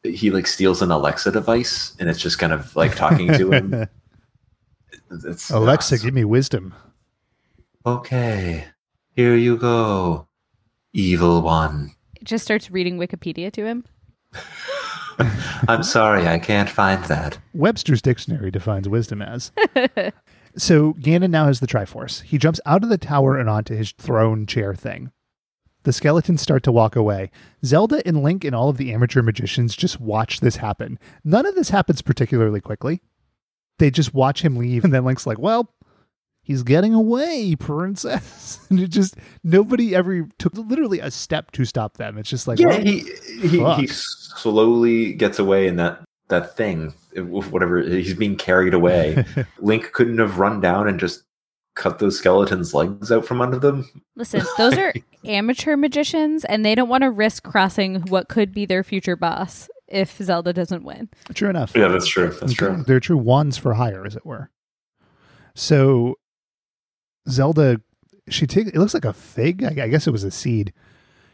he 0.03 0.31
like 0.31 0.47
steals 0.47 0.83
an 0.83 0.91
Alexa 0.91 1.31
device 1.33 1.95
and 2.01 2.09
it's 2.09 2.21
just 2.21 2.39
kind 2.39 2.53
of 2.53 2.75
like 2.77 2.95
talking 2.97 3.29
to 3.33 3.53
him. 3.53 3.87
It's 5.25 5.51
Alexa, 5.51 5.95
nuts. 5.95 6.05
give 6.05 6.15
me 6.15 6.25
wisdom. 6.25 6.73
Okay, 7.85 8.67
here 9.17 9.35
you 9.35 9.57
go, 9.57 10.29
evil 10.93 11.43
one. 11.43 11.91
It 12.21 12.25
just 12.25 12.45
starts 12.45 12.71
reading 12.71 12.97
Wikipedia 12.97 13.51
to 13.53 13.65
him. 13.67 13.85
I'm 15.69 15.83
sorry, 15.83 16.29
I 16.29 16.39
can't 16.39 16.71
find 16.71 17.05
that. 17.07 17.39
Webster's 17.55 18.01
dictionary 18.01 18.53
defines 18.53 18.89
wisdom 18.89 19.21
as. 19.21 19.51
so 20.57 20.95
Ganon 20.95 21.31
now 21.31 21.47
has 21.47 21.61
the 21.61 21.67
Triforce. 21.67 22.23
He 22.23 22.39
jumps 22.39 22.61
out 22.67 22.83
of 22.83 22.89
the 22.89 22.99
tower 22.99 23.39
and 23.39 23.49
onto 23.49 23.75
his 23.75 23.93
throne 23.93 24.47
chair 24.47 24.75
thing. 24.75 25.13
The 25.85 25.93
skeletons 25.93 26.43
start 26.43 26.63
to 26.65 26.73
walk 26.73 26.95
away. 26.95 27.31
Zelda 27.65 28.07
and 28.07 28.23
Link 28.23 28.45
and 28.45 28.55
all 28.55 28.69
of 28.69 28.77
the 28.77 28.93
amateur 28.93 29.23
magicians 29.23 29.75
just 29.75 30.01
watch 30.01 30.41
this 30.41 30.57
happen. 30.57 30.99
None 31.25 31.47
of 31.47 31.55
this 31.55 31.71
happens 31.71 32.03
particularly 32.03 32.61
quickly. 32.61 33.01
They 33.79 33.91
just 33.91 34.13
watch 34.13 34.43
him 34.43 34.57
leave, 34.57 34.85
and 34.85 34.93
then 34.93 35.07
Link's 35.07 35.27
like, 35.27 35.39
"Well, 35.39 35.73
he's 36.43 36.63
getting 36.63 36.93
away, 36.93 37.57
princess." 37.57 38.61
and 38.71 38.79
it 38.79 38.89
just 38.89 39.17
nobody 39.43 39.95
ever 39.95 40.29
took 40.39 40.55
literally 40.55 41.01
a 41.01 41.11
step 41.11 41.51
to 41.53 41.65
stop 41.65 41.97
them. 41.97 42.19
It's 42.19 42.29
just 42.29 42.47
like, 42.47 42.59
yeah, 42.59 42.67
well, 42.67 42.81
he 42.81 43.05
he, 43.41 43.65
he 43.77 43.87
slowly 43.87 45.15
gets 45.15 45.39
away 45.39 45.67
in 45.67 45.77
that 45.77 46.03
that 46.29 46.59
thing, 46.59 46.93
whatever. 47.17 47.81
He's 47.83 48.15
being 48.15 48.37
carried 48.37 48.75
away. 48.75 49.25
Link 49.59 49.93
couldn't 49.93 50.19
have 50.19 50.39
run 50.39 50.61
down 50.61 50.89
and 50.89 50.99
just 51.01 51.25
cut 51.77 51.99
those 51.99 52.19
skeletons' 52.19 52.75
legs 52.75 53.11
out 53.13 53.25
from 53.25 53.41
under 53.41 53.59
them. 53.59 53.89
Listen, 54.17 54.43
those 54.59 54.77
are 54.77 54.93
amateur 55.25 55.77
magicians, 55.77 56.45
and 56.45 56.65
they 56.65 56.75
don't 56.75 56.89
want 56.89 57.03
to 57.03 57.11
risk 57.11 57.43
crossing 57.45 58.03
what 58.09 58.29
could 58.29 58.53
be 58.53 58.67
their 58.67 58.83
future 58.85 59.17
boss 59.17 59.69
if 59.89 60.19
Zelda 60.19 60.53
doesn't 60.53 60.85
win. 60.85 61.09
true 61.35 61.49
enough. 61.51 61.73
Yeah, 61.75 61.89
that's 61.89 62.07
true. 62.07 62.29
That's 62.29 62.43
Okay. 62.53 62.55
true. 62.75 62.85
They're 62.87 63.01
true 63.01 63.17
wands 63.19 63.57
for 63.57 63.75
hire, 63.75 64.05
as 64.07 64.15
it 64.17 64.25
were. 64.27 64.51
So 65.55 66.17
Zelda, 67.29 67.81
she 68.29 68.47
takes 68.47 68.71
it 68.71 68.77
looks 68.77 68.95
like 68.95 69.05
a 69.05 69.13
fig. 69.13 69.65
I, 69.65 69.85
I 69.85 69.89
guess 69.89 70.07
it 70.07 70.11
was 70.13 70.25
a 70.25 70.31
seed. 70.31 70.73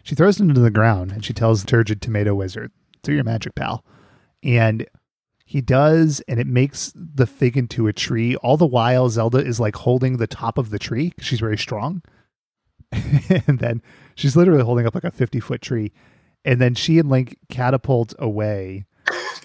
She 0.02 0.14
throws 0.14 0.38
it 0.40 0.44
into 0.44 0.60
the 0.60 0.70
ground 0.70 1.10
and 1.12 1.24
she 1.24 1.32
tells 1.32 1.60
the 1.62 1.66
turgid 1.66 2.00
tomato 2.00 2.34
wizard, 2.34 2.72
"Do 3.02 3.12
your 3.12 3.24
magic, 3.24 3.54
pal." 3.54 3.84
And 4.42 4.86
he 5.48 5.60
does, 5.60 6.20
and 6.28 6.38
it 6.40 6.46
makes 6.48 6.92
the 6.94 7.26
fig 7.26 7.56
into 7.56 7.86
a 7.86 7.92
tree. 7.92 8.34
All 8.36 8.56
the 8.56 8.66
while, 8.66 9.08
Zelda 9.08 9.38
is 9.38 9.58
like 9.60 9.76
holding 9.76 10.16
the 10.16 10.26
top 10.26 10.58
of 10.58 10.70
the 10.70 10.78
tree. 10.78 11.12
She's 11.20 11.40
very 11.40 11.56
strong, 11.56 12.02
and 12.92 13.58
then 13.60 13.80
she's 14.16 14.36
literally 14.36 14.62
holding 14.64 14.86
up 14.86 14.94
like 14.94 15.04
a 15.04 15.10
fifty 15.10 15.40
foot 15.40 15.62
tree. 15.62 15.92
And 16.44 16.60
then 16.60 16.74
she 16.74 16.98
and 16.98 17.08
Link 17.08 17.36
catapult 17.48 18.12
away, 18.18 18.86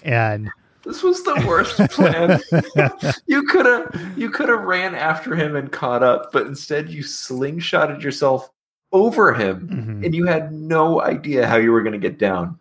and 0.02 0.50
This 0.84 1.04
was 1.04 1.22
the 1.22 1.44
worst 1.46 1.76
plan. 1.92 2.40
you 3.26 3.44
could 3.44 3.66
have 3.66 4.12
you 4.18 4.30
could 4.30 4.48
have 4.48 4.62
ran 4.62 4.96
after 4.96 5.36
him 5.36 5.54
and 5.54 5.70
caught 5.70 6.02
up, 6.02 6.32
but 6.32 6.46
instead 6.48 6.90
you 6.90 7.04
slingshotted 7.04 8.02
yourself 8.02 8.50
over 8.90 9.32
him 9.32 9.68
Mhm. 9.68 10.04
and 10.04 10.14
you 10.14 10.26
had 10.26 10.52
no 10.52 11.00
idea 11.00 11.46
how 11.46 11.56
you 11.56 11.70
were 11.72 11.82
going 11.82 11.92
to 11.92 11.98
get 12.08 12.18
down. 12.18 12.58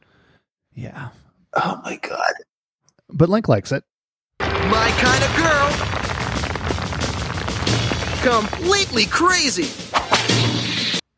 Yeah. 0.75 1.09
Oh 1.55 1.81
my 1.83 1.97
god. 1.97 2.33
But 3.11 3.29
Link 3.29 3.47
likes 3.47 3.71
it. 3.71 3.83
My 4.39 4.91
kind 4.99 5.23
of 5.23 5.35
girl. 5.35 5.91
Completely 8.41 9.05
crazy. 9.05 9.69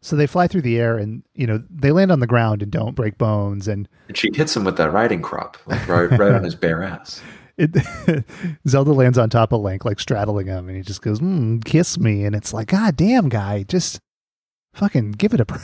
So 0.02 0.16
they 0.16 0.28
fly 0.28 0.48
through 0.48 0.64
the 0.64 0.80
air 0.80 0.98
and, 0.98 1.24
you 1.34 1.48
know, 1.48 1.64
they 1.70 1.92
land 1.92 2.12
on 2.12 2.20
the 2.20 2.28
ground 2.28 2.62
and 2.62 2.72
don't 2.72 2.96
break 2.96 3.18
bones. 3.18 3.68
And 3.68 3.88
And 4.08 4.18
she 4.18 4.30
hits 4.34 4.56
him 4.56 4.64
with 4.64 4.78
that 4.78 4.92
riding 4.92 5.22
crop, 5.22 5.58
like 5.66 5.88
right, 5.88 6.10
right 6.12 6.32
on 6.34 6.44
his 6.44 6.56
bare 6.56 6.84
ass. 6.84 7.22
it, 7.58 8.26
Zelda 8.68 8.92
lands 8.92 9.18
on 9.18 9.30
top 9.30 9.54
of 9.54 9.62
Link, 9.62 9.86
like 9.86 10.00
straddling 10.00 10.48
him. 10.48 10.68
And 10.68 10.76
he 10.76 10.84
just 10.84 11.02
goes, 11.02 11.20
mm, 11.20 11.64
kiss 11.64 11.98
me. 11.98 12.26
And 12.26 12.36
it's 12.36 12.54
like, 12.54 12.68
God 12.68 12.96
damn, 12.98 13.30
guy, 13.30 13.64
just 13.64 14.00
fucking 14.74 15.12
give 15.14 15.34
it 15.34 15.40
a 15.40 15.46
break. 15.46 15.62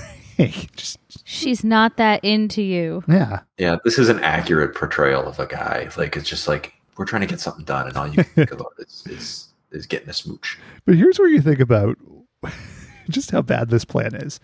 just, 0.75 0.97
She's 1.25 1.63
not 1.63 1.97
that 1.97 2.23
into 2.23 2.61
you. 2.61 3.03
yeah. 3.07 3.41
Yeah, 3.57 3.77
this 3.83 3.99
is 3.99 4.09
an 4.09 4.19
accurate 4.21 4.75
portrayal 4.75 5.27
of 5.27 5.39
a 5.39 5.45
guy. 5.45 5.89
Like 5.97 6.15
it's 6.15 6.29
just 6.29 6.47
like 6.47 6.73
we're 6.97 7.05
trying 7.05 7.21
to 7.21 7.27
get 7.27 7.39
something 7.39 7.65
done, 7.65 7.87
and 7.87 7.97
all 7.97 8.07
you 8.07 8.15
can 8.15 8.23
think 8.23 8.51
about 8.59 8.73
is, 8.79 9.03
is 9.09 9.47
is 9.71 9.85
getting 9.85 10.09
a 10.09 10.13
smooch. 10.13 10.57
But 10.85 10.95
here's 10.95 11.19
where 11.19 11.27
you 11.29 11.41
think 11.41 11.59
about 11.59 11.97
just 13.09 13.31
how 13.31 13.41
bad 13.41 13.69
this 13.69 13.85
plan 13.85 14.15
is. 14.15 14.39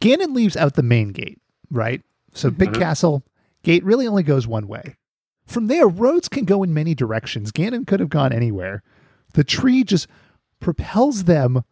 Ganon 0.00 0.34
leaves 0.34 0.56
out 0.56 0.74
the 0.74 0.82
main 0.82 1.08
gate, 1.08 1.40
right? 1.70 2.02
So 2.34 2.50
big 2.50 2.70
Mhm. 2.70 2.78
castle 2.78 3.24
gate 3.62 3.82
really 3.84 4.06
only 4.06 4.22
goes 4.22 4.46
one 4.46 4.68
way. 4.68 4.96
From 5.46 5.68
there, 5.68 5.88
roads 5.88 6.28
can 6.28 6.44
go 6.44 6.62
in 6.62 6.74
many 6.74 6.94
directions. 6.94 7.52
Ganon 7.52 7.86
could 7.86 8.00
have 8.00 8.10
gone 8.10 8.32
anywhere. 8.32 8.82
The 9.34 9.44
tree 9.44 9.84
just 9.84 10.06
propels 10.60 11.24
them 11.24 11.62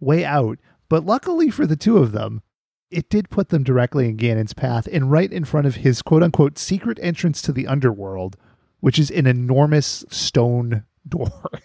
way 0.00 0.24
out. 0.24 0.58
But 0.88 1.04
luckily 1.04 1.50
for 1.50 1.66
the 1.66 1.76
two 1.76 1.98
of 1.98 2.12
them, 2.12 2.42
it 2.90 3.08
did 3.10 3.30
put 3.30 3.48
them 3.48 3.64
directly 3.64 4.08
in 4.08 4.16
Ganon's 4.16 4.54
path 4.54 4.86
and 4.92 5.10
right 5.10 5.32
in 5.32 5.44
front 5.44 5.66
of 5.66 5.76
his 5.76 6.02
quote 6.02 6.22
unquote 6.22 6.58
secret 6.58 6.98
entrance 7.02 7.42
to 7.42 7.52
the 7.52 7.66
underworld, 7.66 8.36
which 8.80 8.98
is 8.98 9.10
an 9.10 9.26
enormous 9.26 10.04
stone 10.08 10.84
door. 11.06 11.30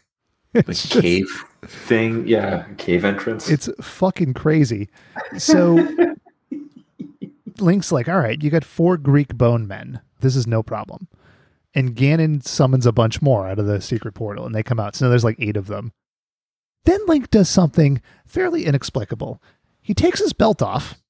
The 0.53 0.65
It's 0.67 0.83
just- 0.89 1.01
cave 1.01 1.45
thing, 1.65 2.27
yeah, 2.27 2.65
cave 2.77 3.05
entrance. 3.05 3.49
it's 3.49 3.69
fucking 3.79 4.33
crazy. 4.33 4.89
So 5.37 5.87
Link's 7.59 7.91
like, 7.91 8.09
all 8.09 8.19
right, 8.19 8.41
you 8.41 8.49
got 8.49 8.65
four 8.65 8.97
Greek 8.97 9.37
bone 9.37 9.67
men. 9.67 10.01
This 10.19 10.35
is 10.35 10.47
no 10.47 10.61
problem. 10.63 11.07
And 11.73 11.95
Ganon 11.95 12.43
summons 12.45 12.85
a 12.85 12.91
bunch 12.91 13.21
more 13.21 13.47
out 13.47 13.59
of 13.59 13.65
the 13.65 13.79
secret 13.79 14.13
portal 14.13 14.45
and 14.45 14.53
they 14.53 14.61
come 14.63 14.79
out. 14.79 14.95
So 14.95 15.05
now 15.05 15.09
there's 15.09 15.23
like 15.23 15.39
eight 15.39 15.55
of 15.55 15.67
them. 15.67 15.93
Then 16.83 16.99
Link 17.07 17.29
does 17.29 17.47
something 17.47 18.01
fairly 18.25 18.65
inexplicable. 18.65 19.41
He 19.81 19.93
takes 19.93 20.19
his 20.19 20.33
belt 20.33 20.61
off. 20.61 21.00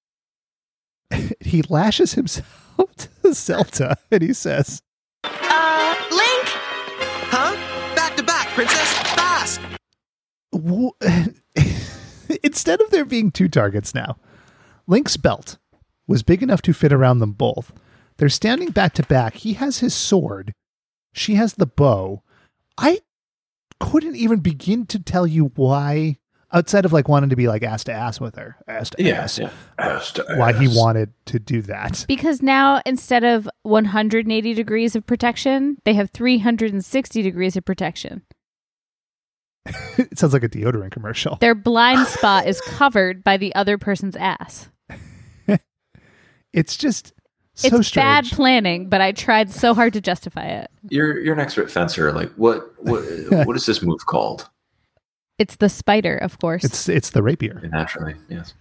he 1.40 1.62
lashes 1.64 2.14
himself 2.14 2.78
to 2.98 3.34
Zelda 3.34 3.98
and 4.10 4.22
he 4.22 4.34
says, 4.34 4.82
Uh, 5.24 5.96
Link? 6.12 6.46
Huh? 7.30 7.56
Back 7.96 8.16
to 8.18 8.24
back, 8.24 8.48
princess. 8.50 8.94
Fast. 9.16 9.62
Instead 12.44 12.82
of 12.82 12.90
there 12.92 13.06
being 13.06 13.32
two 13.32 13.48
targets 13.48 13.94
now, 13.94 14.18
Link's 14.88 15.18
belt 15.18 15.58
was 16.08 16.24
big 16.24 16.44
enough 16.44 16.62
to 16.64 16.74
fit 16.74 16.92
around 16.94 17.20
them 17.20 17.32
both. 17.32 17.72
They're 18.18 18.30
standing 18.30 18.70
back 18.72 18.94
to 18.96 19.04
back. 19.04 19.36
He 19.36 19.54
has 19.54 19.80
his 19.80 19.94
sword. 19.94 20.54
She 21.14 21.36
has 21.36 21.54
the 21.54 21.66
bow. 21.66 22.24
I 22.78 23.00
couldn't 23.80 24.16
even 24.16 24.40
begin 24.40 24.86
to 24.88 25.00
tell 25.00 25.26
you 25.26 25.52
why, 25.56 26.18
outside 26.54 26.86
of 26.86 26.94
like 26.94 27.08
wanting 27.08 27.30
to 27.30 27.36
be 27.36 27.48
like 27.48 27.64
ass 27.64 27.84
to 27.86 27.94
ass 27.94 28.20
with 28.20 28.36
her, 28.36 28.58
ass 28.68 28.90
to 28.92 29.04
yeah, 29.04 29.22
ass, 29.22 29.40
yeah. 29.40 29.50
Ass 29.78 30.12
to 30.14 30.26
why 30.36 30.54
he 30.54 30.68
wanted 30.68 31.14
to 31.26 31.40
do 31.40 31.62
that. 31.64 32.06
Because 32.08 32.42
now 32.42 32.82
instead 32.86 33.24
of 33.24 33.50
180 33.64 34.54
degrees 34.54 34.96
of 34.96 35.06
protection, 35.06 35.78
they 35.86 35.94
have 35.94 36.12
360 36.12 37.22
degrees 37.22 37.56
of 37.56 37.66
protection. 37.66 38.24
it 39.66 40.16
sounds 40.18 40.34
like 40.34 40.44
a 40.44 40.50
deodorant 40.50 40.92
commercial. 40.92 41.38
Their 41.38 41.56
blind 41.56 42.08
spot 42.08 42.48
is 42.48 42.62
covered 42.62 43.24
by 43.24 43.38
the 43.38 43.54
other 43.56 43.78
person's 43.78 44.16
ass. 44.16 44.70
It's 46.54 46.76
just 46.76 47.14
so 47.54 47.68
strange. 47.68 47.80
it's 47.80 47.96
bad 47.96 48.26
planning, 48.26 48.90
but 48.90 49.02
I 49.02 49.12
tried 49.12 49.52
so 49.52 49.74
hard 49.74 49.94
to 49.94 50.02
justify 50.02 50.46
it. 50.46 50.70
You're 50.90 51.20
you're 51.20 51.34
an 51.34 51.40
expert 51.40 51.72
fencer. 51.72 52.12
Like 52.12 52.32
what 52.34 52.74
what 52.84 53.02
what 53.46 53.56
is 53.56 53.66
this 53.66 53.82
move 53.82 54.06
called? 54.06 54.50
It's 55.42 55.56
the 55.56 55.70
spider, 55.70 56.18
of 56.18 56.38
course. 56.38 56.64
it's 56.64 56.88
it's 56.88 57.10
the 57.10 57.24
rapier. 57.24 57.68
Naturally, 57.72 58.14
yes. 58.30 58.54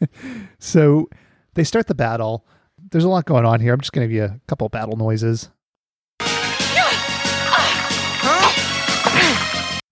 So 0.60 1.08
they 1.54 1.64
start 1.64 1.88
the 1.88 1.94
battle. 1.94 2.46
There's 2.92 3.02
a 3.02 3.08
lot 3.08 3.24
going 3.24 3.44
on 3.44 3.58
here. 3.60 3.74
I'm 3.74 3.80
just 3.80 3.92
going 3.92 4.08
to 4.08 4.14
give 4.14 4.16
you 4.16 4.36
a 4.36 4.40
couple 4.46 4.68
battle 4.68 4.96
noises. 4.96 5.50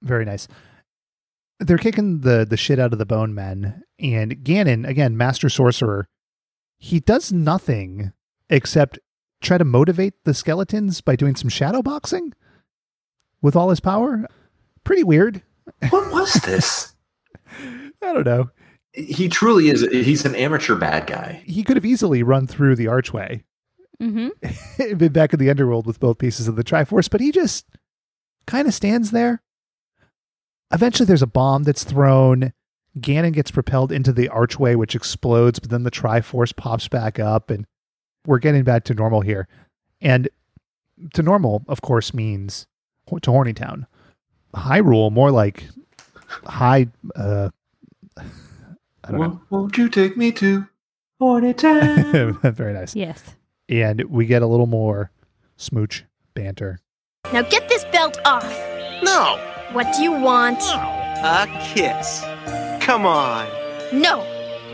Very 0.00 0.24
nice. 0.24 0.46
They're 1.58 1.76
kicking 1.76 2.20
the 2.20 2.46
the 2.48 2.56
shit 2.56 2.78
out 2.78 2.92
of 2.92 3.00
the 3.00 3.04
bone 3.04 3.34
men, 3.34 3.82
and 3.98 4.36
Ganon, 4.44 4.86
again, 4.88 5.16
master 5.16 5.48
sorcerer, 5.48 6.06
he 6.78 7.00
does 7.00 7.32
nothing 7.32 8.12
except 8.48 9.00
try 9.42 9.58
to 9.58 9.64
motivate 9.64 10.22
the 10.22 10.34
skeletons 10.34 11.00
by 11.00 11.16
doing 11.16 11.34
some 11.34 11.48
shadow 11.50 11.82
boxing 11.82 12.32
with 13.42 13.56
all 13.56 13.70
his 13.70 13.80
power. 13.80 14.24
Pretty 14.84 15.02
weird. 15.02 15.42
What 15.90 16.12
was 16.12 16.34
this? 16.34 16.94
I 18.02 18.12
don't 18.12 18.26
know. 18.26 18.50
he 18.92 19.28
truly 19.28 19.68
is. 19.68 19.82
He's 19.90 20.24
an 20.24 20.34
amateur 20.34 20.76
bad 20.76 21.06
guy. 21.06 21.42
He 21.46 21.62
could 21.62 21.76
have 21.76 21.84
easily 21.84 22.22
run 22.22 22.46
through 22.46 22.76
the 22.76 22.88
archway 22.88 23.44
hmm 24.00 24.28
been 24.96 25.12
back 25.12 25.32
in 25.32 25.40
the 25.40 25.50
underworld 25.50 25.86
with 25.86 25.98
both 25.98 26.18
pieces 26.18 26.46
of 26.46 26.54
the 26.56 26.62
Triforce, 26.64 27.10
but 27.10 27.20
he 27.20 27.32
just 27.32 27.66
kind 28.46 28.68
of 28.68 28.74
stands 28.74 29.10
there. 29.10 29.42
Eventually, 30.72 31.06
there's 31.06 31.22
a 31.22 31.26
bomb 31.26 31.64
that's 31.64 31.82
thrown. 31.84 32.52
Ganon 32.98 33.32
gets 33.32 33.50
propelled 33.50 33.90
into 33.90 34.12
the 34.12 34.28
archway, 34.28 34.74
which 34.74 34.94
explodes, 34.94 35.58
but 35.58 35.70
then 35.70 35.82
the 35.82 35.90
Triforce 35.90 36.54
pops 36.54 36.88
back 36.88 37.18
up, 37.18 37.50
and 37.50 37.66
we're 38.26 38.38
getting 38.38 38.62
back 38.64 38.84
to 38.84 38.94
normal 38.94 39.20
here. 39.20 39.48
And 40.00 40.28
to 41.14 41.22
normal, 41.22 41.64
of 41.68 41.80
course, 41.80 42.12
means 42.14 42.66
to 43.22 43.30
Horny 43.30 43.52
Town. 43.52 43.86
Hyrule, 44.54 45.12
more 45.12 45.30
like 45.30 45.64
high. 46.44 46.88
Uh, 47.14 47.50
I 48.16 49.10
don't 49.10 49.18
Won't, 49.18 49.50
won't 49.50 49.78
you 49.78 49.88
take 49.88 50.16
me 50.16 50.32
to 50.32 50.66
Horny 51.20 51.54
Town? 51.54 52.12
know. 52.12 52.32
Very 52.42 52.72
nice. 52.74 52.94
Yes. 52.94 53.34
And 53.68 54.04
we 54.04 54.26
get 54.26 54.42
a 54.42 54.46
little 54.46 54.66
more 54.66 55.10
smooch 55.56 56.04
banter. 56.34 56.78
Now 57.32 57.42
get 57.42 57.68
this 57.68 57.84
belt 57.86 58.18
off. 58.24 58.44
No. 59.02 59.38
What 59.72 59.92
do 59.94 60.02
you 60.02 60.12
want? 60.12 60.60
A 60.62 61.46
kiss. 61.74 62.22
Come 62.80 63.04
on. 63.04 63.46
No. 63.92 64.22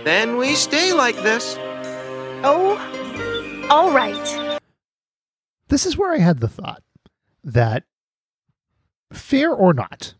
Then 0.04 0.36
we 0.36 0.54
stay 0.54 0.92
like 0.92 1.16
this. 1.16 1.56
Oh, 2.46 2.76
all 3.70 3.90
right. 3.92 4.58
this 5.68 5.86
is 5.86 5.96
where 5.96 6.12
I 6.12 6.18
had 6.18 6.40
the 6.40 6.48
thought 6.48 6.82
that 7.42 7.84
fair 9.14 9.50
or 9.50 9.72
not, 9.72 10.14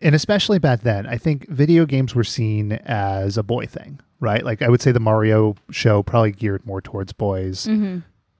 and 0.00 0.14
especially 0.14 0.58
back 0.58 0.80
then, 0.82 1.06
I 1.06 1.18
think 1.18 1.48
video 1.48 1.84
games 1.86 2.14
were 2.14 2.24
seen 2.24 2.72
as 2.72 3.36
a 3.36 3.42
boy 3.42 3.66
thing, 3.66 4.00
right? 4.20 4.44
Like 4.44 4.62
I 4.62 4.68
would 4.68 4.80
say 4.80 4.92
the 4.92 5.00
Mario 5.00 5.56
show 5.70 6.02
probably 6.02 6.32
geared 6.32 6.64
more 6.66 6.80
towards 6.80 7.12
boys. 7.12 7.64
hmm 7.66 7.98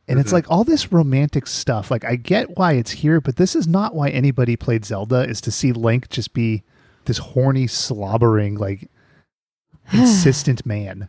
And 0.09 0.19
it's 0.19 0.33
like 0.33 0.51
all 0.51 0.65
this 0.65 0.93
romantic 0.93 1.47
stuff. 1.47 1.91
Like 1.91 2.05
I 2.05 2.17
get 2.17 2.57
why 2.57 2.73
it's 2.75 2.93
here, 2.93 3.21
but 3.21 3.37
this 3.37 3.55
is 3.57 3.67
not 3.67 3.95
why 3.95 4.09
anybody 4.11 4.57
played 4.57 4.85
Zelda 4.85 5.29
is 5.29 5.41
to 5.43 5.51
see 5.51 5.73
Link 5.73 6.09
just 6.09 6.33
be 6.33 6.63
this 7.07 7.19
horny, 7.19 7.67
slobbering, 7.67 8.57
like 8.57 8.89
insistent 9.93 10.65
man. 10.65 11.09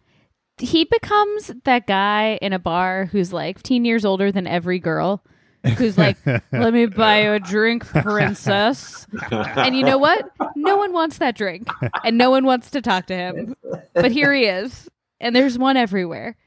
He 0.58 0.84
becomes 0.84 1.52
that 1.64 1.88
guy 1.88 2.38
in 2.42 2.52
a 2.52 2.60
bar 2.60 3.06
who's 3.06 3.32
like 3.32 3.58
15 3.58 3.86
years 3.86 4.04
older 4.04 4.32
than 4.32 4.46
every 4.48 4.80
girl. 4.80 5.24
Who's 5.78 5.98
like, 5.98 6.18
let 6.52 6.74
me 6.74 6.86
buy 6.86 7.24
you 7.24 7.34
a 7.34 7.40
drink, 7.40 7.86
princess. 7.86 9.08
And 9.32 9.76
you 9.76 9.84
know 9.84 9.98
what? 9.98 10.30
No 10.56 10.78
one 10.78 10.94
wants 10.94 11.18
that 11.18 11.36
drink. 11.36 11.68
And 12.04 12.18
no 12.18 12.30
one 12.30 12.46
wants 12.46 12.72
to 12.72 12.82
talk 12.82 13.08
to 13.08 13.16
him. 13.16 13.56
But 13.94 14.12
here 14.12 14.34
he 14.34 14.46
is. 14.46 14.90
And 15.20 15.36
there's 15.36 15.58
one 15.58 15.76
everywhere. 15.76 16.38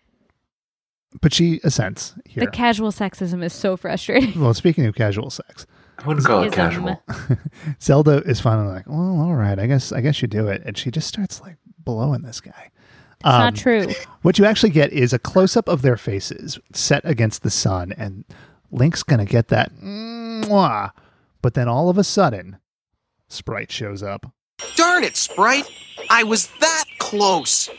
But 1.21 1.35
she 1.35 1.61
assents 1.63 2.15
here. 2.27 2.45
The 2.45 2.51
casual 2.51 2.91
sexism 2.91 3.45
is 3.45 3.53
so 3.53 3.77
frustrating. 3.77 4.41
well, 4.41 4.55
speaking 4.55 4.87
of 4.87 4.95
casual 4.95 5.29
sex, 5.29 5.67
I 5.99 6.07
wouldn't 6.07 6.27
call 6.27 6.43
it 6.43 6.53
casual. 6.53 7.03
Zelda 7.83 8.23
is 8.25 8.41
finally 8.41 8.73
like, 8.73 8.89
well, 8.89 9.21
all 9.21 9.35
right, 9.35 9.59
I 9.59 9.67
guess 9.67 9.93
I 9.93 10.01
guess 10.01 10.23
you 10.23 10.29
do 10.29 10.49
it, 10.49 10.63
and 10.65 10.77
she 10.77 10.91
just 10.91 11.07
starts 11.07 11.41
like 11.41 11.57
blowing 11.79 12.23
this 12.23 12.41
guy. 12.41 12.71
It's 13.17 13.25
not 13.25 13.49
um, 13.49 13.55
true. 13.55 13.87
What 14.23 14.39
you 14.39 14.47
actually 14.47 14.71
get 14.71 14.93
is 14.93 15.13
a 15.13 15.19
close 15.19 15.57
up 15.57 15.69
of 15.69 15.83
their 15.83 15.97
faces 15.97 16.59
set 16.73 17.05
against 17.05 17.43
the 17.43 17.51
sun, 17.51 17.93
and 17.97 18.25
Link's 18.73 19.03
gonna 19.03 19.25
get 19.25 19.49
that 19.49 19.73
Mwah. 19.77 20.91
But 21.41 21.55
then 21.55 21.69
all 21.69 21.89
of 21.89 21.99
a 21.99 22.05
sudden, 22.05 22.59
Sprite 23.29 23.71
shows 23.71 24.03
up. 24.03 24.27
Darn 24.75 25.05
it, 25.05 25.17
Sprite! 25.17 25.71
I 26.11 26.25
was 26.25 26.49
that 26.61 26.85
close! 26.99 27.71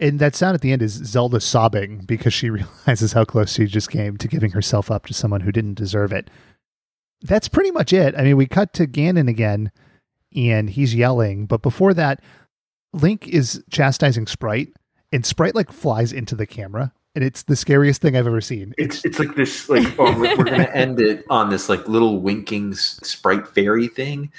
And 0.00 0.20
that 0.20 0.36
sound 0.36 0.54
at 0.54 0.60
the 0.60 0.72
end 0.72 0.82
is 0.82 0.92
Zelda 0.92 1.40
sobbing 1.40 2.04
because 2.06 2.32
she 2.32 2.50
realizes 2.50 3.12
how 3.12 3.24
close 3.24 3.54
she 3.54 3.66
just 3.66 3.90
came 3.90 4.16
to 4.18 4.28
giving 4.28 4.52
herself 4.52 4.90
up 4.90 5.06
to 5.06 5.14
someone 5.14 5.40
who 5.40 5.52
didn't 5.52 5.74
deserve 5.74 6.12
it. 6.12 6.30
That's 7.20 7.48
pretty 7.48 7.72
much 7.72 7.92
it. 7.92 8.14
I 8.16 8.22
mean, 8.22 8.36
we 8.36 8.46
cut 8.46 8.72
to 8.74 8.86
Ganon 8.86 9.28
again 9.28 9.72
and 10.34 10.70
he's 10.70 10.94
yelling, 10.94 11.46
but 11.46 11.62
before 11.62 11.94
that, 11.94 12.22
Link 12.92 13.26
is 13.26 13.62
chastising 13.70 14.26
Sprite 14.26 14.68
and 15.10 15.26
Sprite 15.26 15.54
like 15.54 15.72
flies 15.72 16.12
into 16.12 16.36
the 16.36 16.46
camera. 16.46 16.92
And 17.18 17.24
it's 17.24 17.42
the 17.42 17.56
scariest 17.56 18.00
thing 18.00 18.16
I've 18.16 18.28
ever 18.28 18.40
seen. 18.40 18.76
It's 18.78 19.04
it's 19.04 19.18
like 19.18 19.34
this 19.34 19.68
like 19.68 19.92
oh 19.98 20.16
we're, 20.16 20.36
we're 20.36 20.44
gonna 20.44 20.70
end 20.72 21.00
it 21.00 21.24
on 21.28 21.50
this 21.50 21.68
like 21.68 21.88
little 21.88 22.20
winking 22.20 22.74
sprite 22.74 23.48
fairy 23.48 23.88
thing. 23.88 24.30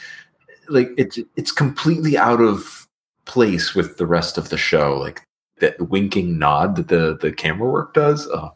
Like 0.69 0.89
it's 0.95 1.19
it's 1.35 1.51
completely 1.51 2.17
out 2.17 2.39
of 2.39 2.87
place 3.25 3.75
with 3.75 3.97
the 3.97 4.05
rest 4.05 4.37
of 4.37 4.47
the 4.47 4.57
show. 4.57 4.97
Like 4.97 5.27
that 5.59 5.89
winking 5.89 6.39
nod 6.39 6.77
that 6.77 6.87
the 6.87 7.17
the 7.19 7.33
camera 7.33 7.69
work 7.69 7.93
does. 7.93 8.25
Oh, 8.27 8.51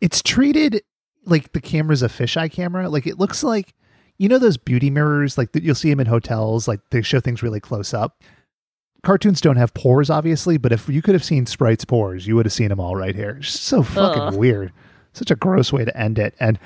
it's 0.00 0.20
treated 0.20 0.82
like 1.24 1.52
the 1.52 1.60
camera's 1.60 2.02
a 2.02 2.08
fisheye 2.08 2.50
camera. 2.50 2.88
Like 2.88 3.06
it 3.06 3.20
looks 3.20 3.44
like 3.44 3.72
you 4.16 4.28
know 4.28 4.40
those 4.40 4.56
beauty 4.56 4.90
mirrors, 4.90 5.38
like 5.38 5.52
that 5.52 5.62
you'll 5.62 5.76
see 5.76 5.90
them 5.90 6.00
in 6.00 6.08
hotels. 6.08 6.66
Like 6.66 6.80
they 6.90 7.02
show 7.02 7.20
things 7.20 7.44
really 7.44 7.60
close 7.60 7.94
up. 7.94 8.20
Cartoons 9.04 9.40
don't 9.40 9.56
have 9.56 9.72
pores, 9.74 10.10
obviously, 10.10 10.56
but 10.58 10.72
if 10.72 10.88
you 10.88 11.02
could 11.02 11.14
have 11.14 11.24
seen 11.24 11.46
Sprite's 11.46 11.84
pores, 11.84 12.26
you 12.26 12.34
would 12.36 12.46
have 12.46 12.52
seen 12.52 12.68
them 12.68 12.80
all 12.80 12.96
right 12.96 13.14
here. 13.14 13.38
It's 13.40 13.58
so 13.60 13.82
fucking 13.82 14.22
Ugh. 14.22 14.34
weird. 14.36 14.72
Such 15.12 15.30
a 15.30 15.36
gross 15.36 15.72
way 15.72 15.84
to 15.84 15.96
end 15.96 16.18
it. 16.18 16.34
And 16.40 16.58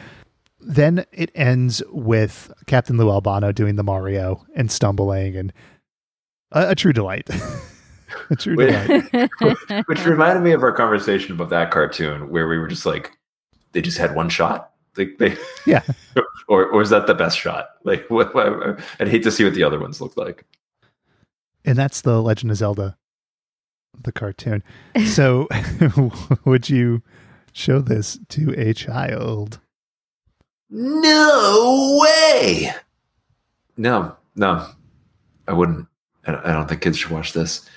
then 0.60 1.04
it 1.12 1.30
ends 1.34 1.82
with 1.90 2.50
Captain 2.66 2.96
Lou 2.96 3.10
Albano 3.10 3.52
doing 3.52 3.76
the 3.76 3.82
Mario 3.82 4.44
and 4.54 4.70
stumbling 4.70 5.36
and 5.36 5.52
a, 6.52 6.70
a 6.70 6.74
true 6.74 6.92
delight. 6.92 7.28
a 8.30 8.36
true 8.36 8.56
Wait. 8.56 8.86
delight. 9.10 9.30
which 9.86 10.04
reminded 10.06 10.42
me 10.42 10.52
of 10.52 10.62
our 10.62 10.72
conversation 10.72 11.34
about 11.34 11.50
that 11.50 11.70
cartoon 11.70 12.30
where 12.30 12.48
we 12.48 12.58
were 12.58 12.68
just 12.68 12.86
like 12.86 13.10
they 13.72 13.82
just 13.82 13.98
had 13.98 14.14
one 14.14 14.28
shot. 14.28 14.70
Like 14.96 15.16
they 15.18 15.36
Yeah. 15.66 15.82
or 16.48 16.66
or 16.66 16.80
is 16.82 16.90
that 16.90 17.06
the 17.06 17.14
best 17.14 17.38
shot? 17.38 17.68
Like 17.84 18.08
what, 18.08 18.34
what 18.34 18.80
I'd 19.00 19.08
hate 19.08 19.22
to 19.24 19.30
see 19.30 19.44
what 19.44 19.54
the 19.54 19.64
other 19.64 19.80
ones 19.80 20.00
look 20.00 20.16
like. 20.16 20.44
And 21.64 21.76
that's 21.78 22.00
the 22.00 22.22
Legend 22.22 22.50
of 22.50 22.56
Zelda, 22.58 22.96
the 24.02 24.12
cartoon. 24.12 24.62
So, 25.06 25.48
would 26.44 26.68
you 26.70 27.02
show 27.52 27.80
this 27.80 28.18
to 28.30 28.54
a 28.58 28.72
child? 28.74 29.60
No 30.70 32.00
way. 32.02 32.70
No, 33.76 34.16
no, 34.36 34.66
I 35.46 35.52
wouldn't. 35.52 35.86
I 36.26 36.52
don't- 36.52 36.68
think 36.68 36.82
kids 36.82 36.98
should 36.98 37.10
watch 37.10 37.32
this. 37.32 37.68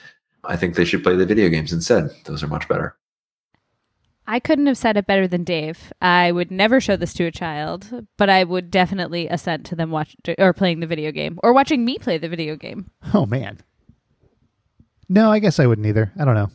I 0.44 0.56
think 0.56 0.76
they 0.76 0.86
should 0.86 1.04
play 1.04 1.16
the 1.16 1.26
video 1.26 1.50
games 1.50 1.74
instead. 1.74 2.12
Those 2.26 2.44
are 2.44 2.48
much 2.48 2.68
better. 2.68 2.96
I 4.28 4.40
couldn't 4.40 4.68
have 4.68 4.78
said 4.78 4.98
it 4.98 5.08
better 5.08 5.28
than 5.28 5.44
Dave. 5.44 5.92
I 6.02 6.32
would 6.32 6.52
never 6.52 6.80
show 6.80 6.96
this 6.96 7.14
to 7.16 7.26
a 7.26 7.32
child, 7.32 8.08
but 8.18 8.30
I 8.30 8.44
would 8.44 8.72
definitely 8.72 9.28
assent 9.28 9.66
to 9.68 9.76
them 9.76 9.92
watching 9.92 10.18
or 10.38 10.54
playing 10.54 10.80
the 10.80 10.88
video 10.88 11.12
game 11.12 11.40
or 11.44 11.54
watching 11.54 11.84
me 11.86 11.98
play 11.98 12.18
the 12.18 12.30
video 12.30 12.56
game. 12.56 12.90
Oh 13.14 13.26
man. 13.26 13.60
No, 15.10 15.32
I 15.32 15.40
guess 15.40 15.60
I 15.60 15.68
wouldn't 15.68 15.88
either. 15.88 16.12
I 16.20 16.26
don't 16.26 16.36
know. 16.36 16.50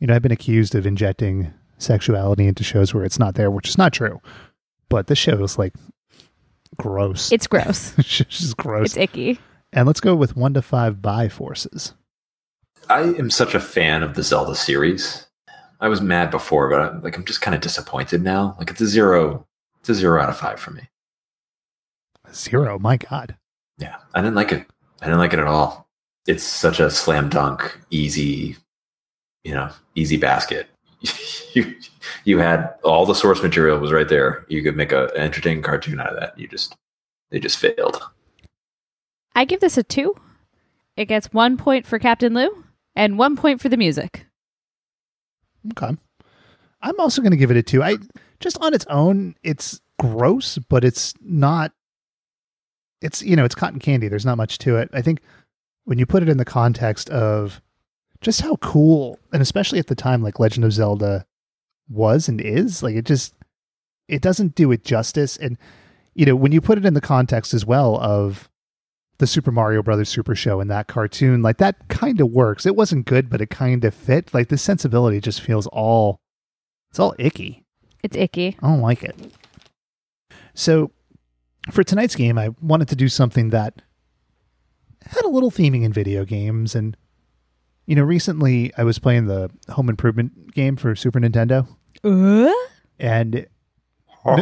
You 0.00 0.06
know, 0.06 0.14
I've 0.14 0.22
been 0.22 0.32
accused 0.32 0.74
of 0.74 0.86
injecting 0.86 1.52
sexuality 1.78 2.46
into 2.46 2.64
shows 2.64 2.94
where 2.94 3.04
it's 3.04 3.18
not 3.18 3.34
there, 3.34 3.50
which 3.50 3.68
is 3.68 3.78
not 3.78 3.92
true. 3.92 4.20
But 4.88 5.06
this 5.06 5.18
show 5.18 5.42
is 5.42 5.58
like 5.58 5.74
gross. 6.76 7.32
It's 7.32 7.46
gross. 7.46 7.94
it's 7.98 8.08
just 8.08 8.56
gross. 8.56 8.86
it's 8.86 8.96
icky. 8.96 9.38
and 9.72 9.86
let's 9.86 10.00
go 10.00 10.14
with 10.14 10.36
one 10.36 10.54
to 10.54 10.62
five 10.62 11.00
by 11.02 11.28
forces. 11.28 11.94
I 12.88 13.00
am 13.00 13.30
such 13.30 13.54
a 13.54 13.60
fan 13.60 14.02
of 14.02 14.14
the 14.14 14.22
Zelda 14.22 14.54
series. 14.54 15.26
I 15.80 15.88
was 15.88 16.00
mad 16.00 16.30
before, 16.30 16.68
but 16.70 16.80
I'm, 16.80 17.02
like 17.02 17.16
I'm 17.16 17.24
just 17.24 17.40
kind 17.40 17.54
of 17.54 17.60
disappointed 17.60 18.22
now. 18.22 18.56
Like 18.58 18.70
it's 18.70 18.80
a 18.80 18.86
zero. 18.86 19.46
It's 19.80 19.88
a 19.88 19.94
zero 19.94 20.20
out 20.20 20.28
of 20.28 20.36
five 20.36 20.60
for 20.60 20.70
me. 20.70 20.88
Zero. 22.32 22.78
My 22.78 22.96
God. 22.96 23.36
Yeah, 23.78 23.96
I 24.14 24.20
didn't 24.20 24.34
like 24.34 24.52
it. 24.52 24.66
I 25.02 25.06
didn't 25.06 25.18
like 25.18 25.32
it 25.32 25.38
at 25.38 25.46
all. 25.46 25.83
It's 26.26 26.42
such 26.42 26.80
a 26.80 26.90
slam 26.90 27.28
dunk, 27.28 27.78
easy, 27.90 28.56
you 29.42 29.54
know, 29.54 29.70
easy 29.94 30.16
basket. 30.16 30.68
you 31.54 31.74
you 32.24 32.38
had 32.38 32.74
all 32.82 33.04
the 33.04 33.14
source 33.14 33.42
material 33.42 33.78
was 33.78 33.92
right 33.92 34.08
there. 34.08 34.46
You 34.48 34.62
could 34.62 34.76
make 34.76 34.92
a, 34.92 35.06
an 35.08 35.20
entertaining 35.20 35.62
cartoon 35.62 36.00
out 36.00 36.14
of 36.14 36.20
that. 36.20 36.38
You 36.38 36.48
just 36.48 36.76
they 37.30 37.38
just 37.38 37.58
failed. 37.58 38.02
I 39.34 39.44
give 39.44 39.60
this 39.60 39.76
a 39.76 39.82
two. 39.82 40.14
It 40.96 41.06
gets 41.06 41.32
one 41.32 41.56
point 41.56 41.86
for 41.86 41.98
Captain 41.98 42.34
Lou 42.34 42.64
and 42.94 43.18
one 43.18 43.36
point 43.36 43.60
for 43.60 43.68
the 43.68 43.76
music. 43.76 44.26
Okay. 45.72 45.96
I'm 46.82 47.00
also 47.00 47.22
going 47.22 47.32
to 47.32 47.36
give 47.36 47.50
it 47.50 47.56
a 47.56 47.62
two. 47.62 47.82
I 47.82 47.96
just 48.40 48.58
on 48.60 48.74
its 48.74 48.86
own, 48.86 49.34
it's 49.42 49.80
gross, 49.98 50.58
but 50.68 50.84
it's 50.84 51.14
not. 51.20 51.72
It's 53.00 53.22
you 53.22 53.36
know, 53.36 53.44
it's 53.44 53.54
cotton 53.54 53.80
candy. 53.80 54.08
There's 54.08 54.26
not 54.26 54.36
much 54.38 54.58
to 54.58 54.76
it. 54.76 54.90
I 54.92 55.02
think 55.02 55.20
when 55.84 55.98
you 55.98 56.06
put 56.06 56.22
it 56.22 56.28
in 56.28 56.38
the 56.38 56.44
context 56.44 57.10
of 57.10 57.60
just 58.20 58.40
how 58.40 58.56
cool, 58.56 59.18
and 59.32 59.42
especially 59.42 59.78
at 59.78 59.86
the 59.86 59.94
time, 59.94 60.22
like 60.22 60.40
Legend 60.40 60.64
of 60.64 60.72
Zelda 60.72 61.26
was 61.88 62.28
and 62.28 62.40
is, 62.40 62.82
like 62.82 62.94
it 62.94 63.04
just 63.04 63.34
it 64.08 64.22
doesn't 64.22 64.54
do 64.54 64.72
it 64.72 64.84
justice. 64.84 65.36
And 65.36 65.58
you 66.14 66.26
know, 66.26 66.36
when 66.36 66.52
you 66.52 66.60
put 66.60 66.78
it 66.78 66.86
in 66.86 66.94
the 66.94 67.00
context 67.00 67.54
as 67.54 67.66
well 67.66 67.98
of 67.98 68.48
the 69.18 69.26
Super 69.26 69.52
Mario 69.52 69.82
Brothers 69.82 70.08
Super 70.08 70.34
Show 70.34 70.60
and 70.60 70.70
that 70.70 70.88
cartoon, 70.88 71.42
like 71.42 71.58
that 71.58 71.88
kind 71.88 72.20
of 72.20 72.30
works. 72.30 72.66
It 72.66 72.76
wasn't 72.76 73.06
good, 73.06 73.30
but 73.30 73.40
it 73.40 73.50
kind 73.50 73.84
of 73.84 73.94
fit. 73.94 74.34
Like 74.34 74.48
the 74.48 74.58
sensibility 74.58 75.20
just 75.20 75.40
feels 75.40 75.66
all 75.68 76.18
it's 76.90 76.98
all 76.98 77.14
icky. 77.18 77.64
It's 78.02 78.16
icky. 78.16 78.56
I 78.62 78.68
don't 78.68 78.80
like 78.80 79.02
it. 79.02 79.16
So 80.54 80.90
for 81.70 81.82
tonight's 81.82 82.14
game, 82.14 82.38
I 82.38 82.50
wanted 82.60 82.88
to 82.88 82.96
do 82.96 83.08
something 83.08 83.50
that 83.50 83.82
had 85.08 85.24
a 85.24 85.28
little 85.28 85.50
theming 85.50 85.82
in 85.84 85.92
video 85.92 86.24
games 86.24 86.74
and 86.74 86.96
you 87.86 87.94
know, 87.94 88.02
recently 88.02 88.72
I 88.78 88.84
was 88.84 88.98
playing 88.98 89.26
the 89.26 89.50
home 89.68 89.90
improvement 89.90 90.54
game 90.54 90.76
for 90.76 90.94
Super 90.96 91.20
Nintendo 91.20 91.66
Uh? 92.02 92.50
and 92.98 93.46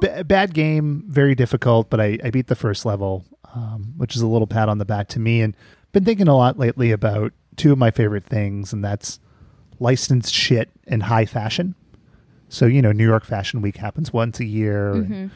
B- 0.00 0.22
bad 0.24 0.52
game, 0.52 1.04
very 1.06 1.34
difficult, 1.34 1.88
but 1.88 2.00
I, 2.00 2.18
I 2.22 2.30
beat 2.30 2.48
the 2.48 2.54
first 2.56 2.84
level, 2.84 3.24
um, 3.54 3.94
which 3.96 4.16
is 4.16 4.22
a 4.22 4.26
little 4.26 4.46
pat 4.46 4.68
on 4.68 4.78
the 4.78 4.84
back 4.84 5.08
to 5.08 5.20
me. 5.20 5.40
And 5.40 5.56
been 5.92 6.04
thinking 6.04 6.28
a 6.28 6.36
lot 6.36 6.58
lately 6.58 6.90
about 6.90 7.32
two 7.56 7.72
of 7.72 7.78
my 7.78 7.90
favorite 7.90 8.24
things, 8.26 8.72
and 8.72 8.84
that's 8.84 9.20
licensed 9.78 10.34
shit 10.34 10.70
and 10.88 11.04
high 11.04 11.24
fashion. 11.26 11.74
So 12.48 12.66
you 12.66 12.82
know, 12.82 12.92
New 12.92 13.06
York 13.06 13.24
Fashion 13.24 13.62
Week 13.62 13.76
happens 13.76 14.12
once 14.12 14.40
a 14.40 14.44
year. 14.44 14.92
and, 14.92 15.30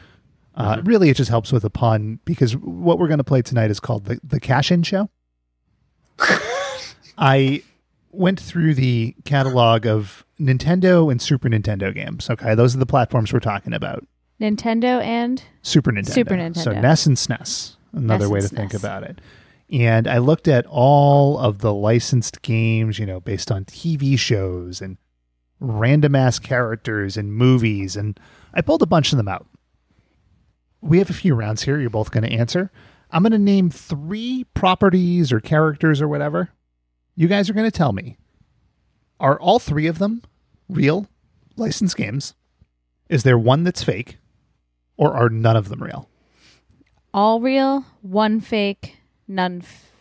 uh, 0.59 0.81
Really, 0.83 1.09
it 1.09 1.15
just 1.15 1.29
helps 1.29 1.51
with 1.51 1.63
a 1.63 1.69
pun 1.69 2.19
because 2.25 2.55
what 2.55 2.99
we're 2.99 3.07
going 3.07 3.19
to 3.19 3.23
play 3.23 3.41
tonight 3.41 3.71
is 3.71 3.79
called 3.79 4.05
the 4.05 4.19
the 4.23 4.39
Cash 4.39 4.71
In 4.71 4.83
Show. 4.83 5.09
I 7.17 7.63
went 8.11 8.39
through 8.39 8.73
the 8.73 9.15
catalog 9.25 9.85
of 9.85 10.25
Nintendo 10.39 11.11
and 11.11 11.21
Super 11.21 11.49
Nintendo 11.49 11.93
games. 11.93 12.29
Okay, 12.29 12.55
those 12.55 12.75
are 12.75 12.79
the 12.79 12.85
platforms 12.85 13.31
we're 13.31 13.39
talking 13.39 13.73
about. 13.73 14.05
Nintendo 14.39 15.03
and 15.03 15.43
Super 15.61 15.91
Nintendo. 15.91 16.13
Super 16.13 16.35
Nintendo. 16.35 16.63
So 16.63 16.71
NES 16.71 17.05
and 17.05 17.17
SNES. 17.17 17.75
Another 17.93 18.25
NES 18.25 18.31
way 18.31 18.41
to 18.41 18.47
think 18.47 18.73
about 18.73 19.03
it. 19.03 19.19
And 19.71 20.07
I 20.07 20.17
looked 20.17 20.47
at 20.47 20.65
all 20.67 21.37
of 21.37 21.59
the 21.59 21.73
licensed 21.73 22.41
games, 22.41 22.97
you 22.97 23.05
know, 23.05 23.19
based 23.19 23.51
on 23.51 23.65
TV 23.65 24.17
shows 24.17 24.81
and 24.81 24.97
random 25.59 26.15
ass 26.15 26.39
characters 26.39 27.17
and 27.17 27.33
movies, 27.33 27.95
and 27.95 28.19
I 28.53 28.61
pulled 28.61 28.81
a 28.81 28.87
bunch 28.87 29.11
of 29.11 29.17
them 29.17 29.27
out. 29.27 29.45
We 30.81 30.97
have 30.99 31.09
a 31.09 31.13
few 31.13 31.35
rounds 31.35 31.63
here. 31.63 31.79
You're 31.79 31.89
both 31.89 32.11
going 32.11 32.23
to 32.23 32.31
answer. 32.31 32.71
I'm 33.11 33.23
going 33.23 33.31
to 33.31 33.39
name 33.39 33.69
three 33.69 34.45
properties 34.53 35.31
or 35.31 35.39
characters 35.39 36.01
or 36.01 36.07
whatever. 36.07 36.49
You 37.15 37.27
guys 37.27 37.49
are 37.49 37.53
going 37.53 37.69
to 37.69 37.77
tell 37.77 37.91
me 37.91 38.17
are 39.19 39.39
all 39.39 39.59
three 39.59 39.87
of 39.87 39.97
them 39.99 40.21
real 40.69 41.07
licensed 41.57 41.97
games? 41.97 42.33
Is 43.09 43.23
there 43.23 43.37
one 43.37 43.63
that's 43.63 43.83
fake? 43.83 44.17
Or 44.95 45.13
are 45.15 45.29
none 45.29 45.55
of 45.55 45.69
them 45.69 45.81
real? 45.83 46.07
all 47.13 47.41
real, 47.41 47.85
one 48.01 48.39
fake, 48.39 48.97
none 49.27 49.61
f- 49.63 49.91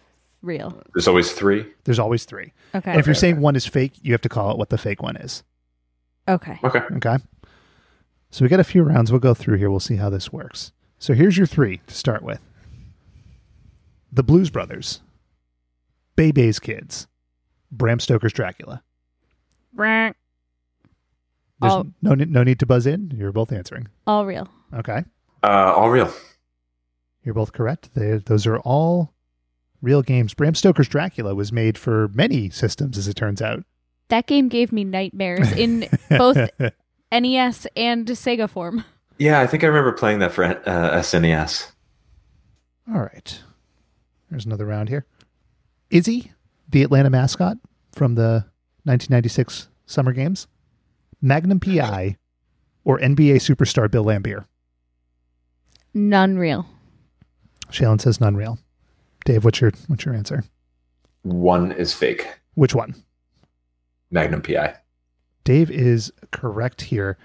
real. 0.42 0.82
There's 0.92 1.08
always 1.08 1.32
three. 1.32 1.66
There's 1.84 1.98
always 1.98 2.24
three. 2.26 2.52
Okay. 2.74 2.90
And 2.90 3.00
if 3.00 3.06
you're 3.06 3.14
saying 3.14 3.40
one 3.40 3.56
is 3.56 3.66
fake, 3.66 3.92
you 4.02 4.12
have 4.12 4.20
to 4.20 4.28
call 4.28 4.50
it 4.50 4.58
what 4.58 4.68
the 4.68 4.76
fake 4.78 5.02
one 5.02 5.16
is. 5.16 5.42
okay. 6.28 6.58
Okay. 6.62 6.80
Okay. 6.96 7.16
So 8.30 8.44
we 8.44 8.48
got 8.48 8.60
a 8.60 8.64
few 8.64 8.82
rounds. 8.82 9.10
We'll 9.10 9.20
go 9.20 9.34
through 9.34 9.56
here. 9.58 9.70
We'll 9.70 9.80
see 9.80 9.96
how 9.96 10.10
this 10.10 10.32
works. 10.32 10.72
So 10.98 11.14
here's 11.14 11.36
your 11.36 11.46
three 11.46 11.80
to 11.86 11.94
start 11.94 12.22
with 12.22 12.40
The 14.12 14.22
Blues 14.22 14.50
Brothers, 14.50 15.00
Bebe's 16.16 16.58
Kids, 16.58 17.06
Bram 17.70 18.00
Stoker's 18.00 18.32
Dracula. 18.32 18.82
Brr. 19.72 20.12
There's 21.60 21.72
All, 21.72 21.86
no 22.02 22.14
no 22.14 22.42
need 22.44 22.60
to 22.60 22.66
buzz 22.66 22.86
in. 22.86 23.12
You're 23.16 23.32
both 23.32 23.52
answering. 23.52 23.88
all 24.06 24.26
real. 24.26 24.48
Okay. 24.74 25.04
Uh, 25.42 25.72
all 25.76 25.90
real. 25.90 26.12
You're 27.24 27.34
both 27.34 27.52
correct. 27.52 27.94
They, 27.94 28.18
those 28.18 28.46
are 28.46 28.58
all 28.60 29.12
real 29.82 30.02
games. 30.02 30.34
Bram 30.34 30.54
Stoker's 30.54 30.88
Dracula 30.88 31.34
was 31.34 31.52
made 31.52 31.76
for 31.76 32.08
many 32.14 32.48
systems, 32.50 32.96
as 32.98 33.08
it 33.08 33.14
turns 33.14 33.42
out. 33.42 33.64
That 34.08 34.26
game 34.26 34.48
gave 34.48 34.72
me 34.72 34.84
nightmares 34.84 35.50
in 35.52 35.88
both 36.10 36.48
NES 37.12 37.66
and 37.76 38.06
Sega 38.06 38.48
form. 38.48 38.84
Yeah, 39.18 39.40
I 39.40 39.46
think 39.46 39.64
I 39.64 39.66
remember 39.66 39.92
playing 39.92 40.20
that 40.20 40.32
for 40.32 40.44
uh, 40.44 40.58
SNES. 41.00 41.72
All 42.92 43.00
right. 43.00 43.40
There's 44.30 44.46
another 44.46 44.66
round 44.66 44.88
here. 44.88 45.06
Izzy, 45.90 46.32
the 46.68 46.82
Atlanta 46.82 47.10
mascot 47.10 47.56
from 47.92 48.14
the 48.14 48.44
1996 48.84 49.68
Summer 49.86 50.12
Games, 50.12 50.46
Magnum 51.20 51.60
PI, 51.60 52.16
or 52.84 52.98
NBA 52.98 53.36
superstar 53.36 53.90
Bill 53.90 54.04
Laimbeer. 54.04 54.44
None 55.94 56.38
real. 56.38 56.66
Shailen 57.70 58.00
says 58.00 58.20
none 58.20 58.36
real. 58.36 58.58
Dave, 59.24 59.44
what's 59.44 59.60
your 59.60 59.72
what's 59.88 60.04
your 60.04 60.14
answer? 60.14 60.44
One 61.22 61.72
is 61.72 61.92
fake. 61.92 62.26
Which 62.54 62.74
one? 62.74 62.94
Magnum 64.10 64.42
PI. 64.42 64.74
Dave 65.48 65.70
is 65.70 66.12
correct 66.30 66.82
here. 66.82 67.16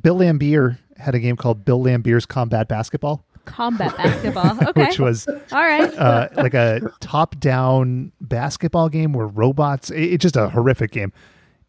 Bill 0.00 0.16
Laimbeer 0.16 0.78
had 0.96 1.14
a 1.14 1.20
game 1.20 1.36
called 1.36 1.64
Bill 1.64 1.78
Laimbeer's 1.80 2.26
Combat 2.26 2.66
Basketball, 2.66 3.24
Combat 3.44 3.96
basketball. 3.96 4.58
Okay. 4.70 4.86
which 4.86 4.98
was 4.98 5.28
all 5.28 5.38
right. 5.52 5.96
uh, 5.96 6.28
like 6.36 6.54
a 6.54 6.80
top-down 7.00 8.10
basketball 8.20 8.88
game 8.88 9.12
where 9.12 9.28
robots. 9.28 9.90
it- 9.90 10.00
It's 10.14 10.22
just 10.22 10.34
a 10.36 10.48
horrific 10.48 10.90
game. 10.90 11.12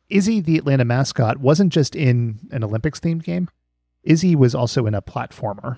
Izzy, 0.09 0.39
the 0.41 0.57
Atlanta 0.57 0.83
mascot, 0.83 1.37
wasn't 1.37 1.71
just 1.71 1.95
in 1.95 2.39
an 2.51 2.63
Olympics-themed 2.63 3.23
game. 3.23 3.49
Izzy 4.03 4.35
was 4.35 4.55
also 4.55 4.87
in 4.87 4.95
a 4.95 5.01
platformer. 5.03 5.77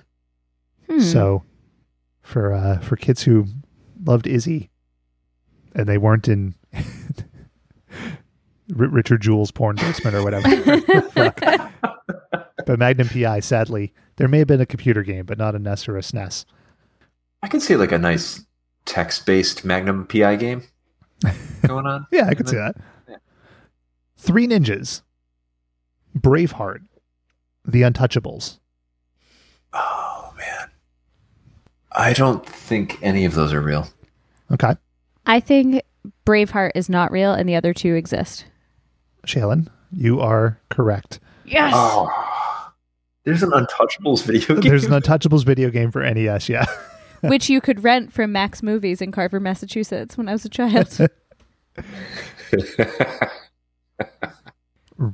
Hmm. 0.88 1.00
So, 1.00 1.42
for 2.22 2.54
uh, 2.54 2.78
for 2.78 2.96
kids 2.96 3.22
who 3.24 3.46
loved 4.02 4.26
Izzy, 4.26 4.70
and 5.74 5.86
they 5.86 5.98
weren't 5.98 6.26
in 6.26 6.54
R- 8.78 8.88
Richard 8.88 9.20
Jewell's 9.22 9.50
porn 9.50 9.76
basement 9.76 10.16
or 10.16 10.22
whatever. 10.24 10.48
But 12.66 12.80
Magnum 12.80 13.08
PI, 13.08 13.40
sadly, 13.40 13.94
there 14.16 14.26
may 14.26 14.38
have 14.38 14.48
been 14.48 14.60
a 14.60 14.66
computer 14.66 15.04
game, 15.04 15.24
but 15.24 15.38
not 15.38 15.54
a 15.54 15.58
NES 15.60 15.86
or 15.88 15.96
a 15.96 16.00
SNES. 16.00 16.46
I 17.40 17.46
can 17.46 17.60
see 17.60 17.76
like 17.76 17.92
a 17.92 17.98
nice 17.98 18.44
text-based 18.86 19.64
Magnum 19.64 20.04
PI 20.08 20.34
game 20.34 20.62
going 21.64 21.86
on. 21.86 22.06
Yeah, 22.12 22.26
I 22.26 22.34
could 22.34 22.48
see 22.48 22.56
that. 22.56 22.74
Three 24.16 24.48
Ninjas, 24.48 25.02
Braveheart, 26.18 26.80
The 27.64 27.82
Untouchables. 27.82 28.58
Oh 29.72 30.34
man, 30.36 30.70
I 31.92 32.14
don't 32.14 32.44
think 32.44 32.98
any 33.00 33.26
of 33.26 33.34
those 33.34 33.52
are 33.52 33.60
real. 33.60 33.86
Okay, 34.50 34.72
I 35.24 35.38
think 35.38 35.82
Braveheart 36.26 36.72
is 36.74 36.88
not 36.88 37.12
real 37.12 37.32
and 37.32 37.48
the 37.48 37.54
other 37.54 37.72
two 37.72 37.94
exist. 37.94 38.44
Shailen, 39.26 39.68
you 39.92 40.20
are 40.20 40.58
correct. 40.70 41.20
Yes. 41.44 41.72
Oh, 41.76 42.72
there's 43.24 43.42
an 43.42 43.50
Untouchables 43.50 44.24
video 44.24 44.60
game. 44.60 44.70
There's 44.70 44.84
an 44.84 44.92
Untouchables 45.02 45.44
video 45.44 45.70
game 45.70 45.90
for 45.90 46.02
NES. 46.02 46.48
Yeah, 46.48 46.66
Which 47.22 47.48
you 47.48 47.60
could 47.60 47.82
rent 47.84 48.12
from 48.12 48.32
Max 48.32 48.62
Movies 48.62 49.00
in 49.02 49.12
Carver, 49.12 49.40
Massachusetts 49.40 50.16
when 50.16 50.28
I 50.28 50.32
was 50.32 50.44
a 50.44 50.48
child. 50.48 50.98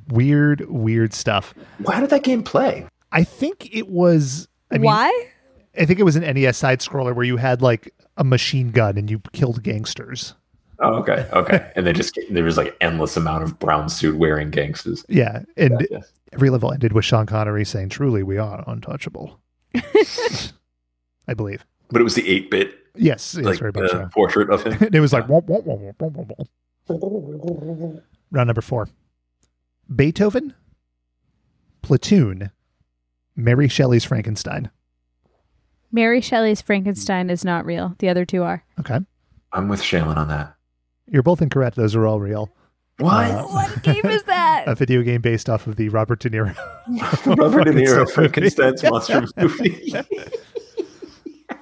weird, 0.08 0.68
weird 0.68 1.14
stuff. 1.14 1.54
How 1.86 2.00
did 2.00 2.10
that 2.10 2.22
game 2.22 2.42
play? 2.42 2.86
I 3.10 3.24
think 3.24 3.74
it 3.74 3.88
was. 3.88 4.48
I 4.70 4.74
mean, 4.74 4.84
Why? 4.84 5.28
I 5.78 5.84
think 5.86 5.98
it 5.98 6.04
was 6.04 6.16
an 6.16 6.22
NES 6.22 6.56
side 6.56 6.80
scroller 6.80 7.14
where 7.14 7.24
you 7.24 7.36
had 7.38 7.62
like 7.62 7.92
a 8.16 8.24
machine 8.24 8.70
gun 8.70 8.98
and 8.98 9.10
you 9.10 9.20
killed 9.32 9.62
gangsters. 9.62 10.34
Oh, 10.82 10.94
okay, 10.96 11.26
okay. 11.32 11.70
And 11.76 11.86
they 11.86 11.92
just 11.92 12.18
there 12.30 12.44
was 12.44 12.56
like 12.56 12.76
endless 12.80 13.16
amount 13.16 13.44
of 13.44 13.58
brown 13.58 13.88
suit 13.88 14.16
wearing 14.18 14.50
gangsters. 14.50 15.04
Yeah, 15.08 15.42
and 15.56 15.78
Gotcha. 15.78 16.02
every 16.32 16.50
level 16.50 16.72
ended 16.72 16.92
with 16.92 17.04
Sean 17.04 17.24
Connery 17.26 17.64
saying, 17.64 17.88
"Truly, 17.90 18.22
we 18.22 18.36
are 18.38 18.64
untouchable." 18.66 19.40
I 19.74 21.34
believe. 21.34 21.64
But 21.90 22.00
it 22.00 22.04
was 22.04 22.14
the 22.14 22.28
eight 22.28 22.50
bit 22.50 22.78
Yes, 22.94 23.34
yes, 23.36 23.44
like 23.44 23.58
very 23.58 23.72
much 23.74 23.90
the 23.90 24.02
so. 24.02 24.08
portrait 24.12 24.50
of 24.50 24.62
him. 24.64 24.72
And 24.80 24.94
it 24.94 25.00
was 25.00 25.12
like 25.12 25.26
womp, 25.26 25.46
womp, 25.46 25.64
womp, 25.66 25.96
womp, 25.96 26.16
womp, 26.16 26.46
womp. 26.88 28.02
round 28.30 28.46
number 28.48 28.60
four. 28.60 28.88
Beethoven, 29.94 30.54
Platoon, 31.82 32.50
Mary 33.36 33.68
Shelley's 33.68 34.04
Frankenstein. 34.04 34.70
Mary 35.90 36.20
Shelley's 36.20 36.60
Frankenstein 36.62 37.30
is 37.30 37.44
not 37.44 37.64
real. 37.66 37.94
The 37.98 38.08
other 38.08 38.24
two 38.24 38.42
are. 38.42 38.64
Okay, 38.80 38.98
I'm 39.52 39.68
with 39.68 39.80
Shaylin 39.82 40.16
on 40.16 40.28
that. 40.28 40.54
You're 41.08 41.22
both 41.22 41.42
incorrect. 41.42 41.76
Those 41.76 41.94
are 41.94 42.06
all 42.06 42.20
real. 42.20 42.50
What? 42.98 43.30
Uh, 43.30 43.42
What 43.44 43.82
game 43.82 44.04
is 44.06 44.22
that? 44.24 44.64
a 44.68 44.74
video 44.74 45.02
game 45.02 45.20
based 45.20 45.48
off 45.48 45.66
of 45.66 45.76
the 45.76 45.88
Robert 45.88 46.20
De 46.20 46.30
Niro. 46.30 46.54
Robert 47.38 47.64
De 47.64 47.72
Niro 47.72 48.08
Frankenstein 48.10 48.76
Frankenstein's 48.76 48.82
monster 48.84 49.24
movie. 49.36 49.94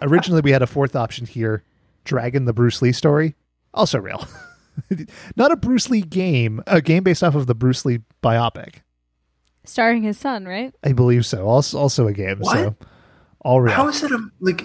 Originally, 0.03 0.41
we 0.43 0.51
had 0.51 0.63
a 0.63 0.67
fourth 0.67 0.97
option 0.97 1.27
here 1.27 1.63
Dragon, 2.05 2.45
the 2.47 2.53
Bruce 2.53 2.81
Lee 2.83 2.93
story. 2.93 3.35
Also 3.75 3.99
real. 3.99 4.27
Not 5.37 5.53
a 5.53 5.57
Bruce 5.57 5.91
Lee 5.91 6.01
game, 6.01 6.63
a 6.67 6.81
game 6.81 7.03
based 7.03 7.23
off 7.23 7.35
of 7.35 7.47
the 7.47 7.55
Bruce 7.55 7.85
Lee 7.85 8.01
biopic. 8.23 8.77
Starring 9.65 10.03
his 10.03 10.19
son, 10.19 10.47
right? 10.47 10.75
I 10.83 10.93
believe 10.93 11.27
so. 11.27 11.47
Also, 11.47 11.79
also 11.79 12.07
a 12.09 12.13
game. 12.13 12.43
So, 12.43 12.65
What? 12.65 12.75
all 13.41 13.61
real. 13.61 13.75
How 13.75 13.89
is 13.89 14.03
it 14.03 14.11
a, 14.11 14.19
like, 14.41 14.65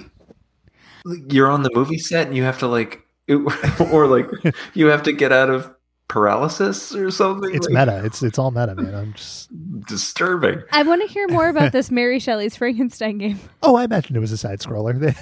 like 1.04 1.32
you're 1.34 1.50
on 1.52 1.64
the 1.64 1.70
movie 1.74 1.98
set 1.98 2.28
and 2.28 2.36
you 2.36 2.44
have 2.44 2.60
to 2.60 2.68
like, 2.68 3.05
it, 3.28 3.36
or 3.92 4.08
like 4.08 4.28
you 4.74 4.88
have 4.88 5.04
to 5.04 5.12
get 5.14 5.32
out 5.32 5.50
of 5.50 5.72
paralysis 6.08 6.94
or 6.96 7.10
something? 7.12 7.54
it's 7.54 7.68
like, 7.68 7.88
meta. 7.88 8.06
It's 8.06 8.22
it's 8.24 8.38
all 8.40 8.52
meta, 8.52 8.76
man. 8.76 8.94
I'm 8.96 9.14
just. 9.14 9.50
disturbing. 9.88 10.62
I 10.72 10.84
want 10.84 11.02
to 11.02 11.08
hear 11.08 11.28
more 11.28 11.50
about 11.50 11.72
this 11.74 11.92
Mary 11.92 12.20
Shelley's 12.20 12.56
Frankenstein 12.56 13.18
game. 13.18 13.40
Oh, 13.64 13.76
I 13.76 13.84
imagined 13.84 14.18
it 14.18 14.20
was 14.22 14.32
a 14.32 14.38
side 14.38 14.60
scroller. 14.60 15.16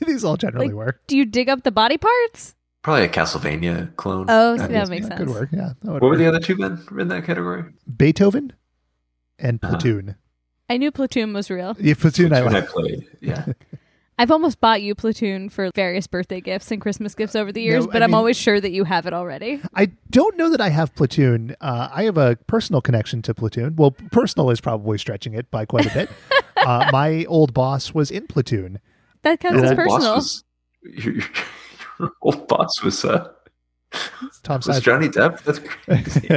These 0.06 0.24
all 0.24 0.36
generally 0.36 0.68
Like- 0.68 0.74
were. 0.76 1.00
Do 1.06 1.16
you 1.16 1.24
dig 1.24 1.48
up 1.48 1.62
the 1.62 1.70
body 1.70 1.98
parts? 1.98 2.54
Probably 2.82 3.04
a 3.04 3.08
Castlevania 3.08 3.94
clone. 3.94 4.26
Oh, 4.28 4.56
so 4.56 4.64
I 4.64 4.66
that 4.66 4.88
makes 4.88 5.02
Yeah, 5.04 5.08
sense. 5.10 5.18
Could 5.20 5.30
work. 5.30 5.48
Yeah. 5.52 5.72
that 5.82 5.92
would 5.92 5.92
What 5.92 6.02
were 6.02 6.08
work. 6.10 6.18
the 6.18 6.26
other 6.26 6.40
two 6.40 6.56
men 6.56 6.84
in 6.98 7.06
that 7.08 7.24
category? 7.24 7.64
Beethoven 7.96 8.52
and 9.38 9.60
Uh-huh. 9.62 9.74
Platoon. 9.74 10.16
I 10.68 10.78
knew 10.78 10.90
Platoon 10.90 11.32
was 11.32 11.48
real. 11.50 11.76
Yeah, 11.78 11.94
Platoon. 11.94 12.32
I 12.32 12.40
Platoon 12.40 12.56
I 12.56 12.60
like. 12.60 12.68
played. 12.70 13.06
Yeah. 13.20 13.44
I've 14.18 14.30
almost 14.30 14.60
bought 14.60 14.82
you 14.82 14.94
Platoon 14.94 15.48
for 15.48 15.70
various 15.74 16.06
birthday 16.06 16.40
gifts 16.40 16.70
and 16.70 16.80
Christmas 16.80 17.14
gifts 17.14 17.34
over 17.34 17.50
the 17.50 17.62
years, 17.62 17.86
No, 17.86 17.92
but 17.92 18.02
I 18.02 18.04
I'm 18.04 18.14
always 18.14 18.36
sure 18.36 18.60
that 18.60 18.70
you 18.70 18.84
have 18.84 19.06
it 19.06 19.12
already. 19.14 19.60
I 19.74 19.86
don't 20.10 20.36
know 20.36 20.50
that 20.50 20.60
I 20.60 20.68
have 20.68 20.94
Platoon. 20.94 21.56
Uh, 21.60 21.88
I 21.92 22.04
have 22.04 22.18
a 22.18 22.36
personal 22.46 22.80
connection 22.82 23.22
to 23.22 23.34
Platoon. 23.34 23.74
Well, 23.76 23.92
personal 24.12 24.50
is 24.50 24.60
probably 24.60 24.98
stretching 24.98 25.34
it 25.34 25.50
by 25.50 25.64
quite 25.64 25.86
a 25.86 25.94
bit. 25.94 26.10
uh, 26.58 26.90
my 26.92 27.24
old 27.24 27.54
boss 27.54 27.94
was 27.94 28.10
in 28.10 28.26
Platoon. 28.26 28.78
That 29.22 29.40
counts 29.40 29.56
And 29.58 29.66
as 29.66 29.74
personal. 29.74 30.14
was, 30.16 30.44
your, 30.82 31.14
your 31.98 32.12
old 32.20 32.46
boss 32.48 32.82
was 32.84 33.04
uh, 33.04 33.28
Tom 34.42 34.60
was 34.64 34.66
Sizemore. 34.78 34.82
Johnny 34.82 35.08
Depp. 35.08 35.42
That's 35.42 35.58
crazy. 35.64 36.28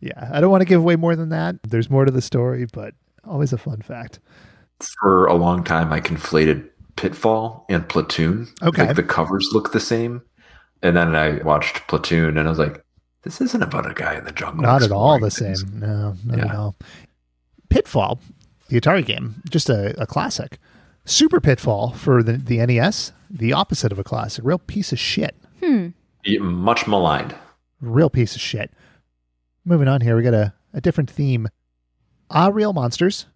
yeah, 0.00 0.30
I 0.32 0.40
don't 0.40 0.50
want 0.50 0.62
to 0.62 0.66
give 0.66 0.80
away 0.80 0.96
more 0.96 1.14
than 1.16 1.28
that. 1.30 1.56
There's 1.62 1.88
more 1.90 2.04
to 2.04 2.10
the 2.12 2.22
story, 2.22 2.66
but 2.72 2.94
always 3.24 3.52
a 3.52 3.58
fun 3.58 3.82
fact. 3.82 4.18
For 5.00 5.26
a 5.26 5.34
long 5.34 5.64
time, 5.64 5.92
I 5.92 6.00
conflated 6.00 6.68
Pitfall 6.98 7.64
and 7.68 7.88
Platoon. 7.88 8.48
Okay. 8.62 8.86
like 8.86 8.96
the 8.96 9.02
covers 9.04 9.48
look 9.52 9.72
the 9.72 9.78
same, 9.80 10.20
and 10.82 10.96
then 10.96 11.14
I 11.14 11.40
watched 11.44 11.86
Platoon, 11.86 12.36
and 12.36 12.48
I 12.48 12.50
was 12.50 12.58
like, 12.58 12.84
"This 13.22 13.40
isn't 13.40 13.62
about 13.62 13.88
a 13.88 13.94
guy 13.94 14.16
in 14.16 14.24
the 14.24 14.32
jungle." 14.32 14.62
Not 14.62 14.82
at 14.82 14.90
all 14.90 15.18
the 15.20 15.26
exploring 15.26 15.54
same. 15.56 15.78
No, 15.78 16.14
not 16.24 16.40
at 16.40 16.54
all. 16.54 16.74
Pitfall, 17.68 18.18
the 18.68 18.80
Atari 18.80 19.06
game, 19.06 19.42
just 19.48 19.70
a, 19.70 19.94
a 20.00 20.06
classic. 20.06 20.58
Super 21.04 21.40
Pitfall 21.40 21.92
for 21.92 22.22
the, 22.22 22.32
the 22.32 22.58
NES, 22.66 23.12
the 23.30 23.52
opposite 23.52 23.92
of 23.92 23.98
a 24.00 24.04
classic. 24.04 24.44
Real 24.44 24.58
piece 24.58 24.90
of 24.92 24.98
shit. 24.98 25.36
Hmm. 25.62 25.88
Yeah, 26.24 26.40
Much 26.40 26.86
maligned. 26.88 27.34
Real 27.80 28.10
piece 28.10 28.34
of 28.34 28.40
shit. 28.40 28.72
Moving 29.64 29.86
on 29.88 30.00
here, 30.00 30.16
we 30.16 30.22
got 30.22 30.34
a, 30.34 30.52
a 30.74 30.80
different 30.80 31.10
theme. 31.10 31.48
Ah, 32.30 32.48
Real 32.52 32.72
Monsters, 32.72 33.26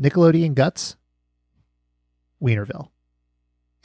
Nickelodeon 0.00 0.54
Guts, 0.54 0.96
Wienerville. 2.42 2.88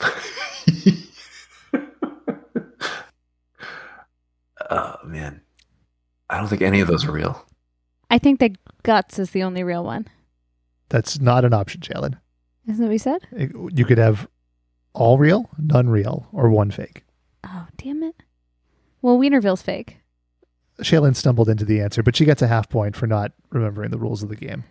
oh 4.70 4.96
man, 5.04 5.40
I 6.28 6.38
don't 6.38 6.48
think 6.48 6.62
any 6.62 6.80
of 6.80 6.88
those 6.88 7.04
are 7.04 7.12
real. 7.12 7.46
I 8.10 8.18
think 8.18 8.40
that 8.40 8.56
Guts 8.82 9.18
is 9.18 9.30
the 9.30 9.42
only 9.42 9.62
real 9.62 9.84
one. 9.84 10.06
That's 10.88 11.20
not 11.20 11.44
an 11.44 11.52
option, 11.52 11.80
Jalen. 11.80 12.18
Isn't 12.66 12.78
that 12.78 12.84
what 12.84 12.90
we 12.90 12.98
said? 12.98 13.26
Eh, 13.36 13.48
you 13.74 13.84
could 13.84 13.98
have 13.98 14.28
all 14.94 15.18
real, 15.18 15.48
none 15.58 15.88
real, 15.88 16.28
or 16.32 16.50
one 16.50 16.70
fake. 16.70 17.04
Oh, 17.44 17.66
damn 17.76 18.02
it. 18.02 18.14
Well, 19.02 19.18
Wienerville's 19.18 19.62
fake. 19.62 19.98
Shaylin 20.80 21.16
stumbled 21.16 21.48
into 21.48 21.64
the 21.64 21.80
answer, 21.80 22.02
but 22.02 22.16
she 22.16 22.24
gets 22.24 22.42
a 22.42 22.46
half 22.46 22.68
point 22.68 22.96
for 22.96 23.06
not 23.06 23.32
remembering 23.50 23.90
the 23.90 23.98
rules 23.98 24.22
of 24.22 24.28
the 24.28 24.36
game. 24.36 24.64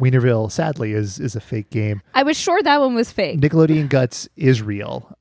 Wienerville, 0.00 0.50
sadly, 0.50 0.92
is 0.92 1.18
is 1.18 1.34
a 1.36 1.40
fake 1.40 1.70
game. 1.70 2.02
I 2.14 2.22
was 2.22 2.36
sure 2.36 2.62
that 2.62 2.80
one 2.80 2.94
was 2.94 3.10
fake. 3.10 3.40
Nickelodeon 3.40 3.88
Guts 3.88 4.28
is 4.36 4.62
real. 4.62 5.16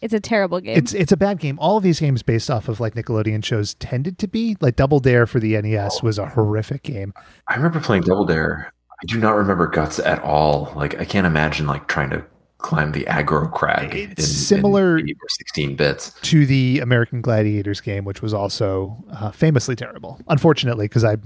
It's 0.00 0.14
a 0.14 0.20
terrible 0.20 0.60
game. 0.60 0.76
It's 0.76 0.94
it's 0.94 1.12
a 1.12 1.16
bad 1.16 1.38
game. 1.38 1.58
All 1.60 1.76
of 1.76 1.82
these 1.82 2.00
games 2.00 2.22
based 2.22 2.50
off 2.50 2.68
of 2.68 2.80
like 2.80 2.94
Nickelodeon 2.94 3.44
shows 3.44 3.74
tended 3.74 4.18
to 4.18 4.26
be. 4.26 4.56
Like 4.60 4.76
Double 4.76 5.00
Dare 5.00 5.26
for 5.26 5.38
the 5.38 5.60
NES 5.60 6.02
was 6.02 6.18
a 6.18 6.26
horrific 6.26 6.82
game. 6.82 7.12
I 7.46 7.54
remember 7.56 7.78
playing 7.80 8.02
Double 8.02 8.24
Dare. 8.24 8.72
I 9.02 9.06
do 9.06 9.18
not 9.18 9.36
remember 9.36 9.66
Guts 9.66 9.98
at 9.98 10.20
all. 10.22 10.72
Like 10.74 10.98
I 10.98 11.04
can't 11.04 11.26
imagine 11.26 11.66
like 11.66 11.86
trying 11.88 12.10
to 12.10 12.24
climb 12.58 12.92
the 12.92 13.04
aggro 13.04 13.50
crag. 13.52 13.94
It's 13.94 14.26
similar- 14.26 14.98
in 14.98 15.08
or 15.10 15.28
sixteen 15.28 15.76
bits. 15.76 16.12
to 16.22 16.46
the 16.46 16.80
American 16.80 17.20
Gladiators 17.20 17.80
game, 17.80 18.04
which 18.04 18.22
was 18.22 18.34
also 18.34 19.02
uh, 19.12 19.30
famously 19.30 19.76
terrible. 19.76 20.20
Unfortunately, 20.28 20.86
because 20.86 21.04
I 21.04 21.16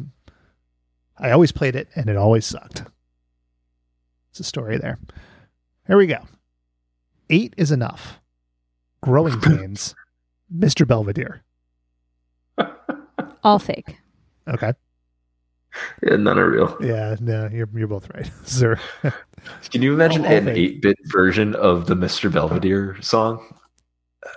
I 1.19 1.31
always 1.31 1.53
played 1.53 1.77
it 1.77 1.89
and 1.95 2.09
it 2.09 2.17
always 2.17 2.45
sucked. 2.47 2.83
It's 4.31 4.41
a 4.41 4.45
story 4.45 4.79
there. 4.79 4.99
Here 5.87 5.97
we 5.97 6.07
go. 6.07 6.19
Eight 7.31 7.55
is 7.57 7.71
enough. 7.71 8.21
Growing 9.03 9.41
pains. 9.41 9.95
Mr. 10.55 10.87
Belvedere. 10.87 11.43
All 13.45 13.59
fake. 13.59 13.97
Okay. 14.49 14.73
Yeah, 16.03 16.17
none 16.17 16.39
are 16.39 16.49
real. 16.49 16.77
Yeah, 16.81 17.17
no, 17.21 17.49
you're 17.53 17.69
you're 17.75 17.89
both 17.89 18.09
right, 18.15 18.31
sir. 18.45 18.79
Can 19.71 19.83
you 19.83 19.93
imagine 19.93 20.25
All 20.25 20.33
an 20.33 20.49
eight-bit 20.49 20.97
version 21.07 21.55
of 21.57 21.87
the 21.87 21.97
Mr. 21.97 22.31
Belvedere 22.33 22.97
song? 23.03 23.45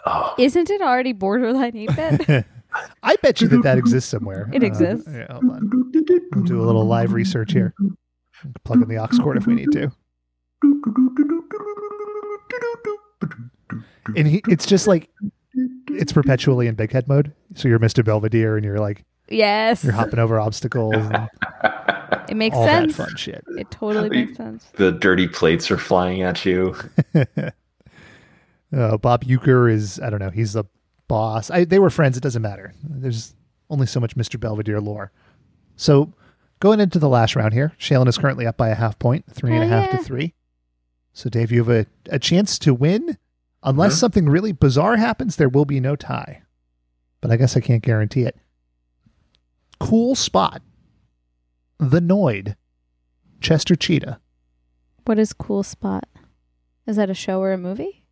Oh, 0.06 0.34
Isn't 0.40 0.70
it 0.72 0.82
already 0.82 1.14
borderline 1.14 1.78
8 1.78 1.96
bit? 1.96 2.46
I 3.04 3.16
bet 3.22 3.40
you 3.40 3.48
that 3.50 3.64
that 3.64 3.78
exists 3.78 4.10
somewhere. 4.10 4.50
It 4.52 4.64
uh, 4.64 4.66
exists. 4.66 5.08
yeah, 5.12 5.28
hold 5.32 5.52
on. 5.52 5.92
I'll 6.34 6.44
do 6.44 6.62
a 6.62 6.66
little 6.66 6.86
live 6.86 7.14
research 7.14 7.52
here. 7.54 7.74
Plug 8.64 8.82
in 8.82 8.88
the 8.88 8.98
aux 8.98 9.08
cord 9.22 9.38
if 9.38 9.48
we 9.48 9.56
need 9.56 9.72
to. 9.72 9.92
And 14.16 14.28
he, 14.28 14.42
it's 14.48 14.66
just 14.66 14.88
like 14.88 15.10
it's 15.90 16.12
perpetually 16.12 16.68
in 16.68 16.76
big 16.76 16.92
head 16.92 17.08
mode. 17.08 17.34
So 17.56 17.68
you're 17.68 17.80
Mr. 17.80 18.04
Belvedere 18.04 18.56
and 18.56 18.66
you're 18.66 18.80
like 18.80 19.04
yes. 19.28 19.84
you're 19.84 19.94
hopping 19.94 20.20
over 20.20 20.40
obstacles 20.40 20.96
and 20.96 21.30
It 22.30 22.36
makes 22.36 22.56
all 22.56 22.66
sense. 22.66 22.96
that 22.96 23.06
fun 23.06 23.16
shit. 23.16 23.44
It 23.58 23.72
totally 23.72 24.10
makes 24.10 24.38
sense. 24.38 24.66
the 24.76 24.92
dirty 24.92 25.28
plates 25.28 25.72
are 25.72 25.78
flying 25.78 26.22
at 26.22 26.46
you. 26.46 26.76
uh, 27.16 28.98
Bob 28.98 29.24
Uecker 29.24 29.72
is 29.72 30.00
I 30.00 30.10
don't 30.10 30.20
know. 30.20 30.30
He's 30.30 30.54
the 30.54 30.66
boss. 31.08 31.50
I, 31.50 31.64
they 31.66 31.80
were 31.80 31.90
friends. 31.90 32.18
It 32.18 32.24
doesn't 32.24 32.42
matter. 32.42 32.74
There's 32.84 33.34
only 33.70 33.88
so 33.88 34.00
much 34.00 34.16
Mr. 34.16 34.40
Belvedere 34.40 34.82
lore. 34.82 35.12
So 35.78 36.12
going 36.60 36.80
into 36.82 37.00
the 37.00 37.08
last 37.08 37.36
round 37.36 37.54
here, 37.54 37.72
Shaylin 37.80 38.08
is 38.08 38.18
currently 38.18 38.46
up 38.46 38.58
by 38.58 38.70
a 38.70 38.76
half 38.76 39.00
point, 39.00 39.26
three 39.32 39.54
and 39.54 39.64
a 39.64 39.68
half 39.68 39.86
yeah. 39.92 39.98
to 39.98 40.04
three. 40.04 40.34
So 41.14 41.30
Dave, 41.30 41.52
you 41.52 41.64
have 41.64 41.70
a, 41.70 41.86
a 42.14 42.20
chance 42.20 42.60
to 42.60 42.74
win. 42.74 43.18
Unless 43.64 43.96
Mhm. 43.96 44.00
something 44.00 44.26
really 44.30 44.52
bizarre 44.52 44.98
happens, 44.98 45.36
there 45.38 45.50
will 45.50 45.66
be 45.66 45.80
no 45.80 45.96
tie. 45.96 46.42
But 47.22 47.32
I 47.32 47.38
guess 47.38 47.56
I 47.58 47.60
can't 47.62 47.82
guarantee 47.82 48.22
it. 48.24 48.38
Cool 49.80 50.16
spot. 50.16 50.62
The 51.80 52.00
Noid. 52.00 52.56
Chester 53.42 53.76
Cheetah. 53.76 54.20
What 55.06 55.20
is 55.20 55.32
Cool 55.32 55.64
Spot? 55.64 56.04
Is 56.86 56.96
that 56.98 57.10
a 57.10 57.14
show 57.14 57.40
or 57.40 57.54
a 57.54 57.58
movie? 57.58 58.04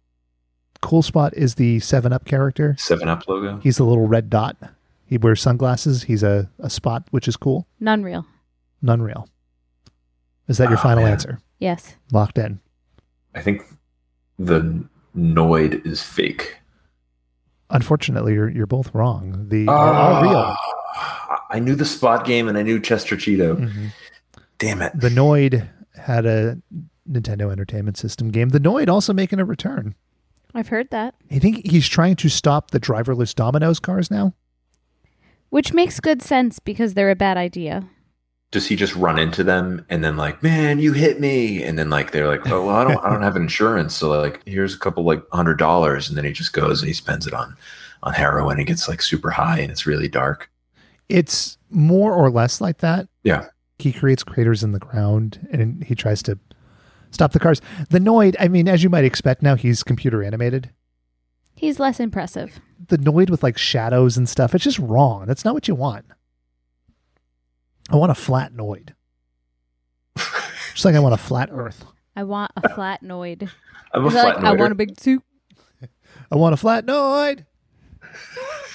Cool 0.81 1.01
Spot 1.01 1.33
is 1.33 1.55
the 1.55 1.79
7 1.79 2.13
Up 2.13 2.25
character. 2.25 2.75
Seven 2.77 3.09
Up 3.09 3.27
logo. 3.27 3.59
He's 3.61 3.77
the 3.77 3.83
little 3.83 4.07
red 4.07 4.29
dot. 4.29 4.55
He 5.15 5.17
wears 5.17 5.41
sunglasses. 5.41 6.03
He's 6.03 6.23
a, 6.23 6.51
a 6.59 6.69
spot, 6.69 7.07
which 7.11 7.29
is 7.29 7.37
cool. 7.37 7.69
None 7.79 8.03
real. 8.03 8.25
None 8.81 9.01
real. 9.01 9.29
Is 10.49 10.57
that 10.57 10.67
your 10.67 10.77
Oh, 10.77 10.81
final 10.81 11.03
man. 11.03 11.13
answer? 11.13 11.39
Yes. 11.57 11.95
Locked 12.11 12.37
in. 12.37 12.59
I 13.33 13.39
think 13.41 13.61
the 14.37 14.83
Noid 15.15 15.85
is 15.87 16.03
fake. 16.03 16.57
Unfortunately, 17.69 18.33
you're 18.33 18.49
you're 18.49 18.65
both 18.65 18.93
wrong. 18.93 19.47
The 19.47 19.69
are, 19.69 19.93
are 19.93 20.21
real. 20.23 20.35
Ah, 20.35 21.45
I 21.49 21.59
knew 21.59 21.75
the 21.75 21.85
spot 21.85 22.25
game 22.25 22.49
and 22.49 22.57
I 22.57 22.61
knew 22.63 22.77
Chester 22.81 23.15
Cheeto. 23.15 23.55
Mhm. 23.55 23.91
Damn 24.57 24.81
it. 24.81 24.99
The 24.99 25.07
Noid 25.07 25.65
had 25.97 26.25
a 26.25 26.57
Nintendo 27.09 27.53
Entertainment 27.53 27.95
System 27.95 28.31
game. 28.31 28.49
The 28.49 28.59
Noid 28.59 28.89
also 28.89 29.13
making 29.13 29.39
a 29.39 29.45
return. 29.45 29.95
I've 30.53 30.67
heard 30.67 30.89
that. 30.91 31.15
I 31.31 31.39
think 31.39 31.65
he's 31.65 31.87
trying 31.87 32.17
to 32.17 32.27
stop 32.27 32.71
the 32.71 32.81
driverless 32.81 33.33
Domino's 33.33 33.79
cars 33.79 34.11
now. 34.11 34.33
Which 35.49 35.73
makes 35.73 35.99
good 35.99 36.21
sense 36.21 36.59
because 36.59 36.93
they're 36.93 37.11
a 37.11 37.15
bad 37.15 37.37
idea. 37.37 37.87
Does 38.51 38.67
he 38.67 38.75
just 38.75 38.95
run 38.95 39.19
into 39.19 39.43
them 39.43 39.85
and 39.89 40.03
then 40.03 40.17
like, 40.17 40.41
man, 40.41 40.79
you 40.79 40.93
hit 40.93 41.19
me? 41.19 41.63
And 41.63 41.77
then 41.77 41.89
like 41.89 42.11
they're 42.11 42.27
like, 42.27 42.49
oh 42.49 42.65
well, 42.65 42.75
I 42.75 42.83
don't 42.83 43.03
I 43.03 43.09
don't 43.09 43.21
have 43.21 43.35
insurance, 43.35 43.95
so 43.95 44.09
like 44.09 44.41
here's 44.45 44.73
a 44.73 44.79
couple 44.79 45.03
like 45.03 45.23
hundred 45.31 45.57
dollars, 45.57 46.07
and 46.07 46.17
then 46.17 46.25
he 46.25 46.31
just 46.31 46.53
goes 46.53 46.81
and 46.81 46.87
he 46.87 46.93
spends 46.93 47.27
it 47.27 47.33
on 47.33 47.55
on 48.03 48.13
heroin. 48.13 48.57
He 48.57 48.63
gets 48.63 48.87
like 48.87 49.01
super 49.01 49.31
high 49.31 49.59
and 49.59 49.71
it's 49.71 49.85
really 49.85 50.07
dark. 50.07 50.49
It's 51.09 51.57
more 51.69 52.13
or 52.13 52.29
less 52.29 52.61
like 52.61 52.77
that. 52.77 53.07
Yeah. 53.23 53.47
He 53.77 53.91
creates 53.91 54.23
craters 54.23 54.63
in 54.63 54.71
the 54.71 54.79
ground 54.79 55.47
and 55.51 55.83
he 55.83 55.95
tries 55.95 56.23
to 56.23 56.39
stop 57.11 57.33
the 57.33 57.39
cars. 57.39 57.61
The 57.89 57.99
Noid, 57.99 58.35
I 58.39 58.47
mean, 58.47 58.67
as 58.67 58.83
you 58.83 58.89
might 58.89 59.03
expect 59.03 59.41
now, 59.41 59.55
he's 59.55 59.83
computer 59.83 60.23
animated. 60.23 60.71
He's 61.55 61.79
less 61.79 61.99
impressive. 61.99 62.59
The 62.87 62.97
Noid 62.97 63.29
with 63.29 63.43
like 63.43 63.57
shadows 63.57 64.17
and 64.17 64.27
stuff. 64.27 64.53
It's 64.53 64.63
just 64.63 64.79
wrong. 64.79 65.25
That's 65.25 65.45
not 65.45 65.53
what 65.53 65.67
you 65.67 65.75
want. 65.75 66.05
I 67.89 67.95
want 67.95 68.11
a 68.11 68.15
flat 68.15 68.53
Noid. 68.53 68.93
Just 70.73 70.85
like 70.85 70.95
I 70.95 70.99
want 70.99 71.13
a 71.13 71.17
flat 71.17 71.49
Earth. 71.51 71.85
I 72.15 72.23
want 72.23 72.51
a 72.57 72.69
flat 72.69 73.01
Noid. 73.03 73.49
I'm 73.93 74.05
a 74.05 74.11
flat 74.11 74.35
like, 74.37 74.43
I 74.43 74.51
want 74.53 74.71
a 74.71 74.75
big 74.75 74.99
soup. 74.99 75.23
I 76.31 76.35
want 76.35 76.53
a 76.53 76.57
flat 76.57 76.85
Noid. 76.85 77.45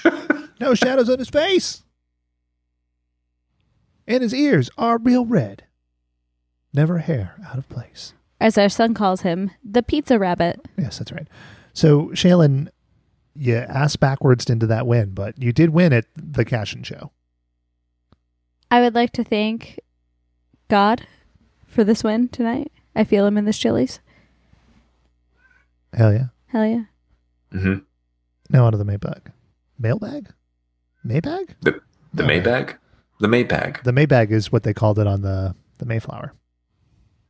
no 0.61 0.75
shadows 0.75 1.11
on 1.11 1.19
his 1.19 1.29
face. 1.29 1.83
And 4.07 4.23
his 4.23 4.35
ears 4.35 4.71
are 4.79 4.99
real 4.99 5.27
red. 5.27 5.65
Never 6.73 6.97
a 6.97 7.03
hair 7.03 7.35
out 7.47 7.59
of 7.59 7.69
place. 7.69 8.15
As 8.41 8.57
our 8.57 8.69
son 8.69 8.95
calls 8.95 9.21
him, 9.21 9.51
the 9.63 9.83
pizza 9.83 10.19
rabbit. 10.19 10.61
Yes, 10.79 10.99
that's 10.99 11.13
right. 11.13 11.29
So, 11.75 12.07
Shaylin, 12.09 12.69
you 13.35 13.57
ass 13.57 13.97
backwards 13.97 14.49
into 14.51 14.67
that 14.67 14.87
win, 14.87 15.11
but 15.11 15.41
you 15.41 15.53
did 15.53 15.71
win 15.71 15.93
at 15.93 16.07
the 16.17 16.45
cash 16.45 16.75
and 16.75 16.87
show. 16.87 17.11
I 18.71 18.81
would 18.81 18.95
like 18.95 19.13
to 19.15 19.25
thank 19.25 19.79
God 20.69 21.07
for 21.67 21.85
this 21.85 22.05
win 22.05 22.29
tonight. 22.29 22.71
I 22.95 23.05
feel 23.05 23.27
him 23.27 23.39
in 23.39 23.45
this 23.45 23.59
Chili's. 23.59 24.01
Hell 25.95 26.13
yeah. 26.13 26.27
Hell 26.47 26.67
yeah. 26.67 26.85
hmm 27.53 27.79
Now 28.49 28.67
out 28.67 28.75
of 28.75 28.79
the 28.79 28.85
Maybag. 28.85 29.33
Mailbag? 29.79 30.29
Maybag? 31.05 31.55
The 31.63 31.81
the 32.13 32.25
Okay. 32.25 32.41
Maybag, 32.41 32.77
the 33.21 33.29
Maybag. 33.29 33.83
The 33.85 33.93
Maybag 33.93 34.31
is 34.31 34.51
what 34.53 34.63
they 34.65 34.75
called 34.75 34.99
it 34.99 35.07
on 35.07 35.23
the 35.23 35.55
the 35.79 35.87
Mayflower. 35.87 36.33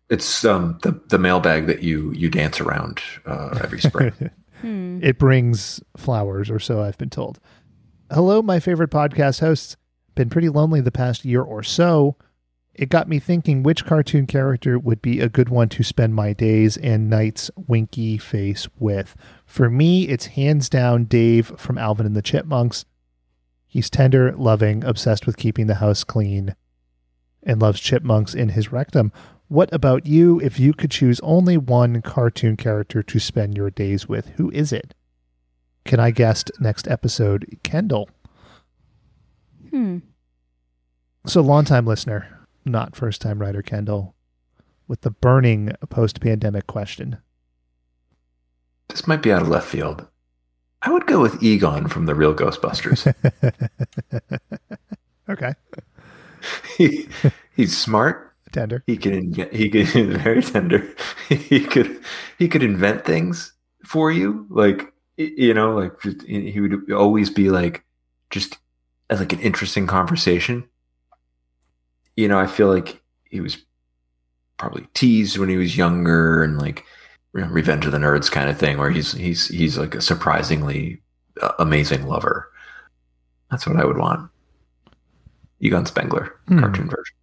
It's 0.08 0.44
um 0.44 0.78
the 0.82 1.00
the 1.08 1.18
mailbag 1.18 1.66
that 1.68 1.82
you 1.84 2.10
you 2.12 2.28
dance 2.28 2.60
around 2.60 3.00
uh, 3.26 3.58
every 3.62 3.80
spring. 3.80 4.12
Hmm. 4.60 4.98
it 5.02 5.18
brings 5.18 5.80
flowers, 5.96 6.50
or 6.50 6.58
so 6.58 6.82
I've 6.82 6.98
been 6.98 7.10
told. 7.10 7.38
Hello, 8.10 8.42
my 8.42 8.60
favorite 8.60 8.90
podcast 8.90 9.40
hosts. 9.40 9.76
Been 10.14 10.30
pretty 10.30 10.48
lonely 10.48 10.80
the 10.80 10.90
past 10.90 11.24
year 11.24 11.42
or 11.42 11.62
so. 11.62 12.16
It 12.74 12.88
got 12.88 13.08
me 13.08 13.18
thinking 13.18 13.62
which 13.62 13.84
cartoon 13.84 14.26
character 14.26 14.78
would 14.78 15.02
be 15.02 15.20
a 15.20 15.28
good 15.28 15.48
one 15.48 15.68
to 15.70 15.82
spend 15.82 16.14
my 16.14 16.32
days 16.32 16.76
and 16.76 17.10
nights 17.10 17.50
winky 17.56 18.16
face 18.16 18.68
with. 18.78 19.16
For 19.44 19.68
me, 19.68 20.08
it's 20.08 20.26
hands 20.26 20.68
down 20.68 21.04
Dave 21.04 21.52
from 21.56 21.78
Alvin 21.78 22.06
and 22.06 22.16
the 22.16 22.22
Chipmunks. 22.22 22.84
He's 23.66 23.90
tender, 23.90 24.32
loving, 24.36 24.82
obsessed 24.84 25.26
with 25.26 25.36
keeping 25.36 25.66
the 25.66 25.76
house 25.76 26.04
clean, 26.04 26.54
and 27.42 27.60
loves 27.62 27.80
chipmunks 27.80 28.34
in 28.34 28.50
his 28.50 28.72
rectum. 28.72 29.12
What 29.50 29.68
about 29.74 30.06
you? 30.06 30.38
If 30.38 30.60
you 30.60 30.72
could 30.72 30.92
choose 30.92 31.18
only 31.24 31.56
one 31.56 32.02
cartoon 32.02 32.56
character 32.56 33.02
to 33.02 33.18
spend 33.18 33.56
your 33.56 33.68
days 33.68 34.08
with, 34.08 34.28
who 34.36 34.48
is 34.52 34.72
it? 34.72 34.94
Can 35.84 35.98
I 35.98 36.12
guest 36.12 36.52
next 36.60 36.86
episode? 36.86 37.58
Kendall. 37.64 38.08
Hmm. 39.70 39.98
So, 41.26 41.40
longtime 41.40 41.84
listener, 41.84 42.46
not 42.64 42.94
first 42.94 43.20
time 43.20 43.40
writer 43.40 43.60
Kendall, 43.60 44.14
with 44.86 45.00
the 45.00 45.10
burning 45.10 45.72
post 45.88 46.20
pandemic 46.20 46.68
question. 46.68 47.18
this 48.86 49.08
might 49.08 49.20
be 49.20 49.32
out 49.32 49.42
of 49.42 49.48
left 49.48 49.66
field. 49.66 50.06
I 50.82 50.92
would 50.92 51.06
go 51.06 51.20
with 51.20 51.42
Egon 51.42 51.88
from 51.88 52.06
the 52.06 52.14
Real 52.14 52.34
Ghostbusters. 52.36 53.12
okay. 55.28 55.54
he, 56.78 57.08
he's 57.56 57.76
smart. 57.76 58.29
Tender. 58.52 58.82
He 58.86 58.96
can 58.96 59.12
invent. 59.14 59.52
He 59.52 59.68
could 59.70 59.86
very 60.22 60.42
tender. 60.42 60.86
He 61.28 61.60
could 61.60 62.00
he 62.38 62.48
could 62.48 62.62
invent 62.62 63.04
things 63.04 63.52
for 63.84 64.10
you. 64.10 64.46
Like 64.50 64.92
you 65.16 65.54
know, 65.54 65.74
like 65.76 66.00
just, 66.00 66.22
he 66.22 66.60
would 66.60 66.90
always 66.92 67.30
be 67.30 67.50
like 67.50 67.84
just 68.30 68.58
like 69.10 69.32
an 69.32 69.40
interesting 69.40 69.86
conversation. 69.86 70.68
You 72.16 72.28
know, 72.28 72.38
I 72.38 72.46
feel 72.46 72.68
like 72.68 73.00
he 73.24 73.40
was 73.40 73.58
probably 74.56 74.86
teased 74.94 75.38
when 75.38 75.48
he 75.48 75.56
was 75.56 75.76
younger 75.76 76.42
and 76.42 76.58
like 76.58 76.84
you 77.34 77.40
know, 77.42 77.46
Revenge 77.48 77.86
of 77.86 77.92
the 77.92 77.98
Nerds 77.98 78.30
kind 78.30 78.50
of 78.50 78.58
thing, 78.58 78.78
where 78.78 78.90
he's 78.90 79.12
he's 79.12 79.46
he's 79.48 79.78
like 79.78 79.94
a 79.94 80.00
surprisingly 80.00 81.00
uh, 81.40 81.52
amazing 81.58 82.06
lover. 82.06 82.50
That's 83.50 83.66
what 83.66 83.76
I 83.76 83.84
would 83.84 83.98
want. 83.98 84.30
Egon 85.60 85.86
Spengler 85.86 86.34
Hmm. 86.48 86.60
cartoon 86.60 86.88
version. 86.88 87.14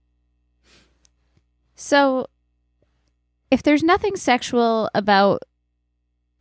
So, 1.77 2.25
if 3.51 3.63
there's 3.63 3.83
nothing 3.83 4.15
sexual 4.17 4.89
about 4.93 5.43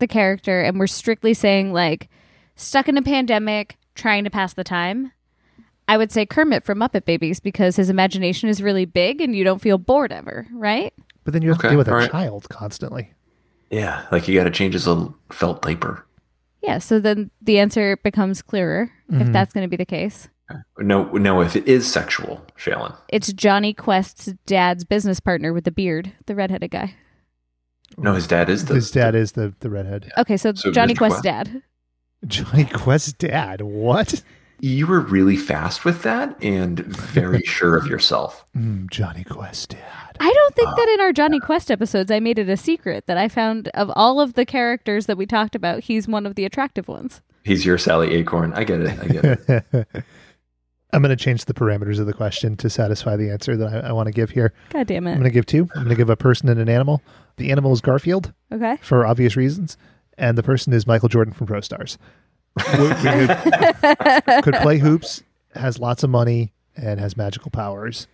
the 0.01 0.07
character, 0.09 0.61
and 0.63 0.79
we're 0.79 0.87
strictly 0.89 1.35
saying 1.35 1.73
like 1.73 2.09
stuck 2.57 2.89
in 2.89 2.97
a 2.97 3.03
pandemic, 3.03 3.77
trying 3.95 4.25
to 4.25 4.31
pass 4.31 4.55
the 4.55 4.65
time, 4.65 5.13
I 5.89 5.97
would 5.99 6.11
say 6.11 6.27
Kermit 6.27 6.65
from 6.65 6.79
Muppet 6.79 7.05
Babies 7.05 7.39
because 7.39 7.77
his 7.77 7.91
imagination 7.91 8.49
is 8.49 8.63
really 8.63 8.87
big 8.87 9.21
and 9.21 9.37
you 9.37 9.45
don't 9.45 9.61
feel 9.63 9.79
bored 9.79 10.11
ever, 10.11 10.47
right? 10.53 10.93
But 11.23 11.33
then 11.33 11.43
you 11.43 11.51
have 11.51 11.59
to 11.61 11.69
deal 11.69 11.79
with 11.79 11.89
a 11.89 11.93
all 11.93 11.99
right. 11.99 12.11
child 12.11 12.49
constantly. 12.49 13.13
Yeah, 13.71 14.07
like 14.11 14.27
you 14.27 14.35
got 14.35 14.45
to 14.45 14.51
change 14.51 14.73
his 14.75 14.87
little 14.87 15.15
felt 15.31 15.63
diaper. 15.63 16.05
Yeah, 16.63 16.79
so 16.79 16.99
then 16.99 17.31
the 17.43 17.59
answer 17.59 17.97
becomes 17.99 18.43
clearer 18.43 18.91
if 19.11 19.29
Mhm. 19.29 19.33
that's 19.33 19.53
going 19.53 19.65
to 19.65 19.69
be 19.69 19.77
the 19.77 19.85
case. 19.87 20.29
No, 20.79 21.05
no, 21.13 21.41
if 21.41 21.57
it 21.57 21.67
is 21.67 21.91
sexual, 21.91 22.45
Shailen. 22.59 22.95
It's 23.09 23.33
Jonny 23.33 23.75
Quest's 23.75 24.33
dad's 24.47 24.85
business 24.85 25.19
partner 25.21 25.53
with 25.53 25.65
the 25.65 25.73
beard, 25.73 26.13
the 26.27 26.35
redheaded 26.37 26.71
guy. 26.71 26.95
No, 27.99 28.15
his 28.15 28.27
dad 28.27 28.49
is 28.49 28.67
the 28.67 28.75
His 28.75 28.91
dad 28.91 29.15
is 29.15 29.33
the 29.33 29.55
the 29.61 29.71
redhead. 29.71 30.11
Okay, 30.19 30.37
so, 30.37 30.53
So 30.55 30.71
Johnny 30.71 30.95
Mr. 30.95 30.99
Quest's 30.99 31.21
Quest- 31.23 31.25
dad. 31.53 31.63
Jonny 32.27 32.65
Quest's 32.65 33.13
dad. 33.13 33.61
What? 33.63 34.23
You 34.59 34.87
were 34.87 35.01
really 35.01 35.37
fast 35.37 35.85
with 35.85 36.03
that 36.03 36.43
and 36.43 36.81
very 36.81 37.43
sure 37.45 37.77
of 37.77 37.87
yourself. 37.87 38.45
Mm, 38.57 38.91
Jonny 38.91 39.23
Quest's 39.25 39.67
dad. 39.67 40.17
I 40.19 40.33
don't 40.33 40.55
think 40.55 40.69
Uh, 40.69 40.75
that 40.77 40.89
in 40.89 41.01
our 41.01 41.13
Jonny 41.13 41.39
Quest 41.41 41.71
episodes 41.71 42.11
I 42.11 42.21
made 42.21 42.39
it 42.39 42.49
a 42.49 42.57
secret 42.57 43.07
that 43.07 43.19
I 43.19 43.29
found 43.29 43.69
of 43.69 43.91
all 43.95 44.19
of 44.21 44.33
the 44.35 44.47
characters 44.47 45.07
that 45.07 45.19
we 45.19 45.27
talked 45.27 45.55
about, 45.55 45.81
he's 45.85 46.09
one 46.09 46.25
of 46.25 46.37
the 46.37 46.45
attractive 46.47 46.89
ones. 46.89 47.21
He's 47.45 47.67
your 47.67 47.79
Sally 47.79 48.15
Acorn. 48.15 48.53
I 48.55 48.65
get 48.65 48.81
it. 48.81 48.99
I 48.99 49.07
get 49.09 49.25
it. 49.85 50.05
I'm 50.93 51.03
going 51.03 51.17
to 51.17 51.23
change 51.23 51.45
the 51.47 51.55
parameters 51.55 51.99
of 51.99 52.07
the 52.07 52.13
question 52.13 52.57
to 52.59 52.71
satisfy 52.71 53.17
the 53.17 53.31
answer 53.31 53.57
that 53.57 53.85
I, 53.85 53.89
I 53.89 53.93
want 53.93 54.07
to 54.07 54.13
give 54.13 54.31
here. 54.31 54.53
God 54.71 54.87
damn 54.87 55.07
it. 55.07 55.11
I'm 55.13 55.19
going 55.19 55.25
to 55.31 55.35
give 55.35 55.47
two. 55.47 55.63
I'm 55.75 55.83
going 55.85 55.89
to 55.91 55.95
give 55.97 56.11
a 56.11 56.17
person 56.17 56.49
and 56.49 56.61
an 56.61 56.69
animal. 56.69 57.03
The 57.37 57.51
animal 57.51 57.73
is 57.73 57.81
Garfield 57.81 58.33
Okay. 58.53 58.77
for 58.83 59.05
obvious 59.05 59.37
reasons, 59.37 59.77
and 60.17 60.39
the 60.39 60.43
person 60.43 60.73
is 60.73 60.87
Michael 60.87 61.09
Jordan 61.09 61.35
from 61.35 61.47
Pro 61.49 61.61
Stars. 61.61 61.99
We- 62.79 62.89
we 62.89 62.95
could, 62.95 64.43
could 64.45 64.55
play 64.63 64.79
hoops, 64.79 65.23
has 65.55 65.79
lots 65.79 66.03
of 66.03 66.09
money, 66.11 66.53
and 66.77 66.99
has 67.01 67.17
magical 67.17 67.51
powers. 67.51 68.07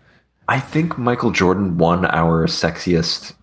I 0.49 0.59
think 0.59 0.99
Michael 0.99 1.31
Jordan 1.31 1.79
won 1.79 2.05
our 2.07 2.47
sexiest 2.49 3.35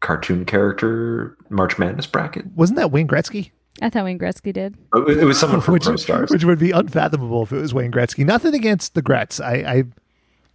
cartoon 0.00 0.44
character 0.44 1.36
March 1.50 1.78
Madness 1.78 2.06
bracket. 2.06 2.46
Wasn't 2.54 2.76
that 2.78 2.90
Wayne 2.90 3.08
Gretzky? 3.08 3.50
I 3.82 3.90
thought 3.90 4.04
Wayne 4.04 4.18
Gretzky 4.18 4.52
did. 4.52 4.74
Oh, 4.92 5.02
it 5.04 5.18
it 5.18 5.24
was 5.24 5.38
someone 5.38 5.60
from 5.60 5.72
which, 5.74 5.84
Pro 5.84 5.96
Stars. 5.96 6.30
which 6.30 6.44
would 6.44 6.58
be 6.58 6.70
unfathomable 6.70 7.42
if 7.42 7.52
it 7.52 7.58
was 7.60 7.74
Wayne 7.74 7.92
Gretzky. 7.92 8.24
Nothing 8.24 8.54
against 8.54 8.94
the 8.94 9.02
Gretz. 9.02 9.38
I, 9.40 9.56
I'm 9.56 9.92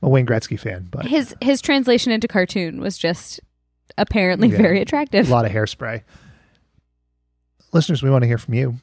a 0.02 0.10
Wayne 0.10 0.26
Gretzky 0.26 0.60
fan, 0.60 0.88
but 0.90 1.06
His 1.06 1.36
his 1.42 1.62
translation 1.62 2.12
into 2.12 2.28
cartoon 2.28 2.82
was 2.82 2.98
just 2.98 3.40
apparently 3.98 4.48
Yeah. 4.50 4.58
very 4.58 4.82
attractive. 4.82 5.28
a 5.30 5.32
lot 5.32 5.46
of 5.46 5.52
hairspray. 5.52 6.02
Listeners, 7.74 8.02
we 8.04 8.10
want 8.10 8.24
to 8.24 8.28
hear 8.28 8.38
from 8.40 8.54
you. 8.56 8.76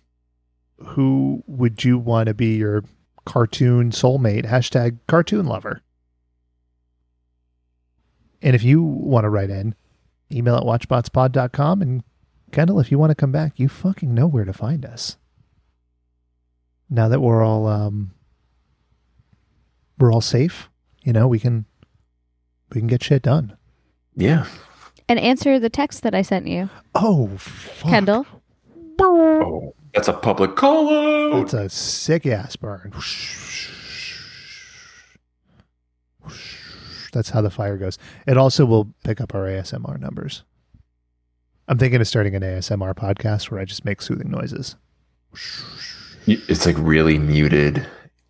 Who 0.79 1.43
would 1.47 1.83
you 1.85 1.99
want 1.99 2.29
to 2.29 2.35
be 2.35 2.57
your 2.57 2.85
cartoon 3.27 3.91
soulmate? 3.91 4.47
Hashtag 4.47 4.99
cartoon 5.09 5.47
lover. 5.47 5.83
And 8.41 8.55
if 8.55 8.63
you 8.63 8.83
want 8.83 9.25
to 9.25 9.29
write 9.31 9.51
in, 9.51 9.75
email 10.33 10.55
at 10.57 10.63
watchbotspod.com. 10.63 11.83
And 11.83 12.05
Kendall, 12.53 12.81
if 12.81 12.91
you 12.91 12.99
want 12.99 13.11
to 13.11 13.15
come 13.15 13.33
back, 13.33 13.59
you 13.59 13.69
fucking 13.69 14.13
know 14.15 14.27
where 14.27 14.45
to 14.45 14.53
find 14.53 14.85
us. 14.85 15.17
Now 16.91 17.09
that 17.09 17.21
we're 17.21 17.43
all 17.45 17.67
um 17.67 18.13
we're 19.99 20.13
all 20.13 20.21
safe, 20.21 20.71
you 21.03 21.13
know, 21.13 21.27
we 21.29 21.39
can 21.39 21.67
we 22.73 22.81
can 22.81 22.87
get 22.89 23.03
shit 23.03 23.23
done. 23.23 23.57
Yeah. 24.17 24.47
And 25.09 25.19
answer 25.19 25.59
the 25.59 25.71
text 25.71 26.03
that 26.03 26.15
I 26.15 26.23
sent 26.23 26.47
you, 26.47 26.69
Oh, 26.95 27.29
fuck. 27.39 27.91
Kendall. 27.91 28.27
Oh, 29.01 29.75
that's 29.95 30.09
a 30.09 30.13
public 30.13 30.55
call 30.57 30.89
out. 31.35 31.43
It's 31.43 31.55
a 31.55 31.69
sick 31.69 32.27
ass 32.27 32.57
burn. 32.57 32.93
That's 37.13 37.31
how 37.31 37.41
the 37.41 37.51
fire 37.51 37.79
goes. 37.79 37.99
It 38.27 38.37
also 38.37 38.67
will 38.67 38.93
pick 39.05 39.21
up 39.21 39.35
our 39.35 39.45
ASMR 39.47 39.99
numbers. 39.99 40.45
I'm 41.69 41.79
thinking 41.79 42.01
of 42.01 42.09
starting 42.09 42.35
an 42.35 42.43
ASMR 42.43 42.95
podcast 42.95 43.51
where 43.51 43.61
I 43.61 43.65
just 43.65 43.85
make 43.85 44.01
soothing 44.01 44.31
noises. 44.31 44.77
It's 46.27 46.65
like 46.65 46.77
really 46.79 47.19
muted 47.19 47.87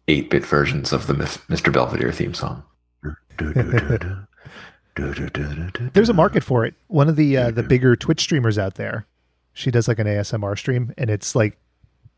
8 0.09 0.29
bit 0.29 0.45
versions 0.45 0.93
of 0.93 1.07
the 1.07 1.15
Mr. 1.15 1.73
Belvedere 1.73 2.13
theme 2.13 2.35
song. 2.35 2.65
There's 4.97 6.09
a 6.09 6.15
market 6.15 6.43
for 6.43 6.65
it. 6.65 6.75
One 6.89 7.09
of 7.09 7.15
the 7.15 7.37
uh, 7.37 7.51
the 7.53 7.63
bigger 7.63 7.95
Twitch 7.95 8.21
streamers 8.21 8.59
out 8.59 8.75
there, 8.75 9.07
she 9.53 9.71
does 9.71 9.87
like 9.87 10.01
an 10.01 10.09
ASMR 10.09 10.59
stream, 10.59 10.93
and 10.99 11.09
it's 11.09 11.37
like 11.37 11.57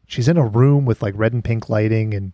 she's 0.06 0.28
in 0.28 0.38
a 0.38 0.46
room 0.46 0.86
with 0.86 1.02
like 1.02 1.12
red 1.16 1.34
and 1.34 1.44
pink 1.44 1.68
lighting, 1.68 2.14
and 2.14 2.32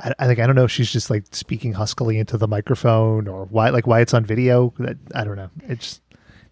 I, 0.00 0.14
I 0.18 0.26
like 0.28 0.38
I 0.38 0.46
don't 0.46 0.56
know 0.56 0.64
if 0.64 0.70
she's 0.70 0.90
just 0.90 1.10
like 1.10 1.24
speaking 1.32 1.74
huskily 1.74 2.18
into 2.18 2.38
the 2.38 2.48
microphone 2.48 3.28
or 3.28 3.44
why 3.44 3.68
like 3.68 3.86
why 3.86 4.00
it's 4.00 4.14
on 4.14 4.24
video. 4.24 4.72
That 4.78 4.96
I 5.14 5.24
don't 5.24 5.36
know. 5.36 5.50
It's 5.68 6.00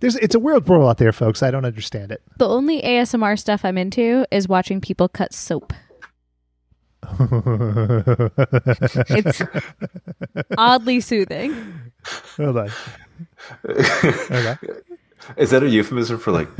there's 0.05 0.17
it's 0.17 0.35
a 0.35 0.39
weird 0.39 0.69
world 0.69 0.91
out 0.91 0.99
there, 0.99 1.13
folks. 1.13 1.43
I 1.43 1.51
don't 1.51 1.65
understand 1.65 2.13
it. 2.13 2.21
The 2.37 2.47
only 2.47 2.83
ASMR 2.83 3.39
stuff 3.39 3.65
I'm 3.65 3.79
into 3.79 4.27
is 4.31 4.47
watching 4.47 4.83
people 4.83 5.09
cut 5.09 5.33
soap. 5.33 5.73
It's 9.09 9.41
oddly 10.59 11.01
soothing. 11.01 11.55
Hold 12.37 12.59
on. 12.59 12.71
Okay. 13.67 14.57
Is 15.39 15.49
that 15.53 15.63
a 15.63 15.71
euphemism 15.71 16.19
for 16.19 16.33
like 16.33 16.51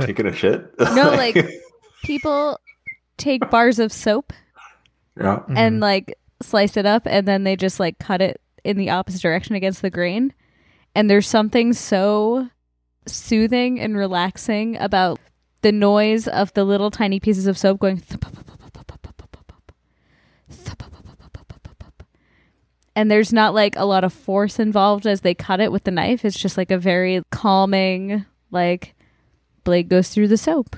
taking 0.00 0.26
a 0.26 0.34
shit? 0.34 0.70
No, 0.78 1.08
like 1.16 1.38
people 2.02 2.58
take 3.16 3.48
bars 3.48 3.78
of 3.78 3.94
soap 3.94 4.34
yeah. 5.16 5.36
Mm-hmm. 5.36 5.56
and 5.56 5.80
like 5.80 6.18
slice 6.42 6.76
it 6.76 6.84
up 6.84 7.06
and 7.06 7.26
then 7.26 7.44
they 7.44 7.56
just 7.56 7.80
like 7.80 7.98
cut 7.98 8.20
it 8.20 8.42
in 8.62 8.76
the 8.76 8.90
opposite 8.90 9.22
direction 9.22 9.54
against 9.54 9.80
the 9.80 9.88
grain. 9.88 10.34
And 10.94 11.08
there's 11.08 11.26
something 11.26 11.72
so 11.72 12.50
soothing 13.06 13.80
and 13.80 13.96
relaxing 13.96 14.76
about 14.76 15.20
the 15.62 15.72
noise 15.72 16.28
of 16.28 16.52
the 16.54 16.64
little 16.64 16.90
tiny 16.90 17.20
pieces 17.20 17.46
of 17.46 17.56
soap 17.56 17.80
going 17.80 18.02
and 22.96 23.10
there's 23.10 23.32
not 23.32 23.54
like 23.54 23.76
a 23.76 23.84
lot 23.84 24.04
of 24.04 24.12
force 24.12 24.58
involved 24.58 25.06
as 25.06 25.22
they 25.22 25.34
cut 25.34 25.60
it 25.60 25.72
with 25.72 25.84
the 25.84 25.90
knife. 25.90 26.24
It's 26.24 26.38
just 26.38 26.56
like 26.56 26.70
a 26.70 26.78
very 26.78 27.22
calming 27.30 28.24
like 28.50 28.94
blade 29.64 29.88
goes 29.88 30.08
through 30.10 30.28
the 30.28 30.36
soap. 30.36 30.76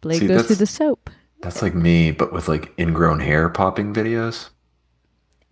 Blade 0.00 0.20
See, 0.20 0.26
goes 0.28 0.46
through 0.46 0.56
the 0.56 0.66
soap. 0.66 1.10
That's 1.42 1.62
like 1.62 1.74
me, 1.74 2.12
but 2.12 2.32
with 2.32 2.48
like 2.48 2.72
ingrown 2.78 3.20
hair 3.20 3.48
popping 3.48 3.92
videos. 3.92 4.50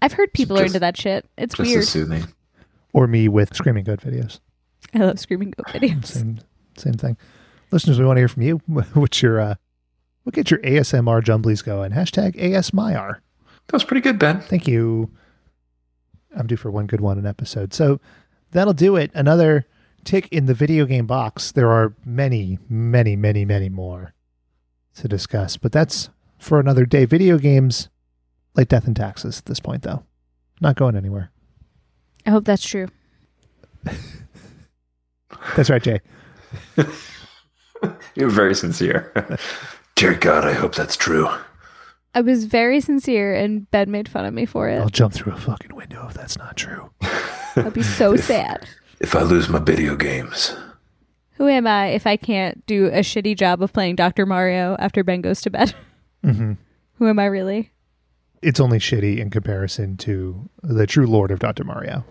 I've 0.01 0.13
heard 0.13 0.33
people 0.33 0.59
are 0.59 0.65
into 0.65 0.81
that 0.81 0.97
shit. 0.97 1.27
It's 1.37 1.55
Just 1.55 1.69
weird. 1.69 1.83
as 1.83 1.89
soothing. 1.89 2.25
or 2.93 3.07
me 3.07 3.29
with 3.29 3.55
screaming 3.57 3.85
good 3.85 4.01
videos. 4.01 4.39
I 4.95 4.99
love 4.99 5.19
screaming 5.19 5.51
goat 5.51 5.66
videos. 5.69 6.07
Same 6.07 6.41
same 6.77 6.95
thing. 6.95 7.16
Listeners, 7.71 7.99
we 7.99 8.05
want 8.05 8.16
to 8.16 8.21
hear 8.21 8.29
from 8.29 8.43
you. 8.43 8.57
What's 8.95 9.23
your 9.23 9.41
uh 9.41 9.55
what 10.23 10.35
get 10.35 10.51
your 10.51 10.61
ASMR 10.61 11.23
jumblies 11.23 11.62
going? 11.65 11.93
Hashtag 11.93 12.35
ASMyR. 12.37 13.16
That 13.66 13.73
was 13.73 13.85
pretty 13.85 14.01
good, 14.01 14.19
Ben. 14.19 14.41
Thank 14.41 14.66
you. 14.66 15.11
I'm 16.35 16.47
due 16.47 16.57
for 16.57 16.71
one 16.71 16.87
good 16.87 17.01
one 17.01 17.19
an 17.19 17.27
episode. 17.27 17.75
So 17.75 18.01
that'll 18.51 18.73
do 18.73 18.97
it. 18.97 19.11
Another 19.15 19.66
tick 20.05 20.29
in 20.31 20.47
the 20.47 20.55
video 20.55 20.87
game 20.87 21.07
box. 21.07 21.53
There 21.53 21.71
are 21.71 21.95
many, 22.05 22.59
many, 22.69 23.16
many, 23.16 23.45
many 23.45 23.69
more 23.69 24.15
to 24.97 25.09
discuss, 25.09 25.57
but 25.57 25.73
that's 25.73 26.09
for 26.39 26.59
another 26.59 26.87
day. 26.87 27.05
Video 27.05 27.39
games, 27.39 27.89
like 28.55 28.69
death 28.69 28.87
and 28.87 28.97
taxes 28.97 29.39
at 29.39 29.45
this 29.47 29.61
point, 29.61 29.83
though. 29.83 30.05
Not 30.61 30.77
going 30.77 30.97
anywhere. 30.97 31.31
I 32.27 32.31
hope 32.31 32.45
that's 32.45 32.66
true. 32.66 32.89
That's 35.56 35.70
right, 35.70 35.82
Jay. 35.82 36.01
You're 38.15 38.31
very 38.31 38.55
sincere. 38.55 39.12
Dear 39.94 40.15
God, 40.15 40.44
I 40.44 40.52
hope 40.52 40.74
that's 40.74 40.97
true. 40.97 41.28
I 42.15 42.20
was 42.20 42.44
very 42.44 42.81
sincere 42.81 43.35
and 43.35 43.70
Ben 43.70 43.90
made 43.90 44.09
fun 44.09 44.24
of 44.24 44.32
me 44.35 44.47
for 44.47 44.69
it. 44.69 44.78
I'll 44.81 44.89
jump 44.89 45.15
through 45.15 45.32
a 45.32 45.36
fucking 45.36 45.74
window 45.74 46.06
if 46.09 46.15
that's 46.15 46.39
not 46.39 46.56
true. 46.56 46.90
I'd 47.56 47.73
be 47.74 47.82
so 47.82 48.16
sad. 48.16 48.66
If 49.01 49.15
I 49.15 49.23
lose 49.23 49.48
my 49.48 49.59
video 49.59 49.97
games. 49.97 50.55
Who 51.32 51.48
am 51.48 51.66
I 51.66 51.89
if 51.89 52.06
I 52.06 52.16
can't 52.16 52.65
do 52.66 52.86
a 52.86 53.01
shitty 53.01 53.36
job 53.36 53.61
of 53.62 53.73
playing 53.73 53.97
Dr. 53.97 54.24
Mario 54.27 54.77
after 54.78 55.02
Ben 55.02 55.20
goes 55.20 55.40
to 55.43 55.51
bed? 55.51 55.74
hmm 56.24 56.52
Who 56.94 57.09
am 57.09 57.19
I 57.19 57.27
really? 57.27 57.70
it's 58.43 58.61
only 58.61 58.78
shitty 58.78 59.19
in 59.19 59.31
comparison 59.31 59.97
to 59.97 60.51
the 60.62 60.86
true 60.86 61.06
Lord 61.06 61.31
of 61.31 61.39
Dr. 61.39 61.65
Mario. 61.65 62.05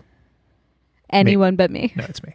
Anyone 1.10 1.54
but 1.54 1.70
me. 1.70 1.92
No, 1.94 2.04
it's 2.08 2.22
me. 2.24 2.34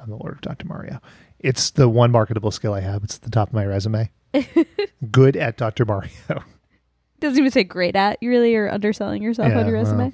I'm 0.00 0.08
the 0.10 0.16
Lord 0.16 0.32
of 0.34 0.40
Dr. 0.40 0.66
Mario. 0.66 1.00
It's 1.38 1.70
the 1.70 1.88
one 1.88 2.10
marketable 2.10 2.50
skill 2.50 2.74
I 2.74 2.80
have. 2.80 3.04
It's 3.04 3.16
at 3.16 3.22
the 3.22 3.30
top 3.30 3.48
of 3.48 3.54
my 3.54 3.64
resume. 3.66 4.10
Good 5.10 5.36
at 5.36 5.56
Dr. 5.56 5.84
Mario. 5.84 6.10
Doesn't 7.20 7.38
even 7.38 7.50
say 7.50 7.64
great 7.64 7.96
at. 7.96 8.18
You 8.22 8.30
really 8.30 8.54
are 8.56 8.68
underselling 8.70 9.22
yourself 9.22 9.50
Yeah, 9.50 9.58
on 9.60 9.66
your 9.66 9.74
resume. 9.74 10.04
well. 10.04 10.12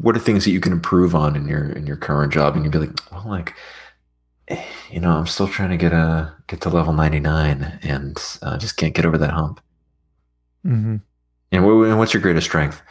what 0.00 0.16
are 0.16 0.20
things 0.20 0.44
that 0.44 0.50
you 0.50 0.60
can 0.60 0.72
improve 0.72 1.14
on 1.14 1.36
in 1.36 1.46
your 1.46 1.70
in 1.70 1.86
your 1.86 1.96
current 1.96 2.32
job 2.32 2.56
and 2.56 2.64
you'd 2.64 2.72
be 2.72 2.78
like 2.78 3.12
well 3.12 3.24
like 3.28 3.54
eh, 4.48 4.64
you 4.90 4.98
know 4.98 5.10
i'm 5.12 5.26
still 5.26 5.46
trying 5.46 5.68
to 5.70 5.76
get 5.76 5.92
a 5.92 6.32
get 6.48 6.60
to 6.62 6.68
level 6.68 6.92
99 6.92 7.78
and 7.82 8.18
uh, 8.42 8.58
just 8.58 8.76
can't 8.76 8.94
get 8.94 9.04
over 9.06 9.16
that 9.18 9.30
hump 9.30 9.60
Mm-hmm. 10.66 10.96
and, 11.52 11.64
wh- 11.64 11.88
and 11.88 11.98
what's 11.98 12.12
your 12.12 12.20
greatest 12.22 12.46
strength 12.48 12.82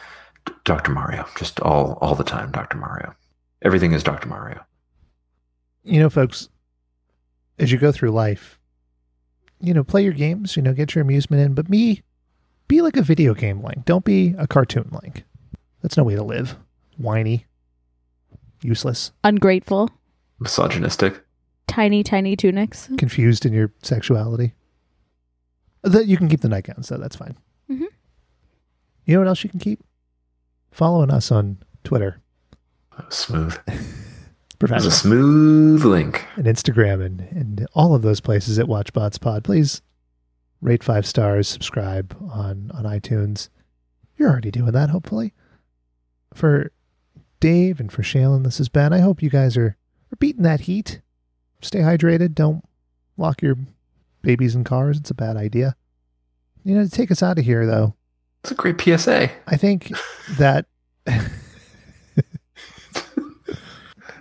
dr 0.64 0.90
mario 0.90 1.26
just 1.36 1.60
all 1.60 1.98
all 2.00 2.14
the 2.14 2.24
time 2.24 2.50
dr 2.50 2.76
mario 2.78 3.14
everything 3.62 3.92
is 3.92 4.02
dr 4.02 4.26
mario 4.26 4.60
You 5.84 6.00
know, 6.00 6.10
folks, 6.10 6.48
as 7.58 7.72
you 7.72 7.78
go 7.78 7.92
through 7.92 8.10
life, 8.10 8.58
you 9.60 9.74
know, 9.74 9.84
play 9.84 10.02
your 10.02 10.12
games, 10.12 10.56
you 10.56 10.62
know, 10.62 10.72
get 10.72 10.94
your 10.94 11.02
amusement 11.02 11.42
in, 11.42 11.54
but 11.54 11.68
me, 11.68 12.02
be 12.68 12.82
like 12.82 12.96
a 12.96 13.02
video 13.02 13.34
game 13.34 13.62
link. 13.62 13.84
Don't 13.84 14.04
be 14.04 14.34
a 14.38 14.46
cartoon 14.46 14.88
link. 15.02 15.24
That's 15.82 15.96
no 15.96 16.04
way 16.04 16.14
to 16.14 16.22
live. 16.22 16.56
Whiny, 16.96 17.46
useless, 18.62 19.12
Ungrateful. 19.24 19.90
misogynistic 20.38 21.24
Tiny, 21.66 22.02
tiny 22.02 22.36
tunics. 22.36 22.90
confused 22.98 23.46
in 23.46 23.52
your 23.52 23.72
sexuality. 23.82 24.54
That 25.82 26.06
you 26.06 26.16
can 26.18 26.28
keep 26.28 26.40
the 26.42 26.48
nightgown, 26.48 26.82
so 26.82 26.98
that's 26.98 27.16
fine. 27.16 27.36
Mhm. 27.70 27.86
You 29.06 29.14
know 29.14 29.20
what 29.20 29.28
else 29.28 29.42
you 29.44 29.50
can 29.50 29.60
keep? 29.60 29.82
Following 30.72 31.10
us 31.10 31.30
on 31.32 31.58
Twitter, 31.84 32.20
smooth 33.08 33.56
Professor. 34.60 34.88
a 34.88 34.92
smooth 34.92 35.84
link 35.84 36.26
and 36.36 36.44
Instagram 36.44 37.04
and, 37.04 37.20
and 37.30 37.66
all 37.74 37.94
of 37.94 38.02
those 38.02 38.20
places 38.20 38.58
at 38.58 38.66
WatchBots 38.66 39.18
Pod. 39.18 39.42
Please 39.42 39.80
rate 40.60 40.84
five 40.84 41.06
stars, 41.06 41.48
subscribe 41.48 42.14
on, 42.30 42.70
on 42.74 42.84
iTunes. 42.84 43.48
You're 44.16 44.28
already 44.28 44.50
doing 44.50 44.72
that, 44.72 44.90
hopefully. 44.90 45.32
For 46.34 46.70
Dave 47.40 47.80
and 47.80 47.90
for 47.90 48.02
Shailen, 48.02 48.44
this 48.44 48.60
is 48.60 48.68
Ben. 48.68 48.92
I 48.92 48.98
hope 48.98 49.22
you 49.22 49.30
guys 49.30 49.56
are, 49.56 49.78
are 50.12 50.16
beating 50.18 50.42
that 50.42 50.60
heat. 50.60 51.00
Stay 51.62 51.80
hydrated. 51.80 52.34
Don't 52.34 52.62
lock 53.16 53.40
your 53.40 53.56
babies 54.20 54.54
in 54.54 54.62
cars. 54.62 54.98
It's 54.98 55.10
a 55.10 55.14
bad 55.14 55.38
idea. 55.38 55.74
You 56.64 56.74
know, 56.74 56.84
to 56.84 56.90
take 56.90 57.10
us 57.10 57.22
out 57.22 57.38
of 57.38 57.46
here, 57.46 57.66
though, 57.66 57.94
it's 58.44 58.52
a 58.52 58.54
great 58.54 58.80
psa 58.80 59.30
I 59.46 59.56
think 59.56 59.90
that 60.36 60.66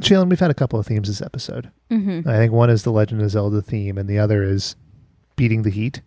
Shailen, 0.01 0.29
we've 0.29 0.39
had 0.39 0.51
a 0.51 0.55
couple 0.55 0.79
of 0.79 0.85
themes 0.85 1.07
this 1.07 1.21
episode. 1.21 1.71
Mm-hmm. 1.91 2.27
I 2.27 2.37
think 2.37 2.53
one 2.53 2.69
is 2.69 2.83
the 2.83 2.91
Legend 2.91 3.21
of 3.21 3.29
Zelda 3.29 3.61
theme, 3.61 3.97
and 3.97 4.09
the 4.09 4.19
other 4.19 4.43
is 4.43 4.75
beating 5.35 5.63
the 5.63 5.69
heat. 5.69 6.01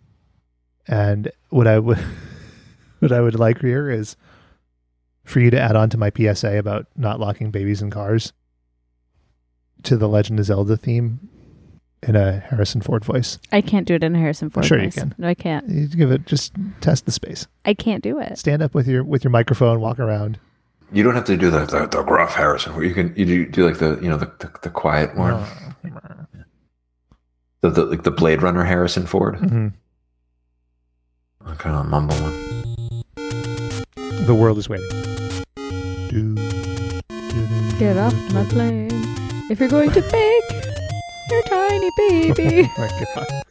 And 0.87 1.31
what 1.49 1.67
I 1.67 1.79
would 1.79 1.99
what 2.99 3.11
I 3.11 3.21
would 3.21 3.39
like 3.39 3.61
here 3.61 3.89
is 3.89 4.15
for 5.23 5.39
you 5.39 5.49
to 5.49 5.59
add 5.59 5.75
on 5.75 5.89
to 5.89 5.97
my 5.97 6.11
PSA 6.15 6.57
about 6.57 6.87
not 6.95 7.19
locking 7.19 7.51
babies 7.51 7.81
in 7.81 7.89
cars 7.89 8.33
to 9.83 9.97
the 9.97 10.09
Legend 10.09 10.39
of 10.39 10.45
Zelda 10.45 10.77
theme 10.77 11.29
in 12.01 12.15
a 12.15 12.39
Harrison 12.39 12.81
Ford 12.81 13.05
voice. 13.05 13.39
I 13.51 13.61
can't 13.61 13.87
do 13.87 13.95
it 13.95 14.03
in 14.03 14.15
a 14.15 14.19
Harrison 14.19 14.49
Ford 14.49 14.65
Sure 14.65 14.81
you 14.81 14.91
can. 14.91 15.15
No, 15.17 15.27
I 15.27 15.33
can't. 15.33 15.67
You 15.69 15.87
give 15.87 16.11
it 16.11 16.25
just 16.25 16.53
test 16.81 17.05
the 17.05 17.11
space. 17.11 17.47
I 17.65 17.73
can't 17.73 18.03
do 18.03 18.19
it. 18.19 18.37
Stand 18.37 18.61
up 18.61 18.73
with 18.73 18.87
your 18.87 19.03
with 19.03 19.23
your 19.23 19.31
microphone, 19.31 19.79
walk 19.79 19.99
around. 19.99 20.39
You 20.93 21.03
don't 21.03 21.15
have 21.15 21.25
to 21.25 21.35
do 21.37 21.49
the 21.49 21.65
the, 21.65 21.87
the 21.87 22.03
gruff 22.03 22.35
harrison 22.35 22.73
where 22.75 22.83
you 22.85 22.93
can 22.93 23.13
you 23.17 23.25
do, 23.25 23.45
do 23.45 23.65
like 23.67 23.77
the 23.79 23.99
you 24.01 24.09
know 24.09 24.17
the, 24.17 24.27
the, 24.39 24.51
the 24.61 24.69
quiet 24.69 25.15
one 25.17 25.43
the, 27.61 27.69
the 27.69 27.85
like 27.85 28.03
the 28.03 28.11
blade 28.11 28.41
runner 28.41 28.63
harrison 28.63 29.05
ford 29.05 29.35
Mhm. 29.37 29.73
I 31.45 31.55
kind 31.55 31.75
of 31.75 31.85
mumble 31.87 32.15
one 32.15 32.33
The 34.25 34.33
world 34.35 34.57
is 34.57 34.69
waiting. 34.69 34.87
Do, 36.09 36.35
Get 37.77 37.97
off 37.97 38.13
my 38.33 38.45
plane. 38.45 38.87
If 39.51 39.59
you're 39.59 39.67
going 39.67 39.91
to 39.91 40.01
bake 40.01 40.65
your 41.29 41.41
tiny 41.43 41.89
baby. 41.97 42.69
Right, 42.77 42.91
goodbye. 42.99 43.41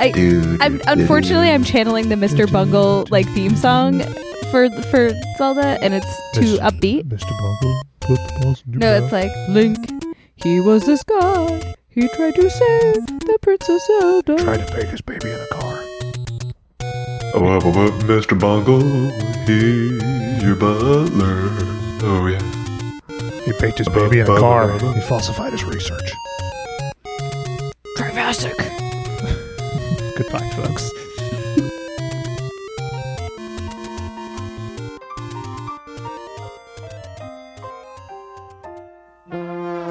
I, 0.00 0.10
Dude, 0.12 0.60
I'm 0.62 0.80
unfortunately 0.86 1.50
I'm 1.50 1.64
channeling 1.64 2.08
the 2.08 2.14
Mr. 2.14 2.50
Bungle 2.50 3.06
like 3.10 3.26
theme 3.34 3.56
song 3.56 4.00
for 4.50 4.70
for 4.90 5.10
Zelda, 5.36 5.78
and 5.82 5.92
it's 5.94 6.06
too 6.34 6.56
Mr. 6.56 6.58
upbeat. 6.60 7.04
Mr. 7.08 7.28
Bungle, 7.38 7.82
put 8.00 8.16
the 8.16 8.38
balls 8.40 8.62
in 8.66 8.72
your 8.74 8.80
No, 8.80 9.00
mouth. 9.00 9.04
it's 9.04 9.12
like 9.12 9.48
Link. 9.48 10.04
He 10.36 10.60
was 10.60 10.86
this 10.86 11.02
guy. 11.02 11.74
He 11.88 12.06
tried 12.08 12.36
to 12.36 12.48
save 12.48 13.06
the 13.06 13.38
Princess 13.42 13.84
Zelda. 13.86 14.36
Tried 14.36 14.66
to 14.68 14.74
bake 14.76 14.86
his 14.86 15.00
baby 15.00 15.30
in 15.30 15.40
a 15.40 15.46
car. 15.48 15.80
Oh, 17.34 17.40
well, 17.40 17.58
well, 17.60 17.72
well, 17.72 17.90
Mr. 18.02 18.38
Bungle, 18.38 18.80
he's 19.46 20.42
your 20.44 20.54
butler. 20.54 21.48
Oh, 22.02 22.26
yeah. 22.28 22.40
He 23.44 23.52
baked 23.60 23.78
his 23.78 23.88
baby 23.88 24.20
in 24.20 24.30
a 24.30 24.38
car. 24.38 24.78
He 24.94 25.00
falsified 25.00 25.52
his 25.52 25.64
research. 25.64 26.12
Trivassic. 27.96 28.54
Goodbye, 30.18 30.50
folks. 30.50 30.90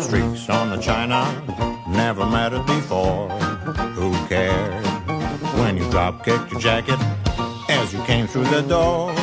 Streaks 0.04 0.50
on 0.50 0.70
the 0.70 0.80
china, 0.82 1.24
never 1.88 2.26
mattered 2.26 2.66
before. 2.66 3.30
Who 3.96 4.12
cared? 4.28 4.86
When 5.62 5.78
you 5.78 5.90
drop 5.90 6.26
kicked 6.26 6.52
your 6.52 6.60
jacket 6.60 7.00
as 7.70 7.94
you 7.94 8.04
came 8.04 8.28
through 8.28 8.48
the 8.48 8.64
door, 8.64 9.14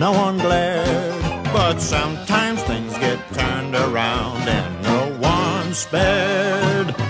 no 0.00 0.10
one 0.10 0.38
glared. 0.38 1.22
But 1.52 1.78
sometimes 1.78 2.60
things 2.64 2.92
get 2.98 3.20
turned 3.32 3.76
around 3.76 4.48
and 4.48 4.82
no 4.82 5.16
one 5.20 5.74
spared. 5.74 7.09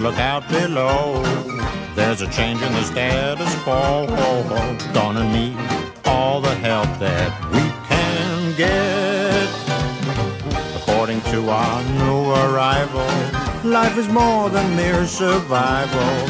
Look 0.00 0.18
out 0.18 0.46
below. 0.48 1.22
There's 1.94 2.20
a 2.20 2.30
change 2.30 2.60
in 2.60 2.72
the 2.72 2.82
status 2.82 3.54
quo. 3.62 4.06
Gonna 4.92 5.24
need 5.32 5.56
all 6.04 6.40
the 6.40 6.54
help 6.56 6.86
that 6.98 7.32
we 7.50 7.64
can 7.88 8.54
get. 8.56 9.48
According 10.76 11.22
to 11.32 11.48
our 11.48 11.82
new 11.98 12.30
arrival, 12.30 13.08
life 13.64 13.96
is 13.96 14.08
more 14.08 14.50
than 14.50 14.76
mere 14.76 15.06
survival. 15.06 16.28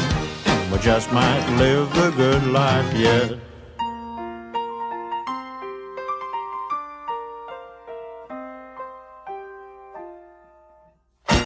We 0.71 0.79
just 0.79 1.11
might 1.11 1.45
live 1.57 1.93
the 1.93 2.11
good 2.11 2.47
life 2.47 2.93
yet. 2.93 3.37